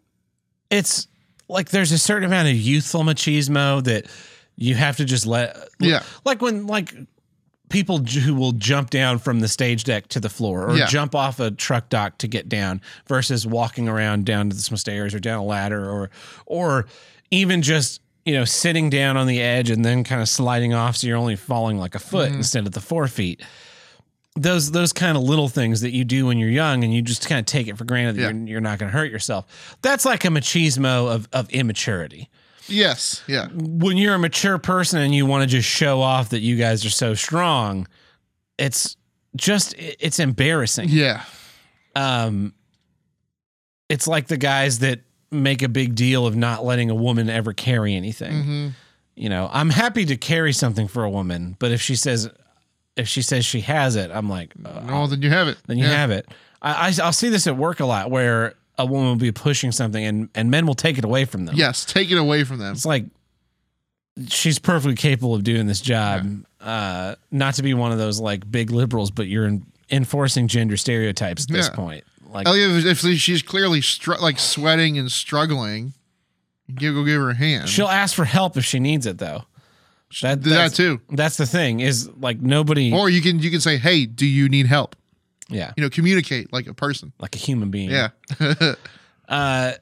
it's 0.70 1.06
like 1.48 1.70
there's 1.70 1.92
a 1.92 1.98
certain 1.98 2.24
amount 2.24 2.48
of 2.48 2.54
youthful 2.54 3.02
machismo 3.02 3.82
that 3.84 4.06
you 4.56 4.74
have 4.74 4.96
to 4.98 5.04
just 5.04 5.26
let. 5.26 5.56
Yeah. 5.80 6.02
Like 6.24 6.40
when 6.42 6.66
like 6.66 6.94
people 7.68 7.98
who 7.98 8.34
will 8.34 8.52
jump 8.52 8.90
down 8.90 9.18
from 9.18 9.38
the 9.40 9.46
stage 9.48 9.84
deck 9.84 10.08
to 10.08 10.18
the 10.20 10.28
floor 10.28 10.68
or 10.68 10.76
Yeah. 10.76 10.86
jump 10.86 11.14
off 11.14 11.38
a 11.38 11.52
truck 11.52 11.88
dock 11.88 12.18
to 12.18 12.26
get 12.28 12.48
down 12.48 12.80
versus 13.06 13.46
walking 13.46 13.88
around 13.88 14.26
down 14.26 14.50
to 14.50 14.56
some 14.56 14.76
stairs 14.76 15.14
or 15.14 15.20
down 15.20 15.38
a 15.38 15.44
ladder 15.44 15.88
or 15.88 16.10
or 16.46 16.86
even 17.30 17.62
just 17.62 18.00
you 18.24 18.34
know 18.34 18.44
sitting 18.44 18.90
down 18.90 19.16
on 19.16 19.26
the 19.26 19.40
edge 19.40 19.70
and 19.70 19.84
then 19.84 20.04
kind 20.04 20.20
of 20.20 20.28
sliding 20.28 20.74
off 20.74 20.96
so 20.96 21.06
you're 21.06 21.16
only 21.16 21.36
falling 21.36 21.78
like 21.78 21.94
a 21.94 21.98
foot 21.98 22.30
instead 22.32 22.66
of 22.66 22.72
the 22.72 22.80
four 22.80 23.06
feet 23.08 23.42
those 24.36 24.70
those 24.72 24.92
kind 24.92 25.16
of 25.16 25.22
little 25.24 25.48
things 25.48 25.80
that 25.80 25.90
you 25.92 26.04
do 26.04 26.26
when 26.26 26.38
you're 26.38 26.50
young 26.50 26.84
and 26.84 26.94
you 26.94 27.02
just 27.02 27.28
kind 27.28 27.40
of 27.40 27.46
take 27.46 27.66
it 27.66 27.76
for 27.76 27.84
granted 27.84 28.16
that 28.16 28.20
Yeah. 28.22 28.30
you're, 28.30 28.46
you're 28.48 28.60
not 28.60 28.78
going 28.78 28.90
to 28.92 28.96
hurt 28.96 29.10
yourself 29.10 29.76
that's 29.82 30.04
like 30.04 30.24
a 30.24 30.28
machismo 30.28 31.12
of, 31.12 31.28
of 31.32 31.48
immaturity 31.50 32.28
yes. 32.68 33.22
Yeah. 33.26 33.48
when 33.54 33.96
you're 33.96 34.14
a 34.14 34.18
mature 34.18 34.58
person 34.58 35.00
and 35.00 35.12
you 35.14 35.26
want 35.26 35.42
to 35.42 35.48
just 35.48 35.68
show 35.68 36.00
off 36.00 36.28
that 36.28 36.40
you 36.40 36.56
guys 36.56 36.84
are 36.84 36.90
so 36.90 37.14
strong 37.14 37.88
it's 38.58 38.96
just 39.34 39.74
it's 39.78 40.18
embarrassing 40.20 40.88
Yeah. 40.90 41.24
um 41.96 42.54
it's 43.88 44.06
like 44.06 44.28
the 44.28 44.36
guys 44.36 44.80
that 44.80 45.00
make 45.30 45.62
a 45.62 45.68
big 45.68 45.94
deal 45.94 46.26
of 46.26 46.34
not 46.36 46.64
letting 46.64 46.90
a 46.90 46.94
woman 46.94 47.30
ever 47.30 47.52
carry 47.52 47.94
anything 47.94 48.42
hmm 48.42 48.68
you 49.16 49.28
know 49.28 49.48
i'm 49.52 49.70
happy 49.70 50.04
to 50.04 50.16
carry 50.16 50.52
something 50.52 50.88
for 50.88 51.04
a 51.04 51.10
woman 51.10 51.54
but 51.58 51.70
if 51.72 51.80
she 51.82 51.94
says 51.96 52.28
if 52.96 53.06
she 53.08 53.22
says 53.22 53.44
she 53.44 53.60
has 53.60 53.96
it 53.96 54.10
i'm 54.12 54.28
like 54.28 54.52
uh, 54.64 54.80
Oh, 54.88 55.06
then 55.06 55.20
you 55.22 55.30
have 55.30 55.48
it. 55.48 55.58
then 55.66 55.78
you 55.78 55.84
Yeah. 55.84 55.90
have 55.96 56.10
it 56.10 56.26
I, 56.62 56.88
I 56.88 56.92
i'll 57.04 57.12
see 57.12 57.28
this 57.28 57.46
at 57.46 57.56
work 57.56 57.80
a 57.80 57.86
lot 57.86 58.10
where 58.10 58.54
a 58.78 58.86
woman 58.86 59.08
will 59.08 59.16
be 59.16 59.32
pushing 59.32 59.72
something 59.72 60.02
and 60.04 60.28
and 60.34 60.50
men 60.50 60.64
will 60.66 60.74
take 60.74 60.96
it 60.96 61.04
away 61.04 61.24
from 61.26 61.44
them 61.44 61.54
Yes, 61.56 61.84
take 61.84 62.10
it 62.10 62.18
away 62.18 62.44
from 62.44 62.58
them. 62.58 62.72
it's 62.72 62.86
like 62.86 63.04
she's 64.28 64.58
perfectly 64.58 64.94
capable 64.96 65.34
of 65.34 65.44
doing 65.44 65.66
this 65.66 65.80
job 65.80 66.26
uh 66.60 67.14
not 67.30 67.54
to 67.54 67.62
be 67.62 67.74
one 67.74 67.92
of 67.92 67.98
those 67.98 68.20
like 68.20 68.48
big 68.50 68.70
liberals 68.70 69.10
but 69.10 69.26
you're 69.26 69.46
in, 69.46 69.64
enforcing 69.90 70.46
gender 70.46 70.76
stereotypes 70.76 71.44
at 71.44 71.50
this 71.50 71.68
Yeah. 71.68 71.74
point 71.74 72.04
like 72.30 72.46
Oh 72.48 72.54
yeah, 72.54 72.68
if 72.90 73.04
if 73.04 73.18
she's 73.18 73.42
clearly 73.42 73.80
str- 73.80 74.14
like 74.20 74.38
sweating 74.38 74.98
and 74.98 75.10
struggling, 75.10 75.92
you 76.66 76.94
go 76.94 77.04
give 77.04 77.20
her 77.20 77.30
a 77.30 77.34
hand. 77.34 77.68
she'll 77.68 77.88
ask 77.88 78.14
for 78.14 78.24
help 78.24 78.56
if 78.56 78.64
she 78.64 78.78
needs 78.80 79.06
it 79.06 79.18
though 79.18 79.44
that, 80.22 80.40
do 80.40 80.50
that 80.50 80.72
too. 80.74 81.00
that's 81.10 81.36
the 81.36 81.46
thing 81.46 81.80
is 81.80 82.08
like 82.18 82.40
nobody 82.40 82.92
Or 82.92 83.08
you 83.08 83.20
can 83.22 83.38
you 83.38 83.50
can 83.50 83.60
say, 83.60 83.76
"Hey, 83.76 84.06
do 84.06 84.26
you 84.26 84.48
need 84.48 84.66
help?" 84.66 84.96
yeah 85.48 85.72
You 85.76 85.82
know, 85.84 85.90
communicate 85.90 86.52
like 86.52 86.66
a 86.66 86.74
person. 86.74 87.12
like 87.20 87.34
a 87.36 87.38
human 87.38 87.70
being 87.70 87.90
Yeah. 87.90 88.08
uh 89.28 89.72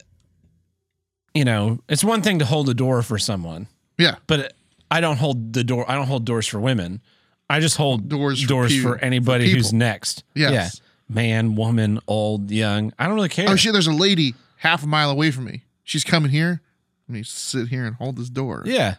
you 1.35 1.45
know 1.45 1.79
it's 1.89 2.05
one 2.05 2.23
thing 2.23 2.39
to 2.41 2.45
hold 2.45 2.69
a 2.69 2.75
door 2.75 3.03
for 3.03 3.19
someone 3.19 3.69
yeah. 3.99 4.17
but 4.27 4.53
I 4.91 5.01
don't 5.03 5.17
hold 5.19 5.53
the 5.53 5.65
door. 5.65 5.85
I 5.91 5.95
don't 5.95 6.07
hold 6.07 6.25
doors 6.25 6.47
for 6.47 6.59
women. 6.61 7.03
I 7.51 7.61
just 7.61 7.77
hold 7.77 8.09
Doors 8.09 8.41
for 8.43 8.49
doors 8.49 8.73
peop- 8.73 8.83
for 8.83 8.97
anybody 8.99 9.51
for 9.51 9.57
who's 9.57 9.73
next. 9.73 10.25
Yes. 10.35 10.53
Yeah, 10.81 10.88
man, 11.09 11.55
woman, 11.55 12.01
old, 12.07 12.51
young. 12.51 12.93
I 12.99 13.07
don't 13.07 13.15
really 13.15 13.29
care. 13.29 13.49
Oh 13.49 13.57
shit, 13.57 13.73
there's 13.73 13.87
a 13.87 13.93
lady 13.93 14.35
half 14.57 14.83
a 14.83 14.87
mile 14.87 15.11
away 15.11 15.31
from 15.31 15.45
me. 15.45 15.63
She's 15.85 16.05
coming 16.05 16.31
here. 16.31 16.61
Let 17.09 17.13
me 17.15 17.23
sit 17.23 17.69
here 17.69 17.87
and 17.87 17.97
hold 17.97 18.17
this 18.17 18.29
door. 18.29 18.63
Yeah. 18.67 18.97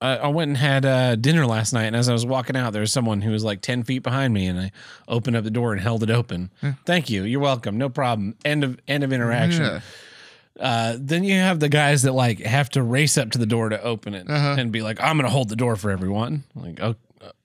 I, 0.00 0.16
I 0.16 0.28
went 0.28 0.48
and 0.50 0.56
had 0.56 0.84
uh, 0.84 1.16
dinner 1.16 1.44
last 1.46 1.72
night, 1.72 1.84
and 1.86 1.96
as 1.96 2.08
I 2.08 2.12
was 2.12 2.24
walking 2.24 2.54
out, 2.56 2.72
there 2.72 2.80
was 2.82 2.92
someone 2.92 3.20
who 3.20 3.30
was 3.32 3.42
like 3.42 3.60
ten 3.62 3.82
feet 3.82 4.04
behind 4.04 4.32
me, 4.32 4.46
and 4.46 4.58
I 4.58 4.70
opened 5.08 5.36
up 5.36 5.42
the 5.44 5.50
door 5.50 5.72
and 5.72 5.80
held 5.80 6.02
it 6.04 6.10
open. 6.10 6.50
Thank 6.86 7.10
you. 7.10 7.24
You're 7.24 7.40
welcome. 7.40 7.78
No 7.78 7.88
problem. 7.88 8.36
End 8.44 8.62
of 8.62 8.78
end 8.86 9.02
of 9.04 9.12
interaction. 9.12 9.62
Yeah. 9.64 9.80
Uh, 10.58 10.96
then 10.98 11.22
you 11.24 11.34
have 11.34 11.60
the 11.60 11.68
guys 11.68 12.02
that 12.02 12.12
like 12.12 12.40
have 12.40 12.68
to 12.70 12.82
race 12.82 13.16
up 13.18 13.30
to 13.32 13.38
the 13.38 13.46
door 13.46 13.68
to 13.68 13.80
open 13.82 14.14
it 14.14 14.28
Uh-huh. 14.28 14.56
and 14.58 14.70
be 14.72 14.82
like, 14.82 15.00
"I'm 15.00 15.16
going 15.16 15.24
to 15.26 15.30
hold 15.32 15.48
the 15.48 15.56
door 15.56 15.74
for 15.76 15.90
everyone." 15.90 16.42
Like, 16.54 16.80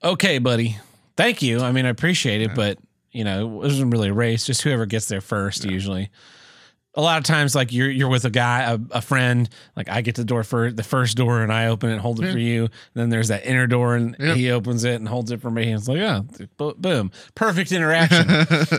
okay, 0.03 0.37
buddy, 0.39 0.77
thank 1.17 1.41
you. 1.43 1.59
I 1.59 1.71
mean, 1.71 1.85
I 1.85 1.89
appreciate 1.89 2.41
it, 2.41 2.55
but 2.55 2.77
you 3.13 3.23
know, 3.23 3.45
it 3.45 3.49
wasn't 3.49 3.91
really 3.93 4.09
a 4.09 4.13
race. 4.13 4.45
Just 4.45 4.61
whoever 4.63 4.85
gets 4.85 5.07
there 5.07 5.21
first, 5.21 5.63
usually. 5.65 6.09
A 6.95 7.01
lot 7.01 7.17
of 7.17 7.23
times, 7.23 7.55
like 7.55 7.71
you're 7.73 7.89
you're 7.89 8.09
with 8.09 8.23
a 8.25 8.29
guy, 8.29 8.71
a, 8.71 8.77
a 8.91 9.01
friend. 9.01 9.49
Like 9.75 9.89
I 9.89 10.01
get 10.01 10.13
the 10.15 10.23
door 10.23 10.43
for 10.43 10.71
the 10.71 10.83
first 10.83 11.17
door, 11.17 11.41
and 11.41 11.51
I 11.51 11.67
open 11.67 11.89
it, 11.89 11.93
and 11.93 12.01
hold 12.01 12.23
it 12.23 12.31
for 12.31 12.37
you. 12.37 12.69
then 12.93 13.09
there's 13.09 13.29
that 13.29 13.45
inner 13.47 13.65
door, 13.65 13.95
and 13.95 14.15
Yep. 14.19 14.35
he 14.37 14.51
opens 14.51 14.83
it 14.83 14.95
and 14.95 15.07
holds 15.07 15.31
it 15.31 15.41
for 15.41 15.49
me. 15.49 15.71
And 15.71 15.79
it's 15.79 15.87
like, 15.87 16.01
oh, 16.59 16.73
boom, 16.77 17.11
perfect 17.33 17.71
interaction. 17.71 18.27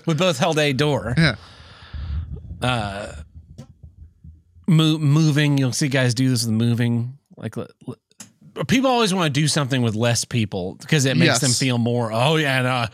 we 0.07 0.15
both 0.15 0.39
held 0.39 0.59
a 0.61 0.73
door 0.73 1.15
Yeah. 1.19 1.35
Uh, 2.63 3.13
mo- 4.67 4.99
moving. 4.99 5.59
You'll 5.59 5.73
see 5.73 5.89
guys 5.89 6.15
do 6.15 6.29
this 6.29 6.45
with 6.45 6.55
moving. 6.55 7.19
Like 7.37 7.57
l- 7.57 7.67
l- 7.89 8.65
people 8.69 8.91
always 8.91 9.13
want 9.13 9.33
to 9.35 9.41
do 9.41 9.49
something 9.49 9.83
with 9.83 9.95
less 9.95 10.25
people 10.25 10.77
because 10.77 11.05
it 11.05 11.17
makes 11.17 11.27
Yes. 11.33 11.41
them 11.41 11.51
feel 11.51 11.79
more. 11.79 12.13
Oh 12.13 12.37
yeah, 12.37 12.63
no, 12.63 12.87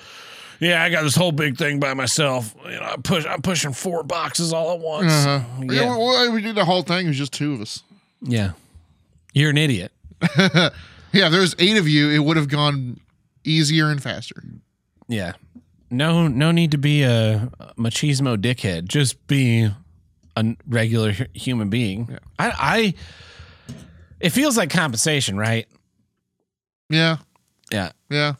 yeah, 0.61 0.83
I 0.83 0.91
got 0.91 1.03
this 1.03 1.17
whole 1.17 1.33
big 1.33 1.57
thing 1.57 1.81
by 1.81 1.95
myself. 1.95 2.55
You 2.65 2.73
know, 2.73 2.83
I 2.83 2.97
push. 3.03 3.25
I'm 3.27 3.43
pushing 3.43 3.73
four 3.73 4.03
boxes 4.03 4.53
all 4.53 4.73
at 4.75 4.81
once. 4.81 5.13
Uh-huh. 5.13 5.41
Yeah, 5.63 5.73
Yeah. 5.83 5.97
well, 5.97 6.33
we 6.33 6.43
did 6.43 6.55
the 6.55 6.65
whole 6.65 6.83
thing. 6.83 7.07
It 7.07 7.09
was 7.09 7.19
just 7.19 7.33
two 7.33 7.55
of 7.55 7.61
us. 7.61 7.83
yeah. 8.23 8.53
You're 9.33 9.51
an 9.51 9.59
idiot. 9.59 9.93
Yeah, 11.13 11.27
if 11.27 11.33
there 11.33 11.41
was 11.41 11.57
eight 11.59 11.77
of 11.77 11.89
you, 11.89 12.09
it 12.11 12.21
would 12.21 12.37
have 12.37 12.47
gone 12.47 13.01
easier 13.43 13.91
and 13.91 14.01
faster. 14.01 14.45
Yeah. 15.09 15.33
No, 15.91 16.29
no 16.29 16.53
need 16.53 16.71
to 16.71 16.79
be 16.79 17.03
a 17.03 17.51
machismo 17.77 18.37
dickhead. 18.37 18.85
Just 18.85 19.27
be 19.27 19.69
a 20.37 20.57
regular 20.69 21.11
human 21.35 21.69
being. 21.69 22.17
I, 22.39 22.53
I. 23.69 23.75
It 24.21 24.31
feels 24.31 24.57
like 24.57 24.71
compensation, 24.71 25.37
right? 25.37 25.67
Yeah. 26.89 27.17
Yeah. 27.73 27.91
Yeah. 28.09 28.35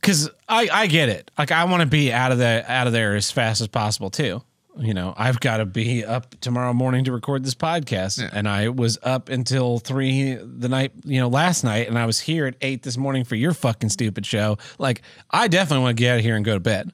Because 0.00 0.30
I 0.48 0.68
I 0.72 0.86
get 0.86 1.08
it. 1.08 1.30
Like 1.38 1.52
I 1.52 1.64
want 1.64 1.80
to 1.82 1.86
be 1.88 2.12
out 2.12 2.32
of 2.32 2.38
the 2.38 2.64
out 2.70 2.86
of 2.86 2.92
there 2.92 3.14
as 3.16 3.30
fast 3.30 3.60
as 3.60 3.68
possible 3.68 4.10
too. 4.10 4.42
You 4.80 4.94
know, 4.94 5.12
I've 5.16 5.40
got 5.40 5.56
to 5.56 5.66
be 5.66 6.04
up 6.04 6.36
tomorrow 6.40 6.72
morning 6.72 7.02
to 7.06 7.12
record 7.12 7.42
this 7.44 7.54
podcast, 7.56 8.20
Yeah. 8.20 8.30
and 8.32 8.48
I 8.48 8.68
was 8.68 8.96
up 9.02 9.28
until 9.28 9.80
three 9.80 10.34
the 10.34 10.68
night 10.68 10.92
you 11.04 11.18
know 11.20 11.28
last 11.28 11.64
night, 11.64 11.88
and 11.88 11.98
I 11.98 12.06
was 12.06 12.20
here 12.20 12.46
at 12.46 12.54
eight 12.60 12.84
this 12.84 12.96
morning 12.96 13.24
for 13.24 13.34
your 13.34 13.52
fucking 13.54 13.88
stupid 13.88 14.24
show. 14.24 14.56
Like 14.78 15.02
I 15.30 15.48
definitely 15.48 15.82
want 15.82 15.96
to 15.96 16.00
get 16.00 16.12
out 16.12 16.18
of 16.18 16.24
here 16.24 16.36
and 16.36 16.44
go 16.44 16.54
to 16.54 16.60
bed. 16.60 16.92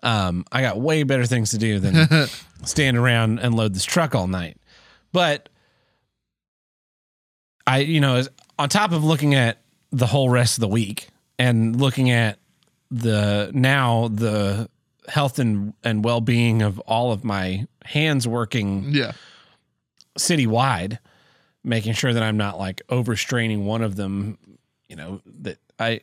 Um, 0.00 0.44
I 0.52 0.62
got 0.62 0.80
way 0.80 1.02
better 1.02 1.26
things 1.26 1.50
to 1.50 1.58
do 1.58 1.80
than 1.80 2.28
stand 2.64 2.96
around 2.96 3.40
and 3.40 3.52
load 3.54 3.74
this 3.74 3.84
truck 3.84 4.14
all 4.14 4.28
night. 4.28 4.56
But 5.12 5.48
I, 7.66 7.78
you 7.78 8.00
know, 8.00 8.22
on 8.58 8.68
top 8.68 8.92
of 8.92 9.02
looking 9.04 9.34
at 9.34 9.58
the 9.90 10.06
whole 10.06 10.30
rest 10.30 10.56
of 10.56 10.60
the 10.60 10.68
week 10.68 11.08
and 11.38 11.80
looking 11.80 12.10
at 12.10 12.38
the 12.90 13.50
now 13.54 14.08
the 14.08 14.68
health 15.08 15.38
and, 15.38 15.72
and 15.84 16.04
well 16.04 16.20
being 16.20 16.62
of 16.62 16.78
all 16.80 17.12
of 17.12 17.24
my 17.24 17.66
hands 17.84 18.26
working 18.28 18.88
Yeah. 18.92 19.12
citywide, 20.18 20.98
making 21.64 21.94
sure 21.94 22.12
that 22.12 22.22
I'm 22.22 22.36
not 22.36 22.58
like 22.58 22.82
overstraining 22.88 23.64
one 23.64 23.82
of 23.82 23.96
them. 23.96 24.38
You 24.88 24.96
know 24.96 25.20
that 25.40 25.58
I. 25.78 26.00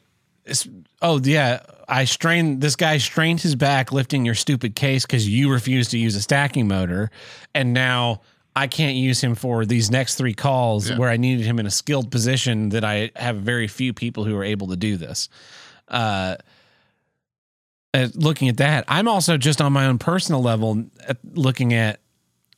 It's, 0.47 0.67
oh 1.01 1.19
yeah, 1.23 1.61
I 1.89 2.05
strained. 2.05 2.61
This 2.61 2.75
guy 2.75 2.99
strained 2.99 3.41
his 3.41 3.55
back 3.55 3.91
lifting 3.91 4.25
your 4.25 4.35
stupid 4.35 4.75
case 4.75 5.03
because 5.03 5.27
you 5.27 5.51
refused 5.51 5.89
to 5.91 5.97
use 5.97 6.15
a 6.15 6.21
stacking 6.21 6.67
motor, 6.67 7.09
and 7.55 7.73
now 7.73 8.21
I 8.55 8.67
can't 8.67 8.95
use 8.95 9.21
him 9.21 9.35
for 9.35 9.65
these 9.65 9.91
next 9.91 10.15
three 10.15 10.33
calls 10.33 10.89
Yeah. 10.89 10.97
where 10.97 11.09
I 11.09 11.17
needed 11.17 11.45
him 11.45 11.59
in 11.59 11.65
a 11.65 11.71
skilled 11.71 12.09
position 12.11 12.69
that 12.69 12.85
I 12.85 13.11
have 13.15 13.37
very 13.37 13.67
few 13.67 13.91
people 13.93 14.23
who 14.23 14.35
are 14.37 14.43
able 14.45 14.67
to 14.67 14.77
do 14.77 14.95
this. 14.97 15.27
Uh, 15.89 16.37
uh, 17.93 18.07
looking 18.13 18.49
at 18.49 18.57
that, 18.57 18.85
I'm 18.87 19.07
also 19.07 19.37
just 19.37 19.61
on 19.61 19.71
my 19.73 19.85
own 19.85 19.97
personal 19.99 20.41
level 20.41 20.85
looking 21.33 21.73
at 21.73 21.99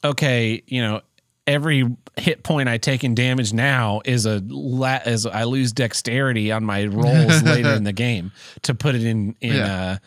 okay, 0.04 0.62
you 0.68 0.82
know, 0.82 1.02
every 1.48 1.84
hit 2.18 2.44
point 2.44 2.70
I 2.70 2.78
take 2.78 3.04
in 3.04 3.16
damage 3.16 3.52
now 3.54 4.02
is 4.06 4.26
a 4.26 4.42
la- 4.48 5.00
as 5.04 5.26
I 5.26 5.44
lose 5.44 5.72
dexterity 5.72 6.52
on 6.52 6.64
my 6.64 6.86
rolls 6.86 7.42
later 7.44 7.74
in 7.74 7.84
the 7.84 7.94
game 8.08 8.32
to 8.64 8.74
put 8.76 8.96
it 8.96 9.04
in 9.04 9.36
in 9.42 9.56
Yeah. 9.56 9.82
uh, 9.84 9.98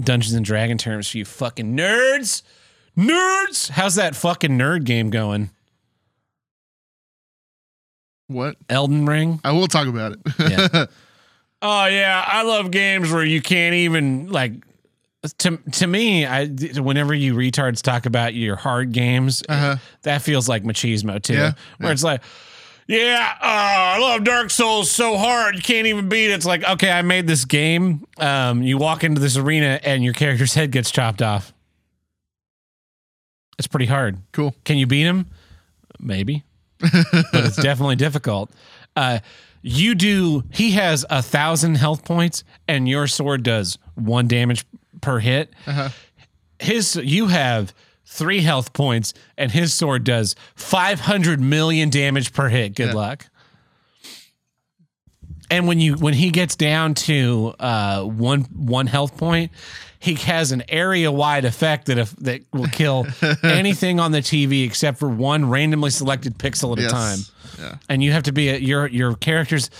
Dungeons 0.00 0.34
and 0.34 0.44
Dragon 0.44 0.78
terms 0.78 1.08
for 1.08 1.18
you 1.18 1.24
fucking 1.24 1.76
nerds. 1.76 2.42
Nerds, 3.00 3.70
how's 3.70 3.94
that 3.94 4.14
fucking 4.14 4.58
nerd 4.58 4.84
game 4.84 5.08
going? 5.10 5.50
What? 8.28 8.56
Elden 8.68 9.06
Ring. 9.06 9.40
I 9.42 9.52
will 9.52 9.66
talk 9.66 9.86
about 9.88 10.12
it. 10.12 10.18
Yeah. 10.38 10.86
Oh 11.62 11.84
yeah, 11.84 12.24
I 12.26 12.42
love 12.42 12.70
games 12.70 13.12
where 13.12 13.22
you 13.22 13.42
can't 13.42 13.74
even 13.74 14.32
like 14.32 14.52
to 15.40 15.58
to 15.72 15.86
me, 15.86 16.24
I 16.24 16.46
whenever 16.46 17.12
you 17.12 17.34
retards 17.34 17.82
talk 17.82 18.06
about 18.06 18.32
your 18.32 18.56
hard 18.56 18.92
games, 18.92 19.42
Uh-huh. 19.46 19.76
that 20.00 20.22
feels 20.22 20.48
like 20.48 20.62
machismo 20.64 21.22
too. 21.22 21.34
Yeah, 21.34 21.52
Where 21.76 21.92
it's 21.92 22.02
like, 22.02 22.22
yeah, 22.86 23.34
uh, 23.42 23.44
I 23.44 23.98
love 23.98 24.24
Dark 24.24 24.48
Souls 24.48 24.90
so 24.90 25.18
hard 25.18 25.54
you 25.54 25.60
can't 25.60 25.86
even 25.86 26.08
beat 26.08 26.30
it. 26.30 26.32
It's 26.32 26.46
like, 26.46 26.64
okay, 26.66 26.90
I 26.90 27.02
made 27.02 27.26
this 27.26 27.44
game. 27.44 28.06
Um, 28.16 28.62
you 28.62 28.78
walk 28.78 29.04
into 29.04 29.20
this 29.20 29.36
arena 29.36 29.78
and 29.82 30.02
your 30.02 30.14
character's 30.14 30.54
head 30.60 30.70
gets 30.70 30.90
chopped 30.90 31.20
off. 31.20 31.52
It's 33.60 33.66
pretty 33.66 33.84
hard. 33.84 34.16
Cool. 34.32 34.54
Can 34.64 34.78
you 34.78 34.86
beat 34.86 35.02
him? 35.04 35.26
Maybe, 36.00 36.44
but 36.80 36.90
it's 37.44 37.56
definitely 37.62 37.96
difficult. 37.96 38.50
Uh, 38.96 39.18
you 39.60 39.94
do. 39.94 40.44
He 40.50 40.70
has 40.70 41.04
a 41.10 41.20
thousand 41.20 41.74
health 41.74 42.02
points, 42.06 42.42
and 42.66 42.88
your 42.88 43.06
sword 43.06 43.42
does 43.42 43.76
one 43.96 44.26
damage 44.28 44.64
per 45.02 45.18
hit. 45.18 45.52
His 46.58 46.96
you 46.96 47.26
have 47.26 47.74
three 48.06 48.40
health 48.40 48.72
points, 48.72 49.12
and 49.36 49.50
his 49.52 49.74
sword 49.74 50.04
does 50.04 50.36
five 50.54 51.00
hundred 51.00 51.38
million 51.38 51.90
damage 51.90 52.32
per 52.32 52.48
hit. 52.48 52.74
Good 52.74 52.88
Yeah. 52.88 52.94
luck. 52.94 53.26
And 55.50 55.66
when 55.66 55.80
you 55.80 55.94
when 55.94 56.14
he 56.14 56.30
gets 56.30 56.54
down 56.56 56.94
to 56.94 57.54
uh, 57.58 58.02
one 58.04 58.42
one 58.54 58.86
health 58.86 59.16
point, 59.16 59.50
he 59.98 60.14
has 60.14 60.52
an 60.52 60.62
area 60.68 61.10
wide 61.10 61.44
effect 61.44 61.86
that 61.86 61.98
if, 61.98 62.14
that 62.16 62.42
will 62.52 62.68
kill 62.68 63.06
anything 63.42 63.98
on 64.00 64.12
the 64.12 64.20
TV 64.20 64.64
except 64.64 64.98
for 64.98 65.08
one 65.08 65.48
randomly 65.50 65.90
selected 65.90 66.38
pixel 66.38 66.72
at 66.72 66.78
Yes. 66.82 66.90
a 66.90 66.94
time. 66.94 67.18
Yeah. 67.58 67.74
And 67.88 68.02
you 68.02 68.12
have 68.12 68.22
to 68.24 68.32
be 68.32 68.48
a, 68.48 68.56
your 68.58 68.86
your 68.86 69.14
character's 69.16 69.70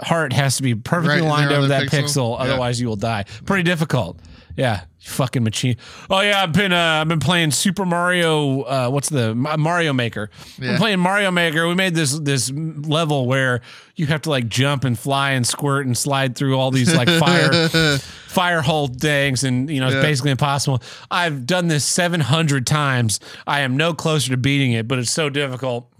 heart 0.00 0.32
has 0.32 0.56
to 0.56 0.62
be 0.62 0.74
perfectly 0.74 1.16
Right 1.20 1.22
in 1.22 1.28
lined 1.28 1.52
over 1.52 1.66
that 1.68 1.84
pixel. 1.88 2.02
pixel, 2.04 2.38
Yeah. 2.38 2.44
otherwise 2.44 2.80
you 2.80 2.86
will 2.88 2.96
die. 2.96 3.24
Pretty 3.44 3.64
difficult. 3.64 4.18
Yeah, 4.56 4.82
fucking 5.04 5.44
machine. 5.44 5.76
Oh 6.10 6.20
yeah, 6.20 6.42
I've 6.42 6.52
been 6.52 6.72
uh, 6.72 7.00
I've 7.00 7.08
been 7.08 7.20
playing 7.20 7.50
Super 7.50 7.84
Mario. 7.84 8.62
Uh, 8.62 8.88
what's 8.90 9.08
the 9.08 9.34
Mario 9.34 9.92
Maker? 9.92 10.30
Yeah. 10.58 10.72
I'm 10.72 10.76
playing 10.78 11.00
Mario 11.00 11.30
Maker. 11.30 11.68
We 11.68 11.74
made 11.74 11.94
this 11.94 12.18
this 12.18 12.50
level 12.52 13.26
where 13.26 13.60
you 13.96 14.06
have 14.06 14.22
to 14.22 14.30
like 14.30 14.48
jump 14.48 14.84
and 14.84 14.98
fly 14.98 15.32
and 15.32 15.46
squirt 15.46 15.86
and 15.86 15.96
slide 15.96 16.36
through 16.36 16.58
all 16.58 16.70
these 16.70 16.94
like 16.94 17.08
fire 17.08 17.68
fire 18.28 18.60
hole 18.62 18.88
things, 18.88 19.44
and 19.44 19.70
you 19.70 19.80
know 19.80 19.86
it's 19.86 19.96
Yeah. 19.96 20.02
basically 20.02 20.30
impossible. 20.32 20.82
I've 21.10 21.46
done 21.46 21.68
this 21.68 21.84
700 21.84 22.66
times. 22.66 23.20
I 23.46 23.60
am 23.60 23.76
no 23.76 23.94
closer 23.94 24.30
to 24.30 24.36
beating 24.36 24.72
it, 24.72 24.88
but 24.88 24.98
it's 24.98 25.12
so 25.12 25.28
difficult. 25.30 25.90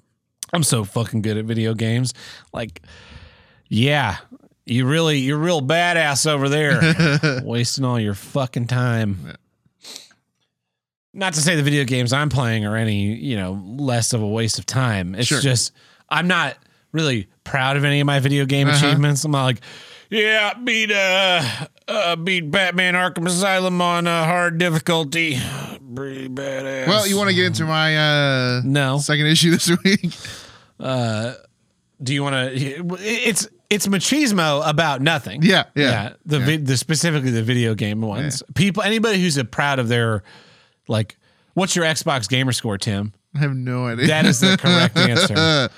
I'm 0.52 0.62
so 0.62 0.84
fucking 0.84 1.22
good 1.22 1.36
at 1.36 1.44
video 1.46 1.74
games. 1.74 2.14
Like, 2.52 2.80
yeah, 3.68 4.18
you 4.66 4.86
really, 4.86 5.18
you're 5.18 5.38
real 5.38 5.60
badass 5.60 6.26
over 6.30 6.48
there, 6.48 7.40
wasting 7.44 7.84
all 7.84 7.98
your 8.00 8.14
fucking 8.14 8.66
time. 8.66 9.34
Not 11.12 11.34
to 11.34 11.40
say 11.40 11.54
the 11.54 11.62
video 11.62 11.84
games 11.84 12.12
I'm 12.12 12.28
playing 12.28 12.64
are 12.66 12.76
any, 12.76 13.14
you 13.14 13.36
know, 13.36 13.52
less 13.78 14.12
of 14.12 14.22
a 14.22 14.26
waste 14.26 14.58
of 14.58 14.66
time. 14.66 15.14
It's 15.14 15.28
Sure. 15.28 15.40
just 15.40 15.72
I'm 16.08 16.26
not 16.26 16.56
really 16.92 17.28
proud 17.44 17.76
of 17.76 17.84
any 17.84 18.00
of 18.00 18.06
my 18.06 18.18
video 18.20 18.46
game 18.46 18.68
Uh-huh. 18.68 18.84
achievements. 18.84 19.24
I'm 19.24 19.30
not 19.30 19.44
like, 19.44 19.60
yeah, 20.10 20.54
beat 20.54 20.90
uh, 20.90 21.42
uh 21.86 22.16
beat 22.16 22.50
Batman 22.50 22.94
Arkham 22.94 23.26
Asylum 23.26 23.80
on 23.80 24.06
uh, 24.08 24.24
hard 24.24 24.58
difficulty. 24.58 25.38
Pretty 25.94 26.28
badass. 26.28 26.88
Well, 26.88 27.06
you 27.06 27.16
want 27.16 27.28
to 27.30 27.34
get 27.36 27.46
into 27.46 27.64
my 27.64 27.96
uh, 27.96 28.62
no. 28.64 28.98
second 28.98 29.26
issue 29.26 29.50
this 29.52 29.68
week? 29.84 30.10
do 32.02 32.12
you 32.12 32.22
want 32.24 32.34
to 32.34 32.50
it's 33.00 33.46
it's 33.70 33.86
machismo 33.86 34.62
about 34.68 35.00
nothing 35.02 35.42
Yeah, 35.42 35.64
yeah, 35.74 36.12
the, 36.26 36.38
vi- 36.38 36.56
the 36.58 36.76
specifically 36.76 37.30
the 37.30 37.42
video 37.42 37.74
game 37.74 38.00
ones 38.00 38.42
people 38.54 38.82
anybody 38.82 39.20
who's 39.20 39.36
a 39.36 39.44
proud 39.44 39.78
of 39.78 39.88
their 39.88 40.22
like 40.88 41.16
what's 41.54 41.74
your 41.74 41.84
xbox 41.86 42.28
gamer 42.28 42.52
score 42.52 42.78
tim 42.78 43.12
I 43.34 43.38
have 43.40 43.54
no 43.54 43.86
idea. 43.86 44.06
that 44.08 44.26
is 44.26 44.40
the 44.40 44.56
correct 44.56 44.96
answer 44.98 45.68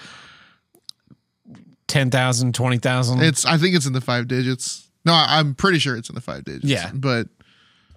10000 1.89 2.53
20000 2.53 3.23
It's. 3.23 3.47
I 3.47 3.57
think 3.59 3.77
it's 3.77 3.87
in 3.87 3.93
the 3.93 4.01
five 4.01 4.27
digits. 4.29 4.89
No, 5.05 5.13
I- 5.13 5.39
I'm 5.39 5.55
pretty 5.55 5.79
sure 5.79 5.97
it's 5.97 6.09
in 6.09 6.15
the 6.15 6.21
five 6.21 6.45
digits. 6.45 6.65
Yeah. 6.65 6.91
but 6.93 7.29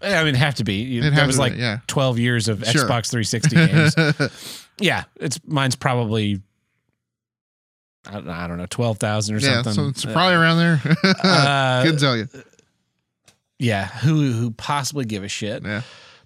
i 0.02 0.24
mean 0.24 0.34
have 0.36 0.56
to 0.56 0.64
be 0.64 1.00
It'd 1.00 1.14
that 1.14 1.28
was 1.28 1.38
like 1.38 1.56
be, 1.56 1.60
yeah. 1.60 1.80
12 1.88 2.20
years 2.20 2.48
of 2.48 2.64
Sure. 2.66 2.86
xbox 2.88 3.10
360 3.12 3.56
games 3.68 4.32
yeah 4.80 5.04
it's 5.18 5.42
mine's 5.46 5.76
probably 5.76 6.42
I 8.08 8.12
don't, 8.14 8.30
I 8.30 8.48
don't 8.48 8.58
know 8.58 8.66
12000 8.66 9.36
or 9.36 9.40
yeah, 9.40 9.54
something 9.62 9.74
so 9.74 9.88
it's 9.88 10.06
probably 10.06 10.36
around 10.36 10.58
there. 10.58 10.82
uh, 11.24 11.82
Couldn't 11.84 12.00
tell 12.00 12.16
you. 12.18 12.28
yeah 13.60 13.88
who 13.88 14.32
who 14.32 14.52
possibly 14.52 15.06
give 15.06 15.24
a 15.24 15.28
shit 15.28 15.64
Yeah, 15.64 15.82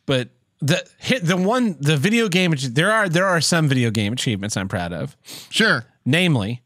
but 0.06 0.30
the 0.62 0.86
hit 0.98 1.26
the 1.26 1.36
one 1.38 1.76
the 1.80 1.98
video 1.98 2.30
game 2.30 2.54
there 2.72 2.92
are 2.92 3.10
there 3.10 3.26
are 3.26 3.42
some 3.42 3.68
video 3.68 3.90
game 3.92 4.14
achievements 4.14 4.56
I'm 4.56 4.68
proud 4.70 4.94
of. 4.94 5.18
sure. 5.50 5.86
Namely, 6.06 6.62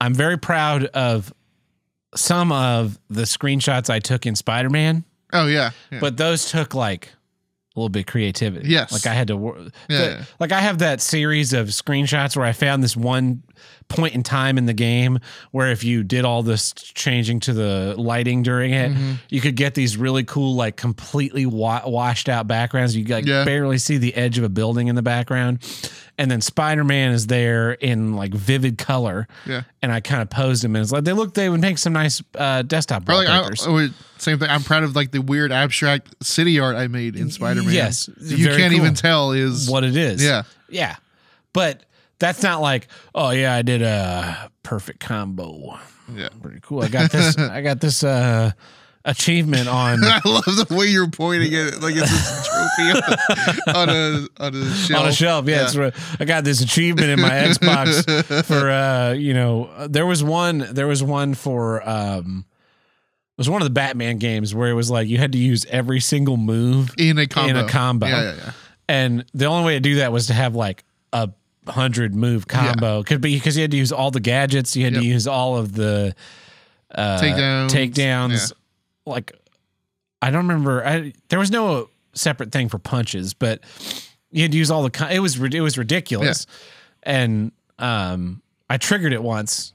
I'm 0.00 0.14
very 0.14 0.38
proud 0.38 0.84
of 0.86 1.32
some 2.14 2.52
of 2.52 2.98
the 3.10 3.22
screenshots 3.22 3.90
I 3.90 3.98
took 3.98 4.24
in 4.26 4.34
Spider-Man, 4.36 5.04
Oh 5.32 5.46
yeah, 5.46 5.70
yeah. 5.90 6.00
but 6.00 6.16
those 6.16 6.50
took 6.50 6.74
like 6.74 7.12
a 7.78 7.80
little 7.80 7.88
bit 7.88 8.06
creativity. 8.06 8.68
Yes. 8.68 8.92
like 8.92 9.06
I 9.06 9.14
had 9.14 9.28
to 9.28 9.36
wor- 9.36 9.58
Yeah, 9.88 10.02
yeah. 10.02 10.24
like 10.40 10.52
I 10.52 10.60
have 10.60 10.78
that 10.78 11.00
series 11.00 11.52
of 11.52 11.68
screenshots 11.68 12.36
where 12.36 12.44
I 12.46 12.52
found 12.52 12.82
this 12.82 12.96
one 12.96 13.42
point 13.88 14.14
in 14.14 14.22
time 14.22 14.58
in 14.58 14.66
the 14.66 14.74
game 14.74 15.18
where 15.50 15.70
if 15.70 15.82
you 15.82 16.02
did 16.04 16.24
all 16.24 16.42
this 16.42 16.72
changing 16.74 17.40
to 17.40 17.54
the 17.54 17.94
lighting 17.96 18.42
during 18.42 18.72
it, 18.72 18.90
Mm-hmm. 18.92 19.12
you 19.30 19.40
could 19.40 19.56
get 19.56 19.74
these 19.74 19.96
really 19.96 20.24
cool, 20.24 20.54
like 20.56 20.76
completely 20.76 21.46
wa- 21.46 21.82
washed 21.86 22.28
out 22.28 22.46
backgrounds. 22.46 22.94
You 22.96 23.04
like 23.06 23.24
Yeah. 23.26 23.44
barely 23.44 23.78
see 23.78 23.96
the 23.96 24.14
edge 24.14 24.36
of 24.38 24.44
a 24.44 24.48
building 24.50 24.88
in 24.88 24.94
the 24.94 25.02
background, 25.02 25.60
and 26.18 26.30
then 26.30 26.40
Spider 26.40 26.84
Man 26.84 27.12
is 27.12 27.28
there 27.28 27.72
in 27.72 28.14
like 28.14 28.34
vivid 28.34 28.76
color. 28.76 29.28
Yeah. 29.46 29.62
and 29.80 29.92
I 29.92 30.00
kind 30.00 30.20
of 30.20 30.28
posed 30.28 30.64
him, 30.64 30.74
and 30.76 30.82
it's 30.82 30.92
like 30.92 31.04
they 31.04 31.12
look, 31.12 31.34
they 31.34 31.48
would 31.48 31.60
make 31.60 31.78
some 31.78 31.92
nice 31.92 32.22
uh, 32.34 32.62
desktop 32.62 33.08
Or 33.08 33.14
like 33.14 33.28
I, 33.28 33.48
oh, 33.66 33.88
same 34.18 34.38
thing. 34.38 34.50
I'm 34.50 34.62
proud 34.62 34.82
of 34.82 34.96
like 34.96 35.12
the 35.12 35.20
weird 35.22 35.52
abstract 35.52 36.24
city 36.24 36.58
art 36.58 36.76
I 36.76 36.88
made 36.88 37.16
in 37.16 37.30
Spider-Man. 37.30 37.72
yes, 37.72 38.10
you 38.20 38.48
can't 38.48 38.72
cool. 38.72 38.80
even 38.80 38.94
tell 38.94 39.32
is 39.32 39.70
what 39.70 39.84
it 39.84 39.96
is. 39.96 40.22
Yeah. 40.22 40.42
Yeah. 40.68 40.96
But 41.52 41.84
that's 42.18 42.42
not 42.42 42.60
like, 42.60 42.88
oh 43.14 43.30
yeah, 43.30 43.54
I 43.54 43.62
did 43.62 43.82
a 43.82 44.50
perfect 44.62 45.00
combo. 45.00 45.78
Yeah. 46.14 46.28
Pretty 46.42 46.60
cool. 46.62 46.82
I 46.82 46.88
got 46.88 47.10
this 47.10 47.38
I 47.38 47.62
got 47.62 47.80
this 47.80 48.02
uh 48.02 48.52
achievement 49.08 49.68
on 49.68 50.04
I 50.04 50.20
love 50.24 50.44
the 50.44 50.66
way 50.70 50.86
you're 50.86 51.08
pointing 51.08 51.52
at 51.54 51.74
it 51.74 51.80
like 51.80 51.94
it's 51.96 52.10
this 52.10 52.48
trophy 52.48 53.74
on 53.74 53.88
a 53.88 54.28
on 54.38 54.54
a 54.54 54.70
shelf. 54.74 55.00
on 55.02 55.08
a 55.08 55.12
shelf. 55.12 55.48
Yeah, 55.48 55.68
it's. 55.70 56.20
I 56.20 56.24
got 56.24 56.44
this 56.44 56.60
achievement 56.60 57.08
in 57.08 57.20
my 57.20 57.30
Xbox 57.30 58.44
for 58.44 58.70
uh, 58.70 59.12
you 59.14 59.34
know, 59.34 59.70
there 59.88 60.06
was 60.06 60.22
one 60.22 60.66
there 60.70 60.86
was 60.86 61.02
one 61.02 61.34
for 61.34 61.86
um 61.88 62.44
it 63.36 63.38
was 63.40 63.50
one 63.50 63.62
of 63.62 63.66
the 63.66 63.72
Batman 63.72 64.18
games 64.18 64.54
where 64.54 64.68
it 64.68 64.74
was 64.74 64.90
like 64.90 65.08
you 65.08 65.18
had 65.18 65.32
to 65.32 65.38
use 65.38 65.64
every 65.70 66.00
single 66.00 66.36
move 66.36 66.94
in 66.98 67.18
a 67.18 67.26
combo. 67.26 67.50
in 67.50 67.56
a 67.56 67.68
combo. 67.68 68.06
Yeah, 68.06 68.22
yeah, 68.22 68.34
yeah. 68.36 68.52
And 68.88 69.24
the 69.34 69.46
only 69.46 69.66
way 69.66 69.74
to 69.74 69.80
do 69.80 69.96
that 69.96 70.12
was 70.12 70.26
to 70.26 70.34
have 70.34 70.54
like 70.54 70.84
a 71.12 71.30
hundred 71.66 72.14
move 72.14 72.46
combo. 72.46 73.02
Could 73.02 73.20
be 73.20 73.34
because 73.34 73.56
you 73.56 73.62
had 73.62 73.70
to 73.70 73.76
use 73.76 73.92
all 73.92 74.10
the 74.10 74.20
gadgets. 74.20 74.76
You 74.76 74.84
had 74.84 74.94
to 74.94 75.04
use 75.04 75.26
all 75.26 75.56
of 75.56 75.72
the 75.72 76.14
uh, 76.94 77.20
Takedowns. 77.20 77.70
takedowns. 77.70 78.52
Like 79.08 79.32
I 80.22 80.30
don't 80.30 80.46
remember. 80.46 80.84
I 80.86 81.12
there 81.28 81.38
was 81.38 81.50
no 81.50 81.90
separate 82.14 82.52
thing 82.52 82.68
for 82.68 82.78
punches, 82.78 83.34
but 83.34 83.60
you 84.30 84.42
had 84.42 84.52
to 84.52 84.58
use 84.58 84.70
all 84.70 84.82
the. 84.88 85.08
It 85.10 85.20
was 85.20 85.40
it 85.40 85.60
was 85.60 85.78
ridiculous, 85.78 86.46
and 87.02 87.52
um, 87.78 88.42
I 88.68 88.76
triggered 88.76 89.12
it 89.12 89.22
once, 89.22 89.72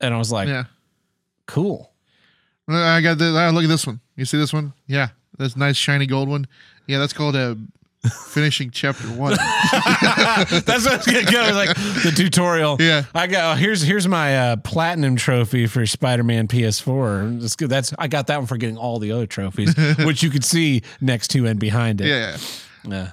and 0.00 0.12
I 0.14 0.18
was 0.18 0.32
like, 0.32 0.48
Yeah. 0.48 0.64
cool. 1.46 1.92
I 2.68 3.00
got 3.00 3.18
this. 3.18 3.32
ah, 3.36 3.50
look 3.50 3.62
at 3.64 3.68
this 3.68 3.86
one. 3.86 4.00
You 4.16 4.24
see 4.24 4.38
this 4.38 4.52
one? 4.52 4.72
Yeah, 4.88 5.08
this 5.38 5.56
nice 5.56 5.76
shiny 5.76 6.06
gold 6.06 6.28
one. 6.28 6.46
Yeah, 6.88 6.98
that's 6.98 7.12
called 7.12 7.36
a 7.36 7.56
finishing 8.08 8.70
chapter 8.70 9.06
one. 9.08 9.32
That's 9.72 10.84
what 10.86 11.04
gonna 11.06 11.24
go. 11.30 11.50
Like 11.54 11.74
the 12.02 12.12
tutorial. 12.14 12.76
Yeah. 12.80 13.04
I 13.14 13.26
go. 13.26 13.54
Here's 13.54 13.82
here's 13.82 14.06
my 14.08 14.36
uh, 14.38 14.56
platinum 14.56 15.16
trophy 15.16 15.66
for 15.66 15.84
Spider-Man 15.86 16.48
PS4. 16.48 17.40
That's 17.40 17.56
good. 17.56 17.70
That's 17.70 17.92
I 17.98 18.08
got 18.08 18.26
that 18.28 18.38
one 18.38 18.46
for 18.46 18.56
getting 18.56 18.76
all 18.78 18.98
the 18.98 19.12
other 19.12 19.26
trophies, 19.26 19.74
which 19.98 20.22
you 20.22 20.30
could 20.30 20.44
see 20.44 20.82
next 21.00 21.28
to 21.28 21.46
and 21.46 21.58
behind 21.60 22.00
it. 22.00 22.08
yeah, 22.08 22.36
yeah. 22.84 23.10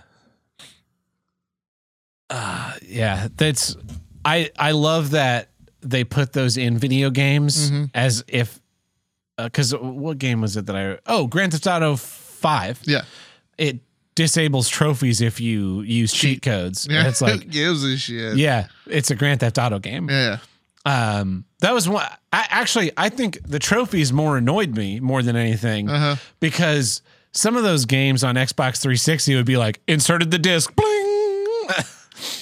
Uh, 2.30 2.74
yeah, 2.88 3.28
that's 3.36 3.76
I 4.26 4.50
I 4.58 4.72
love 4.72 5.12
that 5.12 5.50
they 5.82 6.04
put 6.04 6.34
those 6.34 6.58
in 6.58 6.78
video 6.78 7.10
games 7.10 7.70
Mhm. 7.70 7.90
as 7.94 8.24
if 8.28 8.60
because 9.38 9.76
what 9.76 10.18
game 10.18 10.42
was 10.42 10.56
it 10.58 10.66
that 10.68 10.76
I 10.76 10.98
oh 11.06 11.28
Grand 11.28 11.52
Theft 11.52 11.68
Auto 11.68 11.96
Five 11.96 12.80
Yeah. 12.86 13.02
it 13.58 13.80
disables 14.16 14.70
trophies 14.70 15.22
if 15.22 15.40
you 15.40 15.82
use 15.82 16.12
cheat 16.14 16.42
codes. 16.42 16.88
Yeah. 16.90 17.00
And 17.00 17.08
it's 17.08 17.22
like 17.22 17.50
gives 17.50 17.84
a 17.84 17.98
shit. 17.98 18.38
yeah, 18.38 18.68
it's 18.88 19.12
a 19.12 19.16
Grand 19.16 19.40
Theft 19.40 19.58
Auto 19.58 19.80
game. 19.80 20.10
Yeah. 20.10 20.38
Um, 20.86 21.46
that 21.60 21.74
was 21.74 21.88
one. 21.88 22.06
I 22.34 22.46
actually 22.50 22.92
I 22.98 23.10
think 23.10 23.40
the 23.48 23.60
trophies 23.60 24.12
more 24.12 24.38
annoyed 24.38 24.76
me 24.76 25.00
more 25.00 25.22
than 25.24 25.36
anything 25.36 25.90
Uh 25.90 26.00
huh. 26.00 26.16
because 26.42 27.02
some 27.32 27.56
of 27.56 27.64
those 27.64 27.86
games 27.86 28.24
on 28.24 28.36
Xbox 28.36 28.82
360 28.82 29.36
would 29.38 29.46
be 29.46 29.58
like 29.58 29.82
inserted 29.88 30.30
the 30.32 30.40
disc, 30.40 30.74
bling. 30.76 31.68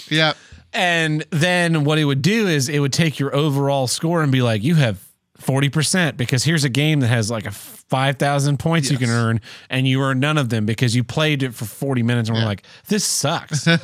Yeah. 0.10 0.34
And 0.73 1.26
then 1.31 1.84
what 1.85 1.98
it 1.99 2.06
would 2.06 2.22
do 2.22 2.48
is 2.48 2.68
it 2.69 2.80
would 2.80 2.93
take 2.93 3.19
your 3.19 3.34
overall 3.35 3.88
score 3.88 4.22
and 4.23 4.31
be 4.31 4.41
like, 4.41 4.64
you 4.64 4.76
have 4.76 5.02
40% 5.39 6.18
because 6.18 6.43
here's 6.43 6.64
a 6.64 6.69
game 6.69 6.99
that 7.02 7.07
has 7.07 7.30
like 7.31 7.45
a 7.45 7.52
5,000 7.91 8.57
points 8.57 8.89
you 8.89 8.97
can 8.97 9.09
earn 9.09 9.41
and 9.69 9.85
you 9.85 10.01
earn 10.01 10.22
none 10.22 10.38
of 10.38 10.47
them 10.47 10.65
because 10.65 10.95
you 10.95 11.03
played 11.03 11.43
it 11.43 11.53
for 11.53 11.65
40 11.65 12.03
minutes 12.03 12.30
and 12.30 12.38
we're 12.38 12.45
like, 12.45 12.63
this 12.88 13.05
sucks. 13.05 13.68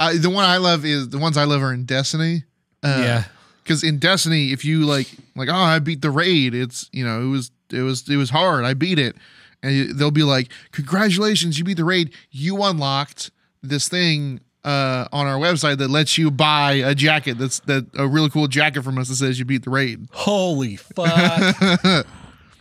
Uh, 0.00 0.12
the 0.16 0.30
one 0.30 0.44
I 0.44 0.58
love 0.58 0.84
is 0.84 1.08
the 1.08 1.18
ones 1.18 1.36
I 1.36 1.42
love 1.42 1.60
are 1.60 1.72
in 1.72 1.84
Destiny. 1.84 2.44
Uh, 2.84 3.00
yeah. 3.02 3.24
Because 3.64 3.82
in 3.82 3.98
Destiny, 3.98 4.52
if 4.52 4.64
you 4.64 4.86
like, 4.86 5.08
like, 5.34 5.48
oh, 5.48 5.54
I 5.54 5.80
beat 5.80 6.02
the 6.02 6.10
raid. 6.12 6.54
It's 6.54 6.88
you 6.92 7.04
know, 7.04 7.20
it 7.20 7.26
was 7.26 7.50
it 7.72 7.82
was 7.82 8.08
it 8.08 8.14
was 8.14 8.30
hard. 8.30 8.64
I 8.64 8.74
beat 8.74 9.00
it, 9.00 9.16
and 9.60 9.98
they'll 9.98 10.12
be 10.12 10.22
like, 10.22 10.52
congratulations, 10.70 11.58
you 11.58 11.64
beat 11.64 11.78
the 11.78 11.84
raid. 11.84 12.14
You 12.30 12.62
unlocked 12.62 13.32
this 13.60 13.88
thing 13.88 14.38
uh, 14.64 15.08
on 15.12 15.26
our 15.26 15.38
website 15.38 15.78
that 15.78 15.90
lets 15.90 16.16
you 16.16 16.30
buy 16.30 16.74
a 16.74 16.94
jacket. 16.94 17.38
That's 17.38 17.58
that 17.60 17.86
a 17.94 18.06
really 18.06 18.30
cool 18.30 18.46
jacket 18.46 18.82
from 18.82 18.98
us 18.98 19.08
that 19.08 19.16
says 19.16 19.38
you 19.38 19.44
beat 19.44 19.64
the 19.64 19.70
raid. 19.70 20.06
Holy 20.12 20.76
fuck. 20.76 22.06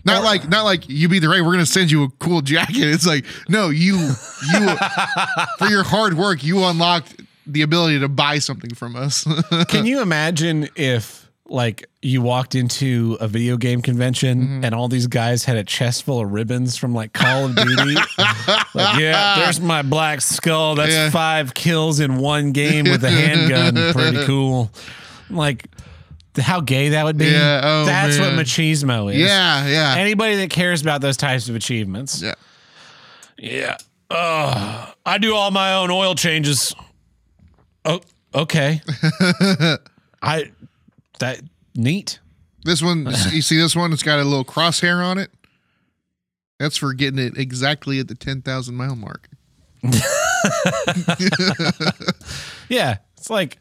Not 0.07 0.23
like 0.23 0.47
not 0.49 0.63
like 0.63 0.87
you 0.89 1.07
beat 1.09 1.19
the 1.19 1.29
raid. 1.29 1.41
We're 1.41 1.51
gonna 1.53 1.65
send 1.65 1.91
you 1.91 2.03
a 2.03 2.09
cool 2.19 2.41
jacket. 2.41 2.75
It's 2.77 3.05
like 3.05 3.25
no, 3.49 3.69
you 3.69 3.95
you 3.97 4.75
for 5.59 5.67
your 5.67 5.83
hard 5.83 6.15
work, 6.15 6.43
you 6.43 6.63
unlocked 6.63 7.21
the 7.45 7.61
ability 7.61 7.99
to 7.99 8.09
buy 8.09 8.39
something 8.39 8.73
from 8.73 8.95
us. 8.95 9.25
Can 9.69 9.85
you 9.85 10.01
imagine 10.01 10.67
if 10.75 11.29
like 11.49 11.85
you 12.01 12.21
walked 12.21 12.55
into 12.55 13.17
a 13.21 13.27
video 13.27 13.55
game 13.55 13.81
convention 13.81 14.41
Mm-hmm. 14.41 14.65
and 14.65 14.75
all 14.75 14.89
these 14.89 15.07
guys 15.07 15.45
had 15.45 15.55
a 15.55 15.63
chest 15.63 16.03
full 16.03 16.19
of 16.19 16.31
ribbons 16.33 16.75
from 16.75 16.93
like 16.93 17.13
Call 17.13 17.45
of 17.45 17.55
Duty? 17.55 17.95
like, 18.73 18.99
yeah, 18.99 19.35
there's 19.39 19.61
my 19.61 19.81
black 19.81 20.19
skull. 20.19 20.75
That's 20.75 20.91
Yeah. 20.91 21.09
five 21.09 21.53
kills 21.53 22.01
in 22.01 22.17
one 22.17 22.51
game 22.51 22.83
with 22.85 23.01
a 23.05 23.09
handgun. 23.09 23.93
Pretty 23.93 24.25
cool. 24.25 24.71
Like 25.29 25.67
how 26.37 26.61
gay 26.61 26.89
that 26.89 27.03
would 27.03 27.17
be. 27.17 27.25
Yeah, 27.27 27.61
oh, 27.63 27.85
That's 27.85 28.17
man. 28.17 28.35
what 28.35 28.45
machismo 28.45 29.13
is. 29.13 29.19
yeah, 29.19 29.67
yeah, 29.67 29.95
Anybody 29.97 30.35
that 30.37 30.49
cares 30.49 30.81
about 30.81 31.01
those 31.01 31.17
types 31.17 31.49
of 31.49 31.55
achievements. 31.55 32.21
yeah. 32.21 32.35
Yeah. 33.37 33.77
Uh, 34.09 34.91
I 35.05 35.17
do 35.17 35.35
all 35.35 35.51
my 35.51 35.73
own 35.75 35.91
oil 35.91 36.15
changes. 36.15 36.73
Oh, 37.85 37.99
okay. 38.33 38.81
I 40.21 40.51
that 41.19 41.41
neat. 41.75 42.19
This 42.63 42.81
one, 42.81 43.05
you 43.31 43.41
see 43.41 43.57
this 43.57 43.75
one? 43.75 43.93
It's 43.93 44.03
got 44.03 44.19
a 44.19 44.23
little 44.23 44.45
crosshair 44.45 45.03
on 45.05 45.17
it. 45.17 45.29
That's 46.59 46.77
for 46.77 46.93
getting 46.93 47.19
it 47.19 47.37
exactly 47.37 47.99
at 47.99 48.07
the 48.07 48.15
10,000 48.15 48.73
mile 48.75 48.95
mark. 48.95 49.29
Yeah, 52.69 52.97
it's 53.17 53.29
like 53.29 53.59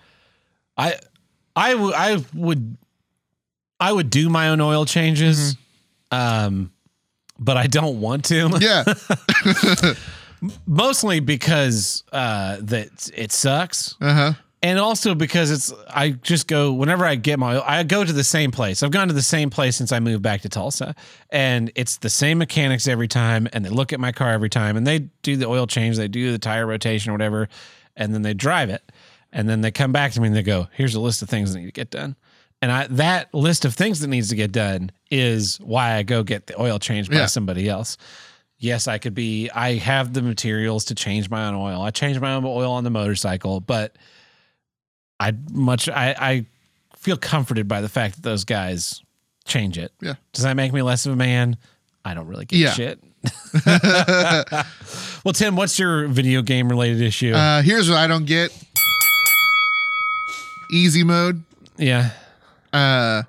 I 0.76 0.96
I 1.56 1.74
would 1.74 1.94
I 1.94 2.22
would 2.34 2.76
I 3.80 3.90
would 3.92 4.10
do 4.10 4.28
my 4.28 4.50
own 4.50 4.60
oil 4.60 4.84
changes. 4.84 5.56
Um 6.10 6.70
but 7.38 7.56
I 7.56 7.66
don't 7.66 8.00
want 8.00 8.24
to. 8.26 8.48
Yeah. 8.60 8.84
Mostly 10.66 11.20
because 11.20 12.04
uh 12.12 12.58
that 12.60 13.10
it 13.14 13.32
sucks. 13.32 13.96
Uh 14.00 14.12
huh. 14.12 14.32
and 14.62 14.78
also 14.78 15.14
because 15.14 15.50
it's 15.50 15.72
I 15.88 16.10
just 16.10 16.46
go 16.46 16.72
whenever 16.74 17.06
I 17.06 17.14
get 17.14 17.38
my 17.38 17.58
I 17.60 17.82
go 17.84 18.04
to 18.04 18.12
the 18.12 18.22
same 18.24 18.50
place. 18.50 18.82
I've 18.82 18.90
gone 18.90 19.08
to 19.08 19.14
the 19.14 19.22
same 19.22 19.48
place 19.48 19.76
since 19.76 19.92
I 19.92 20.00
moved 20.00 20.22
back 20.22 20.42
to 20.42 20.48
Tulsa, 20.50 20.94
and 21.30 21.72
it's 21.74 21.96
the 21.98 22.10
same 22.10 22.36
mechanics 22.38 22.86
every 22.86 23.08
time. 23.08 23.48
And 23.54 23.64
they 23.64 23.70
look 23.70 23.92
at 23.94 24.00
my 24.00 24.12
car 24.12 24.30
every 24.32 24.50
time, 24.50 24.76
and 24.76 24.86
they 24.86 25.08
do 25.22 25.36
the 25.36 25.46
oil 25.46 25.66
change, 25.66 25.96
they 25.96 26.08
do 26.08 26.30
the 26.32 26.38
tire 26.38 26.66
rotation 26.66 27.10
or 27.10 27.14
whatever, 27.14 27.48
and 27.96 28.12
then 28.12 28.20
they 28.22 28.34
drive 28.34 28.68
it, 28.68 28.82
and 29.36 29.48
then 29.48 29.60
they 29.60 29.70
come 29.70 29.92
back 29.92 30.10
to 30.12 30.20
me 30.20 30.26
and 30.26 30.34
they 30.36 30.42
go, 30.42 30.66
"Here's 30.72 30.96
a 30.96 31.00
list 31.00 31.22
of 31.22 31.28
things 31.28 31.52
that 31.52 31.60
need 31.60 31.66
to 31.66 31.72
get 31.72 31.90
done." 31.90 32.16
And 32.62 32.72
I 32.72 32.86
that 32.88 33.32
list 33.34 33.64
of 33.66 33.74
things 33.74 34.00
that 34.00 34.08
needs 34.08 34.30
to 34.30 34.34
get 34.34 34.50
done 34.50 34.90
is 35.10 35.58
why 35.58 35.94
I 35.94 36.02
go 36.02 36.22
get 36.24 36.46
the 36.48 36.60
oil 36.60 36.78
changed 36.80 37.10
by 37.10 37.18
Yeah. 37.18 37.26
somebody 37.26 37.68
else. 37.68 37.96
Yes, 38.58 38.88
I 38.88 38.96
could 38.96 39.14
be. 39.14 39.50
I 39.50 39.74
have 39.74 40.14
the 40.14 40.22
materials 40.22 40.86
to 40.86 40.94
change 40.94 41.28
my 41.28 41.46
own 41.46 41.54
oil. 41.54 41.82
I 41.82 41.90
change 41.90 42.18
my 42.18 42.32
own 42.32 42.46
oil 42.46 42.72
on 42.72 42.84
the 42.84 42.90
motorcycle, 42.90 43.60
but 43.60 43.94
I 45.20 45.32
much 45.52 45.88
I, 45.90 46.14
I 46.18 46.46
feel 46.96 47.18
comforted 47.18 47.68
by 47.68 47.82
the 47.82 47.88
fact 47.90 48.14
that 48.16 48.22
those 48.22 48.44
guys 48.44 49.02
change 49.44 49.76
it. 49.76 49.92
Yeah. 50.00 50.14
Does 50.32 50.44
that 50.44 50.56
make 50.56 50.72
me 50.72 50.80
less 50.80 51.04
of 51.04 51.12
a 51.12 51.16
man? 51.16 51.58
I 52.06 52.14
don't 52.14 52.26
really 52.26 52.46
give 52.46 52.58
Yeah. 52.58 52.70
a 52.70 52.74
shit. 52.74 53.04
well, 55.24 55.32
Tim, 55.32 55.56
what's 55.56 55.78
your 55.78 56.08
video 56.08 56.42
game 56.42 56.68
related 56.68 57.02
issue? 57.02 57.32
Uh, 57.34 57.62
here's 57.62 57.88
what 57.90 57.98
I 57.98 58.06
don't 58.06 58.24
get 58.26 58.50
easy 60.70 61.04
mode. 61.04 61.42
yeah. 61.76 62.10
Uh, 62.72 63.22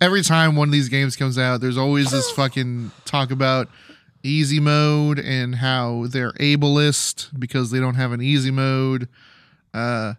every 0.00 0.22
time 0.22 0.54
one 0.54 0.68
of 0.68 0.72
these 0.72 0.88
games 0.88 1.16
comes 1.16 1.38
out, 1.38 1.60
there's 1.60 1.78
always 1.78 2.10
this 2.10 2.30
fucking 2.30 2.90
talk 3.04 3.30
about 3.30 3.68
easy 4.22 4.60
mode 4.60 5.18
and 5.18 5.56
how 5.56 6.06
they're 6.08 6.32
ableist 6.32 7.38
because 7.38 7.70
they 7.70 7.80
don't 7.80 7.94
have 7.94 8.12
an 8.12 8.22
easy 8.22 8.50
mode. 8.50 9.08
Uh, 9.72 10.14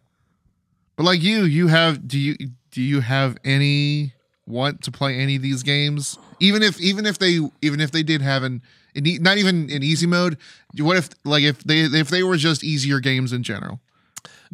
but 0.96 1.04
like 1.04 1.22
you, 1.22 1.44
you 1.44 1.68
have 1.68 2.08
do 2.08 2.20
you 2.20 2.36
do 2.72 2.82
you 2.82 3.02
have 3.02 3.38
any 3.44 4.14
want 4.48 4.82
to 4.84 4.92
play 4.92 5.18
any 5.18 5.36
of 5.38 5.42
these 5.42 5.64
games? 5.64 6.18
Even 6.40 6.62
if 6.62 6.80
even 6.80 7.06
if 7.06 7.18
they 7.18 7.40
even 7.62 7.80
if 7.80 7.92
they 7.92 8.04
did 8.04 8.22
have 8.22 8.44
an, 8.44 8.62
an 8.96 9.04
not 9.22 9.38
even 9.38 9.70
in 9.70 9.84
easy 9.84 10.08
mode, 10.08 10.38
what 10.78 10.98
if 10.98 11.10
like 11.24 11.44
if 11.44 11.64
they 11.64 11.82
if 11.82 12.10
they 12.10 12.24
were 12.24 12.38
just 12.38 12.64
easier 12.64 13.00
games 13.00 13.34
in 13.34 13.44
general? 13.44 13.80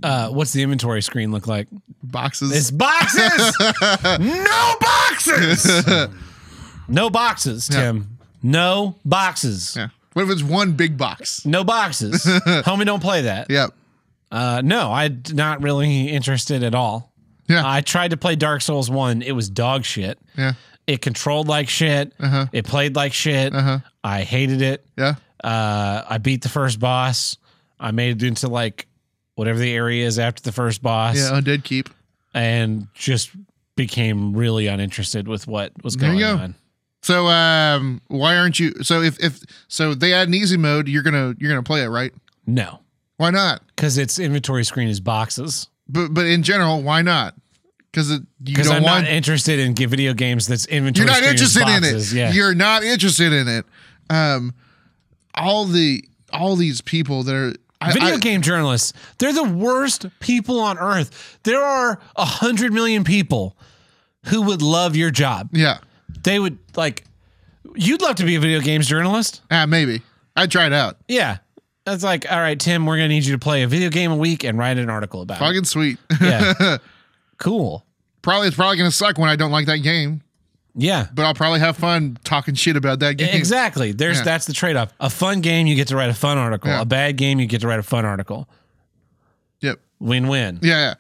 Uh, 0.02 0.30
what's 0.30 0.54
the 0.54 0.64
inventory 0.64 1.02
screen 1.02 1.32
look 1.32 1.48
like? 1.48 1.68
Boxes. 2.04 2.52
It's 2.56 2.72
boxes. 2.72 3.56
no 4.20 4.76
boxes. 4.80 5.88
no 6.88 7.10
boxes, 7.10 7.68
Tim. 7.68 8.18
No 8.44 8.96
boxes. 9.06 9.76
yeah. 9.76 9.90
What 10.14 10.24
if 10.24 10.30
it's 10.30 10.44
one 10.44 10.74
big 10.74 10.98
box? 10.98 11.46
No 11.46 11.64
boxes. 11.64 12.26
Homie, 12.26 12.86
don't 12.86 13.02
play 13.02 13.22
that. 13.22 13.50
Yep. 13.50 13.72
Uh, 14.32 14.62
no, 14.64 14.92
I'm 14.92 15.24
not 15.34 15.62
really 15.62 16.10
interested 16.10 16.64
at 16.64 16.76
all. 16.76 17.12
Yeah. 17.48 17.64
I 17.66 17.82
tried 17.82 18.12
to 18.12 18.18
play 18.18 18.36
Dark 18.36 18.62
Souls 18.62 18.90
1. 18.90 19.22
It 19.22 19.34
was 19.34 19.50
dog 19.50 19.84
shit. 19.86 20.18
Yeah. 20.38 20.54
It 20.88 21.02
controlled 21.02 21.48
like 21.48 21.70
shit. 21.70 22.14
Uh-huh. 22.20 22.48
It 22.52 22.66
played 22.66 22.96
like 22.96 23.14
shit. 23.14 23.54
Uh-huh. 23.54 23.80
I 24.04 24.24
hated 24.24 24.62
it. 24.62 24.86
Yeah. 24.98 25.16
Uh, 25.44 26.04
I 26.10 26.18
beat 26.18 26.42
the 26.42 26.50
first 26.50 26.80
boss. 26.80 27.38
I 27.80 27.92
made 27.92 28.22
it 28.22 28.28
into 28.28 28.48
like 28.48 28.88
whatever 29.36 29.60
the 29.60 29.74
area 29.74 30.06
is 30.06 30.20
after 30.20 30.42
the 30.44 30.52
first 30.52 30.82
boss 30.82 31.16
Yeah. 31.18 31.32
Undead 31.40 31.64
Keep. 31.64 31.90
and 32.34 32.88
just 32.94 33.32
became 33.76 34.34
really 34.36 34.68
uninterested 34.68 35.28
with 35.28 35.48
what 35.48 35.72
was 35.84 35.96
going 35.96 36.20
go. 36.20 36.36
on. 36.38 36.56
So 37.04 37.28
um 37.28 38.02
why 38.08 38.38
aren't 38.38 38.60
you 38.60 38.74
so 38.84 39.02
if 39.02 39.20
if 39.24 39.40
so 39.68 39.94
they 39.96 40.14
add 40.14 40.28
an 40.28 40.34
easy 40.34 40.58
mode, 40.58 40.88
you're 40.88 41.02
gonna 41.04 41.34
you're 41.40 41.50
gonna 41.50 41.64
play 41.64 41.82
it, 41.84 41.88
right? 41.88 42.14
No, 42.46 42.80
Why 43.18 43.30
not? 43.32 43.62
because 43.76 43.98
its 43.98 44.20
inventory 44.20 44.64
screen 44.66 44.88
is 44.88 45.00
boxes. 45.00 45.68
But 45.88 46.10
but 46.10 46.26
in 46.28 46.44
general, 46.44 46.82
why 46.84 47.02
not? 47.02 47.34
Because 47.92 48.12
you 48.12 48.20
Because 48.44 48.68
don't 48.68 48.78
I'm 48.78 48.84
want 48.84 49.04
not 49.06 49.12
interested 49.12 49.60
in 49.60 49.74
video 49.76 50.14
games 50.14 50.48
that's 50.48 50.66
inventory. 50.68 51.08
you're 51.08 51.14
not 51.22 51.24
interested 51.24 51.68
in 51.68 51.84
it. 51.84 52.14
Yeah. 52.14 52.32
You're 52.32 52.54
not 52.56 52.84
interested 52.84 53.34
in 53.34 53.48
it. 53.48 53.66
Um 54.10 54.54
all 55.34 55.66
the 55.66 56.04
all 56.32 56.56
these 56.56 56.82
people 56.82 57.24
that 57.24 57.34
are 57.36 57.54
Video 57.94 58.16
I- 58.16 58.18
game 58.18 58.42
journalists, 58.42 58.94
they're 59.18 59.34
the 59.34 59.44
worst 59.44 60.06
people 60.20 60.60
on 60.60 60.78
earth. 60.78 61.40
There 61.44 61.62
are 61.64 62.00
a 62.16 62.26
hundred 62.26 62.74
million 62.74 63.04
people 63.04 63.58
who 64.26 64.42
would 64.44 64.62
love 64.62 64.96
your 64.96 65.10
job. 65.12 65.50
Yeah. 65.54 65.80
They 66.24 66.40
would 66.40 66.60
like, 66.76 67.04
you'd 67.76 68.02
love 68.02 68.18
to 68.18 68.26
be 68.26 68.36
a 68.36 68.40
video 68.40 68.60
games 68.62 68.88
journalist. 68.88 69.42
Ah, 69.50 69.66
maybe. 69.66 70.02
I'd 70.36 70.52
try 70.52 70.68
it 70.68 70.74
out. 70.74 70.98
Yeah. 71.08 71.38
That's 71.86 72.04
like, 72.04 72.32
all 72.32 72.40
right, 72.40 72.60
Tim, 72.60 72.86
we're 72.86 72.98
to 72.98 73.08
need 73.08 73.26
you 73.26 73.34
to 73.34 73.40
play 73.40 73.64
a 73.64 73.68
video 73.68 73.90
game 73.90 74.12
a 74.12 74.16
week 74.16 74.44
and 74.44 74.58
write 74.58 74.78
an 74.78 74.90
article 74.90 75.24
about 75.24 75.38
it. 75.38 75.40
Fucking 75.40 75.64
sweet. 75.66 75.98
Yeah. 76.22 76.78
Cool. 77.40 77.84
probably 78.22 78.48
it's 78.50 78.56
probably 78.56 78.78
gonna 78.78 78.92
suck 78.92 79.18
when 79.18 79.28
I 79.28 79.36
don't 79.36 79.50
like 79.50 79.66
that 79.66 79.80
game, 79.80 80.22
Yeah. 80.74 81.08
but 81.14 81.26
I'll 81.26 81.34
probably 81.34 81.60
have 81.60 81.76
fun 81.78 82.18
talking 82.24 82.56
shit 82.56 82.76
about 82.78 83.00
that 83.00 83.16
game. 83.18 83.30
Exactly. 83.36 83.92
There's 83.92 84.20
Yeah. 84.20 84.24
that's 84.24 84.46
the 84.46 84.54
trade 84.54 84.76
off. 84.78 84.94
A 85.00 85.10
fun 85.10 85.42
game, 85.42 85.68
you 85.68 85.76
get 85.76 85.88
to 85.90 85.96
write 85.96 86.10
a 86.10 86.14
fun 86.14 86.38
article. 86.38 86.70
Yeah. 86.70 86.82
A 86.82 86.86
bad 86.86 87.18
game, 87.18 87.40
you 87.40 87.46
get 87.46 87.62
to 87.62 87.68
write 87.68 87.80
a 87.80 87.84
fun 87.84 88.06
article. 88.06 88.48
Yep. 89.62 89.80
Win 90.00 90.28
win. 90.28 90.60
Yeah, 90.62 90.80
yeah. 90.80 90.94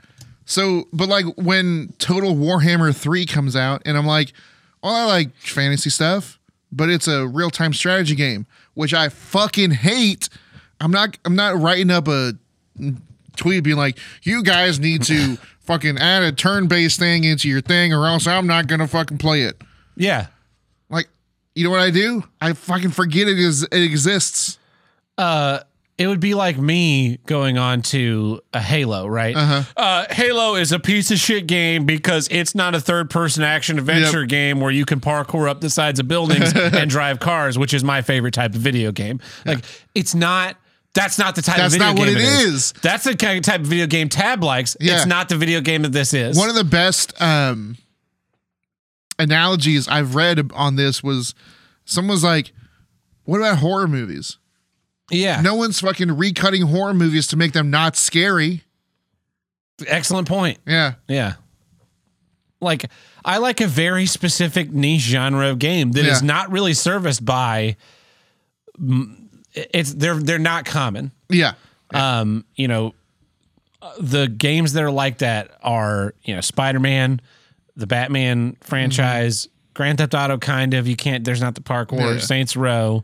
So, 0.45 0.87
but 0.91 1.07
like 1.07 1.25
when 1.37 1.93
Total 1.99 2.35
Warhammer 2.35 2.95
3 2.95 3.25
comes 3.25 3.55
out, 3.55 3.81
and 3.85 3.97
I'm 3.97 4.05
like, 4.05 4.33
well, 4.83 4.93
I 4.93 5.05
like 5.05 5.35
fantasy 5.37 5.89
stuff, 5.89 6.37
but 6.71 6.89
it's 6.89 7.07
a 7.07 7.27
real 7.27 7.49
time 7.49 7.73
strategy 7.73 8.15
game, 8.15 8.45
which 8.73 8.93
I 8.93 9.09
fucking 9.09 9.71
hate. 9.71 10.27
I'm 10.81 10.91
not, 10.91 11.17
I'm 11.23 11.35
not 11.35 11.57
writing 11.59 11.89
up 11.91 12.07
a 12.09 12.33
tweet 13.37 13.63
being 13.63 13.77
like, 13.77 13.97
you 14.23 14.43
guys 14.43 14.79
need 14.79 15.03
to 15.03 15.37
fucking 15.71 15.97
add 15.97 16.23
a 16.23 16.31
turn 16.33 16.67
based 16.67 16.99
thing 16.99 17.23
into 17.23 17.47
your 17.47 17.61
thing, 17.61 17.93
or 17.93 18.05
else 18.05 18.27
I'm 18.27 18.45
not 18.47 18.67
gonna 18.67 18.87
fucking 18.87 19.17
play 19.19 19.43
it. 19.43 19.61
Yeah. 19.95 20.27
Like, 20.89 21.07
you 21.55 21.63
know 21.63 21.69
what 21.69 21.79
I 21.79 21.91
do? 21.91 22.23
I 22.41 22.53
fucking 22.53 22.91
forget 22.91 23.27
it 23.29 23.39
is 23.39 23.63
it 23.63 23.81
exists. 23.81 24.57
Uh, 25.17 25.59
it 25.97 26.07
would 26.07 26.19
be 26.19 26.33
like 26.33 26.57
me 26.57 27.17
going 27.27 27.57
on 27.59 27.83
to 27.83 28.41
a 28.53 28.59
Halo, 28.59 29.05
right? 29.07 29.35
Uh-huh. 29.35 29.63
Uh, 29.77 30.05
Halo 30.09 30.55
is 30.55 30.71
a 30.71 30.79
piece 30.79 31.11
of 31.11 31.19
shit 31.19 31.45
game 31.47 31.85
because 31.85 32.27
it's 32.31 32.55
not 32.55 32.73
a 32.73 32.79
third 32.81 33.09
person 33.09 33.43
action 33.43 33.77
adventure 33.77 34.21
Yep. 34.21 34.29
game 34.29 34.59
where 34.61 34.71
you 34.71 34.83
can 34.83 34.99
parkour 34.99 35.47
up 35.47 35.61
the 35.61 35.69
sides 35.69 35.99
of 35.99 36.07
buildings 36.07 36.53
and 36.55 36.89
drive 36.89 37.19
cars, 37.19 37.57
which 37.59 37.73
is 37.73 37.83
my 37.83 38.01
favorite 38.01 38.33
type 38.33 38.55
of 38.55 38.61
video 38.61 38.91
game. 38.91 39.19
Like, 39.45 39.63
it's 39.95 40.15
not. 40.15 40.57
That's 40.93 41.17
not 41.17 41.35
the 41.35 41.41
type 41.41 41.57
That's 41.57 41.73
of 41.75 41.79
video 41.79 41.87
That's 41.93 41.99
not 41.99 42.05
what 42.05 42.13
game 42.13 42.17
it 42.17 42.53
is. 42.53 42.73
That's 42.81 43.03
the 43.05 43.15
kind 43.15 43.37
of 43.37 43.43
type 43.45 43.61
of 43.61 43.67
video 43.67 43.87
game 43.87 44.09
Tad 44.09 44.43
likes. 44.43 44.75
Yeah. 44.79 44.95
It's 44.97 45.05
not 45.05 45.29
the 45.29 45.37
video 45.37 45.61
game 45.61 45.83
that 45.83 45.93
this 45.93 46.13
is. 46.13 46.37
One 46.37 46.49
of 46.49 46.55
the 46.55 46.65
best 46.65 47.19
um, 47.21 47.77
analogies 49.17 49.87
I've 49.87 50.15
read 50.15 50.51
on 50.53 50.75
this 50.75 51.01
was 51.03 51.33
someone 51.85 52.11
was 52.15 52.23
like, 52.23 52.51
"What 53.23 53.37
about 53.37 53.57
horror 53.59 53.87
movies? 53.87 54.37
yeah. 55.09 55.41
No 55.41 55.55
one's 55.55 55.79
fucking 55.81 56.07
recutting 56.09 56.63
horror 56.69 56.93
movies 56.93 57.27
to 57.27 57.37
make 57.37 57.53
them 57.53 57.69
not 57.69 57.95
scary." 57.95 58.63
Excellent 59.87 60.27
point. 60.27 60.59
Yeah, 60.67 60.93
Yeah. 61.07 61.33
Like 62.59 62.91
I 63.25 63.37
like 63.39 63.59
a 63.59 63.65
very 63.67 64.05
specific 64.05 64.71
niche 64.71 65.01
genre 65.01 65.49
of 65.49 65.57
game 65.57 65.93
that 65.93 66.05
is 66.05 66.21
Yeah. 66.21 66.27
not 66.27 66.51
really 66.51 66.75
serviced 66.75 67.25
by 67.25 67.75
mm, 68.79 69.15
it's 69.53 69.93
they're 69.93 70.15
they're 70.15 70.39
not 70.39 70.65
common. 70.65 71.11
yeah, 71.29 71.53
Um, 71.93 72.45
you 72.55 72.67
know, 72.67 72.93
the 73.99 74.27
games 74.27 74.73
that 74.73 74.83
are 74.83 74.91
like 74.91 75.17
that 75.19 75.51
are, 75.63 76.13
you 76.23 76.35
know, 76.35 76.41
Spider-Man, 76.41 77.19
the 77.75 77.87
Batman 77.87 78.55
franchise, 78.61 79.47
Grand 79.73 79.97
Theft 79.97 80.13
Auto 80.13 80.37
kind 80.37 80.73
of, 80.73 80.87
you 80.87 80.95
can't 80.95 81.23
there's 81.23 81.41
not 81.41 81.55
the 81.55 81.61
parkour, 81.61 82.13
Yeah. 82.15 82.19
Saints 82.19 82.55
Row, 82.55 83.03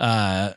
uh 0.00 0.52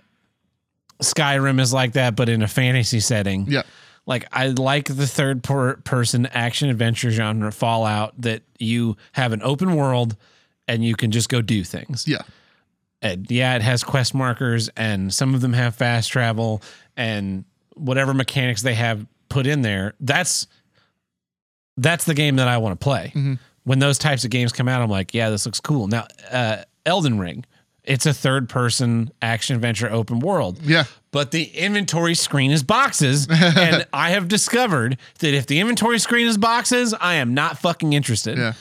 Skyrim 1.02 1.60
is 1.60 1.72
like 1.74 1.94
that 1.94 2.16
but 2.16 2.28
in 2.30 2.42
a 2.42 2.48
fantasy 2.48 3.00
setting. 3.00 3.46
Yeah, 3.48 3.64
like 4.08 4.28
I 4.32 4.48
like 4.48 4.86
the 4.86 5.06
third 5.06 5.44
per- 5.44 5.76
person 5.78 6.26
action 6.28 6.70
adventure 6.70 7.12
genre 7.12 7.52
Fallout 7.52 8.20
that 8.22 8.42
you 8.58 8.98
have 9.12 9.32
an 9.34 9.42
open 9.44 9.76
world 9.76 10.16
and 10.68 10.84
you 10.84 10.96
can 10.96 11.12
just 11.12 11.30
go 11.30 11.42
do 11.42 11.64
things. 11.64 12.08
yeah, 12.08 12.22
And 13.02 13.30
yeah, 13.30 13.56
it 13.56 13.62
has 13.62 13.84
quest 13.84 14.14
markers 14.16 14.70
and 14.76 15.14
some 15.14 15.36
of 15.36 15.42
them 15.42 15.54
have 15.54 15.76
fast 15.76 16.12
travel 16.12 16.62
and 16.96 17.46
whatever 17.76 18.14
mechanics 18.14 18.62
they 18.64 18.74
have 18.74 19.06
put 19.30 19.46
in 19.46 19.62
there. 19.62 19.94
That's 20.00 20.48
that's 21.78 22.06
the 22.06 22.14
game 22.16 22.38
that 22.38 22.48
I 22.48 22.58
want 22.58 22.80
to 22.80 22.84
play. 22.84 23.14
When 23.64 23.80
those 23.80 23.98
types 23.98 24.24
of 24.24 24.32
games 24.32 24.52
come 24.52 24.68
out, 24.68 24.82
I'm 24.82 24.90
like, 24.90 25.14
yeah, 25.14 25.30
this 25.30 25.46
looks 25.46 25.60
cool. 25.60 25.88
Now, 25.88 26.08
uh, 26.32 26.64
Elden 26.86 27.20
Ring, 27.20 27.46
it's 27.84 28.06
a 28.06 28.14
third 28.14 28.50
person 28.50 29.12
action 29.22 29.56
adventure 29.56 29.90
open 29.92 30.20
world 30.20 30.60
yeah. 30.62 30.86
but 31.12 31.32
the 31.32 31.44
inventory 31.46 32.16
screen 32.16 32.52
is 32.52 32.64
boxes. 32.64 33.28
and 33.32 33.86
I 33.94 34.10
have 34.12 34.28
discovered 34.28 34.98
that 35.20 35.34
if 35.34 35.46
the 35.48 35.60
inventory 35.60 36.00
screen 36.00 36.28
is 36.28 36.38
boxes, 36.38 36.94
I 37.00 37.16
am 37.16 37.34
not 37.34 37.60
fucking 37.60 37.94
interested. 37.94 38.38
Yeah. 38.38 38.54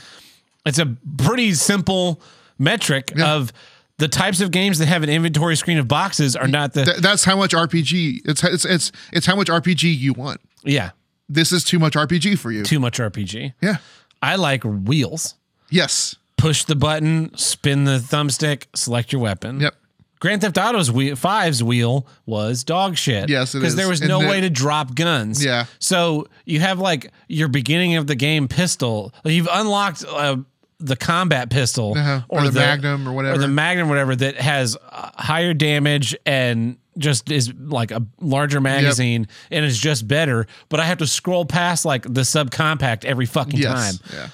It's 0.67 0.79
a 0.79 0.95
pretty 1.17 1.55
simple 1.55 2.21
metric 2.59 3.13
Yeah. 3.17 3.35
of 3.35 3.53
the 3.99 4.09
types 4.09 4.41
of 4.41 4.51
games 4.51 4.79
that 4.79 4.87
have 4.87 5.03
an 5.03 5.09
inventory 5.09 5.57
screen 5.57 5.79
of 5.79 5.89
boxes 5.89 6.37
are 6.37 6.49
not 6.49 6.73
the 6.75 6.85
Th- 6.85 6.99
that's 6.99 7.25
how 7.25 7.37
much 7.37 7.53
RPG. 7.53 8.21
It's 8.25 8.45
it's 8.45 8.65
it's 8.65 8.93
it's 9.13 9.27
how 9.27 9.37
much 9.37 9.49
RPG 9.49 9.97
you 9.99 10.13
want. 10.13 10.41
yeah 10.65 10.91
This 11.29 11.51
is 11.53 11.65
too 11.65 11.79
much 11.79 11.95
RPG 11.95 12.39
for 12.39 12.51
you. 12.53 12.63
too 12.65 12.79
much 12.81 12.99
RPG. 12.99 13.55
yeah. 13.63 13.77
I 14.23 14.37
like 14.37 14.65
wheels. 14.65 15.35
Yes. 15.71 16.17
Push 16.39 16.65
the 16.65 16.77
button, 16.77 17.37
spin 17.37 17.85
the 17.85 17.99
thumbstick, 17.99 18.65
select 18.75 19.13
your 19.13 19.21
weapon. 19.23 19.61
Yep. 19.61 19.75
Grand 20.19 20.41
Theft 20.41 20.57
Auto's 20.59 20.91
wheel, 20.91 21.15
five's 21.17 21.63
wheel 21.63 22.07
was 22.25 22.65
dog 22.65 22.97
shit. 22.97 23.29
Yes, 23.29 23.53
because 23.53 23.77
there 23.77 23.87
was 23.89 24.01
And 24.01 24.09
no 24.09 24.21
way 24.21 24.41
to 24.41 24.49
drop 24.49 24.95
guns. 24.95 25.45
Yeah. 25.45 25.67
So 25.79 26.27
you 26.47 26.61
have 26.61 26.79
like 26.79 27.13
your 27.29 27.49
beginning 27.49 27.97
of 27.97 28.07
the 28.07 28.15
game 28.15 28.49
pistol. 28.49 29.13
You've 29.25 29.49
unlocked 29.53 30.05
uh, 30.09 30.39
the 30.79 30.97
combat 30.97 31.49
pistol 31.51 31.95
Uh-huh. 31.97 32.21
Or 32.29 32.43
the 32.49 32.53
Magnum 32.61 33.09
or 33.09 33.13
whatever. 33.13 33.37
or 33.37 33.39
the 33.39 33.49
Magnum, 33.49 33.89
whatever 33.89 34.15
that 34.17 34.37
has 34.37 34.77
uh, 34.91 35.11
higher 35.17 35.55
damage 35.55 36.15
and 36.27 36.77
just 36.99 37.31
is 37.31 37.53
like 37.55 37.91
a 37.91 38.03
larger 38.21 38.61
magazine 38.61 39.29
and 39.51 39.65
is 39.65 39.79
just 39.79 40.07
better. 40.09 40.47
But 40.69 40.81
I 40.81 40.85
have 40.85 40.99
to 40.99 41.07
scroll 41.07 41.45
past 41.45 41.85
like 41.85 42.03
the 42.03 42.23
subcompact 42.23 43.05
every 43.05 43.27
fucking 43.27 43.61
time. 43.61 43.95
Yes. 43.95 44.01
Yeah. 44.13 44.29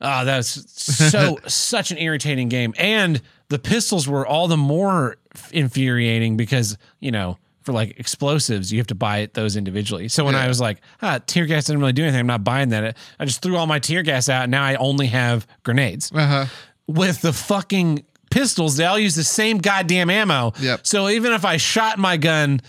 Oh, 0.00 0.24
that's 0.26 0.70
so 0.72 1.38
such 1.46 1.90
an 1.90 1.98
irritating 1.98 2.48
game. 2.50 2.74
And 2.78 3.20
the 3.48 3.58
pistols 3.58 4.06
were 4.06 4.26
all 4.26 4.46
the 4.48 4.56
more 4.58 5.16
infuriating 5.52 6.36
because, 6.36 6.76
you 7.00 7.10
know, 7.10 7.38
for 7.66 7.72
like 7.72 7.98
explosives, 7.98 8.72
you 8.72 8.78
have 8.78 8.86
to 8.86 8.94
buy 8.94 9.28
those 9.34 9.56
individually. 9.56 10.06
So 10.08 10.24
when 10.24 10.36
I 10.36 10.46
was 10.46 10.60
like, 10.60 10.78
ah, 11.02 11.18
tear 11.26 11.46
gas 11.46 11.64
didn't 11.66 11.80
really 11.80 11.92
do 11.92 12.02
anything, 12.04 12.20
I'm 12.20 12.26
not 12.28 12.44
buying 12.44 12.68
that. 12.70 12.96
I 13.18 13.24
just 13.24 13.42
threw 13.42 13.56
all 13.56 13.66
my 13.66 13.80
tear 13.80 14.02
gas 14.02 14.28
out. 14.28 14.44
And 14.44 14.52
now 14.52 14.62
I 14.62 14.76
only 14.76 15.08
have 15.08 15.46
grenades. 15.64 16.12
Uh 16.14 16.26
huh. 16.26 16.46
With 16.86 17.20
the 17.20 17.32
fucking 17.32 18.04
pistols, 18.30 18.76
they 18.76 18.84
all 18.84 18.98
use 18.98 19.16
the 19.16 19.24
same 19.24 19.58
goddamn 19.58 20.08
ammo. 20.08 20.52
Yep. 20.60 20.86
So 20.86 21.08
even 21.08 21.32
if 21.32 21.44
I 21.44 21.56
shot 21.56 21.98
my 21.98 22.16
gun 22.16 22.60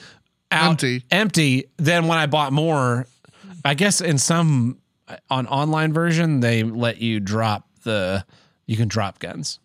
out 0.52 0.72
Empty. 0.72 1.03
empty, 1.11 1.65
then 1.78 2.07
when 2.07 2.18
I 2.18 2.26
bought 2.26 2.52
more, 2.52 3.06
I 3.64 3.76
guess 3.76 4.02
in 4.02 4.18
some 4.18 4.80
on 5.30 5.45
online 5.48 5.94
version 5.94 6.40
they 6.40 6.64
let 6.64 6.98
you 7.02 7.19
drop 7.19 7.68
the 7.84 8.26
you 8.65 8.76
can 8.76 8.88
drop 8.88 9.19
guns. 9.19 9.60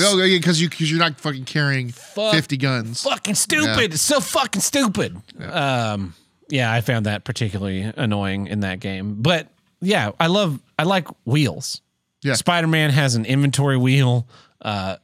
Oh, 0.00 0.22
yeah, 0.22 0.38
because 0.38 0.60
you 0.60 0.68
because 0.70 0.90
you're 0.90 0.98
not 1.00 1.20
fucking 1.20 1.44
carrying 1.44 1.90
Fuck. 1.90 2.34
fifty 2.34 2.56
guns. 2.56 3.02
Fucking 3.02 3.34
stupid. 3.34 3.92
It's 3.92 4.02
so 4.02 4.20
fucking 4.20 4.62
stupid. 4.62 5.16
Um 5.40 6.14
yeah, 6.48 6.72
I 6.72 6.80
found 6.82 7.06
that 7.06 7.24
particularly 7.24 7.80
annoying 7.82 8.46
in 8.46 8.60
that 8.60 8.80
game. 8.80 9.22
But 9.22 9.48
yeah, 9.80 10.12
I 10.20 10.26
love 10.28 10.60
I 10.78 10.84
like 10.84 11.08
wheels. 11.24 11.80
Yeah. 12.22 12.34
Spider-Man 12.34 12.90
has 12.90 13.14
an 13.16 13.24
inventory 13.26 13.76
wheel. 13.76 14.26
Uh 14.60 14.96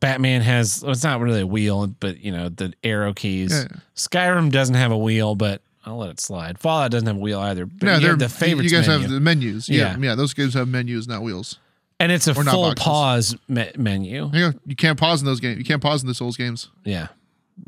Batman 0.00 0.42
has 0.42 0.82
well, 0.82 0.92
it's 0.92 1.02
not 1.04 1.20
really 1.20 1.40
a 1.40 1.46
wheel, 1.46 1.86
but 1.86 2.20
you 2.20 2.32
know, 2.32 2.48
the 2.50 2.74
arrow 2.84 3.14
keys. 3.14 3.52
Yeah. 3.52 3.78
Skyrim 3.94 4.50
doesn't 4.50 4.74
have 4.74 4.92
a 4.92 4.98
wheel, 4.98 5.34
but 5.34 5.62
I'll 5.86 5.96
let 5.98 6.10
it 6.10 6.20
slide. 6.20 6.58
Fallout 6.58 6.90
doesn't 6.90 7.06
have 7.06 7.16
a 7.16 7.20
wheel 7.20 7.40
either. 7.40 7.64
But 7.64 7.82
No, 7.86 7.94
you 7.94 8.00
they're 8.00 8.16
the 8.16 8.28
favorites 8.28 8.70
You 8.70 8.76
guys 8.76 8.88
menu. 8.88 9.02
have 9.02 9.10
the 9.10 9.20
menus. 9.20 9.68
Yeah. 9.68 9.96
Yeah. 9.96 10.08
yeah, 10.10 10.14
Those 10.16 10.34
games 10.34 10.52
have 10.54 10.68
menus, 10.68 11.06
not 11.08 11.22
wheels. 11.22 11.58
And 11.98 12.12
it's 12.12 12.26
a 12.26 12.32
or 12.32 12.44
full 12.44 12.74
pause 12.74 13.36
me- 13.48 13.70
menu. 13.76 14.30
You, 14.32 14.40
know, 14.40 14.52
you 14.66 14.76
can't 14.76 14.98
pause 14.98 15.20
in 15.20 15.26
those 15.26 15.40
games. 15.40 15.58
You 15.58 15.64
can't 15.64 15.82
pause 15.82 16.02
in 16.02 16.08
the 16.08 16.14
Souls 16.14 16.36
games. 16.36 16.68
Yeah. 16.84 17.08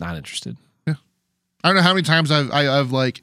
Not 0.01 0.17
interested. 0.17 0.57
Yeah, 0.87 0.95
I 1.65 1.69
don't 1.69 1.77
know 1.77 1.83
how 1.83 1.95
many 1.95 2.03
times 2.03 2.31
I've 2.31 2.51
I, 2.51 2.69
I've 2.69 2.93
like 2.93 3.23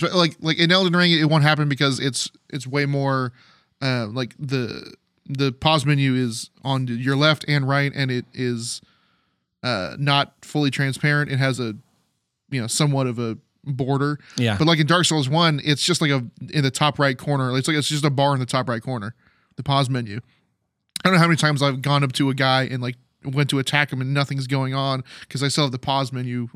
like 0.00 0.36
like 0.40 0.58
in 0.58 0.72
Elden 0.72 0.94
Ring 0.94 1.12
it 1.12 1.28
won't 1.28 1.44
happen 1.44 1.68
because 1.68 2.00
it's 2.00 2.30
it's 2.50 2.66
way 2.66 2.86
more 2.86 3.32
uh 3.80 4.06
like 4.06 4.34
the 4.38 4.94
the 5.26 5.52
pause 5.52 5.86
menu 5.86 6.14
is 6.14 6.50
on 6.64 6.88
your 6.88 7.14
left 7.14 7.44
and 7.46 7.68
right 7.68 7.92
and 7.94 8.10
it 8.10 8.24
is 8.34 8.80
uh 9.62 9.96
not 9.98 10.34
fully 10.42 10.70
transparent. 10.70 11.30
It 11.30 11.38
has 11.38 11.60
a 11.60 11.76
you 12.50 12.60
know 12.60 12.66
somewhat 12.66 13.06
of 13.06 13.18
a 13.20 13.38
border. 13.64 14.18
Yeah. 14.36 14.56
But 14.58 14.66
like 14.66 14.80
in 14.80 14.86
Dark 14.86 15.04
Souls 15.04 15.28
1, 15.28 15.60
it's 15.64 15.84
just 15.84 16.00
like 16.00 16.10
a 16.10 16.24
in 16.50 16.62
the 16.62 16.70
top 16.70 16.98
right 16.98 17.16
corner. 17.16 17.56
It's 17.56 17.68
like 17.68 17.76
it's 17.76 17.88
just 17.88 18.04
a 18.04 18.10
bar 18.10 18.34
in 18.34 18.40
the 18.40 18.46
top 18.46 18.68
right 18.68 18.82
corner. 18.82 19.14
The 19.56 19.62
pause 19.62 19.90
menu. 19.90 20.20
I 21.04 21.08
don't 21.08 21.14
know 21.14 21.20
how 21.20 21.26
many 21.26 21.36
times 21.36 21.62
I've 21.62 21.82
gone 21.82 22.04
up 22.04 22.12
to 22.12 22.30
a 22.30 22.34
guy 22.34 22.64
and 22.64 22.82
like 22.82 22.96
went 23.24 23.50
to 23.50 23.58
attack 23.58 23.92
him 23.92 24.00
and 24.00 24.14
nothing's 24.14 24.46
going 24.46 24.74
on 24.74 25.04
because 25.20 25.42
I 25.42 25.48
still 25.48 25.64
have 25.64 25.72
the 25.72 25.78
pause 25.78 26.12
menu 26.12 26.48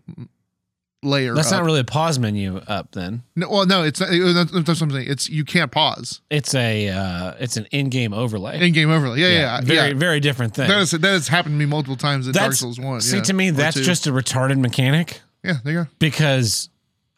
layer. 1.02 1.35
That's 1.35 1.52
up. 1.52 1.59
not 1.60 1.64
really 1.64 1.81
a 1.81 1.85
pause 1.85 2.18
menu 2.18 2.59
up 2.66 2.93
then. 2.93 3.23
No, 3.35 3.48
well, 3.48 3.66
no, 3.66 3.82
it's 3.82 4.01
not, 4.01 4.10
that's 4.10 4.51
that's 4.51 4.81
what 4.81 4.94
It's 4.94 5.28
you 5.28 5.44
can't 5.44 5.70
pause 5.70 6.20
It's 6.31 6.55
a 6.55 6.89
uh 6.89 7.35
it's 7.39 7.56
an 7.56 7.66
in-game 7.70 8.12
overlay. 8.12 8.64
in 8.66 8.73
game 8.73 8.90
overlay. 8.90 9.20
Yeah, 9.20 9.28
yeah, 9.28 9.35
yeah. 9.39 9.60
very 9.62 9.89
yeah. 9.89 9.94
very 9.94 10.20
different 10.20 10.55
thing. 10.55 10.68
That, 10.68 10.81
is, 10.81 10.90
that 10.93 11.02
has 11.02 11.28
happened 11.28 11.55
to 11.55 11.59
me 11.59 11.66
multiple 11.66 11.97
times 11.97 12.27
in 12.27 12.32
Dark 12.32 12.44
That's- 12.44 12.60
Souls 12.60 12.81
One. 12.81 13.01
See 13.01 13.18
yeah, 13.18 13.23
to 13.24 13.32
me 13.32 13.51
that's 13.51 13.77
two. 13.77 13.82
just 13.82 14.06
a 14.06 14.10
retarded 14.10 14.59
mechanic 14.59 15.20
yeah. 15.44 15.55
There 15.64 15.73
you 15.73 15.85
go. 15.85 15.90
because 15.98 16.68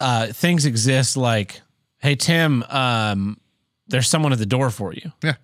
uh 0.00 0.28
things 0.28 0.66
exist 0.66 1.16
like 1.16 1.60
hey 1.98 2.14
Tim 2.14 2.62
um 2.64 3.38
there's 3.86 4.09
someone 4.09 4.32
at 4.32 4.38
the 4.38 4.46
door 4.46 4.70
for 4.70 4.92
you. 4.92 5.12
Yeah, 5.22 5.34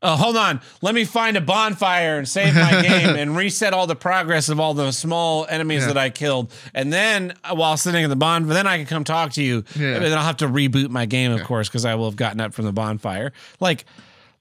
Oh, 0.00 0.14
hold 0.14 0.36
on. 0.36 0.60
Let 0.80 0.94
me 0.94 1.04
find 1.04 1.36
a 1.36 1.40
bonfire 1.40 2.18
and 2.18 2.28
save 2.28 2.54
my 2.54 2.82
game 2.82 3.16
and 3.16 3.36
reset 3.36 3.72
all 3.74 3.88
the 3.88 3.96
progress 3.96 4.48
of 4.48 4.60
all 4.60 4.72
the 4.72 4.92
small 4.92 5.44
enemies 5.50 5.80
Yeah. 5.82 5.88
that 5.88 5.98
I 5.98 6.10
killed. 6.10 6.52
And 6.72 6.92
then 6.92 7.34
uh, 7.42 7.56
while 7.56 7.76
sitting 7.76 8.04
in 8.04 8.10
the 8.10 8.14
bonfire, 8.16 8.54
then 8.54 8.66
I 8.68 8.76
can 8.76 8.86
come 8.86 9.02
talk 9.02 9.32
to 9.32 9.42
you. 9.42 9.64
Yeah. 9.76 9.94
And 9.96 10.04
then 10.04 10.12
I'll 10.16 10.22
have 10.24 10.36
to 10.36 10.46
reboot 10.48 10.90
my 10.90 11.04
game, 11.04 11.32
of 11.32 11.42
course, 11.42 11.68
because 11.68 11.84
I 11.84 11.96
will 11.96 12.04
have 12.04 12.14
gotten 12.16 12.40
up 12.40 12.54
from 12.54 12.64
the 12.64 12.72
bonfire. 12.72 13.32
Like, 13.58 13.86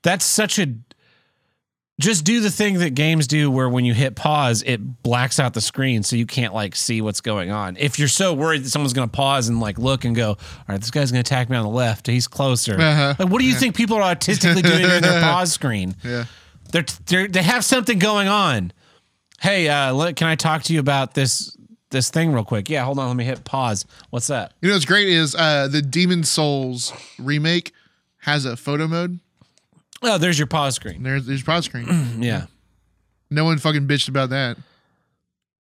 that's 0.04 0.26
such 0.26 0.60
a. 0.60 0.76
Just 2.00 2.26
do 2.26 2.42
the 2.42 2.52
thing 2.52 2.78
that 2.80 2.92
games 2.92 3.26
do 3.26 3.50
where 3.50 3.68
when 3.68 3.84
you 3.84 3.96
hit 3.96 4.16
pause, 4.16 4.62
it 4.64 5.02
blacks 5.02 5.40
out 5.40 5.56
the 5.56 5.62
screen 5.62 6.04
so 6.04 6.16
you 6.16 6.28
can't 6.28 6.54
like 6.54 6.76
see 6.76 7.02
what's 7.02 7.22
going 7.22 7.50
on. 7.50 7.76
If 7.78 7.98
you're 7.98 8.08
so 8.08 8.36
worried 8.36 8.64
that 8.64 8.70
someone's 8.70 8.94
going 8.94 9.10
to 9.10 9.16
pause 9.16 9.50
and 9.50 9.60
like 9.60 9.80
look 9.80 10.06
and 10.06 10.16
go, 10.16 10.30
all 10.30 10.38
right, 10.70 10.80
this 10.80 10.92
guy's 10.92 11.12
going 11.12 11.24
to 11.24 11.28
attack 11.28 11.50
me 11.50 11.58
on 11.58 11.64
the 11.64 11.72
left, 11.72 12.06
he's 12.06 12.28
closer. 12.28 12.80
Uh-huh. 12.80 13.16
Like, 13.18 13.30
what 13.30 13.40
do 13.40 13.48
you 13.48 13.56
think 13.56 13.76
people 13.76 13.98
are 13.98 14.16
autistically 14.16 14.62
doing 14.62 14.84
during 14.84 15.02
their 15.02 15.22
pause 15.24 15.52
screen? 15.52 15.96
yeah. 16.04 16.26
They're, 16.72 16.86
they're 17.06 17.28
they 17.28 17.44
have 17.44 17.64
something 17.64 17.98
going 17.98 18.28
on. 18.28 18.74
Hey, 19.40 19.70
uh, 19.70 19.94
let, 19.94 20.16
can 20.16 20.28
I 20.28 20.36
talk 20.36 20.64
to 20.64 20.74
you 20.74 20.80
about 20.80 21.14
this 21.14 21.56
this 21.90 22.10
thing 22.10 22.34
real 22.34 22.44
quick? 22.44 22.70
Yeah, 22.70 22.84
hold 22.84 23.00
on. 23.00 23.08
Let 23.08 23.16
me 23.16 23.24
hit 23.24 23.46
pause. 23.46 23.86
What's 24.10 24.28
that? 24.28 24.54
You 24.62 24.70
know 24.70 24.76
what's 24.76 24.86
great 24.86 25.08
is 25.08 25.34
uh, 25.34 25.68
the 25.70 25.82
Demon 25.82 26.24
Souls 26.24 26.92
remake 27.18 27.72
has 28.20 28.46
a 28.46 28.58
photo 28.58 28.88
mode. 28.88 29.20
Oh, 30.04 30.18
there's 30.18 30.38
your 30.38 30.48
pause 30.48 30.76
screen. 30.76 31.04
There's 31.04 31.26
there's 31.26 31.44
pause 31.44 31.66
screen. 31.66 31.88
Yeah, 32.22 32.46
no 33.30 33.46
one 33.46 33.58
fucking 33.58 33.88
bitched 33.88 34.10
about 34.10 34.30
that. 34.32 34.58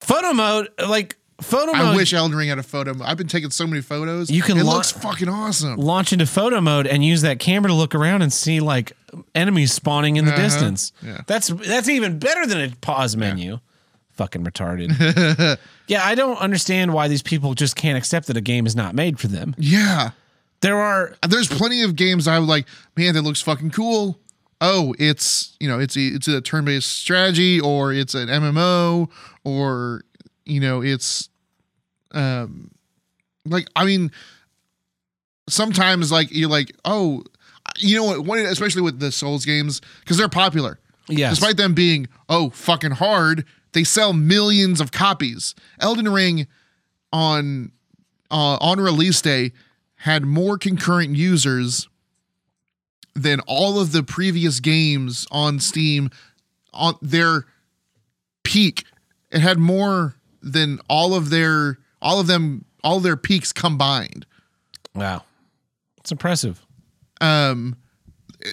photo 0.02 0.34
mode. 0.34 0.70
Like 0.88 1.18
photo 1.42 1.74
I 1.74 1.84
mode. 1.84 1.96
wish 1.96 2.14
Elden 2.14 2.38
Ring 2.38 2.50
had 2.50 2.60
a 2.60 2.64
photo 2.64 2.94
mode. 2.94 3.08
I've 3.08 3.18
been 3.18 3.28
taking 3.28 3.50
so 3.50 3.66
many 3.68 3.82
photos. 3.82 4.30
You 4.30 4.42
can 4.42 4.58
It 4.58 4.64
lo- 4.64 4.76
looks 4.76 4.92
fucking 4.92 5.28
awesome. 5.30 5.78
launch 5.78 6.14
into 6.14 6.26
photo 6.26 6.62
mode 6.62 6.88
and 6.88 7.04
use 7.04 7.22
that 7.22 7.40
camera 7.40 7.70
to 7.70 7.74
look 7.76 7.96
around 7.96 8.22
and 8.22 8.32
see 8.32 8.60
like 8.60 8.94
enemies 9.36 9.74
spawning 9.74 10.18
in 10.18 10.26
the 10.26 10.34
Uh-huh. 10.34 10.42
distance. 10.44 10.92
Yeah. 11.02 11.22
That's 11.28 11.48
that's 11.50 11.90
even 11.90 12.20
better 12.20 12.46
than 12.46 12.60
a 12.62 12.76
pause 12.78 13.16
menu. 13.18 13.60
Fucking 14.14 14.44
retarded. 14.44 15.58
yeah, 15.88 16.02
I 16.06 16.16
don't 16.16 16.38
understand 16.38 16.94
why 16.94 17.08
these 17.08 17.24
people 17.24 17.54
just 17.56 17.76
can't 17.76 17.98
accept 17.98 18.28
that 18.28 18.38
a 18.38 18.42
game 18.42 18.66
is 18.68 18.76
not 18.76 18.94
made 18.94 19.20
for 19.20 19.28
them. 19.28 19.56
Yeah. 19.58 20.12
There 20.60 20.78
are 20.80 21.16
There's 21.28 21.48
plenty 21.48 21.82
of 21.82 21.96
games 21.96 22.28
I 22.28 22.38
would 22.38 22.48
like, 22.48 22.68
man, 22.96 23.16
that 23.16 23.24
looks 23.24 23.42
fucking 23.42 23.72
cool. 23.72 24.20
Oh, 24.64 24.94
it's 25.00 25.58
you 25.60 25.68
know, 25.68 25.80
it's 25.80 25.98
a 25.98 26.02
it's 26.02 26.28
a 26.28 26.40
turn-based 26.40 26.88
strategy 26.90 27.60
or 27.60 27.92
it's 27.92 28.14
an 28.14 28.28
MMO 28.28 29.10
or 29.44 30.04
you 30.46 30.60
know, 30.60 30.82
it's 30.82 31.30
um 32.12 32.72
like 33.46 33.68
I 33.76 33.86
mean 33.86 34.12
sometimes 35.50 36.12
like 36.12 36.32
you're 36.32 36.50
like, 36.50 36.72
oh, 36.86 37.24
you 37.80 37.98
know 37.98 38.06
what, 38.06 38.20
one 38.22 38.40
especially 38.40 38.84
with 38.84 39.00
the 39.00 39.12
Souls 39.12 39.46
games 39.46 39.82
cuz 40.06 40.18
they're 40.18 40.30
popular. 40.30 40.80
Yeah. 41.10 41.32
Despite 41.32 41.58
them 41.58 41.74
being 41.74 42.08
oh 42.30 42.52
fucking 42.52 42.92
hard, 42.92 43.46
they 43.74 43.84
sell 43.84 44.14
millions 44.14 44.80
of 44.80 44.92
copies. 44.92 45.56
Elden 45.80 46.08
Ring 46.08 46.46
on 47.12 47.72
uh, 48.30 48.58
on 48.62 48.80
release 48.80 49.22
day 49.22 49.52
had 49.96 50.24
more 50.24 50.58
concurrent 50.58 51.16
users 51.16 51.88
than 53.14 53.40
all 53.42 53.80
of 53.80 53.92
the 53.92 54.04
previous 54.04 54.60
games 54.60 55.28
on 55.32 55.60
Steam 55.60 56.10
on 56.74 56.96
their 57.02 57.46
peak. 58.44 58.86
It 59.32 59.40
had 59.42 59.58
more 59.58 60.16
than 60.42 60.80
all 60.90 61.14
of 61.14 61.30
their 61.30 61.78
all 62.02 62.20
of 62.20 62.28
them 62.28 62.66
all 62.84 63.00
their 63.00 63.18
peaks 63.18 63.52
combined. 63.54 64.26
wow. 64.96 65.24
It's 65.98 66.12
impressive. 66.12 66.66
Um 67.20 67.76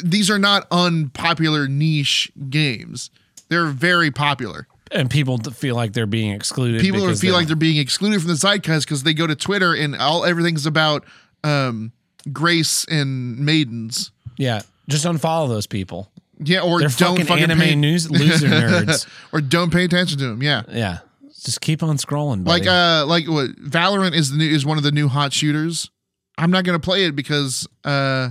these 0.05 0.31
are 0.31 0.39
not 0.39 0.67
unpopular 0.71 1.67
niche 1.67 2.31
games. 2.51 3.11
They're 3.49 3.67
very 3.67 4.11
popular. 4.11 4.67
And 4.91 5.11
people 5.11 5.39
feel 5.39 5.77
like 5.77 5.93
they're 5.93 6.07
being 6.07 6.33
excluded. 6.33 6.81
people 6.81 7.15
feel 7.15 7.35
like 7.35 7.47
they're 7.47 7.57
being 7.57 7.79
excluded 7.79 8.21
from 8.21 8.29
the 8.29 8.37
zeitgeist 8.37 8.87
because 8.87 9.03
they 9.03 9.15
go 9.15 9.27
to 9.27 9.35
Twitter 9.37 9.75
and 9.75 9.97
all 9.97 10.25
everything's 10.25 10.67
about 10.67 11.05
um, 11.45 11.93
grace 12.33 12.85
and 12.87 13.39
maidens. 13.39 14.11
Yeah. 14.39 14.62
Just 14.89 15.05
unfollow 15.05 15.48
those 15.48 15.66
people. 15.66 16.10
Yeah, 16.39 16.60
or 16.62 16.78
They're 16.81 16.89
don't 16.89 17.10
fucking, 17.16 17.27
fucking 17.27 17.43
anime 17.44 17.59
pay, 17.59 17.74
news 17.74 18.10
loser 18.10 18.47
nerds. 18.48 19.06
or 19.32 19.40
don't 19.43 19.70
pay 19.73 19.85
attention 19.85 20.19
to 20.19 20.28
them. 20.28 20.43
Yeah, 20.43 20.62
Yeah. 20.69 20.98
Just 21.44 21.60
keep 21.60 21.82
on 21.82 21.97
scrolling. 21.98 22.43
Buddy. 22.44 22.65
like 22.65 22.69
uh, 22.69 23.05
like 23.06 23.28
what 23.28 23.51
Valorant 23.56 24.15
is 24.15 24.31
the 24.32 24.39
new 24.39 24.48
is 24.51 24.65
one 24.66 24.77
of 24.78 24.82
the 24.82 24.90
new 24.90 25.06
hot 25.09 25.32
shooters. 25.32 25.89
I'm 26.36 26.51
not 26.51 26.65
gonna 26.65 26.81
play 26.81 27.05
it 27.05 27.15
because 27.15 27.69
uh, 27.85 28.31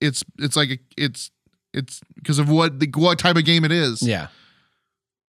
it's 0.00 0.24
it's 0.38 0.56
like 0.56 0.70
a, 0.70 0.78
it's 0.96 1.30
it's 1.74 2.00
because 2.14 2.38
of 2.38 2.48
what 2.48 2.80
the 2.80 2.90
what 2.94 3.18
type 3.18 3.36
of 3.36 3.44
game 3.44 3.64
it 3.64 3.72
is. 3.72 4.02
yeah. 4.02 4.28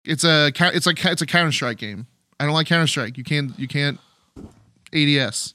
It's 0.06 0.24
a 0.24 0.52
cou- 0.56 0.72
it's 0.74 0.86
like 0.88 1.04
it's 1.06 1.22
a 1.22 1.26
Counter 1.28 1.52
Strike 1.52 1.78
game. 1.78 2.08
I 2.40 2.46
don't 2.46 2.54
like 2.54 2.66
Counter 2.68 2.88
Strike. 2.88 3.18
You 3.18 3.24
can't 3.24 3.58
you 3.60 3.68
can't 3.68 4.00
ADS. 4.94 5.54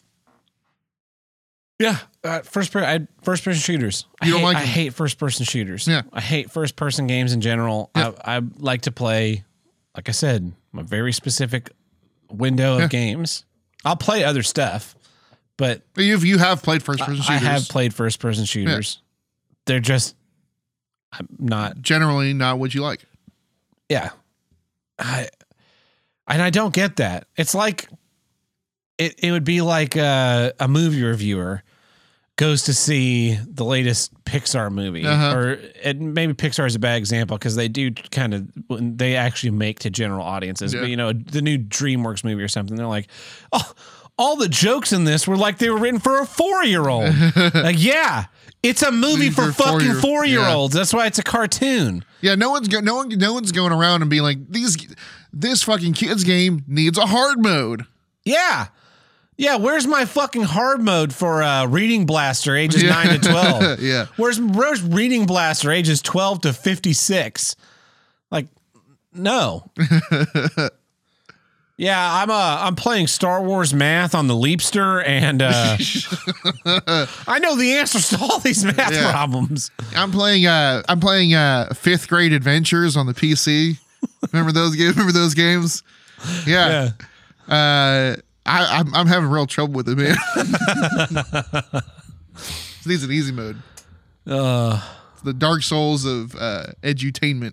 Yeah, 1.80 1.98
uh, 2.24 2.40
first 2.42 2.72
per- 2.72 2.84
I, 2.84 3.06
first 3.22 3.44
person 3.44 3.60
shooters. 3.60 4.06
I 4.20 4.26
You 4.26 4.32
don't 4.32 4.40
hate, 4.40 4.44
like 4.46 4.56
I 4.56 4.60
them? 4.60 4.68
hate 4.68 4.94
first 4.94 5.18
person 5.18 5.44
shooters. 5.44 5.86
Yeah. 5.88 6.02
I 6.12 6.20
hate 6.20 6.50
first 6.50 6.76
person 6.76 7.06
games 7.06 7.32
in 7.32 7.40
general. 7.40 7.90
Yeah. 7.96 8.12
I, 8.24 8.36
I 8.36 8.40
like 8.58 8.82
to 8.82 8.92
play, 8.92 9.44
like 9.96 10.08
I 10.08 10.12
said, 10.12 10.52
a 10.76 10.82
very 10.82 11.12
specific 11.12 11.70
window 12.30 12.78
of 12.78 12.90
games. 12.90 13.44
I'll 13.84 13.96
play 13.96 14.22
other 14.24 14.42
stuff, 14.44 14.94
but 15.56 15.82
You 15.96 16.16
you 16.18 16.38
have 16.38 16.62
played 16.62 16.82
first 16.82 17.00
person 17.00 17.20
I 17.20 17.24
shooters. 17.38 17.42
have 17.48 17.68
played 17.68 17.92
first 17.92 18.20
person 18.20 18.44
shooters. 18.44 19.00
They're 19.66 19.80
just 19.80 20.14
I'm 21.12 21.26
not. 21.38 21.82
generally 21.82 22.32
not 22.32 22.58
what 22.58 22.74
you 22.74 22.82
like. 22.82 23.00
Yeah, 23.88 24.10
I 24.98 25.28
and 26.28 26.40
I 26.40 26.50
don't 26.50 26.72
get 26.72 26.96
that. 26.96 27.26
It's 27.36 27.54
like 27.54 27.88
it. 28.98 29.16
It 29.18 29.32
would 29.32 29.44
be 29.44 29.60
like 29.60 29.96
a, 29.96 30.52
a 30.58 30.68
movie 30.68 31.02
reviewer 31.02 31.62
goes 32.42 32.64
to 32.64 32.74
see 32.74 33.34
the 33.46 33.64
latest 33.64 34.12
Pixar 34.24 34.70
movie, 34.70 35.06
Uh-huh. 35.06 35.36
or 35.36 35.50
it, 35.82 36.00
maybe 36.00 36.34
Pixar 36.34 36.66
is 36.66 36.74
a 36.74 36.78
bad 36.78 36.96
example 36.98 37.38
because 37.38 37.56
they 37.56 37.68
do 37.68 37.90
kind 37.92 38.34
of 38.34 38.46
they 38.98 39.16
actually 39.16 39.50
make 39.52 39.78
to 39.80 39.90
general 39.90 40.24
audiences. 40.24 40.74
Yeah. 40.74 40.80
But 40.80 40.90
you 40.90 40.96
know, 40.96 41.12
the 41.12 41.42
new 41.42 41.58
DreamWorks 41.58 42.24
movie 42.24 42.42
or 42.42 42.48
something, 42.48 42.76
they're 42.76 42.86
like, 42.86 43.08
oh, 43.52 43.72
all 44.18 44.36
the 44.36 44.48
jokes 44.48 44.92
in 44.92 45.04
this 45.04 45.26
were 45.26 45.36
like 45.36 45.58
they 45.58 45.70
were 45.70 45.78
written 45.78 46.00
for 46.00 46.20
a 46.20 46.26
four 46.26 46.64
year 46.64 46.88
old. 46.88 47.14
like, 47.54 47.76
yeah, 47.82 48.26
it's 48.62 48.82
a 48.82 48.92
movie 48.92 49.30
for 49.30 49.46
For 49.52 49.62
fucking 49.64 49.78
four-year- 49.80 49.94
four 50.00 50.24
year 50.26 50.44
olds. 50.46 50.74
That's 50.74 50.92
why 50.92 51.06
it's 51.06 51.18
a 51.18 51.22
cartoon. 51.22 52.04
Yeah, 52.20 52.34
no 52.34 52.50
one's 52.50 52.68
go- 52.68 52.80
no 52.80 52.96
one 52.96 53.08
no 53.08 53.32
one's 53.32 53.52
going 53.52 53.72
around 53.72 54.02
and 54.02 54.10
being 54.10 54.22
like 54.22 54.38
these 54.50 54.76
this 55.32 55.62
fucking 55.62 55.94
kids 55.94 56.24
game 56.24 56.64
needs 56.68 56.98
a 56.98 57.06
hard 57.06 57.40
mode. 57.40 57.86
Yeah. 58.24 58.66
Yeah, 59.36 59.56
where's 59.56 59.86
my 59.86 60.04
fucking 60.04 60.42
hard 60.42 60.82
mode 60.82 61.12
for 61.14 61.42
uh, 61.42 61.66
Reading 61.66 62.06
Blaster 62.06 62.54
ages 62.54 62.82
Yeah. 62.82 62.90
9 63.04 63.20
to 63.20 63.28
12? 63.28 63.80
Yeah. 63.82 64.06
Where's 64.16 64.40
where's 64.40 64.82
Reading 64.82 65.26
Blaster 65.26 65.70
ages 65.72 66.02
12 66.02 66.42
to 66.42 66.52
56? 66.52 67.56
Like 68.30 68.46
no. 69.14 69.70
yeah, 71.76 72.22
I'm 72.22 72.30
uh 72.30 72.58
I'm 72.60 72.76
playing 72.76 73.06
Star 73.08 73.42
Wars 73.42 73.72
math 73.74 74.14
on 74.14 74.26
the 74.26 74.34
Leapster 74.34 75.02
and 75.06 75.42
uh 75.42 75.76
I 77.26 77.38
know 77.40 77.56
the 77.56 77.72
answers 77.74 78.10
to 78.10 78.18
all 78.20 78.38
these 78.38 78.64
math 78.64 78.92
Yeah. 78.92 79.10
problems. 79.10 79.70
I'm 79.96 80.12
playing 80.12 80.46
uh 80.46 80.82
I'm 80.88 81.00
playing 81.00 81.34
uh 81.34 81.72
fifth 81.74 82.08
grade 82.08 82.32
adventures 82.32 82.96
on 82.96 83.06
the 83.06 83.14
PC. 83.14 83.78
Remember 84.32 84.52
those 84.52 84.76
games? 84.76 84.90
Remember 84.96 85.12
those 85.12 85.34
games? 85.34 85.82
Yeah. 86.46 86.90
Uh 87.48 88.16
I, 88.44 88.78
I'm 88.80 88.94
I'm 88.94 89.06
having 89.06 89.28
real 89.30 89.46
trouble 89.46 89.74
with 89.74 89.88
it, 89.88 89.96
man. 89.96 90.16
These 92.86 93.04
an 93.04 93.12
easy 93.12 93.32
mode. 93.32 93.62
Uh 94.26 94.80
The 95.24 95.32
Dark 95.32 95.62
Souls 95.62 96.04
of 96.04 96.34
uh 96.34 96.66
edutainment. 96.82 97.52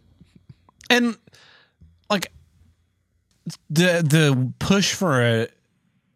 and 0.89 1.17
like 2.09 2.31
the 3.69 4.03
the 4.03 4.53
push 4.59 4.93
for 4.93 5.21
it. 5.21 5.53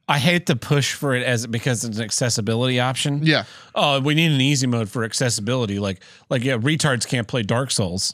I 0.09 0.19
hate 0.19 0.47
the 0.47 0.55
push 0.57 0.93
for 0.93 1.15
it 1.15 1.23
as 1.23 1.47
because 1.47 1.85
it's 1.85 1.97
an 1.97 2.03
accessibility 2.03 2.79
option. 2.79 3.21
Yeah. 3.23 3.45
Oh, 3.73 4.01
we 4.01 4.13
need 4.15 4.31
an 4.31 4.41
easy 4.41 4.67
mode 4.67 4.89
for 4.89 5.03
accessibility. 5.05 5.79
Like 5.79 6.01
like 6.29 6.43
yeah, 6.43 6.57
retards 6.57 7.07
can't 7.07 7.27
play 7.27 7.41
Dark 7.43 7.71
Souls. 7.71 8.13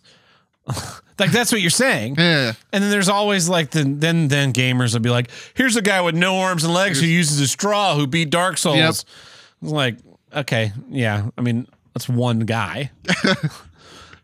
like 1.20 1.32
that's 1.32 1.52
what 1.52 1.62
you're 1.62 1.70
saying. 1.70 2.16
Yeah. 2.18 2.54
And 2.72 2.84
then 2.84 2.91
there's 2.91 3.10
always 3.10 3.50
like 3.50 3.72
the 3.72 3.84
then 3.84 4.28
then 4.28 4.54
gamers 4.54 4.94
will 4.94 5.02
be 5.02 5.10
like, 5.10 5.30
here's 5.56 5.76
a 5.76 5.82
guy 5.82 6.02
with 6.02 6.16
no 6.16 6.40
arms 6.40 6.64
and 6.64 6.74
legs 6.74 7.00
who 7.00 7.08
uses 7.08 7.40
a 7.40 7.48
straw 7.48 7.96
who 7.96 8.08
beat 8.08 8.30
Dark 8.30 8.58
Souls. 8.58 8.78
Yep. 8.78 9.72
Like, 9.74 9.98
okay, 10.34 10.72
yeah. 10.90 11.30
I 11.38 11.41
mean, 11.41 11.68
that's 11.94 12.08
one 12.10 12.40
guy. 12.41 12.91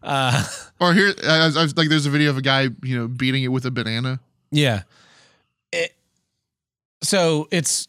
Uh, 0.04 0.46
or 0.80 0.94
here 0.94 1.12
I, 1.28 1.48
was- 1.48 1.58
I 1.58 1.64
was 1.64 1.76
like 1.76 1.90
there's 1.90 2.06
a 2.06 2.12
video 2.12 2.30
of 2.30 2.38
a 2.38 2.42
guy, 2.44 2.68
you 2.84 2.96
know, 2.96 3.08
beating 3.08 3.42
it 3.42 3.48
with 3.48 3.66
a 3.66 3.72
banana. 3.72 4.20
Yeah. 4.52 4.84
It, 5.72 5.96
so 7.02 7.48
it's 7.50 7.88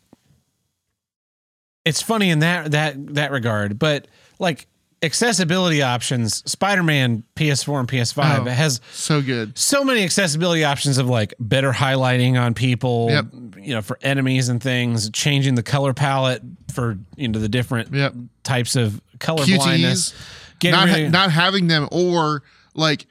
it's 1.85 2.01
funny 2.01 2.31
in 2.31 2.39
that 2.39 2.71
that 2.71 3.15
that 3.17 3.33
regard, 3.33 3.79
but 3.79 4.09
like 4.39 4.67
accessibility 5.03 5.83
options, 5.83 6.43
Spider-Man 6.51 7.23
PS4 7.37 7.81
and 7.81 7.89
PS5 7.89 8.47
Oh. 8.47 8.51
has 8.51 8.81
So 8.93 9.21
good. 9.21 9.57
so 9.57 9.85
many 9.85 10.03
accessibility 10.03 10.65
options 10.65 10.99
of 10.99 11.07
like 11.09 11.35
better 11.39 11.73
highlighting 11.73 12.41
on 12.41 12.55
people, 12.55 13.09
Yep. 13.11 13.27
you 13.63 13.75
know, 13.75 13.83
for 13.83 13.99
enemies 14.03 14.49
and 14.49 14.63
things, 14.63 15.11
changing 15.11 15.55
the 15.55 15.63
color 15.63 15.93
palette 15.95 16.43
for 16.73 16.99
you 17.17 17.29
know 17.29 17.39
the 17.39 17.49
different 17.49 17.93
Yep. 17.95 18.15
types 18.43 18.75
of 18.77 19.01
color 19.19 19.45
QTEs. 19.45 19.57
blindness. 19.57 20.15
Getting 20.59 20.79
not 20.81 20.89
ha- 20.89 21.09
not 21.09 21.31
having 21.33 21.67
them 21.67 21.89
or 21.91 22.43
like 22.75 23.07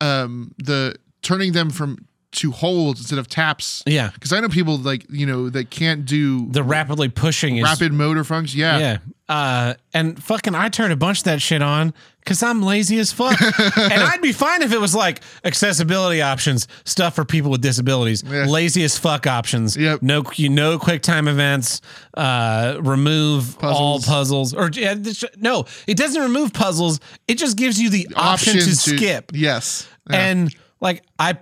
um 0.00 0.52
the 0.58 0.96
turning 1.22 1.52
them 1.52 1.70
from 1.70 1.98
to 2.32 2.50
holds 2.50 3.00
instead 3.00 3.18
of 3.18 3.28
taps 3.28 3.82
yeah, 3.86 4.10
because 4.14 4.32
i 4.32 4.40
know 4.40 4.48
people 4.48 4.78
like 4.78 5.04
you 5.10 5.26
know 5.26 5.50
that 5.50 5.70
can't 5.70 6.04
do 6.06 6.46
the 6.50 6.62
rapidly 6.62 7.08
pushing 7.08 7.56
is 7.58 7.64
rapid 7.64 7.92
motor 7.92 8.24
functions 8.24 8.56
yeah 8.56 8.78
yeah. 8.78 8.98
Uh, 9.28 9.72
and 9.94 10.22
fucking, 10.22 10.54
I 10.54 10.68
turned 10.68 10.92
a 10.92 10.96
bunch 10.96 11.18
of 11.20 11.24
that 11.24 11.40
shit 11.40 11.62
on 11.62 11.94
because 12.18 12.42
I'm 12.42 12.60
lazy 12.60 12.98
as 12.98 13.12
fuck. 13.12 13.40
and 13.78 14.02
I'd 14.02 14.20
be 14.20 14.32
fine 14.32 14.60
if 14.60 14.74
it 14.74 14.80
was 14.80 14.94
like 14.94 15.22
accessibility 15.42 16.20
options, 16.20 16.68
stuff 16.84 17.14
for 17.14 17.24
people 17.24 17.50
with 17.50 17.62
disabilities, 17.62 18.22
Yeah. 18.26 18.44
lazy 18.44 18.82
as 18.84 18.98
fuck 18.98 19.26
options. 19.26 19.74
Yep. 19.74 20.02
No, 20.02 20.22
you 20.34 20.50
know, 20.50 20.78
quick 20.78 21.00
time 21.00 21.28
events, 21.28 21.80
uh, 22.14 22.76
remove 22.82 23.56
all 23.64 24.00
Puzzles. 24.00 24.06
puzzles 24.06 24.54
or 24.54 24.70
yeah, 24.74 24.94
this- 24.98 25.24
no, 25.38 25.64
it 25.86 25.96
doesn't 25.96 26.20
remove 26.20 26.52
puzzles. 26.52 27.00
It 27.26 27.38
just 27.38 27.56
gives 27.56 27.80
you 27.80 27.88
the 27.88 28.08
option, 28.14 28.54
to, 28.54 28.76
skip. 28.76 29.30
Yes. 29.32 29.88
Yeah. 30.10 30.16
And 30.26 30.54
like 30.82 31.04
I 31.18 31.38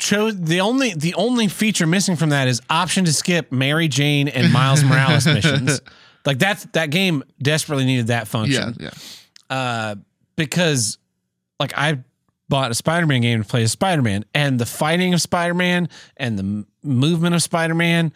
chose 0.00 0.40
the 0.40 0.60
only 0.60 0.94
the 0.94 1.14
only 1.14 1.46
feature 1.46 1.86
missing 1.86 2.16
from 2.16 2.30
that 2.30 2.48
is 2.48 2.60
option 2.68 3.04
to 3.04 3.12
skip 3.12 3.52
Mary 3.52 3.86
Jane 3.86 4.26
and 4.28 4.52
Miles 4.52 4.82
Morales 4.82 5.26
missions. 5.26 5.80
Like 6.26 6.38
that's 6.38 6.64
that 6.72 6.90
game 6.90 7.22
desperately 7.40 7.84
needed 7.84 8.08
that 8.08 8.20
yeah, 8.20 8.24
function. 8.24 8.76
yeah. 8.80 8.90
Uh 9.48 9.94
because 10.36 10.98
like 11.58 11.72
I 11.76 12.02
bought 12.48 12.70
a 12.70 12.74
Spider-Man 12.74 13.20
game 13.20 13.42
to 13.42 13.48
play 13.48 13.62
as 13.62 13.70
Spider-Man 13.72 14.24
and 14.34 14.58
the 14.58 14.66
fighting 14.66 15.14
of 15.14 15.20
Spider-Man 15.20 15.88
and 16.16 16.36
the 16.36 16.42
m- 16.42 16.66
movement 16.82 17.34
of 17.36 17.42
Spider-Man 17.42 18.12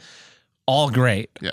all 0.67 0.91
great. 0.91 1.31
Yeah. 1.41 1.53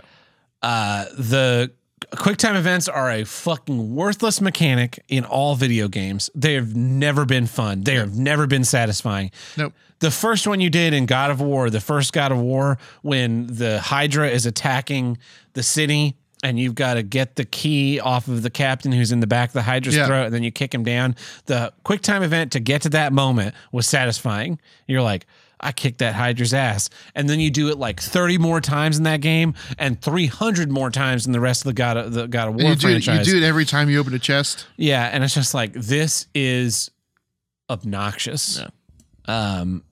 Uh 0.61 1.05
the 1.17 1.71
QuickTime 2.11 2.57
events 2.57 2.89
are 2.89 3.09
a 3.09 3.23
fucking 3.23 3.95
worthless 3.95 4.41
mechanic 4.41 5.03
in 5.07 5.23
all 5.23 5.55
video 5.55 5.87
games. 5.87 6.29
They 6.35 6.55
have 6.55 6.75
never 6.75 7.25
been 7.25 7.47
fun. 7.47 7.83
They 7.83 7.95
have 7.95 8.17
never 8.17 8.47
been 8.47 8.65
satisfying. 8.65 9.31
Nope. 9.57 9.73
The 9.99 10.11
first 10.11 10.45
one 10.47 10.59
you 10.59 10.69
did 10.69 10.93
in 10.93 11.05
God 11.05 11.31
of 11.31 11.39
War, 11.39 11.69
the 11.69 11.79
first 11.79 12.11
God 12.11 12.31
of 12.31 12.39
War, 12.39 12.77
when 13.01 13.47
the 13.47 13.79
Hydra 13.79 14.27
is 14.29 14.45
attacking 14.45 15.19
the 15.53 15.63
city 15.63 16.15
and 16.43 16.59
you've 16.59 16.75
got 16.75 16.95
to 16.95 17.03
get 17.03 17.35
the 17.35 17.45
key 17.45 17.99
off 17.99 18.27
of 18.27 18.41
the 18.41 18.49
captain 18.49 18.91
who's 18.91 19.11
in 19.11 19.19
the 19.19 19.27
back 19.27 19.49
of 19.49 19.53
the 19.53 19.61
Hydra's 19.61 19.95
Yeah. 19.95 20.07
throat 20.07 20.25
and 20.25 20.33
then 20.33 20.43
you 20.43 20.51
kick 20.51 20.73
him 20.73 20.83
down. 20.83 21.15
The 21.45 21.71
QuickTime 21.85 22.23
event 22.23 22.51
to 22.53 22.59
get 22.59 22.81
to 22.81 22.89
that 22.89 23.13
moment 23.13 23.53
was 23.71 23.87
satisfying. 23.87 24.59
You're 24.87 25.03
like, 25.03 25.27
I 25.61 25.71
kicked 25.71 25.99
that 25.99 26.15
Hydra's 26.15 26.53
ass. 26.53 26.89
And 27.15 27.29
then 27.29 27.39
you 27.39 27.51
do 27.51 27.69
it 27.69 27.77
like 27.77 27.99
30 28.01 28.39
more 28.39 28.59
times 28.59 28.97
in 28.97 29.03
that 29.03 29.21
game 29.21 29.53
and 29.77 30.01
300 30.01 30.71
more 30.71 30.89
times 30.89 31.25
in 31.25 31.31
the 31.31 31.39
rest 31.39 31.61
of 31.61 31.65
the 31.67 31.73
God 31.73 31.97
of, 31.97 32.13
the 32.13 32.27
God 32.27 32.49
of 32.49 32.55
War 32.55 32.63
you 32.71 32.75
do, 32.75 32.87
it, 32.87 32.93
you 32.93 33.01
franchise. 33.01 33.25
do 33.27 33.37
it 33.37 33.43
every 33.43 33.65
time 33.65 33.89
you 33.89 33.99
open 33.99 34.13
a 34.13 34.19
chest. 34.19 34.65
Yeah, 34.75 35.05
and 35.05 35.23
it's 35.23 35.35
just 35.35 35.53
like 35.53 35.73
this 35.73 36.27
is 36.33 36.89
obnoxious. 37.69 38.61
Um 39.25 39.83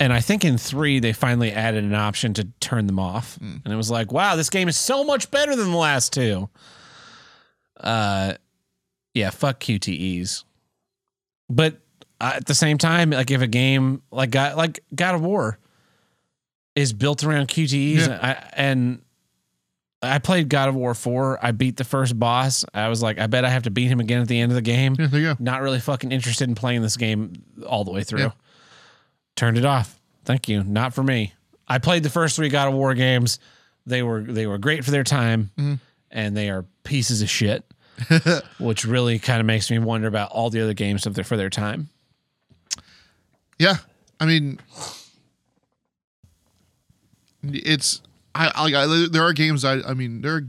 and 0.00 0.12
I 0.12 0.20
think 0.20 0.44
in 0.44 0.58
3 0.58 1.00
they 1.00 1.12
finally 1.12 1.50
added 1.50 1.82
an 1.82 1.94
option 1.94 2.34
to 2.34 2.44
turn 2.60 2.86
them 2.86 2.98
off. 3.00 3.36
And 3.40 3.62
it 3.66 3.76
was 3.76 3.90
like, 3.90 4.12
wow, 4.12 4.36
this 4.36 4.50
game 4.50 4.68
is 4.68 4.76
so 4.76 5.02
much 5.04 5.30
better 5.30 5.56
than 5.56 5.70
the 5.70 5.76
last 5.76 6.12
two. 6.12 6.48
Uh 7.80 8.34
yeah, 9.14 9.30
fuck 9.30 9.58
QTEs. 9.58 10.44
But 11.48 11.80
uh, 12.20 12.32
at 12.36 12.46
the 12.46 12.54
same 12.54 12.78
time, 12.78 13.10
like 13.10 13.30
if 13.30 13.40
a 13.42 13.46
game 13.46 14.02
like 14.10 14.30
God, 14.30 14.56
like 14.56 14.80
God 14.94 15.14
of 15.14 15.22
War 15.22 15.58
is 16.74 16.92
built 16.92 17.24
around 17.24 17.48
QTEs 17.48 18.06
Yeah. 18.08 18.18
I, 18.22 18.50
and 18.60 19.02
I 20.02 20.18
played 20.20 20.48
God 20.48 20.68
of 20.68 20.76
War 20.76 20.94
4. 20.94 21.40
I 21.44 21.50
beat 21.50 21.76
the 21.76 21.82
first 21.84 22.16
boss. 22.18 22.64
I 22.72 22.88
was 22.88 23.02
like, 23.02 23.18
I 23.18 23.26
bet 23.26 23.44
I 23.44 23.48
have 23.50 23.64
to 23.64 23.70
beat 23.70 23.88
him 23.88 23.98
again 23.98 24.20
at 24.22 24.28
the 24.28 24.38
end 24.38 24.52
of 24.52 24.56
the 24.56 24.62
game. 24.62 24.94
Yeah, 24.98 25.06
there 25.08 25.20
you 25.20 25.26
go. 25.34 25.36
Not 25.40 25.60
really 25.62 25.80
fucking 25.80 26.12
interested 26.12 26.48
in 26.48 26.54
playing 26.54 26.82
this 26.82 26.96
game 26.96 27.32
all 27.66 27.82
the 27.84 27.90
way 27.90 28.04
through. 28.04 28.20
Yeah. 28.20 28.30
Turned 29.34 29.58
it 29.58 29.64
off. 29.64 29.98
Thank 30.24 30.48
you. 30.48 30.62
Not 30.62 30.94
for 30.94 31.02
me. 31.02 31.32
I 31.66 31.78
played 31.78 32.02
the 32.04 32.10
first 32.10 32.36
three 32.36 32.48
God 32.48 32.68
of 32.68 32.74
War 32.74 32.94
games. 32.94 33.38
They 33.86 34.02
were 34.02 34.20
they 34.20 34.46
were 34.46 34.58
great 34.58 34.84
for 34.84 34.90
their 34.90 35.04
time, 35.04 35.50
Mm-hmm. 35.58 35.74
and 36.10 36.36
they 36.36 36.50
are 36.50 36.64
pieces 36.84 37.22
of 37.22 37.30
shit. 37.30 37.64
which 38.60 38.84
really 38.84 39.18
kind 39.18 39.40
of 39.40 39.46
makes 39.46 39.70
me 39.72 39.78
wonder 39.80 40.06
about 40.06 40.30
all 40.30 40.50
the 40.50 40.60
other 40.60 40.74
games 40.74 41.04
of 41.06 41.14
their 41.14 41.24
for 41.24 41.36
their 41.36 41.50
time. 41.50 41.88
Yeah, 43.58 43.76
I 44.20 44.26
mean, 44.26 44.60
it's 47.42 48.00
I, 48.34 48.52
I, 48.54 48.64
I 48.84 49.06
there 49.10 49.22
are 49.22 49.32
games 49.32 49.64
I 49.64 49.80
I 49.80 49.94
mean 49.94 50.20
there 50.20 50.36
are 50.36 50.48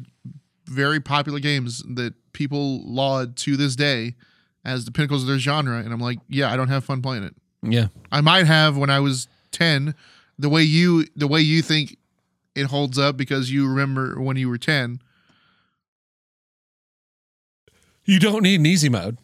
very 0.65 0.99
popular 0.99 1.39
games 1.39 1.83
that 1.95 2.13
people 2.33 2.81
laud 2.83 3.35
to 3.37 3.57
this 3.57 3.75
day 3.75 4.15
as 4.63 4.85
the 4.85 4.91
pinnacles 4.91 5.23
of 5.23 5.27
their 5.27 5.39
genre, 5.39 5.77
and 5.79 5.91
I'm 5.91 5.99
like, 5.99 6.19
yeah, 6.27 6.51
I 6.51 6.55
don't 6.55 6.67
have 6.67 6.83
fun 6.85 7.01
playing 7.01 7.23
it. 7.23 7.35
Yeah. 7.63 7.87
I 8.11 8.21
might 8.21 8.45
have 8.45 8.77
when 8.77 8.89
I 8.89 8.99
was 8.99 9.27
ten. 9.51 9.95
The 10.37 10.49
way 10.49 10.63
you 10.63 11.05
the 11.15 11.27
way 11.27 11.41
you 11.41 11.61
think 11.61 11.97
it 12.55 12.65
holds 12.65 12.97
up 12.97 13.17
because 13.17 13.51
you 13.51 13.67
remember 13.67 14.19
when 14.21 14.37
you 14.37 14.49
were 14.49 14.57
ten. 14.57 15.01
You 18.05 18.19
don't 18.19 18.43
need 18.43 18.59
an 18.59 18.65
easy 18.65 18.89
mode. 18.89 19.17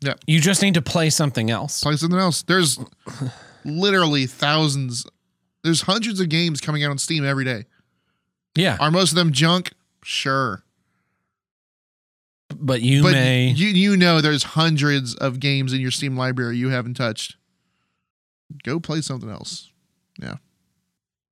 Yeah. 0.00 0.14
You 0.26 0.40
just 0.40 0.62
need 0.62 0.74
to 0.74 0.82
play 0.82 1.10
something 1.10 1.50
else. 1.50 1.82
Play 1.82 1.96
something 1.96 2.18
else. 2.18 2.42
There's 2.42 2.78
literally 3.64 4.26
thousands. 4.26 5.06
There's 5.64 5.82
hundreds 5.82 6.20
of 6.20 6.28
games 6.28 6.60
coming 6.60 6.84
out 6.84 6.90
on 6.90 6.98
Steam 6.98 7.24
every 7.24 7.44
day. 7.44 7.64
Yeah. 8.54 8.76
Are 8.80 8.90
most 8.90 9.10
of 9.10 9.16
them 9.16 9.32
junk? 9.32 9.72
Sure. 10.04 10.62
But 12.56 12.80
you 12.80 13.02
but 13.02 13.12
may 13.12 13.48
you 13.48 13.68
you 13.68 13.96
know 13.96 14.20
there's 14.20 14.42
hundreds 14.42 15.14
of 15.14 15.38
games 15.38 15.72
in 15.72 15.80
your 15.80 15.90
Steam 15.90 16.16
library 16.16 16.56
you 16.56 16.70
haven't 16.70 16.94
touched. 16.94 17.36
Go 18.64 18.80
play 18.80 19.02
something 19.02 19.28
else. 19.28 19.70
Yeah. 20.20 20.36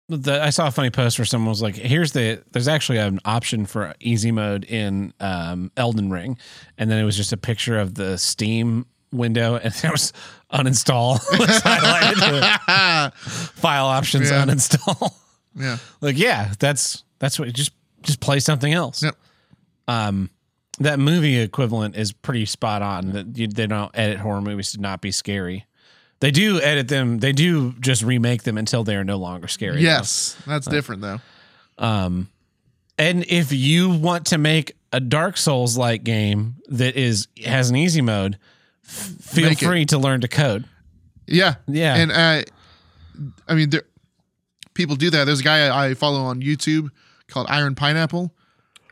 The, 0.10 0.42
I 0.44 0.50
saw 0.50 0.68
a 0.68 0.72
funny 0.72 0.90
post 0.90 1.18
where 1.18 1.26
someone 1.26 1.50
was 1.50 1.62
like, 1.62 1.76
"Here's 1.76 2.12
the 2.12 2.44
there's 2.52 2.68
actually 2.68 2.98
an 3.00 3.20
option 3.26 3.66
for 3.66 3.94
easy 4.00 4.32
mode 4.32 4.66
in 4.66 5.14
um, 5.20 5.72
Elden 5.78 6.10
Ring," 6.12 6.38
and 6.78 6.92
then 6.92 7.00
it 7.00 7.04
was 7.04 7.16
just 7.18 7.32
a 7.34 7.38
picture 7.38 7.80
of 7.80 7.96
the 7.96 8.18
Steam 8.18 8.86
window, 9.12 9.56
and 9.64 9.74
there 9.76 9.92
was 9.92 10.12
uninstall 10.52 11.14
was 11.40 11.50
highlighted. 11.62 13.14
File 13.54 13.86
options 13.86 14.30
Yeah. 14.30 14.46
uninstall. 14.46 15.14
Yeah. 15.56 15.78
like, 16.02 16.18
yeah, 16.18 16.54
that's 16.60 17.04
that's 17.20 17.40
what 17.40 17.52
just 17.54 17.72
just 18.02 18.20
play 18.20 18.40
something 18.40 18.74
else. 18.74 19.04
Yep. 19.04 19.16
Um, 19.88 20.30
that 20.80 21.00
movie 21.00 21.38
equivalent 21.40 21.96
is 21.96 22.12
pretty 22.12 22.46
spot 22.46 22.82
on. 22.82 23.12
That 23.12 23.34
they 23.34 23.68
don't 23.68 23.92
edit 23.94 24.18
horror 24.18 24.42
movies 24.42 24.72
to 24.74 24.82
not 24.82 25.02
be 25.02 25.12
scary. 25.12 25.66
They 26.24 26.32
do 26.32 26.62
edit 26.62 26.88
them. 26.88 27.20
They 27.20 27.34
do 27.34 27.74
just 27.82 28.02
remake 28.02 28.44
them 28.44 28.58
until 28.58 28.86
they 28.86 28.96
are 28.96 29.04
no 29.04 29.18
longer 29.18 29.50
scary. 29.50 29.76
though. 29.76 29.82
Yes. 29.82 30.38
That's 30.48 30.66
different 30.66 31.02
though. 31.02 31.20
Um, 31.78 32.30
and 32.98 33.26
if 33.28 33.52
you 33.52 33.90
want 33.90 34.28
to 34.28 34.38
make 34.38 34.72
a 34.94 35.02
Dark 35.02 35.36
Souls 35.36 35.76
like 35.78 36.06
game 36.06 36.56
that 36.70 36.96
is 36.96 37.28
has 37.44 37.70
an 37.70 37.76
easy 37.76 38.00
mode, 38.02 38.38
f- 38.86 38.94
feel 39.20 39.50
Make 39.50 39.62
it. 39.62 39.66
free 39.66 39.86
to 39.88 39.98
learn 39.98 40.22
to 40.22 40.30
code. 40.30 40.64
Yeah. 41.28 41.56
Yeah. 41.68 41.96
And 41.96 42.10
uh 42.14 42.44
I 43.50 43.56
mean 43.56 43.72
there 43.72 43.84
people 44.74 44.96
do 44.96 45.10
that. 45.10 45.26
There's 45.26 45.42
a 45.42 45.44
guy 45.44 45.68
I, 45.68 45.88
I 45.90 45.94
follow 45.94 46.22
on 46.22 46.42
YouTube 46.42 46.88
called 47.28 47.48
Iron 47.50 47.76
Pineapple 47.76 48.34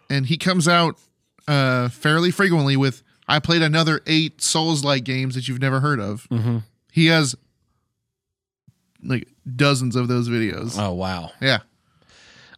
and 0.09 0.25
he 0.25 0.35
comes 0.37 0.67
out 0.67 0.99
uh 1.47 1.87
fairly 1.87 2.29
frequently 2.31 2.75
with 2.75 3.03
I 3.25 3.39
played 3.39 3.61
another 3.61 4.01
8 4.05 4.41
Souls 4.41 4.83
like 4.83 5.05
games 5.05 5.35
that 5.35 5.47
you've 5.47 5.61
never 5.61 5.79
heard 5.79 6.01
of. 6.01 6.27
Mm-hmm. 6.29 6.57
He 6.91 7.07
has 7.07 7.35
like 9.03 9.27
dozens 9.55 9.95
of 9.95 10.07
those 10.07 10.29
videos. 10.29 10.77
Oh 10.77 10.93
wow. 10.93 11.31
Yeah. 11.41 11.59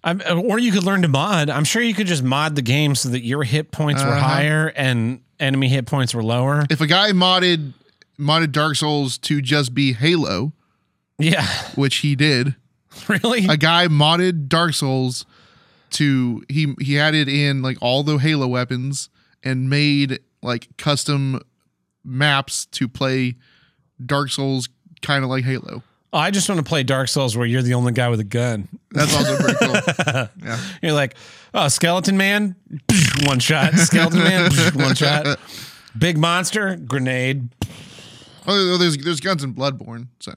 I'm, 0.04 0.22
or 0.28 0.60
you 0.60 0.74
could 0.74 0.84
learn 0.84 1.02
to 1.04 1.08
mod. 1.08 1.50
I'm 1.50 1.64
sure 1.64 1.82
you 1.82 1.94
could 1.94 2.08
just 2.08 2.24
mod 2.24 2.56
the 2.58 2.62
game 2.62 2.94
so 2.94 3.08
that 3.10 3.24
your 3.24 3.44
hit 3.44 3.72
points 3.72 4.04
were 4.04 4.10
Uh-huh. 4.10 4.20
higher 4.28 4.74
and 4.76 5.22
enemy 5.40 5.70
hit 5.70 5.86
points 5.86 6.14
were 6.14 6.24
lower. 6.24 6.66
If 6.70 6.82
a 6.82 6.88
guy 6.88 7.12
modded 7.12 7.74
modded 8.20 8.52
Dark 8.52 8.76
Souls 8.76 9.18
to 9.20 9.42
just 9.42 9.74
be 9.74 9.94
Halo, 9.94 10.52
Yeah, 11.18 11.48
which 11.76 11.98
he 11.98 12.16
did, 12.18 12.56
really. 13.08 13.48
a 13.48 13.56
guy 13.56 13.88
modded 13.88 14.50
Dark 14.50 14.74
Souls 14.74 15.26
to 15.92 16.44
he 16.50 16.76
he 16.82 17.00
added 17.00 17.30
in 17.30 17.62
like 17.62 17.78
all 17.82 18.04
the 18.04 18.18
Halo 18.18 18.48
weapons 18.48 19.10
and 19.42 19.70
made 19.70 20.20
like 20.42 20.68
custom 20.78 21.40
maps 22.04 22.66
to 22.66 22.90
play 22.90 23.36
Dark 24.06 24.30
Souls 24.30 24.70
kind 25.02 25.24
of 25.24 25.30
like 25.30 25.44
Halo. 25.44 25.84
Oh, 26.12 26.18
I 26.20 26.30
just 26.30 26.48
want 26.48 26.60
to 26.60 26.64
play 26.64 26.84
Dark 26.84 27.08
Souls 27.08 27.36
where 27.36 27.48
you're 27.48 27.64
the 27.64 27.74
only 27.74 27.92
guy 27.92 28.08
with 28.10 28.20
a 28.20 28.24
gun. 28.24 28.68
That's 28.92 29.16
also 29.16 29.36
pretty 29.38 29.58
cool. 29.60 30.28
Yeah. 30.44 30.60
You're 30.82 30.94
like, 30.94 31.16
oh, 31.56 31.68
skeleton 31.70 32.18
man, 32.18 32.56
one 33.24 33.40
shot. 33.40 33.74
Skeleton 33.74 34.20
man, 34.24 34.52
one 34.76 34.94
shot. 34.96 35.40
Big 35.98 36.18
monster, 36.18 36.76
grenade. 36.76 37.50
Oh, 38.46 38.78
there's 38.78 38.98
there's 38.98 39.20
guns 39.22 39.44
in 39.44 39.54
Bloodborne, 39.56 40.08
so 40.20 40.34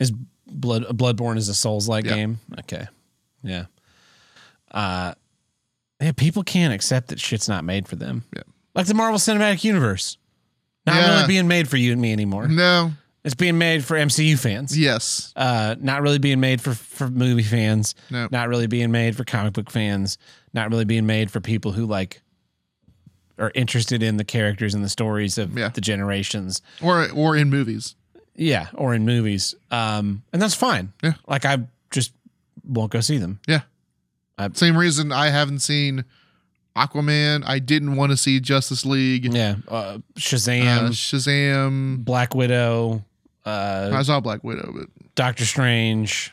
Is 0.00 0.12
blood 0.46 0.84
Bloodborne 0.96 1.36
is 1.36 1.48
a 1.48 1.54
Souls 1.54 1.88
like 1.88 2.04
Yeah. 2.06 2.14
game? 2.14 2.40
Okay, 2.60 2.86
yeah. 3.42 3.66
Uh, 4.70 5.14
yeah, 6.00 6.12
people 6.12 6.42
can't 6.42 6.72
accept 6.72 7.08
that 7.08 7.20
shit's 7.20 7.48
not 7.48 7.64
made 7.64 7.86
for 7.88 7.96
them. 7.96 8.24
Yeah. 8.34 8.42
like 8.74 8.86
the 8.86 8.94
Marvel 8.94 9.18
Cinematic 9.18 9.64
Universe, 9.64 10.16
not 10.86 10.96
Yeah. 10.96 11.14
really 11.14 11.26
being 11.28 11.48
made 11.48 11.68
for 11.68 11.76
you 11.76 11.92
and 11.92 12.00
me 12.00 12.12
anymore. 12.12 12.48
no, 12.48 12.92
It's 13.24 13.34
being 13.34 13.58
made 13.58 13.84
for 13.84 13.96
MCU 13.96 14.36
fans. 14.38 14.76
yes, 14.78 15.32
Uh, 15.36 15.74
not 15.80 16.02
really 16.02 16.18
being 16.18 16.40
made 16.40 16.60
for 16.60 16.74
for 16.74 17.08
movie 17.08 17.42
fans. 17.42 17.94
No. 18.10 18.28
Not 18.30 18.48
really 18.48 18.66
being 18.66 18.90
made 18.90 19.16
for 19.16 19.24
comic 19.24 19.52
book 19.52 19.70
fans. 19.70 20.16
Not 20.54 20.70
really 20.70 20.84
being 20.86 21.06
made 21.06 21.30
for 21.30 21.40
people 21.40 21.72
who 21.72 21.86
like 21.86 22.22
are 23.38 23.52
interested 23.54 24.02
in 24.02 24.16
the 24.18 24.24
characters 24.24 24.74
and 24.74 24.84
the 24.84 24.88
stories 24.88 25.38
of 25.38 25.56
Yeah. 25.56 25.68
the 25.68 25.80
generations. 25.80 26.60
or 26.80 27.08
or 27.10 27.36
in 27.36 27.50
movies. 27.50 27.94
Yeah, 28.36 28.68
or 28.74 28.94
in 28.94 29.04
movies. 29.04 29.54
Um, 29.70 30.22
and 30.32 30.40
that's 30.40 30.54
fine. 30.54 30.92
Yeah. 31.02 31.14
Like 31.26 31.44
I 31.44 31.58
just 31.90 32.12
won't 32.64 32.90
go 32.92 33.00
see 33.00 33.18
them. 33.18 33.40
Yeah. 33.46 33.62
I- 34.38 34.48
Same 34.54 34.76
reason 34.78 35.12
I 35.12 35.28
haven't 35.28 35.58
seen 35.60 36.04
Aquaman. 36.76 37.42
I 37.46 37.58
didn't 37.58 37.96
want 37.96 38.10
to 38.12 38.16
see 38.16 38.40
Justice 38.40 38.84
League. 38.86 39.32
Yeah. 39.32 39.56
Uh, 39.68 39.74
Uh, 39.74 39.98
Shazam, 40.18 40.88
Shazam. 40.90 42.04
Black 42.04 42.34
Widow, 42.34 43.04
uh, 43.44 43.90
I 43.92 44.02
saw 44.02 44.20
Black 44.20 44.44
Widow, 44.44 44.72
but 44.76 44.88
Doctor 45.14 45.44
Strange. 45.44 46.32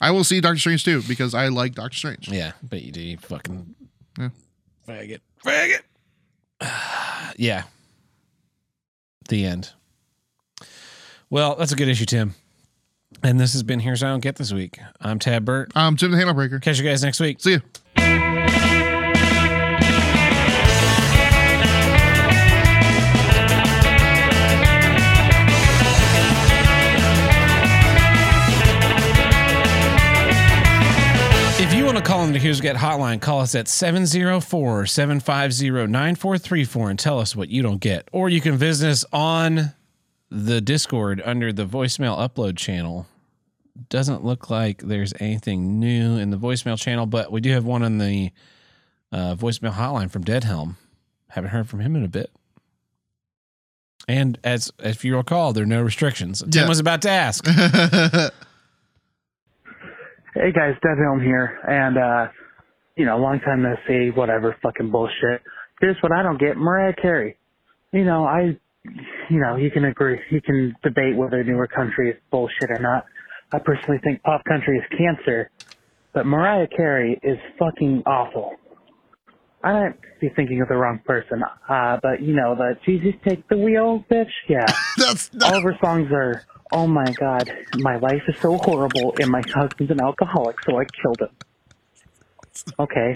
I 0.00 0.10
will 0.10 0.24
see 0.24 0.40
Doctor 0.40 0.58
Strange 0.58 0.84
too 0.84 1.02
because 1.02 1.34
I 1.34 1.48
like 1.48 1.74
Doctor 1.74 1.96
Strange. 1.96 2.28
Yeah, 2.28 2.52
but 2.62 2.82
you 2.82 2.92
do 2.92 3.00
you 3.00 3.16
fucking 3.18 3.74
Yeah. 4.18 4.28
faggot. 4.88 5.20
Faggot. 5.44 5.80
yeah. 7.36 7.64
The 9.28 9.44
end. 9.44 9.70
Well, 11.30 11.54
that's 11.56 11.72
a 11.72 11.76
good 11.76 11.88
issue, 11.88 12.04
Tim. 12.04 12.34
And 13.22 13.38
this 13.38 13.52
has 13.52 13.62
been 13.62 13.80
Here's 13.80 14.02
I 14.02 14.08
Don't 14.08 14.20
Get 14.20 14.36
This 14.36 14.52
Week. 14.52 14.78
I'm 15.00 15.18
Tad 15.18 15.44
Burt. 15.44 15.70
I'm 15.76 15.96
Tim 15.96 16.10
the 16.10 16.16
Handlebreaker. 16.18 16.60
Catch 16.60 16.78
you 16.78 16.84
guys 16.84 17.02
next 17.04 17.20
week. 17.20 17.40
See 17.40 17.52
you. 17.96 18.81
If 32.22 32.26
you 32.26 32.28
want 32.28 32.34
to 32.34 32.38
call 32.38 32.38
into 32.38 32.38
Here's 32.38 32.60
Get 32.60 32.76
Hotline, 32.76 33.20
call 33.20 33.40
us 33.40 33.54
at 33.56 33.66
704 33.66 34.86
750 34.86 35.70
9434 35.90 36.90
and 36.90 36.98
tell 36.98 37.18
us 37.18 37.34
what 37.34 37.48
you 37.48 37.62
don't 37.62 37.80
get. 37.80 38.06
Or 38.12 38.28
you 38.28 38.40
can 38.40 38.56
visit 38.56 38.90
us 38.90 39.04
on 39.12 39.72
the 40.30 40.60
Discord 40.60 41.20
under 41.24 41.52
the 41.52 41.66
voicemail 41.66 42.16
upload 42.16 42.56
channel. 42.56 43.06
Doesn't 43.88 44.24
look 44.24 44.50
like 44.50 44.78
there's 44.82 45.12
anything 45.18 45.80
new 45.80 46.16
in 46.16 46.30
the 46.30 46.36
voicemail 46.36 46.78
channel, 46.78 47.06
but 47.06 47.32
we 47.32 47.40
do 47.40 47.50
have 47.50 47.64
one 47.64 47.82
on 47.82 47.98
the 47.98 48.30
uh, 49.10 49.34
voicemail 49.34 49.72
hotline 49.72 50.10
from 50.10 50.22
Deadhelm. 50.22 50.76
Haven't 51.30 51.50
heard 51.50 51.68
from 51.68 51.80
him 51.80 51.96
in 51.96 52.04
a 52.04 52.08
bit. 52.08 52.30
And 54.06 54.38
as 54.44 54.70
if 54.78 55.04
you 55.04 55.16
recall, 55.16 55.52
there 55.52 55.64
are 55.64 55.66
no 55.66 55.82
restrictions. 55.82 56.38
Tim 56.40 56.50
Yeah. 56.62 56.68
was 56.68 56.78
about 56.78 57.02
to 57.02 57.10
ask. 57.10 57.44
Hey 60.34 60.50
guys, 60.50 60.72
Dead 60.82 60.96
Helm 60.96 61.20
here, 61.20 61.58
and 61.68 61.98
uh, 61.98 62.32
you 62.96 63.04
know, 63.04 63.18
long 63.18 63.38
time 63.40 63.62
no 63.62 63.74
see, 63.86 64.08
whatever, 64.14 64.56
fucking 64.62 64.90
bullshit. 64.90 65.42
Here's 65.78 65.98
what 66.00 66.10
I 66.10 66.22
don't 66.22 66.40
get: 66.40 66.56
Mariah 66.56 66.94
Carey. 66.94 67.36
You 67.92 68.04
know, 68.04 68.24
I, 68.24 68.56
you 69.28 69.40
know, 69.40 69.56
you 69.56 69.70
can 69.70 69.84
agree, 69.84 70.18
you 70.30 70.40
can 70.40 70.74
debate 70.82 71.18
whether 71.18 71.44
newer 71.44 71.66
country 71.66 72.12
is 72.12 72.16
bullshit 72.30 72.70
or 72.70 72.78
not. 72.80 73.04
I 73.52 73.58
personally 73.58 73.98
think 74.02 74.22
pop 74.22 74.42
country 74.46 74.78
is 74.78 74.84
cancer, 74.96 75.50
but 76.14 76.24
Mariah 76.24 76.68
Carey 76.74 77.20
is 77.22 77.36
fucking 77.58 78.04
awful. 78.06 78.52
I 79.62 79.72
might 79.74 79.98
be 80.18 80.30
thinking 80.34 80.62
of 80.62 80.68
the 80.68 80.76
wrong 80.76 81.00
person, 81.04 81.42
uh, 81.68 81.98
but 82.02 82.22
you 82.22 82.34
know, 82.34 82.54
the 82.54 82.78
Jesus 82.86 83.12
take 83.22 83.46
the 83.50 83.58
wheel, 83.58 84.02
bitch. 84.10 84.32
Yeah. 84.48 84.64
That's 84.96 85.30
all 85.44 85.58
of 85.58 85.62
her 85.62 85.76
songs 85.84 86.08
are 86.10 86.42
oh 86.72 86.86
my 86.86 87.10
god 87.12 87.50
my 87.78 87.96
life 87.96 88.22
is 88.28 88.34
so 88.40 88.56
horrible 88.58 89.14
and 89.20 89.30
my 89.30 89.42
husband's 89.54 89.90
an 89.92 90.00
alcoholic 90.00 90.56
so 90.64 90.78
i 90.78 90.84
killed 91.02 91.20
him 91.20 91.28
okay 92.78 93.14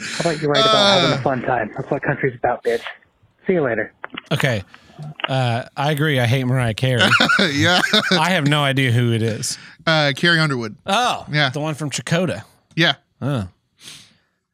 how 0.00 0.20
about 0.30 0.40
you 0.42 0.48
write 0.48 0.60
about 0.60 1.00
having 1.00 1.18
a 1.18 1.22
fun 1.22 1.42
time 1.42 1.70
that's 1.76 1.90
what 1.90 2.02
country's 2.02 2.34
about 2.36 2.62
bitch 2.64 2.82
see 3.46 3.54
you 3.54 3.62
later 3.62 3.92
Okay. 4.32 4.62
Uh, 5.28 5.64
I 5.76 5.90
agree. 5.90 6.18
I 6.20 6.26
hate 6.26 6.44
Mariah 6.44 6.72
Carey. 6.72 7.02
yeah. 7.52 7.80
I 8.12 8.30
have 8.30 8.46
no 8.46 8.62
idea 8.62 8.90
who 8.92 9.12
it 9.12 9.20
is. 9.22 9.58
Uh, 9.86 10.12
Carrie 10.16 10.38
Underwood. 10.38 10.76
Oh, 10.86 11.26
Yeah. 11.30 11.50
the 11.50 11.60
one 11.60 11.74
from 11.74 11.90
Checotah. 11.90 12.44
Yeah. 12.76 12.94
Oh. 13.20 13.46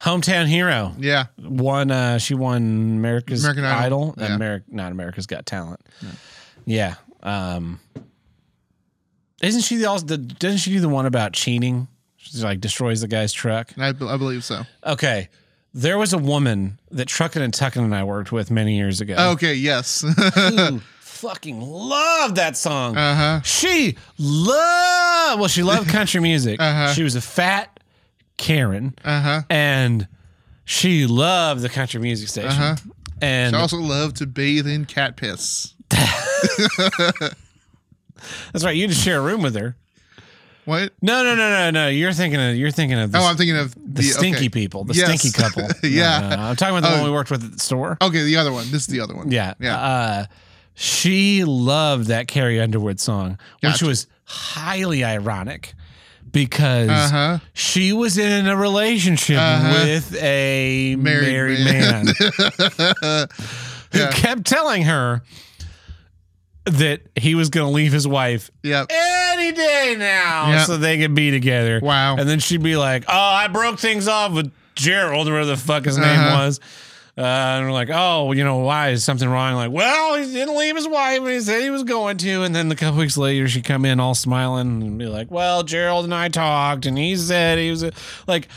Hometown 0.01 0.47
hero. 0.47 0.95
Yeah. 0.97 1.27
Won. 1.39 1.91
Uh, 1.91 2.17
she 2.17 2.33
won 2.33 2.57
America's 2.97 3.43
American 3.45 3.63
Idol. 3.63 4.15
Idol. 4.17 4.23
Yeah. 4.29 4.37
Ameri- 4.37 4.63
not 4.67 4.91
America's 4.91 5.27
Got 5.27 5.45
Talent. 5.45 5.79
Yeah. 6.65 6.95
Um, 7.21 7.79
isn't 9.43 9.61
she 9.61 9.77
the 9.77 9.85
also? 9.85 10.05
The, 10.05 10.17
doesn't 10.17 10.57
she 10.59 10.71
do 10.71 10.79
the 10.79 10.89
one 10.89 11.05
about 11.05 11.33
cheating? 11.33 11.87
She 12.17 12.37
like 12.39 12.61
destroys 12.61 13.01
the 13.01 13.07
guy's 13.07 13.33
truck. 13.33 13.71
I, 13.77 13.89
I 13.89 13.91
believe 13.91 14.43
so. 14.43 14.63
Okay. 14.85 15.29
There 15.73 15.97
was 15.97 16.13
a 16.13 16.17
woman 16.17 16.77
that 16.91 17.07
Truckin' 17.07 17.41
and 17.41 17.53
Tuckin' 17.53 17.83
and 17.83 17.95
I 17.95 18.03
worked 18.03 18.31
with 18.31 18.51
many 18.51 18.75
years 18.77 19.01
ago. 19.01 19.15
Okay. 19.33 19.55
Yes. 19.55 20.01
who 20.35 20.79
fucking 20.99 21.59
loved 21.61 22.35
that 22.35 22.55
song. 22.55 22.95
Uh 22.95 23.15
huh. 23.15 23.41
She 23.41 23.97
loved, 24.19 25.39
well, 25.39 25.47
she 25.49 25.63
loved 25.63 25.89
country 25.89 26.21
music. 26.21 26.59
Uh-huh. 26.61 26.93
She 26.93 27.03
was 27.03 27.15
a 27.15 27.21
fat 27.21 27.79
Karen 28.37 28.93
Uh 29.03 29.21
huh. 29.21 29.41
and 29.49 30.07
she 30.65 31.05
loved 31.07 31.61
the 31.61 31.69
country 31.69 31.99
music 32.01 32.29
station. 32.29 32.49
Uh-huh. 32.51 32.75
And 33.21 33.55
She 33.55 33.59
also 33.61 33.77
loved 33.77 34.17
to 34.17 34.27
bathe 34.27 34.67
in 34.67 34.85
cat 34.85 35.15
piss. 35.17 35.73
that's 38.51 38.63
right. 38.65 38.75
You 38.75 38.87
just 38.87 39.03
share 39.03 39.19
a 39.19 39.21
room 39.21 39.41
with 39.41 39.55
her. 39.55 39.75
What? 40.65 40.93
No, 41.01 41.23
no, 41.23 41.35
no, 41.35 41.49
no, 41.49 41.71
no. 41.71 41.87
You're 41.89 42.13
thinking 42.13 42.39
of 42.39 42.55
you're 42.55 42.71
thinking 42.71 42.97
of 42.97 43.11
the, 43.11 43.17
Oh, 43.19 43.25
I'm 43.25 43.35
thinking 43.35 43.57
of 43.57 43.75
the 43.75 44.01
stinky 44.03 44.37
okay. 44.37 44.49
people, 44.49 44.85
the 44.85 44.93
Yes. 44.93 45.07
stinky 45.19 45.37
couple. 45.37 45.67
Yeah. 45.89 46.19
no, 46.21 46.29
no. 46.37 46.41
I'm 46.43 46.55
talking 46.55 46.77
about 46.77 46.87
the 46.89 46.95
Oh. 46.95 47.01
one 47.01 47.09
we 47.09 47.11
worked 47.11 47.31
with 47.31 47.43
at 47.43 47.51
the 47.51 47.59
store. 47.59 47.97
Okay, 48.01 48.23
the 48.23 48.37
other 48.37 48.51
one. 48.53 48.65
This 48.71 48.81
is 48.83 48.87
the 48.87 49.01
other 49.01 49.13
one. 49.15 49.29
Yeah. 49.29 49.55
Yeah. 49.59 49.77
Uh, 49.77 50.25
she 50.73 51.43
loved 51.43 52.05
that 52.07 52.27
Carrie 52.27 52.61
Underwood 52.61 52.99
song, 53.01 53.37
which 53.61 53.81
was 53.83 54.07
highly 54.23 55.03
ironic 55.03 55.73
because 56.31 56.89
Uh-huh. 56.89 57.39
she 57.53 57.91
was 57.91 58.17
in 58.17 58.47
a 58.47 58.55
relationship 58.55 59.37
Uh-huh. 59.37 59.83
with 59.83 60.15
a 60.23 60.95
Married 60.97 61.59
married, 61.59 61.59
man. 61.65 62.05
man, 62.05 62.15
who 63.91 63.99
Yeah. 63.99 64.11
kept 64.11 64.45
telling 64.45 64.83
her 64.83 65.21
that 66.65 67.01
he 67.15 67.35
was 67.35 67.49
going 67.49 67.65
to 67.67 67.71
leave 67.73 67.91
his 67.91 68.07
wife 68.07 68.49
Yep. 68.63 68.87
any 68.91 69.51
day 69.51 69.95
now 69.97 70.49
Yeah. 70.49 70.63
so 70.63 70.77
they 70.77 70.97
could 70.97 71.13
be 71.13 71.29
together. 71.31 71.79
Wow. 71.83 72.15
And 72.17 72.27
then 72.29 72.39
she'd 72.39 72.63
be 72.63 72.77
like, 72.77 73.03
Oh, 73.07 73.13
I 73.13 73.47
broke 73.47 73.79
things 73.79 74.07
off 74.07 74.31
with 74.33 74.51
Gerald, 74.75 75.27
or 75.27 75.33
whatever 75.33 75.47
the 75.51 75.57
fuck 75.57 75.85
his 75.85 75.97
name 75.97 76.07
Uh-huh. 76.19 76.45
was. 76.45 76.59
Uh, 77.15 77.21
and 77.21 77.65
we're 77.65 77.71
like, 77.73 77.89
Oh, 77.91 78.31
you 78.31 78.43
know, 78.43 78.57
why 78.59 78.89
is 78.89 79.03
something 79.03 79.27
wrong? 79.29 79.55
Like, 79.55 79.71
well, 79.71 80.15
he 80.15 80.31
didn't 80.31 80.57
leave 80.57 80.75
his 80.75 80.87
wife 80.87 81.19
and 81.19 81.29
he 81.29 81.39
said 81.41 81.61
he 81.61 81.69
was 81.69 81.83
going 81.83 82.17
to. 82.17 82.43
And 82.43 82.55
then 82.55 82.71
a 82.71 82.75
couple 82.75 82.99
weeks 82.99 83.17
later, 83.17 83.47
she'd 83.47 83.65
come 83.65 83.83
in 83.85 83.99
all 83.99 84.15
smiling 84.15 84.81
and 84.81 84.97
be 84.97 85.05
like, 85.05 85.29
Well, 85.29 85.63
Gerald 85.63 86.05
and 86.05 86.13
I 86.15 86.29
talked 86.29 86.85
and 86.85 86.97
he 86.97 87.15
said 87.17 87.59
he 87.59 87.69
was 87.69 87.83
like, 88.25 88.47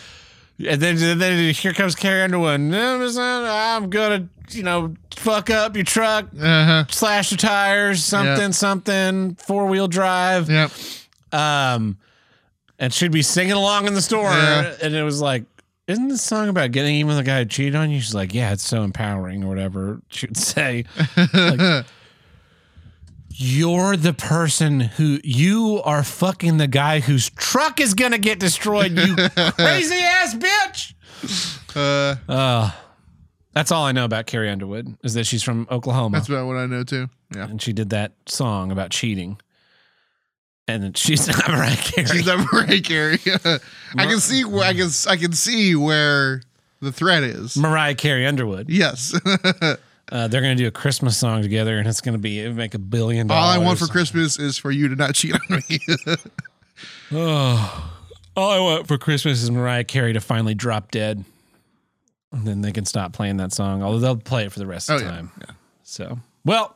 and 0.58 0.80
then, 0.80 0.96
and 1.02 1.20
then 1.20 1.52
here 1.52 1.74
comes 1.74 1.94
Carrie 1.94 2.22
Underwood. 2.22 2.60
No, 2.60 3.04
I'm 3.14 3.90
gonna, 3.90 4.28
you 4.50 4.62
know, 4.62 4.94
fuck 5.16 5.50
up 5.50 5.74
your 5.76 5.84
truck, 5.84 6.26
Uh-huh. 6.38 6.84
slash 6.90 7.30
the 7.30 7.36
tires, 7.36 8.04
something, 8.04 8.36
Yep. 8.40 8.54
something, 8.54 9.34
four 9.36 9.66
wheel 9.66 9.88
drive. 9.88 10.50
Yep. 10.50 10.70
Um, 11.32 11.96
and 12.78 12.92
she'd 12.92 13.12
be 13.12 13.22
singing 13.22 13.52
along 13.52 13.86
in 13.86 13.94
the 13.94 14.02
store, 14.02 14.30
Yeah. 14.30 14.74
and 14.82 14.94
it 14.94 15.02
was 15.02 15.20
like, 15.20 15.44
"Isn't 15.86 16.08
this 16.08 16.22
song 16.22 16.48
about 16.48 16.72
getting 16.72 16.94
even 16.96 17.08
with 17.08 17.16
the 17.16 17.22
guy 17.22 17.38
who 17.40 17.44
cheated 17.46 17.74
on 17.74 17.90
you?" 17.90 18.00
She's 18.00 18.14
like, 18.14 18.34
"Yeah, 18.34 18.52
it's 18.52 18.64
so 18.66 18.82
empowering," 18.82 19.42
or 19.44 19.48
whatever 19.48 20.00
she 20.10 20.26
would 20.26 20.36
say. 20.36 20.84
You're 23.38 23.96
the 23.98 24.14
person 24.14 24.80
who 24.80 25.20
you 25.22 25.82
are 25.84 26.02
fucking 26.02 26.56
the 26.56 26.66
guy 26.66 27.00
whose 27.00 27.28
truck 27.30 27.80
is 27.80 27.92
gonna 27.92 28.16
get 28.18 28.38
destroyed. 28.40 28.92
You 28.92 29.14
crazy 29.58 29.96
ass 29.96 30.34
bitch. 30.34 30.94
uh, 31.76 32.16
Uh, 32.32 32.70
that's 33.56 33.72
all 33.72 33.84
I 33.84 33.92
know 33.92 34.04
about 34.04 34.26
Carrie 34.26 34.50
Underwood 34.50 34.98
is 35.02 35.14
that 35.14 35.24
she's 35.24 35.42
from 35.42 35.66
Oklahoma. 35.70 36.18
that's 36.18 36.28
about 36.28 36.46
what 36.46 36.56
I 36.56 36.66
know 36.66 36.84
too. 36.84 37.08
Yeah. 37.34 37.44
and 37.48 37.60
she 37.60 37.72
did 37.72 37.88
that 37.88 38.12
song 38.26 38.70
about 38.70 38.90
cheating. 38.90 39.40
And 40.68 40.94
she's 40.98 41.26
not 41.26 41.48
Mariah 41.48 41.74
Carey. 41.76 42.06
She's 42.06 42.26
not 42.26 42.46
Mariah 42.52 42.82
Carey. 42.82 43.18
I 43.96 44.04
can 44.04 44.20
see 44.20 44.44
where 44.44 44.62
I 44.62 44.74
can 44.74 44.90
I 45.08 45.16
can 45.16 45.32
see 45.32 45.74
where 45.74 46.42
the 46.82 46.92
threat 46.92 47.22
is. 47.22 47.56
Mariah 47.56 47.94
Carey 47.94 48.26
Underwood. 48.26 48.68
Yes. 48.68 49.18
Uh, 50.12 50.28
they're 50.28 50.40
going 50.40 50.56
to 50.56 50.62
do 50.62 50.68
a 50.68 50.70
Christmas 50.70 51.18
song 51.18 51.42
together, 51.42 51.78
and 51.78 51.88
it's 51.88 52.00
going 52.00 52.12
to 52.12 52.18
be 52.20 52.38
it'll 52.38 52.54
make 52.54 52.74
a 52.74 52.78
billion 52.78 53.26
dollars. 53.26 53.56
All. 53.56 53.60
I 53.60 53.64
want 53.64 53.80
for 53.80 53.88
Christmas 53.88 54.38
is 54.38 54.56
for 54.56 54.70
you 54.70 54.86
to 54.86 54.94
not 54.94 55.16
cheat 55.16 55.34
on 55.34 55.40
me. 55.68 55.80
Oh, 57.10 57.92
all 58.36 58.50
I 58.52 58.60
want 58.60 58.86
for 58.86 58.98
Christmas 58.98 59.42
is 59.42 59.50
Mariah 59.50 59.82
Carey 59.82 60.12
to 60.12 60.20
finally 60.20 60.54
drop 60.54 60.92
dead, 60.92 61.24
then 62.44 62.60
they 62.62 62.72
can 62.72 62.84
stop 62.84 63.12
playing 63.12 63.36
that 63.36 63.52
song. 63.52 63.82
Although 63.84 64.00
they'll 64.00 64.16
play 64.16 64.44
it 64.46 64.52
for 64.52 64.58
the 64.58 64.66
rest 64.66 64.90
of 64.90 64.96
Oh, 64.96 64.98
the 64.98 65.04
yeah. 65.04 65.10
time. 65.12 65.30
So, 65.84 66.18
well, 66.44 66.74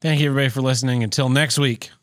thank 0.00 0.20
you 0.20 0.28
everybody 0.30 0.48
for 0.48 0.60
listening. 0.62 1.04
Until 1.04 1.28
next 1.28 1.56
week, 1.60 1.92